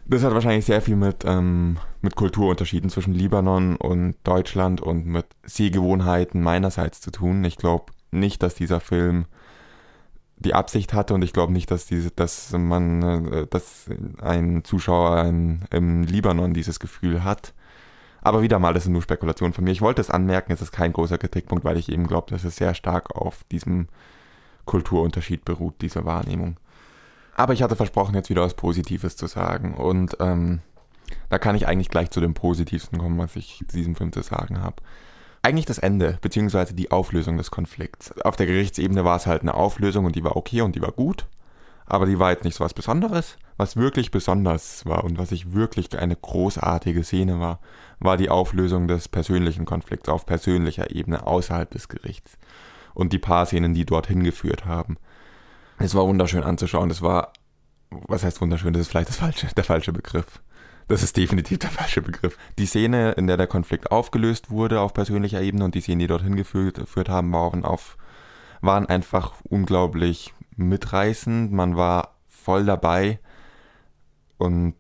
Das 0.07 0.23
hat 0.23 0.35
wahrscheinlich 0.35 0.67
sehr 0.67 0.83
viel 0.83 0.97
mit, 0.97 1.25
ähm, 1.25 1.79
mit 2.03 2.15
Kulturunterschieden 2.17 2.91
zwischen 2.91 3.15
Libanon 3.15 3.77
und 3.77 4.17
Deutschland 4.25 4.81
und 4.81 5.07
mit 5.07 5.27
Sehgewohnheiten 5.45 6.43
meinerseits 6.43 7.01
zu 7.01 7.11
tun. 7.11 7.45
Ich 7.45 7.57
glaube 7.57 7.93
nicht, 8.11 8.43
dass 8.43 8.55
dieser 8.55 8.81
Film 8.81 9.27
die 10.37 10.55
Absicht 10.55 10.93
hatte 10.93 11.15
und 11.15 11.23
ich 11.23 11.33
glaube 11.33 11.53
nicht, 11.53 11.71
dass 11.71 11.87
diese, 11.87 12.11
dass 12.11 12.53
man, 12.53 13.33
äh, 13.33 13.47
dass 13.47 13.87
ein 14.21 14.65
Zuschauer 14.65 15.25
in, 15.25 15.63
im 15.71 16.03
Libanon 16.03 16.55
dieses 16.55 16.81
Gefühl 16.81 17.25
hat. 17.25 17.55
Aber 18.21 18.43
wieder 18.43 18.59
mal, 18.59 18.73
das 18.73 18.85
ist 18.85 18.91
nur 18.91 19.03
Spekulation 19.03 19.53
von 19.53 19.65
mir. 19.65 19.71
Ich 19.71 19.83
wollte 19.83 20.01
es 20.01 20.11
anmerken, 20.11 20.53
es 20.53 20.63
ist 20.63 20.73
kein 20.73 20.93
großer 20.93 21.19
Kritikpunkt, 21.19 21.65
weil 21.65 21.77
ich 21.77 21.91
eben 21.91 22.07
glaube, 22.07 22.31
dass 22.31 22.45
es 22.45 22.57
sehr 22.57 22.75
stark 22.75 23.15
auf 23.15 23.45
diesem 23.53 23.89
Kulturunterschied 24.65 25.45
beruht, 25.45 25.75
diese 25.83 26.05
Wahrnehmung. 26.07 26.57
Aber 27.37 27.53
ich 27.53 27.63
hatte 27.63 27.77
versprochen, 27.77 28.15
jetzt 28.15 28.31
wieder 28.31 28.43
was 28.43 28.55
Positives 28.55 29.17
zu 29.17 29.27
sagen. 29.27 29.75
Und 29.75 30.17
ähm, 30.21 30.61
da 31.29 31.39
kann 31.39 31.57
ich 31.57 31.67
eigentlich 31.67 31.91
gleich 31.91 32.11
zu 32.11 32.21
dem 32.21 32.35
Positivsten 32.35 32.99
kommen, 32.99 33.19
was 33.19 33.37
ich 33.37 33.63
zu 33.69 33.77
diesem 33.77 33.95
Film 33.95 34.13
zu 34.13 34.23
sagen 34.23 34.63
habe. 34.63 34.77
Eigentlich 35.45 35.67
das 35.67 35.77
Ende, 35.77 36.17
beziehungsweise 36.23 36.73
die 36.73 36.91
Auflösung 36.91 37.37
des 37.37 37.51
Konflikts. 37.51 38.19
Auf 38.23 38.35
der 38.35 38.47
Gerichtsebene 38.47 39.05
war 39.05 39.17
es 39.17 39.27
halt 39.27 39.43
eine 39.43 39.53
Auflösung 39.53 40.07
und 40.07 40.17
die 40.17 40.25
war 40.25 40.37
okay 40.37 40.63
und 40.63 40.75
die 40.75 40.81
war 40.81 40.93
gut. 40.93 41.27
Aber 41.85 42.07
die 42.07 42.19
war 42.19 42.31
jetzt 42.31 42.45
nicht 42.45 42.57
so 42.57 42.65
was 42.65 42.73
Besonderes. 42.73 43.37
Was 43.59 43.77
wirklich 43.77 44.11
besonders 44.11 44.87
war 44.87 45.05
und 45.05 45.19
was 45.19 45.33
ich 45.33 45.53
wirklich 45.53 45.99
eine 45.99 46.17
großartige 46.17 47.05
Szene 47.05 47.41
war, 47.41 47.61
war 47.99 48.17
die 48.17 48.31
Auflösung 48.31 48.89
des 48.89 49.07
persönlichen 49.09 49.67
Konflikts 49.67 50.09
auf 50.09 50.25
persönlicher 50.25 50.91
Ebene 50.93 51.27
außerhalb 51.27 51.71
des 51.71 51.89
Gerichts. 51.89 52.39
Und 52.95 53.13
die 53.13 53.19
paar 53.19 53.45
Szenen, 53.45 53.75
die 53.75 53.85
dorthin 53.85 54.25
geführt 54.25 54.65
haben. 54.65 54.97
Es 55.79 55.95
war 55.95 56.07
wunderschön 56.07 56.43
anzuschauen. 56.43 56.91
Es 56.91 57.03
war, 57.03 57.35
was 57.91 58.25
heißt 58.25 58.41
wunderschön? 58.41 58.73
Das 58.73 58.81
ist 58.81 58.89
vielleicht 58.89 59.11
das 59.11 59.17
falsche, 59.17 59.49
der 59.55 59.65
falsche 59.65 59.93
Begriff. 59.93 60.41
Das 60.89 61.03
ist 61.03 61.17
definitiv 61.17 61.59
der 61.59 61.71
falsche 61.71 62.03
Begriff. 62.03 62.37
Die 62.59 62.67
Szene, 62.67 63.13
in 63.13 63.27
der 63.27 63.37
der 63.37 63.47
Konflikt 63.47 63.91
aufgelöst 63.91 64.51
wurde 64.51 64.81
auf 64.81 64.93
persönlicher 64.93 65.41
Ebene 65.41 65.65
und 65.65 65.75
die 65.75 65.81
Szenen, 65.81 66.01
die 66.01 66.07
dorhin 66.07 66.37
geführt, 66.37 66.77
geführt 66.77 67.09
haben, 67.09 67.33
waren, 67.33 67.65
auf, 67.65 67.97
waren 68.61 68.87
einfach 68.87 69.35
unglaublich 69.45 70.35
mitreißend. 70.57 71.53
Man 71.53 71.77
war 71.77 72.15
voll 72.29 72.67
dabei 72.67 73.19
und 74.37 74.75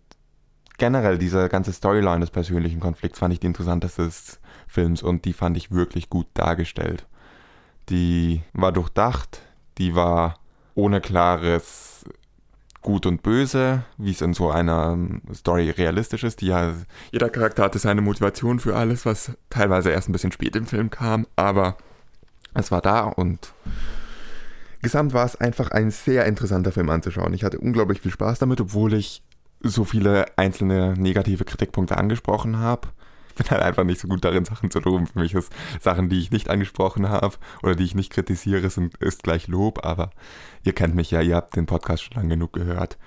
generell 0.76 1.18
diese 1.18 1.48
ganze 1.48 1.72
Storyline 1.72 2.20
des 2.20 2.30
persönlichen 2.30 2.80
Konflikts 2.80 3.18
fand 3.18 3.32
ich 3.32 3.40
die 3.40 3.46
interessanteste 3.46 4.04
des 4.04 4.40
Films 4.66 5.02
und 5.02 5.24
die 5.24 5.32
fand 5.32 5.56
ich 5.56 5.70
wirklich 5.70 6.10
gut 6.10 6.26
dargestellt. 6.34 7.06
Die 7.88 8.42
war 8.52 8.72
durchdacht, 8.72 9.40
die 9.78 9.94
war 9.94 10.38
ohne 10.74 11.00
klares 11.00 11.93
Gut 12.84 13.06
und 13.06 13.22
Böse, 13.22 13.82
wie 13.96 14.10
es 14.10 14.20
in 14.20 14.34
so 14.34 14.50
einer 14.50 14.98
Story 15.34 15.70
realistisch 15.70 16.22
ist. 16.22 16.42
Die 16.42 16.48
ja, 16.48 16.74
jeder 17.12 17.30
Charakter 17.30 17.64
hatte 17.64 17.78
seine 17.78 18.02
Motivation 18.02 18.60
für 18.60 18.76
alles, 18.76 19.06
was 19.06 19.32
teilweise 19.48 19.90
erst 19.90 20.10
ein 20.10 20.12
bisschen 20.12 20.32
spät 20.32 20.54
im 20.54 20.66
Film 20.66 20.90
kam, 20.90 21.26
aber 21.34 21.78
es 22.52 22.70
war 22.70 22.82
da 22.82 23.04
und 23.04 23.54
gesamt 24.82 25.14
war 25.14 25.24
es 25.24 25.34
einfach 25.34 25.70
ein 25.70 25.90
sehr 25.90 26.26
interessanter 26.26 26.72
Film 26.72 26.90
anzuschauen. 26.90 27.32
Ich 27.32 27.42
hatte 27.42 27.58
unglaublich 27.58 28.02
viel 28.02 28.12
Spaß 28.12 28.38
damit, 28.38 28.60
obwohl 28.60 28.92
ich 28.92 29.22
so 29.62 29.84
viele 29.84 30.26
einzelne 30.36 30.92
negative 30.92 31.46
Kritikpunkte 31.46 31.96
angesprochen 31.96 32.58
habe 32.58 32.88
bin 33.34 33.48
halt 33.50 33.62
einfach 33.62 33.84
nicht 33.84 34.00
so 34.00 34.08
gut 34.08 34.24
darin, 34.24 34.44
Sachen 34.44 34.70
zu 34.70 34.80
loben. 34.80 35.06
Für 35.06 35.18
mich 35.18 35.34
ist 35.34 35.52
Sachen, 35.80 36.08
die 36.08 36.20
ich 36.20 36.30
nicht 36.30 36.50
angesprochen 36.50 37.08
habe 37.08 37.36
oder 37.62 37.74
die 37.74 37.84
ich 37.84 37.94
nicht 37.94 38.12
kritisiere, 38.12 38.70
sind, 38.70 38.96
ist 38.98 39.22
gleich 39.22 39.48
Lob, 39.48 39.84
aber 39.84 40.10
ihr 40.62 40.72
kennt 40.72 40.94
mich 40.94 41.10
ja, 41.10 41.20
ihr 41.20 41.36
habt 41.36 41.56
den 41.56 41.66
Podcast 41.66 42.04
schon 42.04 42.16
lang 42.16 42.28
genug 42.28 42.52
gehört. 42.52 42.98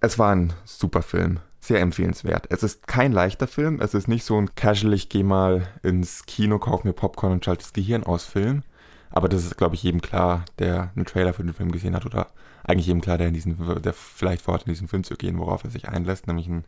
Es 0.00 0.18
war 0.18 0.34
ein 0.34 0.52
super 0.64 1.02
Film, 1.02 1.38
sehr 1.60 1.80
empfehlenswert. 1.80 2.46
Es 2.50 2.62
ist 2.62 2.86
kein 2.86 3.12
leichter 3.12 3.46
Film, 3.46 3.80
es 3.80 3.94
ist 3.94 4.08
nicht 4.08 4.24
so 4.24 4.36
ein 4.36 4.54
casual, 4.54 4.94
ich 4.94 5.08
gehe 5.08 5.24
mal 5.24 5.68
ins 5.82 6.26
Kino, 6.26 6.58
kaufe 6.58 6.86
mir 6.86 6.92
Popcorn 6.92 7.32
und 7.32 7.44
schalte 7.44 7.62
das 7.62 7.72
Gehirn 7.72 8.02
aus 8.02 8.24
Film. 8.24 8.62
Aber 9.10 9.28
das 9.28 9.44
ist, 9.44 9.56
glaube 9.56 9.74
ich, 9.74 9.82
jedem 9.82 10.00
klar, 10.00 10.44
der 10.58 10.90
einen 10.96 11.04
Trailer 11.04 11.34
für 11.34 11.44
den 11.44 11.54
Film 11.54 11.70
gesehen 11.70 11.94
hat 11.94 12.06
oder 12.06 12.28
eigentlich 12.64 12.86
jedem 12.86 13.00
klar, 13.02 13.18
der, 13.18 13.28
in 13.28 13.34
diesen, 13.34 13.82
der 13.82 13.92
vielleicht 13.92 14.42
vorhat, 14.42 14.62
in 14.66 14.72
diesen 14.72 14.88
Film 14.88 15.04
zu 15.04 15.14
gehen, 15.16 15.38
worauf 15.38 15.64
er 15.64 15.70
sich 15.70 15.88
einlässt, 15.88 16.26
nämlich 16.26 16.48
ein 16.48 16.64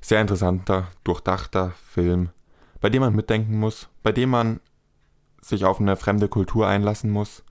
sehr 0.00 0.20
interessanter, 0.20 0.88
durchdachter 1.04 1.72
Film, 1.88 2.30
bei 2.80 2.88
dem 2.88 3.00
man 3.02 3.14
mitdenken 3.14 3.58
muss, 3.58 3.88
bei 4.02 4.12
dem 4.12 4.30
man 4.30 4.60
sich 5.40 5.64
auf 5.64 5.80
eine 5.80 5.96
fremde 5.96 6.28
Kultur 6.28 6.66
einlassen 6.66 7.10
muss, 7.10 7.44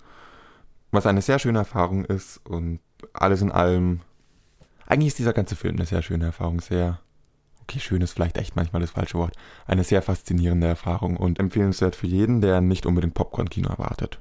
was 0.91 1.06
eine 1.06 1.22
sehr 1.22 1.39
schöne 1.39 1.60
Erfahrung 1.60 2.06
ist 2.06 2.38
und 2.45 2.80
alles 3.14 3.41
in 3.41 3.52
allem. 3.52 4.02
Eigentlich 4.88 5.10
ist 5.10 5.20
dieser 5.20 5.34
ganze 5.34 5.56
Film 5.56 5.76
eine 5.76 5.86
sehr 5.86 6.02
schöne 6.02 6.26
Erfahrung, 6.26 6.62
sehr, 6.62 7.00
okay, 7.62 7.80
schön 7.80 8.02
ist 8.02 8.14
vielleicht 8.14 8.38
echt 8.38 8.56
manchmal 8.56 8.82
das 8.82 8.91
falsche 8.91 9.18
Wort, 9.18 9.36
eine 9.68 9.84
sehr 9.84 10.02
faszinierende 10.02 10.68
Erfahrung 10.68 11.18
und 11.18 11.39
empfehlenswert 11.39 11.95
für 11.95 12.08
jeden, 12.08 12.41
der 12.41 12.62
nicht 12.62 12.86
unbedingt 12.86 13.14
Popcorn-Kino 13.14 13.70
erwartet. 13.70 14.20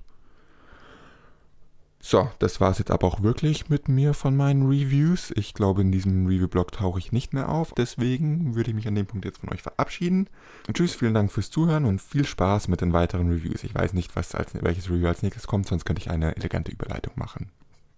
So, 2.10 2.30
das 2.38 2.58
war 2.58 2.70
es 2.70 2.78
jetzt 2.78 2.90
aber 2.90 3.06
auch 3.06 3.22
wirklich 3.22 3.68
mit 3.68 3.90
mir 3.90 4.14
von 4.14 4.34
meinen 4.34 4.66
Reviews. 4.66 5.30
Ich 5.36 5.52
glaube, 5.52 5.82
in 5.82 5.92
diesem 5.92 6.24
Review-Blog 6.24 6.72
tauche 6.72 6.98
ich 6.98 7.12
nicht 7.12 7.34
mehr 7.34 7.50
auf. 7.50 7.74
Deswegen 7.76 8.54
würde 8.54 8.70
ich 8.70 8.74
mich 8.74 8.88
an 8.88 8.94
dem 8.94 9.04
Punkt 9.04 9.26
jetzt 9.26 9.40
von 9.40 9.50
euch 9.52 9.60
verabschieden. 9.60 10.26
Tschüss, 10.72 10.94
vielen 10.94 11.12
Dank 11.12 11.30
fürs 11.30 11.50
Zuhören 11.50 11.84
und 11.84 12.00
viel 12.00 12.24
Spaß 12.24 12.68
mit 12.68 12.80
den 12.80 12.94
weiteren 12.94 13.28
Reviews. 13.30 13.62
Ich 13.62 13.74
weiß 13.74 13.92
nicht, 13.92 14.16
was 14.16 14.34
als, 14.34 14.52
welches 14.54 14.88
Review 14.88 15.06
als 15.06 15.22
nächstes 15.22 15.46
kommt, 15.46 15.68
sonst 15.68 15.84
könnte 15.84 16.00
ich 16.00 16.10
eine 16.10 16.34
elegante 16.34 16.72
Überleitung 16.72 17.12
machen. 17.16 17.50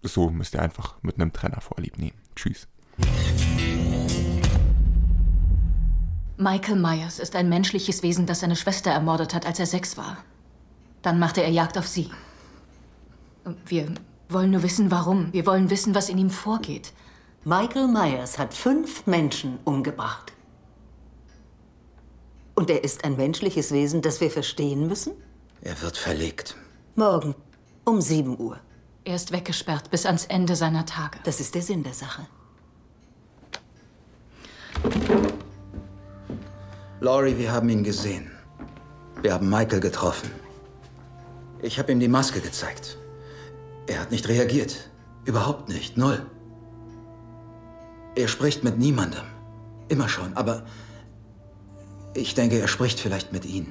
So 0.03 0.29
müsst 0.29 0.55
ihr 0.55 0.61
einfach 0.61 1.01
mit 1.01 1.15
einem 1.15 1.31
Trenner 1.31 1.61
vorlieb 1.61 1.97
nehmen. 1.97 2.17
Tschüss. 2.35 2.67
Michael 6.35 6.75
Myers 6.75 7.17
ist 7.17 7.37
ein 7.37 7.47
menschliches 7.47 8.03
Wesen, 8.03 8.25
das 8.25 8.41
seine 8.41 8.57
Schwester 8.57 8.91
ermordet 8.91 9.33
hat, 9.33 9.45
als 9.45 9.57
er 9.59 9.67
sechs 9.67 9.95
war. 9.95 10.17
Dann 11.01 11.17
machte 11.17 11.41
er 11.41 11.49
Jagd 11.49 11.77
auf 11.77 11.87
sie. 11.87 12.09
Wir 13.65 13.93
wollen 14.29 14.51
nur 14.51 14.63
wissen, 14.63 14.91
warum. 14.91 15.31
Wir 15.33 15.45
wollen 15.45 15.69
wissen, 15.69 15.95
was 15.95 16.09
in 16.09 16.17
ihm 16.17 16.29
vorgeht. 16.29 16.93
Michael 17.43 17.87
Myers 17.87 18.37
hat 18.37 18.53
fünf 18.53 19.07
Menschen 19.07 19.59
umgebracht. 19.65 20.33
Und 22.53 22.69
er 22.69 22.83
ist 22.83 23.03
ein 23.03 23.17
menschliches 23.17 23.71
Wesen, 23.71 24.01
das 24.01 24.21
wir 24.21 24.29
verstehen 24.29 24.87
müssen? 24.87 25.13
Er 25.61 25.81
wird 25.81 25.97
verlegt. 25.97 26.55
Morgen 26.95 27.33
um 27.85 27.99
7 27.99 28.39
Uhr. 28.39 28.59
Er 29.03 29.15
ist 29.15 29.31
weggesperrt 29.31 29.89
bis 29.89 30.05
ans 30.05 30.25
Ende 30.25 30.55
seiner 30.55 30.85
Tage. 30.85 31.17
Das 31.23 31.39
ist 31.39 31.55
der 31.55 31.63
Sinn 31.63 31.83
der 31.83 31.93
Sache. 31.93 32.27
Laurie, 36.99 37.35
wir 37.37 37.51
haben 37.51 37.69
ihn 37.69 37.83
gesehen. 37.83 38.29
Wir 39.21 39.33
haben 39.33 39.49
Michael 39.49 39.79
getroffen. 39.79 40.29
Ich 41.63 41.79
habe 41.79 41.91
ihm 41.91 41.99
die 41.99 42.07
Maske 42.07 42.39
gezeigt. 42.41 42.97
Er 43.91 43.99
hat 43.99 44.11
nicht 44.11 44.29
reagiert. 44.29 44.89
Überhaupt 45.25 45.67
nicht. 45.67 45.97
Null. 45.97 46.25
Er 48.15 48.29
spricht 48.29 48.63
mit 48.63 48.79
niemandem. 48.79 49.23
Immer 49.89 50.07
schon. 50.07 50.31
Aber 50.35 50.63
ich 52.15 52.33
denke, 52.33 52.57
er 52.57 52.69
spricht 52.69 53.01
vielleicht 53.01 53.33
mit 53.33 53.45
Ihnen. 53.45 53.67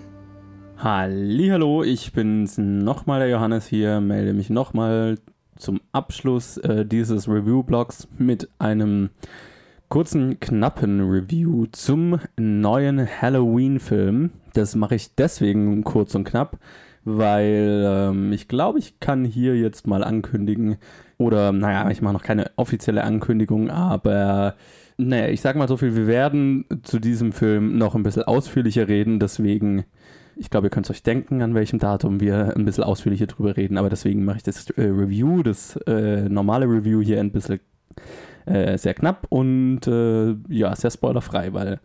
Hallo, 0.77 1.83
ich 1.83 2.13
bin's 2.13 2.59
nochmal, 2.59 3.21
der 3.21 3.31
Johannes 3.31 3.67
hier, 3.67 4.03
melde 4.03 4.35
mich 4.35 4.51
nochmal 4.51 5.17
zum 5.57 5.81
Abschluss 5.93 6.59
äh, 6.59 6.85
dieses 6.85 7.27
Review-Blogs 7.27 8.07
mit 8.19 8.51
einem 8.59 9.09
kurzen, 9.89 10.39
knappen 10.39 11.01
Review 11.01 11.65
zum 11.73 12.21
neuen 12.39 13.09
Halloween-Film. 13.09 14.33
Das 14.53 14.75
mache 14.75 14.97
ich 14.97 15.15
deswegen 15.15 15.83
kurz 15.83 16.15
und 16.15 16.25
knapp, 16.25 16.59
weil 17.05 17.85
ähm, 17.87 18.33
ich 18.33 18.49
glaube, 18.49 18.79
ich 18.79 19.01
kann 19.01 19.25
hier 19.25 19.57
jetzt 19.57 19.87
mal 19.87 20.05
ankündigen, 20.05 20.77
oder 21.19 21.53
naja, 21.53 21.91
ich 21.91 22.01
mache 22.01 22.15
noch 22.15 22.23
keine 22.23 22.51
offizielle 22.57 23.05
Ankündigung, 23.05 23.71
aber 23.71 24.55
naja, 24.97 25.29
ich 25.29 25.41
sag 25.41 25.57
mal 25.57 25.69
so 25.69 25.77
viel, 25.77 25.95
wir 25.95 26.07
werden 26.07 26.65
zu 26.83 26.99
diesem 26.99 27.33
Film 27.33 27.77
noch 27.79 27.95
ein 27.95 28.03
bisschen 28.03 28.23
ausführlicher 28.23 28.89
reden, 28.89 29.21
deswegen, 29.21 29.85
ich 30.37 30.51
glaube, 30.51 30.69
ihr 30.69 30.71
könnt 30.71 30.91
euch 30.91 31.03
denken, 31.03 31.43
an 31.43 31.55
welchem 31.55 31.79
Datum 31.79 32.21
wir 32.21 32.57
ein 32.57 32.65
bisschen 32.65 32.85
ausführlicher 32.85 33.27
drüber 33.27 33.57
reden, 33.57 33.77
aber 33.77 33.91
deswegen 33.91 34.25
mache 34.25 34.39
ich 34.39 34.43
das 34.43 34.71
äh, 34.71 34.83
Review, 34.83 35.43
das 35.43 35.77
äh, 35.87 36.29
normale 36.29 36.67
Review 36.67 37.03
hier 37.03 37.21
ein 37.21 37.33
bisschen 37.33 37.61
äh, 38.47 38.79
sehr 38.79 38.95
knapp 38.95 39.27
und 39.29 39.87
äh, 39.87 40.35
ja, 40.49 40.75
sehr 40.75 40.91
spoilerfrei, 40.91 41.53
weil 41.53 41.81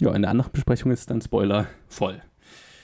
ja, 0.00 0.12
in 0.12 0.22
der 0.22 0.30
anderen 0.32 0.50
Besprechung 0.52 0.90
ist 0.90 1.10
dann 1.10 1.20
Spoiler 1.20 1.66
voll. 1.88 2.20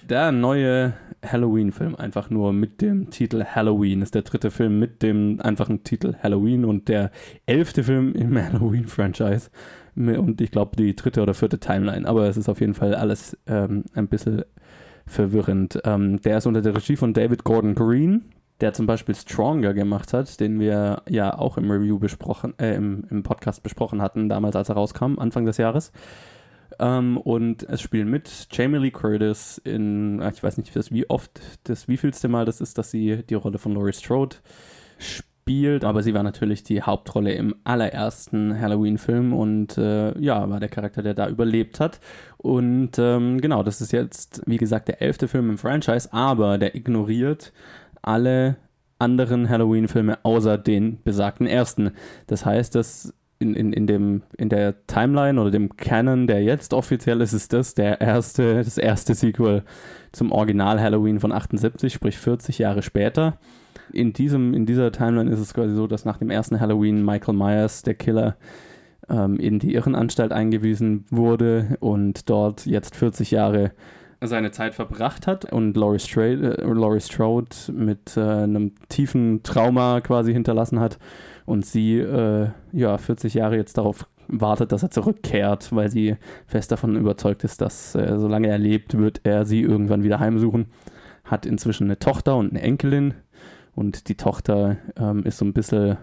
Der 0.09 0.33
neue 0.33 0.95
Halloween-Film, 1.23 1.95
einfach 1.95 2.31
nur 2.31 2.55
mit 2.55 2.81
dem 2.81 3.11
Titel 3.11 3.45
Halloween, 3.45 4.01
ist 4.01 4.15
der 4.15 4.23
dritte 4.23 4.51
Film 4.51 4.79
mit 4.79 5.03
dem 5.03 5.39
einfachen 5.43 5.85
Titel 5.85 6.15
Halloween 6.23 6.65
und 6.65 6.89
der 6.89 7.11
elfte 7.45 7.85
Film 7.85 8.15
im 8.15 8.35
Halloween-Franchise. 8.43 9.51
Und 9.97 10.41
ich 10.41 10.51
glaube, 10.51 10.77
die 10.77 10.97
dritte 10.97 11.21
oder 11.21 11.35
vierte 11.35 11.59
Timeline. 11.59 12.09
Aber 12.09 12.27
es 12.27 12.39
ist 12.39 12.49
auf 12.49 12.61
jeden 12.61 12.73
Fall 12.73 12.95
alles 12.95 13.37
ähm, 13.47 13.85
ein 13.95 14.09
bisschen 14.09 14.45
verwirrend. 15.07 15.79
Ähm, 15.85 16.23
der 16.23 16.39
ist 16.39 16.47
unter 16.47 16.63
der 16.63 16.75
Regie 16.75 16.97
von 16.97 17.13
David 17.13 17.45
Gordon 17.45 17.75
Green, 17.75 18.33
der 18.63 18.73
zum 18.73 18.87
Beispiel 18.87 19.15
Stronger 19.15 19.75
gemacht 19.75 20.15
hat, 20.15 20.41
den 20.41 20.59
wir 20.59 21.03
ja 21.09 21.37
auch 21.39 21.59
im 21.59 21.71
Review 21.71 21.99
besprochen, 21.99 22.55
äh, 22.59 22.77
im, 22.77 23.05
im 23.11 23.23
Podcast 23.23 23.63
besprochen 23.63 24.01
hatten, 24.01 24.31
damals 24.31 24.57
als 24.57 24.71
er 24.71 24.77
rauskam, 24.77 25.19
Anfang 25.19 25.45
des 25.45 25.59
Jahres. 25.59 25.93
Ähm, 26.79 27.17
und 27.19 27.63
es 27.69 27.81
spielen 27.81 28.09
mit 28.09 28.49
Jamie 28.51 28.79
Lee 28.79 28.91
Curtis 28.91 29.61
in, 29.65 30.23
ich 30.23 30.43
weiß 30.43 30.59
nicht, 30.59 30.75
das, 30.77 30.93
wie 30.93 31.09
oft, 31.09 31.41
das 31.65 31.89
wievielste 31.89 32.29
Mal 32.29 32.45
das 32.45 32.61
ist, 32.61 32.79
dass 32.79 32.91
sie 32.91 33.23
die 33.29 33.35
Rolle 33.35 33.59
von 33.59 33.75
Laurie 33.75 33.93
Strode 33.93 34.37
spielt, 34.99 35.85
aber 35.85 36.03
sie 36.03 36.15
war 36.15 36.23
natürlich 36.23 36.63
die 36.63 36.83
Hauptrolle 36.83 37.33
im 37.33 37.55
allerersten 37.65 38.61
Halloween-Film 38.61 39.33
und 39.33 39.79
äh, 39.79 40.19
ja, 40.19 40.49
war 40.51 40.61
der 40.61 40.69
Charakter, 40.69 41.03
der 41.03 41.15
da 41.15 41.29
überlebt 41.29 41.81
hat. 41.81 42.01
Und 42.37 42.99
ähm, 42.99 43.41
genau, 43.41 43.63
das 43.63 43.81
ist 43.81 43.93
jetzt, 43.93 44.43
wie 44.47 44.59
gesagt, 44.59 44.89
der 44.89 45.01
elfte 45.01 45.27
Film 45.27 45.51
im 45.51 45.59
Franchise, 45.59 46.13
aber 46.13 46.59
der 46.59 46.75
ignoriert 46.75 47.53
alle 48.03 48.57
anderen 48.99 49.49
Halloween-Filme 49.49 50.19
außer 50.25 50.59
den 50.59 51.03
besagten 51.03 51.47
ersten. 51.47 51.93
Das 52.27 52.45
heißt, 52.45 52.75
dass 52.75 53.15
in, 53.41 53.55
in, 53.55 53.73
in, 53.73 53.87
dem, 53.87 54.23
in 54.37 54.49
der 54.49 54.87
Timeline 54.87 55.41
oder 55.41 55.51
dem 55.51 55.77
Canon, 55.77 56.27
der 56.27 56.43
jetzt 56.43 56.75
offiziell 56.75 57.21
ist, 57.21 57.33
ist 57.33 57.53
das 57.53 57.75
der 57.75 58.01
erste, 58.01 58.57
das 58.57 58.79
erste 58.79 59.15
Sequel 59.15 59.63
zum 60.13 60.33
Original 60.33 60.81
Halloween 60.81 61.21
von 61.21 61.33
78, 61.33 61.93
sprich 61.93 62.19
40 62.19 62.59
Jahre 62.59 62.83
später. 62.83 63.39
In, 63.93 64.13
diesem, 64.13 64.55
in 64.55 64.67
dieser 64.67 64.91
Timeline 64.91 65.31
ist 65.31 65.39
es 65.39 65.55
quasi 65.55 65.75
so, 65.75 65.87
dass 65.87 66.05
nach 66.05 66.19
dem 66.19 66.31
ersten 66.31 66.59
Halloween 66.61 67.05
Michael 67.05 67.35
Myers, 67.35 67.83
der 67.83 67.95
Killer, 67.95 68.37
ähm, 69.09 69.39
in 69.39 69.59
die 69.59 69.75
Irrenanstalt 69.75 70.33
eingewiesen 70.33 71.05
wurde 71.11 71.77
und 71.81 72.29
dort 72.29 72.67
jetzt 72.67 72.97
40 72.97 73.31
Jahre 73.31 73.71
seine 74.21 74.51
Zeit 74.51 74.75
verbracht 74.75 75.29
hat 75.29 75.51
und 75.53 75.77
Laurie 75.77 76.01
Strode, 76.01 76.59
äh, 76.59 76.65
Laurie 76.65 77.01
Strode 77.01 77.55
mit 77.73 78.17
äh, 78.17 78.21
einem 78.21 78.73
tiefen 78.89 79.45
Trauma 79.45 80.01
quasi 80.01 80.33
hinterlassen 80.33 80.81
hat 80.81 80.99
und 81.49 81.65
sie 81.65 81.99
äh, 81.99 82.51
ja 82.73 82.99
40 82.99 83.35
Jahre 83.35 83.57
jetzt 83.57 83.79
darauf 83.79 84.07
wartet, 84.29 84.71
dass 84.71 84.83
er 84.83 84.91
zurückkehrt, 84.91 85.75
weil 85.75 85.89
sie 85.89 86.17
fest 86.47 86.71
davon 86.71 86.95
überzeugt 86.95 87.43
ist, 87.43 87.63
dass 87.63 87.95
äh, 87.95 88.19
solange 88.19 88.49
er 88.49 88.59
lebt, 88.59 88.99
wird 88.99 89.23
er 89.25 89.47
sie 89.47 89.63
irgendwann 89.63 90.03
wieder 90.03 90.21
heimsuchen. 90.21 90.67
Hat 91.25 91.47
inzwischen 91.47 91.85
eine 91.85 91.99
Tochter 91.99 92.37
und 92.37 92.51
eine 92.51 92.61
Enkelin 92.61 93.15
und 93.75 94.09
die 94.09 94.17
Tochter 94.17 94.77
ähm, 94.97 95.25
ist 95.25 95.39
so 95.39 95.47
ein 95.47 95.55
bisschen 95.55 95.97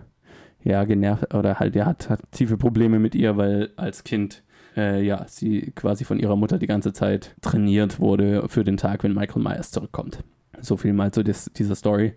ja 0.63 0.83
genervt 0.83 1.31
oder 1.35 1.59
halt 1.59 1.75
ja 1.75 1.85
hat, 1.85 2.09
hat 2.09 2.21
tiefe 2.31 2.57
Probleme 2.57 2.97
mit 2.97 3.13
ihr, 3.13 3.37
weil 3.37 3.69
als 3.75 4.03
Kind 4.03 4.43
äh, 4.75 5.05
ja 5.05 5.25
sie 5.27 5.73
quasi 5.75 6.05
von 6.05 6.17
ihrer 6.17 6.35
Mutter 6.35 6.57
die 6.57 6.67
ganze 6.67 6.91
Zeit 6.91 7.35
trainiert 7.41 7.99
wurde 7.99 8.49
für 8.49 8.63
den 8.63 8.77
Tag, 8.77 9.03
wenn 9.03 9.13
Michael 9.13 9.43
Myers 9.43 9.69
zurückkommt. 9.69 10.23
So 10.61 10.77
viel 10.77 10.93
mal 10.93 11.11
zu 11.11 11.23
des, 11.23 11.51
dieser 11.55 11.75
Story. 11.75 12.15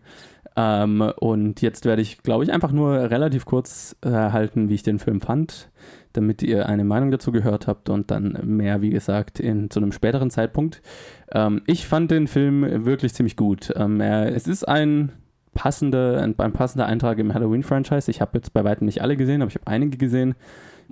Ähm, 0.59 1.13
und 1.21 1.63
jetzt 1.63 1.85
werde 1.85 2.03
ich, 2.03 2.23
glaube 2.25 2.43
ich, 2.43 2.53
einfach 2.53 2.73
nur 2.73 2.93
relativ 2.93 3.47
kurz 3.47 3.95
äh, 4.05 4.09
wie 4.11 4.75
ich 4.75 4.83
den 4.83 4.99
Film 4.99 5.21
fand, 5.21 5.71
damit 6.15 6.43
ihr 6.43 6.69
eine 6.69 6.83
Meinung 6.83 7.13
dazu 7.13 7.31
gehört 7.31 7.69
habt 7.69 7.89
und 7.89 8.11
dann 8.11 8.37
mehr, 8.43 8.83
wie 8.83 8.91
gesagt, 8.91 9.39
in, 9.39 9.71
zu 9.71 9.79
einem 9.79 9.93
späteren 9.93 10.31
Zeitpunkt. 10.31 10.83
Ähm, 11.31 11.63
ich 11.67 11.87
fand 11.87 12.11
den 12.11 12.27
Film 12.27 12.85
wirklich 12.85 13.15
ziemlich 13.15 13.37
gut. 13.37 13.73
Ähm, 13.77 14.01
er, 14.01 14.35
es 14.35 14.49
ist 14.49 14.67
ein 14.67 15.13
passender, 15.55 16.21
ein, 16.21 16.37
ein 16.37 16.53
passender 16.53 16.87
Eintrag 16.87 17.19
im 17.19 17.33
Halloween-Franchise. 17.33 18.11
Ich 18.11 18.21
habe 18.21 18.39
jetzt 18.39 18.53
bei 18.53 18.65
weitem 18.65 18.87
nicht 18.87 19.01
alle 19.01 19.17
gesehen, 19.17 19.43
aber 19.43 19.51
ich 19.51 19.57
habe 19.57 19.69
einige 19.69 19.97
gesehen. 19.97 20.35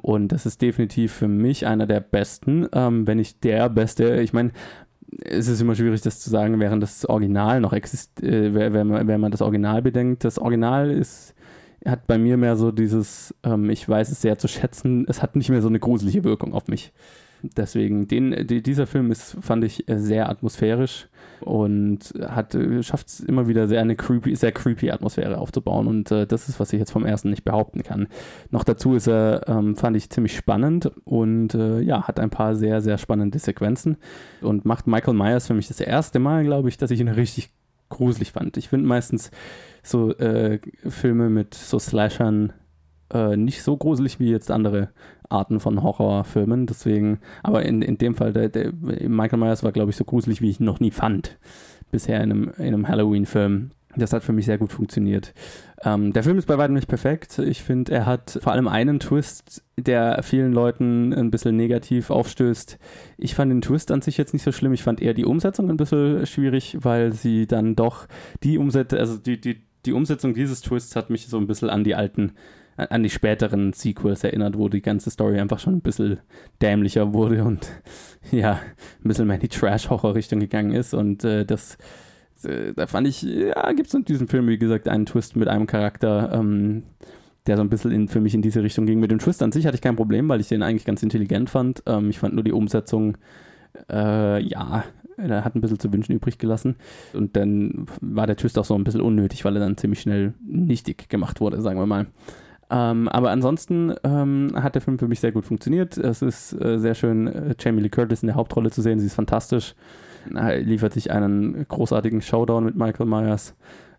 Und 0.00 0.28
das 0.28 0.46
ist 0.46 0.62
definitiv 0.62 1.12
für 1.12 1.28
mich 1.28 1.66
einer 1.66 1.86
der 1.86 2.00
besten, 2.00 2.68
ähm, 2.72 3.06
wenn 3.08 3.16
nicht 3.16 3.42
der 3.42 3.68
beste. 3.68 4.20
Ich 4.20 4.32
meine, 4.32 4.52
es 5.22 5.48
ist 5.48 5.60
immer 5.60 5.74
schwierig, 5.74 6.00
das 6.00 6.20
zu 6.20 6.30
sagen, 6.30 6.58
während 6.60 6.82
das 6.82 7.04
Original 7.06 7.60
noch 7.60 7.72
existiert, 7.72 8.32
äh, 8.32 8.54
wenn, 8.54 8.86
man, 8.86 9.06
wenn 9.06 9.20
man 9.20 9.30
das 9.30 9.42
Original 9.42 9.82
bedenkt. 9.82 10.24
Das 10.24 10.38
Original 10.38 10.90
ist, 10.90 11.34
hat 11.84 12.06
bei 12.06 12.18
mir 12.18 12.36
mehr 12.36 12.56
so 12.56 12.72
dieses, 12.72 13.34
ähm, 13.44 13.70
ich 13.70 13.88
weiß 13.88 14.10
es 14.10 14.20
sehr 14.20 14.38
zu 14.38 14.48
schätzen, 14.48 15.06
es 15.08 15.22
hat 15.22 15.36
nicht 15.36 15.50
mehr 15.50 15.62
so 15.62 15.68
eine 15.68 15.78
gruselige 15.78 16.24
Wirkung 16.24 16.52
auf 16.52 16.68
mich. 16.68 16.92
Deswegen, 17.42 18.08
den, 18.08 18.46
die, 18.46 18.62
dieser 18.62 18.86
Film 18.86 19.10
ist, 19.10 19.36
fand 19.40 19.64
ich, 19.64 19.84
sehr 19.86 20.28
atmosphärisch 20.28 21.08
und 21.40 22.14
hat, 22.20 22.56
schafft 22.80 23.08
es 23.08 23.20
immer 23.20 23.48
wieder 23.48 23.68
sehr 23.68 23.80
eine 23.80 23.96
creepy, 23.96 24.34
sehr 24.36 24.52
creepy 24.52 24.90
Atmosphäre 24.90 25.38
aufzubauen 25.38 25.86
und 25.86 26.10
äh, 26.10 26.26
das 26.26 26.48
ist, 26.48 26.60
was 26.60 26.72
ich 26.72 26.78
jetzt 26.78 26.92
vom 26.92 27.04
ersten 27.04 27.30
nicht 27.30 27.44
behaupten 27.44 27.82
kann. 27.82 28.08
Noch 28.50 28.64
dazu 28.64 28.94
ist 28.94 29.06
er, 29.06 29.48
ähm, 29.48 29.76
fand 29.76 29.96
ich, 29.96 30.10
ziemlich 30.10 30.36
spannend 30.36 30.90
und 31.04 31.54
äh, 31.54 31.80
ja, 31.80 32.06
hat 32.06 32.20
ein 32.20 32.30
paar 32.30 32.54
sehr, 32.54 32.80
sehr 32.80 32.98
spannende 32.98 33.38
Sequenzen 33.38 33.96
und 34.40 34.64
macht 34.64 34.86
Michael 34.86 35.14
Myers 35.14 35.46
für 35.46 35.54
mich 35.54 35.68
das 35.68 35.80
erste 35.80 36.18
Mal, 36.18 36.44
glaube 36.44 36.68
ich, 36.68 36.78
dass 36.78 36.90
ich 36.90 37.00
ihn 37.00 37.08
richtig 37.08 37.50
gruselig 37.88 38.32
fand. 38.32 38.56
Ich 38.56 38.68
finde 38.68 38.86
meistens 38.86 39.30
so 39.82 40.12
äh, 40.16 40.58
Filme 40.88 41.30
mit 41.30 41.54
so 41.54 41.78
Slashern 41.78 42.52
äh, 43.12 43.36
nicht 43.36 43.62
so 43.62 43.76
gruselig 43.76 44.18
wie 44.18 44.30
jetzt 44.30 44.50
andere 44.50 44.90
Arten 45.28 45.60
von 45.60 45.82
Horrorfilmen. 45.82 46.66
Deswegen, 46.66 47.18
aber 47.42 47.64
in, 47.64 47.82
in 47.82 47.98
dem 47.98 48.14
Fall, 48.14 48.32
der, 48.32 48.48
der 48.48 48.72
Michael 48.72 49.38
Myers 49.38 49.62
war, 49.62 49.72
glaube 49.72 49.90
ich, 49.90 49.96
so 49.96 50.04
gruselig, 50.04 50.40
wie 50.40 50.50
ich 50.50 50.60
ihn 50.60 50.66
noch 50.66 50.80
nie 50.80 50.90
fand. 50.90 51.38
Bisher 51.90 52.22
in 52.22 52.32
einem, 52.32 52.52
in 52.58 52.66
einem 52.66 52.88
Halloween-Film. 52.88 53.70
Das 53.96 54.12
hat 54.12 54.22
für 54.22 54.32
mich 54.32 54.44
sehr 54.44 54.58
gut 54.58 54.72
funktioniert. 54.72 55.32
Ähm, 55.82 56.12
der 56.12 56.22
Film 56.22 56.36
ist 56.36 56.46
bei 56.46 56.58
weitem 56.58 56.74
nicht 56.74 56.88
perfekt. 56.88 57.38
Ich 57.38 57.62
finde, 57.62 57.92
er 57.92 58.06
hat 58.06 58.38
vor 58.42 58.52
allem 58.52 58.68
einen 58.68 59.00
Twist, 59.00 59.62
der 59.78 60.22
vielen 60.22 60.52
Leuten 60.52 61.14
ein 61.14 61.30
bisschen 61.30 61.56
negativ 61.56 62.10
aufstößt. 62.10 62.78
Ich 63.16 63.34
fand 63.34 63.50
den 63.50 63.62
Twist 63.62 63.90
an 63.90 64.02
sich 64.02 64.18
jetzt 64.18 64.34
nicht 64.34 64.42
so 64.42 64.52
schlimm. 64.52 64.74
Ich 64.74 64.82
fand 64.82 65.00
eher 65.00 65.14
die 65.14 65.24
Umsetzung 65.24 65.70
ein 65.70 65.78
bisschen 65.78 66.26
schwierig, 66.26 66.76
weil 66.80 67.12
sie 67.14 67.46
dann 67.46 67.74
doch 67.74 68.06
die 68.42 68.58
Umsetzung, 68.58 68.98
also 68.98 69.16
die, 69.16 69.40
die, 69.40 69.62
die 69.86 69.92
Umsetzung 69.92 70.34
dieses 70.34 70.60
Twists 70.60 70.94
hat 70.94 71.08
mich 71.08 71.28
so 71.28 71.38
ein 71.38 71.46
bisschen 71.46 71.70
an 71.70 71.84
die 71.84 71.94
alten 71.94 72.32
an 72.76 73.02
die 73.02 73.10
späteren 73.10 73.72
Sequels 73.72 74.24
erinnert, 74.24 74.58
wo 74.58 74.68
die 74.68 74.82
ganze 74.82 75.10
Story 75.10 75.40
einfach 75.40 75.58
schon 75.58 75.76
ein 75.76 75.80
bisschen 75.80 76.18
dämlicher 76.60 77.12
wurde 77.12 77.44
und 77.44 77.66
ja, 78.30 78.60
ein 79.02 79.08
bisschen 79.08 79.26
mehr 79.26 79.36
in 79.36 79.42
die 79.42 79.48
Trash-Horror-Richtung 79.48 80.40
gegangen 80.40 80.72
ist. 80.72 80.94
Und 80.94 81.24
äh, 81.24 81.44
das, 81.44 81.78
äh, 82.44 82.72
da 82.74 82.86
fand 82.86 83.08
ich, 83.08 83.22
ja, 83.22 83.72
gibt 83.72 83.88
es 83.88 83.94
in 83.94 84.04
diesem 84.04 84.28
Film, 84.28 84.48
wie 84.48 84.58
gesagt, 84.58 84.88
einen 84.88 85.06
Twist 85.06 85.36
mit 85.36 85.48
einem 85.48 85.66
Charakter, 85.66 86.32
ähm, 86.34 86.84
der 87.46 87.56
so 87.56 87.62
ein 87.62 87.70
bisschen 87.70 87.92
in, 87.92 88.08
für 88.08 88.20
mich 88.20 88.34
in 88.34 88.42
diese 88.42 88.62
Richtung 88.62 88.86
ging. 88.86 89.00
Mit 89.00 89.10
dem 89.10 89.20
Twist 89.20 89.42
an 89.42 89.52
sich 89.52 89.66
hatte 89.66 89.76
ich 89.76 89.82
kein 89.82 89.96
Problem, 89.96 90.28
weil 90.28 90.40
ich 90.40 90.48
den 90.48 90.62
eigentlich 90.62 90.84
ganz 90.84 91.02
intelligent 91.02 91.48
fand. 91.48 91.82
Ähm, 91.86 92.10
ich 92.10 92.18
fand 92.18 92.34
nur 92.34 92.44
die 92.44 92.52
Umsetzung, 92.52 93.16
äh, 93.90 94.42
ja, 94.42 94.84
er 95.16 95.44
hat 95.44 95.54
ein 95.54 95.60
bisschen 95.60 95.78
zu 95.78 95.92
wünschen 95.92 96.12
übrig 96.12 96.38
gelassen. 96.38 96.76
Und 97.14 97.36
dann 97.36 97.86
war 98.00 98.26
der 98.26 98.36
Twist 98.36 98.58
auch 98.58 98.64
so 98.64 98.74
ein 98.74 98.84
bisschen 98.84 99.00
unnötig, 99.00 99.44
weil 99.44 99.56
er 99.56 99.60
dann 99.60 99.76
ziemlich 99.76 100.00
schnell 100.00 100.34
nichtig 100.46 101.08
gemacht 101.08 101.40
wurde, 101.40 101.62
sagen 101.62 101.78
wir 101.78 101.86
mal. 101.86 102.06
Ähm, 102.68 103.08
aber 103.08 103.30
ansonsten 103.30 103.94
ähm, 104.02 104.50
hat 104.54 104.74
der 104.74 104.82
Film 104.82 104.98
für 104.98 105.08
mich 105.08 105.20
sehr 105.20 105.32
gut 105.32 105.46
funktioniert. 105.46 105.96
Es 105.96 106.22
ist 106.22 106.52
äh, 106.60 106.78
sehr 106.78 106.94
schön, 106.94 107.28
äh, 107.28 107.54
Jamie 107.58 107.82
Lee 107.82 107.88
Curtis 107.88 108.22
in 108.22 108.26
der 108.26 108.36
Hauptrolle 108.36 108.70
zu 108.70 108.82
sehen. 108.82 108.98
Sie 108.98 109.06
ist 109.06 109.14
fantastisch. 109.14 109.74
Er 110.34 110.58
liefert 110.58 110.92
sich 110.92 111.12
einen 111.12 111.66
großartigen 111.68 112.20
Showdown 112.20 112.64
mit 112.64 112.76
Michael 112.76 113.06
Myers. 113.06 113.54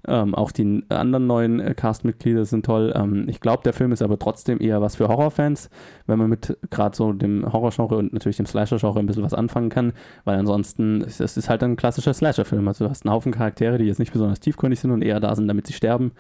Ähm, 0.06 0.36
auch 0.36 0.52
die 0.52 0.84
anderen 0.90 1.28
neuen 1.28 1.60
äh, 1.60 1.74
Castmitglieder 1.74 2.46
sind 2.46 2.66
toll. 2.66 2.94
Ähm, 2.96 3.26
ich 3.28 3.42
glaube, 3.42 3.64
der 3.64 3.74
Film 3.74 3.92
ist 3.92 4.02
aber 4.02 4.20
trotzdem 4.20 4.62
eher 4.62 4.82
was 4.82 4.96
für 4.96 5.08
Horrorfans, 5.08 5.70
wenn 6.06 6.20
man 6.20 6.30
mit 6.30 6.58
gerade 6.70 6.96
so 6.96 7.12
dem 7.14 7.52
Horrorgenre 7.52 7.98
und 7.98 8.14
natürlich 8.14 8.38
dem 8.38 8.46
Slasher-Genre 8.46 9.00
ein 9.00 9.06
bisschen 9.06 9.24
was 9.24 9.34
anfangen 9.34 9.70
kann, 9.70 9.94
weil 10.24 10.38
ansonsten 10.38 11.02
es 11.02 11.20
ist 11.20 11.38
es 11.38 11.50
halt 11.50 11.64
ein 11.64 11.76
klassischer 11.76 12.14
Slasher-Film. 12.14 12.68
Also 12.68 12.86
du 12.86 12.90
hast 12.90 13.06
einen 13.06 13.14
Haufen 13.14 13.32
Charaktere, 13.32 13.78
die 13.78 13.86
jetzt 13.86 14.00
nicht 14.00 14.14
besonders 14.14 14.40
tiefgründig 14.40 14.80
sind 14.80 14.92
und 14.92 15.02
eher 15.02 15.20
da 15.20 15.36
sind, 15.36 15.48
damit 15.48 15.68
sie 15.68 15.74
sterben 15.74 16.12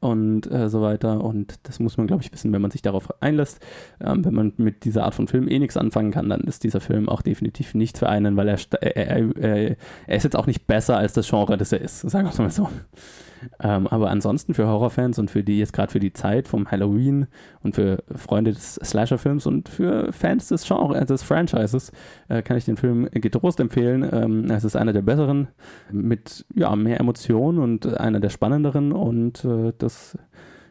und 0.00 0.50
äh, 0.50 0.68
so 0.68 0.82
weiter. 0.82 1.22
Und 1.22 1.54
das 1.64 1.80
muss 1.80 1.96
man, 1.96 2.06
glaube 2.06 2.22
ich, 2.22 2.32
wissen, 2.32 2.52
wenn 2.52 2.62
man 2.62 2.70
sich 2.70 2.82
darauf 2.82 3.22
einlässt. 3.22 3.64
Ähm, 4.00 4.24
wenn 4.24 4.34
man 4.34 4.52
mit 4.56 4.84
dieser 4.84 5.04
Art 5.04 5.14
von 5.14 5.28
Film 5.28 5.48
eh 5.48 5.58
nichts 5.58 5.76
anfangen 5.76 6.10
kann, 6.10 6.28
dann 6.28 6.42
ist 6.42 6.64
dieser 6.64 6.80
Film 6.80 7.08
auch 7.08 7.22
definitiv 7.22 7.74
nicht 7.74 7.98
für 7.98 8.08
einen, 8.08 8.36
weil 8.36 8.48
er, 8.48 8.58
er, 8.80 9.36
er, 9.36 9.76
er 10.06 10.16
ist 10.16 10.24
jetzt 10.24 10.36
auch 10.36 10.46
nicht 10.46 10.66
besser 10.66 10.96
als 10.96 11.12
das 11.12 11.28
Genre, 11.28 11.56
das 11.56 11.72
er 11.72 11.80
ist, 11.80 12.00
sagen 12.00 12.26
wir 12.26 12.32
es 12.32 12.38
mal 12.38 12.50
so. 12.50 12.68
Ähm, 13.60 13.86
aber 13.86 14.10
ansonsten 14.10 14.54
für 14.54 14.66
Horrorfans 14.66 15.18
und 15.18 15.30
für 15.30 15.42
die 15.42 15.58
jetzt 15.58 15.72
gerade 15.72 15.92
für 15.92 16.00
die 16.00 16.12
Zeit 16.12 16.48
vom 16.48 16.70
Halloween 16.70 17.26
und 17.62 17.74
für 17.74 18.02
Freunde 18.14 18.52
des 18.52 18.74
Slasher-Films 18.76 19.46
und 19.46 19.68
für 19.68 20.12
Fans 20.12 20.48
des 20.48 20.66
Genres, 20.66 21.06
des 21.06 21.22
Franchises, 21.22 21.92
äh, 22.28 22.42
kann 22.42 22.56
ich 22.56 22.64
den 22.64 22.76
Film 22.76 23.08
getrost 23.12 23.60
empfehlen. 23.60 24.08
Ähm, 24.10 24.50
es 24.50 24.64
ist 24.64 24.76
einer 24.76 24.92
der 24.92 25.02
besseren 25.02 25.48
mit 25.90 26.44
ja, 26.54 26.74
mehr 26.76 27.00
Emotionen 27.00 27.58
und 27.58 27.86
einer 27.98 28.20
der 28.20 28.30
spannenderen 28.30 28.92
und 28.92 29.44
äh, 29.44 29.72
das 29.78 30.16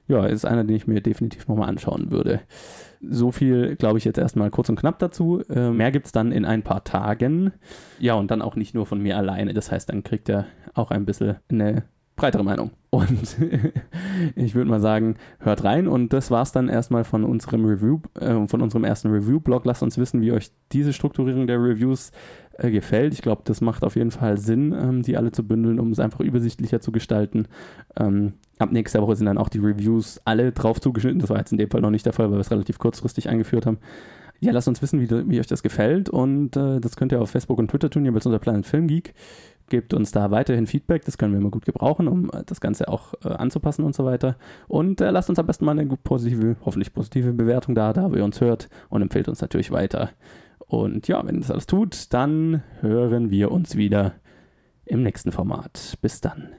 ja, 0.08 0.26
ist 0.26 0.46
einer, 0.46 0.64
den 0.64 0.76
ich 0.76 0.88
mir 0.88 1.02
definitiv 1.02 1.48
nochmal 1.48 1.70
anschauen 1.70 2.12
würde. 2.12 2.42
So 3.02 3.32
viel, 3.32 3.76
glaube 3.76 3.98
ich, 3.98 4.06
jetzt 4.06 4.18
erstmal 4.18 4.52
kurz 4.52 4.70
und 4.70 4.80
knapp 4.80 5.00
dazu. 5.00 5.42
Äh, 5.50 5.72
mehr 5.72 5.92
gibt 5.92 6.06
es 6.08 6.12
dann 6.12 6.32
in 6.32 6.46
ein 6.46 6.64
paar 6.64 6.84
Tagen. 6.84 7.54
Ja, 8.00 8.14
und 8.14 8.30
dann 8.30 8.42
auch 8.42 8.56
nicht 8.56 8.76
nur 8.76 8.86
von 8.86 9.02
mir 9.02 9.18
alleine. 9.18 9.54
Das 9.54 9.72
heißt, 9.72 9.90
dann 9.90 10.04
kriegt 10.04 10.30
er 10.30 10.46
auch 10.74 10.92
ein 10.92 11.06
bisschen 11.06 11.38
eine 11.50 11.84
breitere 12.16 12.44
Meinung. 12.44 12.72
Und 12.90 13.38
ich 14.36 14.56
würde 14.56 14.70
mal 14.70 14.80
sagen, 14.80 15.16
hört 15.40 15.64
rein. 15.64 15.88
Und 15.88 16.14
das 16.14 16.32
war 16.32 16.44
es 16.44 16.52
dann 16.52 16.70
erstmal 16.70 17.04
von 17.04 17.24
unserem 17.24 17.66
Review, 17.66 18.00
äh, 18.20 18.48
von 18.48 18.62
unserem 18.62 18.84
ersten 18.84 19.10
Review-Blog. 19.10 19.66
Lasst 19.66 19.84
uns 19.84 19.98
wissen, 19.98 20.22
wie 20.22 20.32
euch 20.32 20.52
diese 20.72 20.94
Strukturierung 20.94 21.48
der 21.48 21.58
Reviews 21.58 22.12
äh, 22.58 22.72
gefällt. 22.72 23.14
Ich 23.14 23.22
glaube, 23.22 23.42
das 23.44 23.60
macht 23.60 23.84
auf 23.84 23.96
jeden 23.96 24.12
Fall 24.12 24.38
Sinn, 24.38 24.72
ähm, 24.72 25.02
die 25.02 25.18
alle 25.18 25.32
zu 25.32 25.46
bündeln, 25.46 25.80
um 25.80 25.92
es 25.92 26.00
einfach 26.00 26.22
übersichtlicher 26.22 26.80
zu 26.80 26.92
gestalten. 26.92 27.48
Ähm, 27.98 28.34
ab 28.60 28.72
nächster 28.72 29.02
Woche 29.02 29.18
sind 29.18 29.26
dann 29.26 29.38
auch 29.38 29.50
die 29.50 29.60
Reviews 29.60 30.22
alle 30.24 30.54
drauf 30.54 30.80
zugeschnitten. 30.80 31.20
Das 31.20 31.30
war 31.30 31.38
jetzt 31.38 31.52
in 31.52 31.58
dem 31.58 31.70
Fall 31.70 31.82
noch 31.82 31.90
nicht 31.90 32.06
der 32.06 32.14
Fall, 32.14 32.28
weil 32.28 32.38
wir 32.38 32.42
es 32.42 32.52
relativ 32.52 32.80
kurzfristig 32.80 33.28
eingeführt 33.28 33.66
haben. 33.66 33.80
Ja, 34.40 34.52
lasst 34.52 34.68
uns 34.68 34.82
wissen, 34.82 35.02
wie, 35.02 35.10
wie 35.30 35.40
euch 35.40 35.48
das 35.48 35.64
gefällt. 35.64 36.10
Und 36.10 36.56
äh, 36.56 36.80
das 36.80 36.96
könnt 36.96 37.12
ihr 37.12 37.22
auf 37.22 37.30
Facebook 37.30 37.58
und 37.58 37.70
Twitter 37.70 37.90
tun, 37.90 38.06
jeweils 38.06 38.26
unter 38.26 38.40
Planet 38.40 38.66
Film 38.66 38.88
Geek 38.88 39.14
gebt 39.70 39.94
uns 39.94 40.12
da 40.12 40.32
weiterhin 40.32 40.68
Feedback, 40.68 41.06
das 41.06 41.18
können 41.18 41.34
wir 41.34 41.40
immer 41.40 41.52
gut 41.52 41.66
gebrauchen, 41.66 42.08
um 42.08 42.30
äh, 42.30 42.44
das 42.46 42.62
Ganze 42.62 42.88
auch 42.88 43.14
äh, 43.24 43.30
anzupassen 43.30 43.84
und 43.84 43.96
so 43.96 44.06
weiter. 44.06 44.38
Und 44.68 45.02
äh, 45.02 45.10
lasst 45.10 45.30
uns 45.30 45.40
am 45.40 45.48
besten 45.48 45.66
mal 45.66 45.78
eine 45.78 45.86
positive, 45.86 46.56
hoffentlich 46.66 46.94
positive 46.94 47.34
Bewertung 47.34 47.76
da, 47.76 47.94
da 47.94 48.12
wo 48.12 48.16
ihr 48.16 48.24
uns 48.24 48.42
hört 48.42 48.70
und 48.90 49.02
empfehlt 49.02 49.28
uns 49.28 49.42
natürlich 49.42 49.72
weiter. 49.72 50.10
Und 50.60 51.08
ja, 51.08 51.26
wenn 51.26 51.40
das 51.40 51.52
alles 51.52 51.68
tut, 51.68 52.14
dann 52.14 52.64
hören 52.82 53.30
wir 53.30 53.52
uns 53.52 53.76
wieder 53.76 54.14
im 54.86 55.04
nächsten 55.04 55.32
Format. 55.32 55.98
Bis 56.02 56.22
dann. 56.22 56.50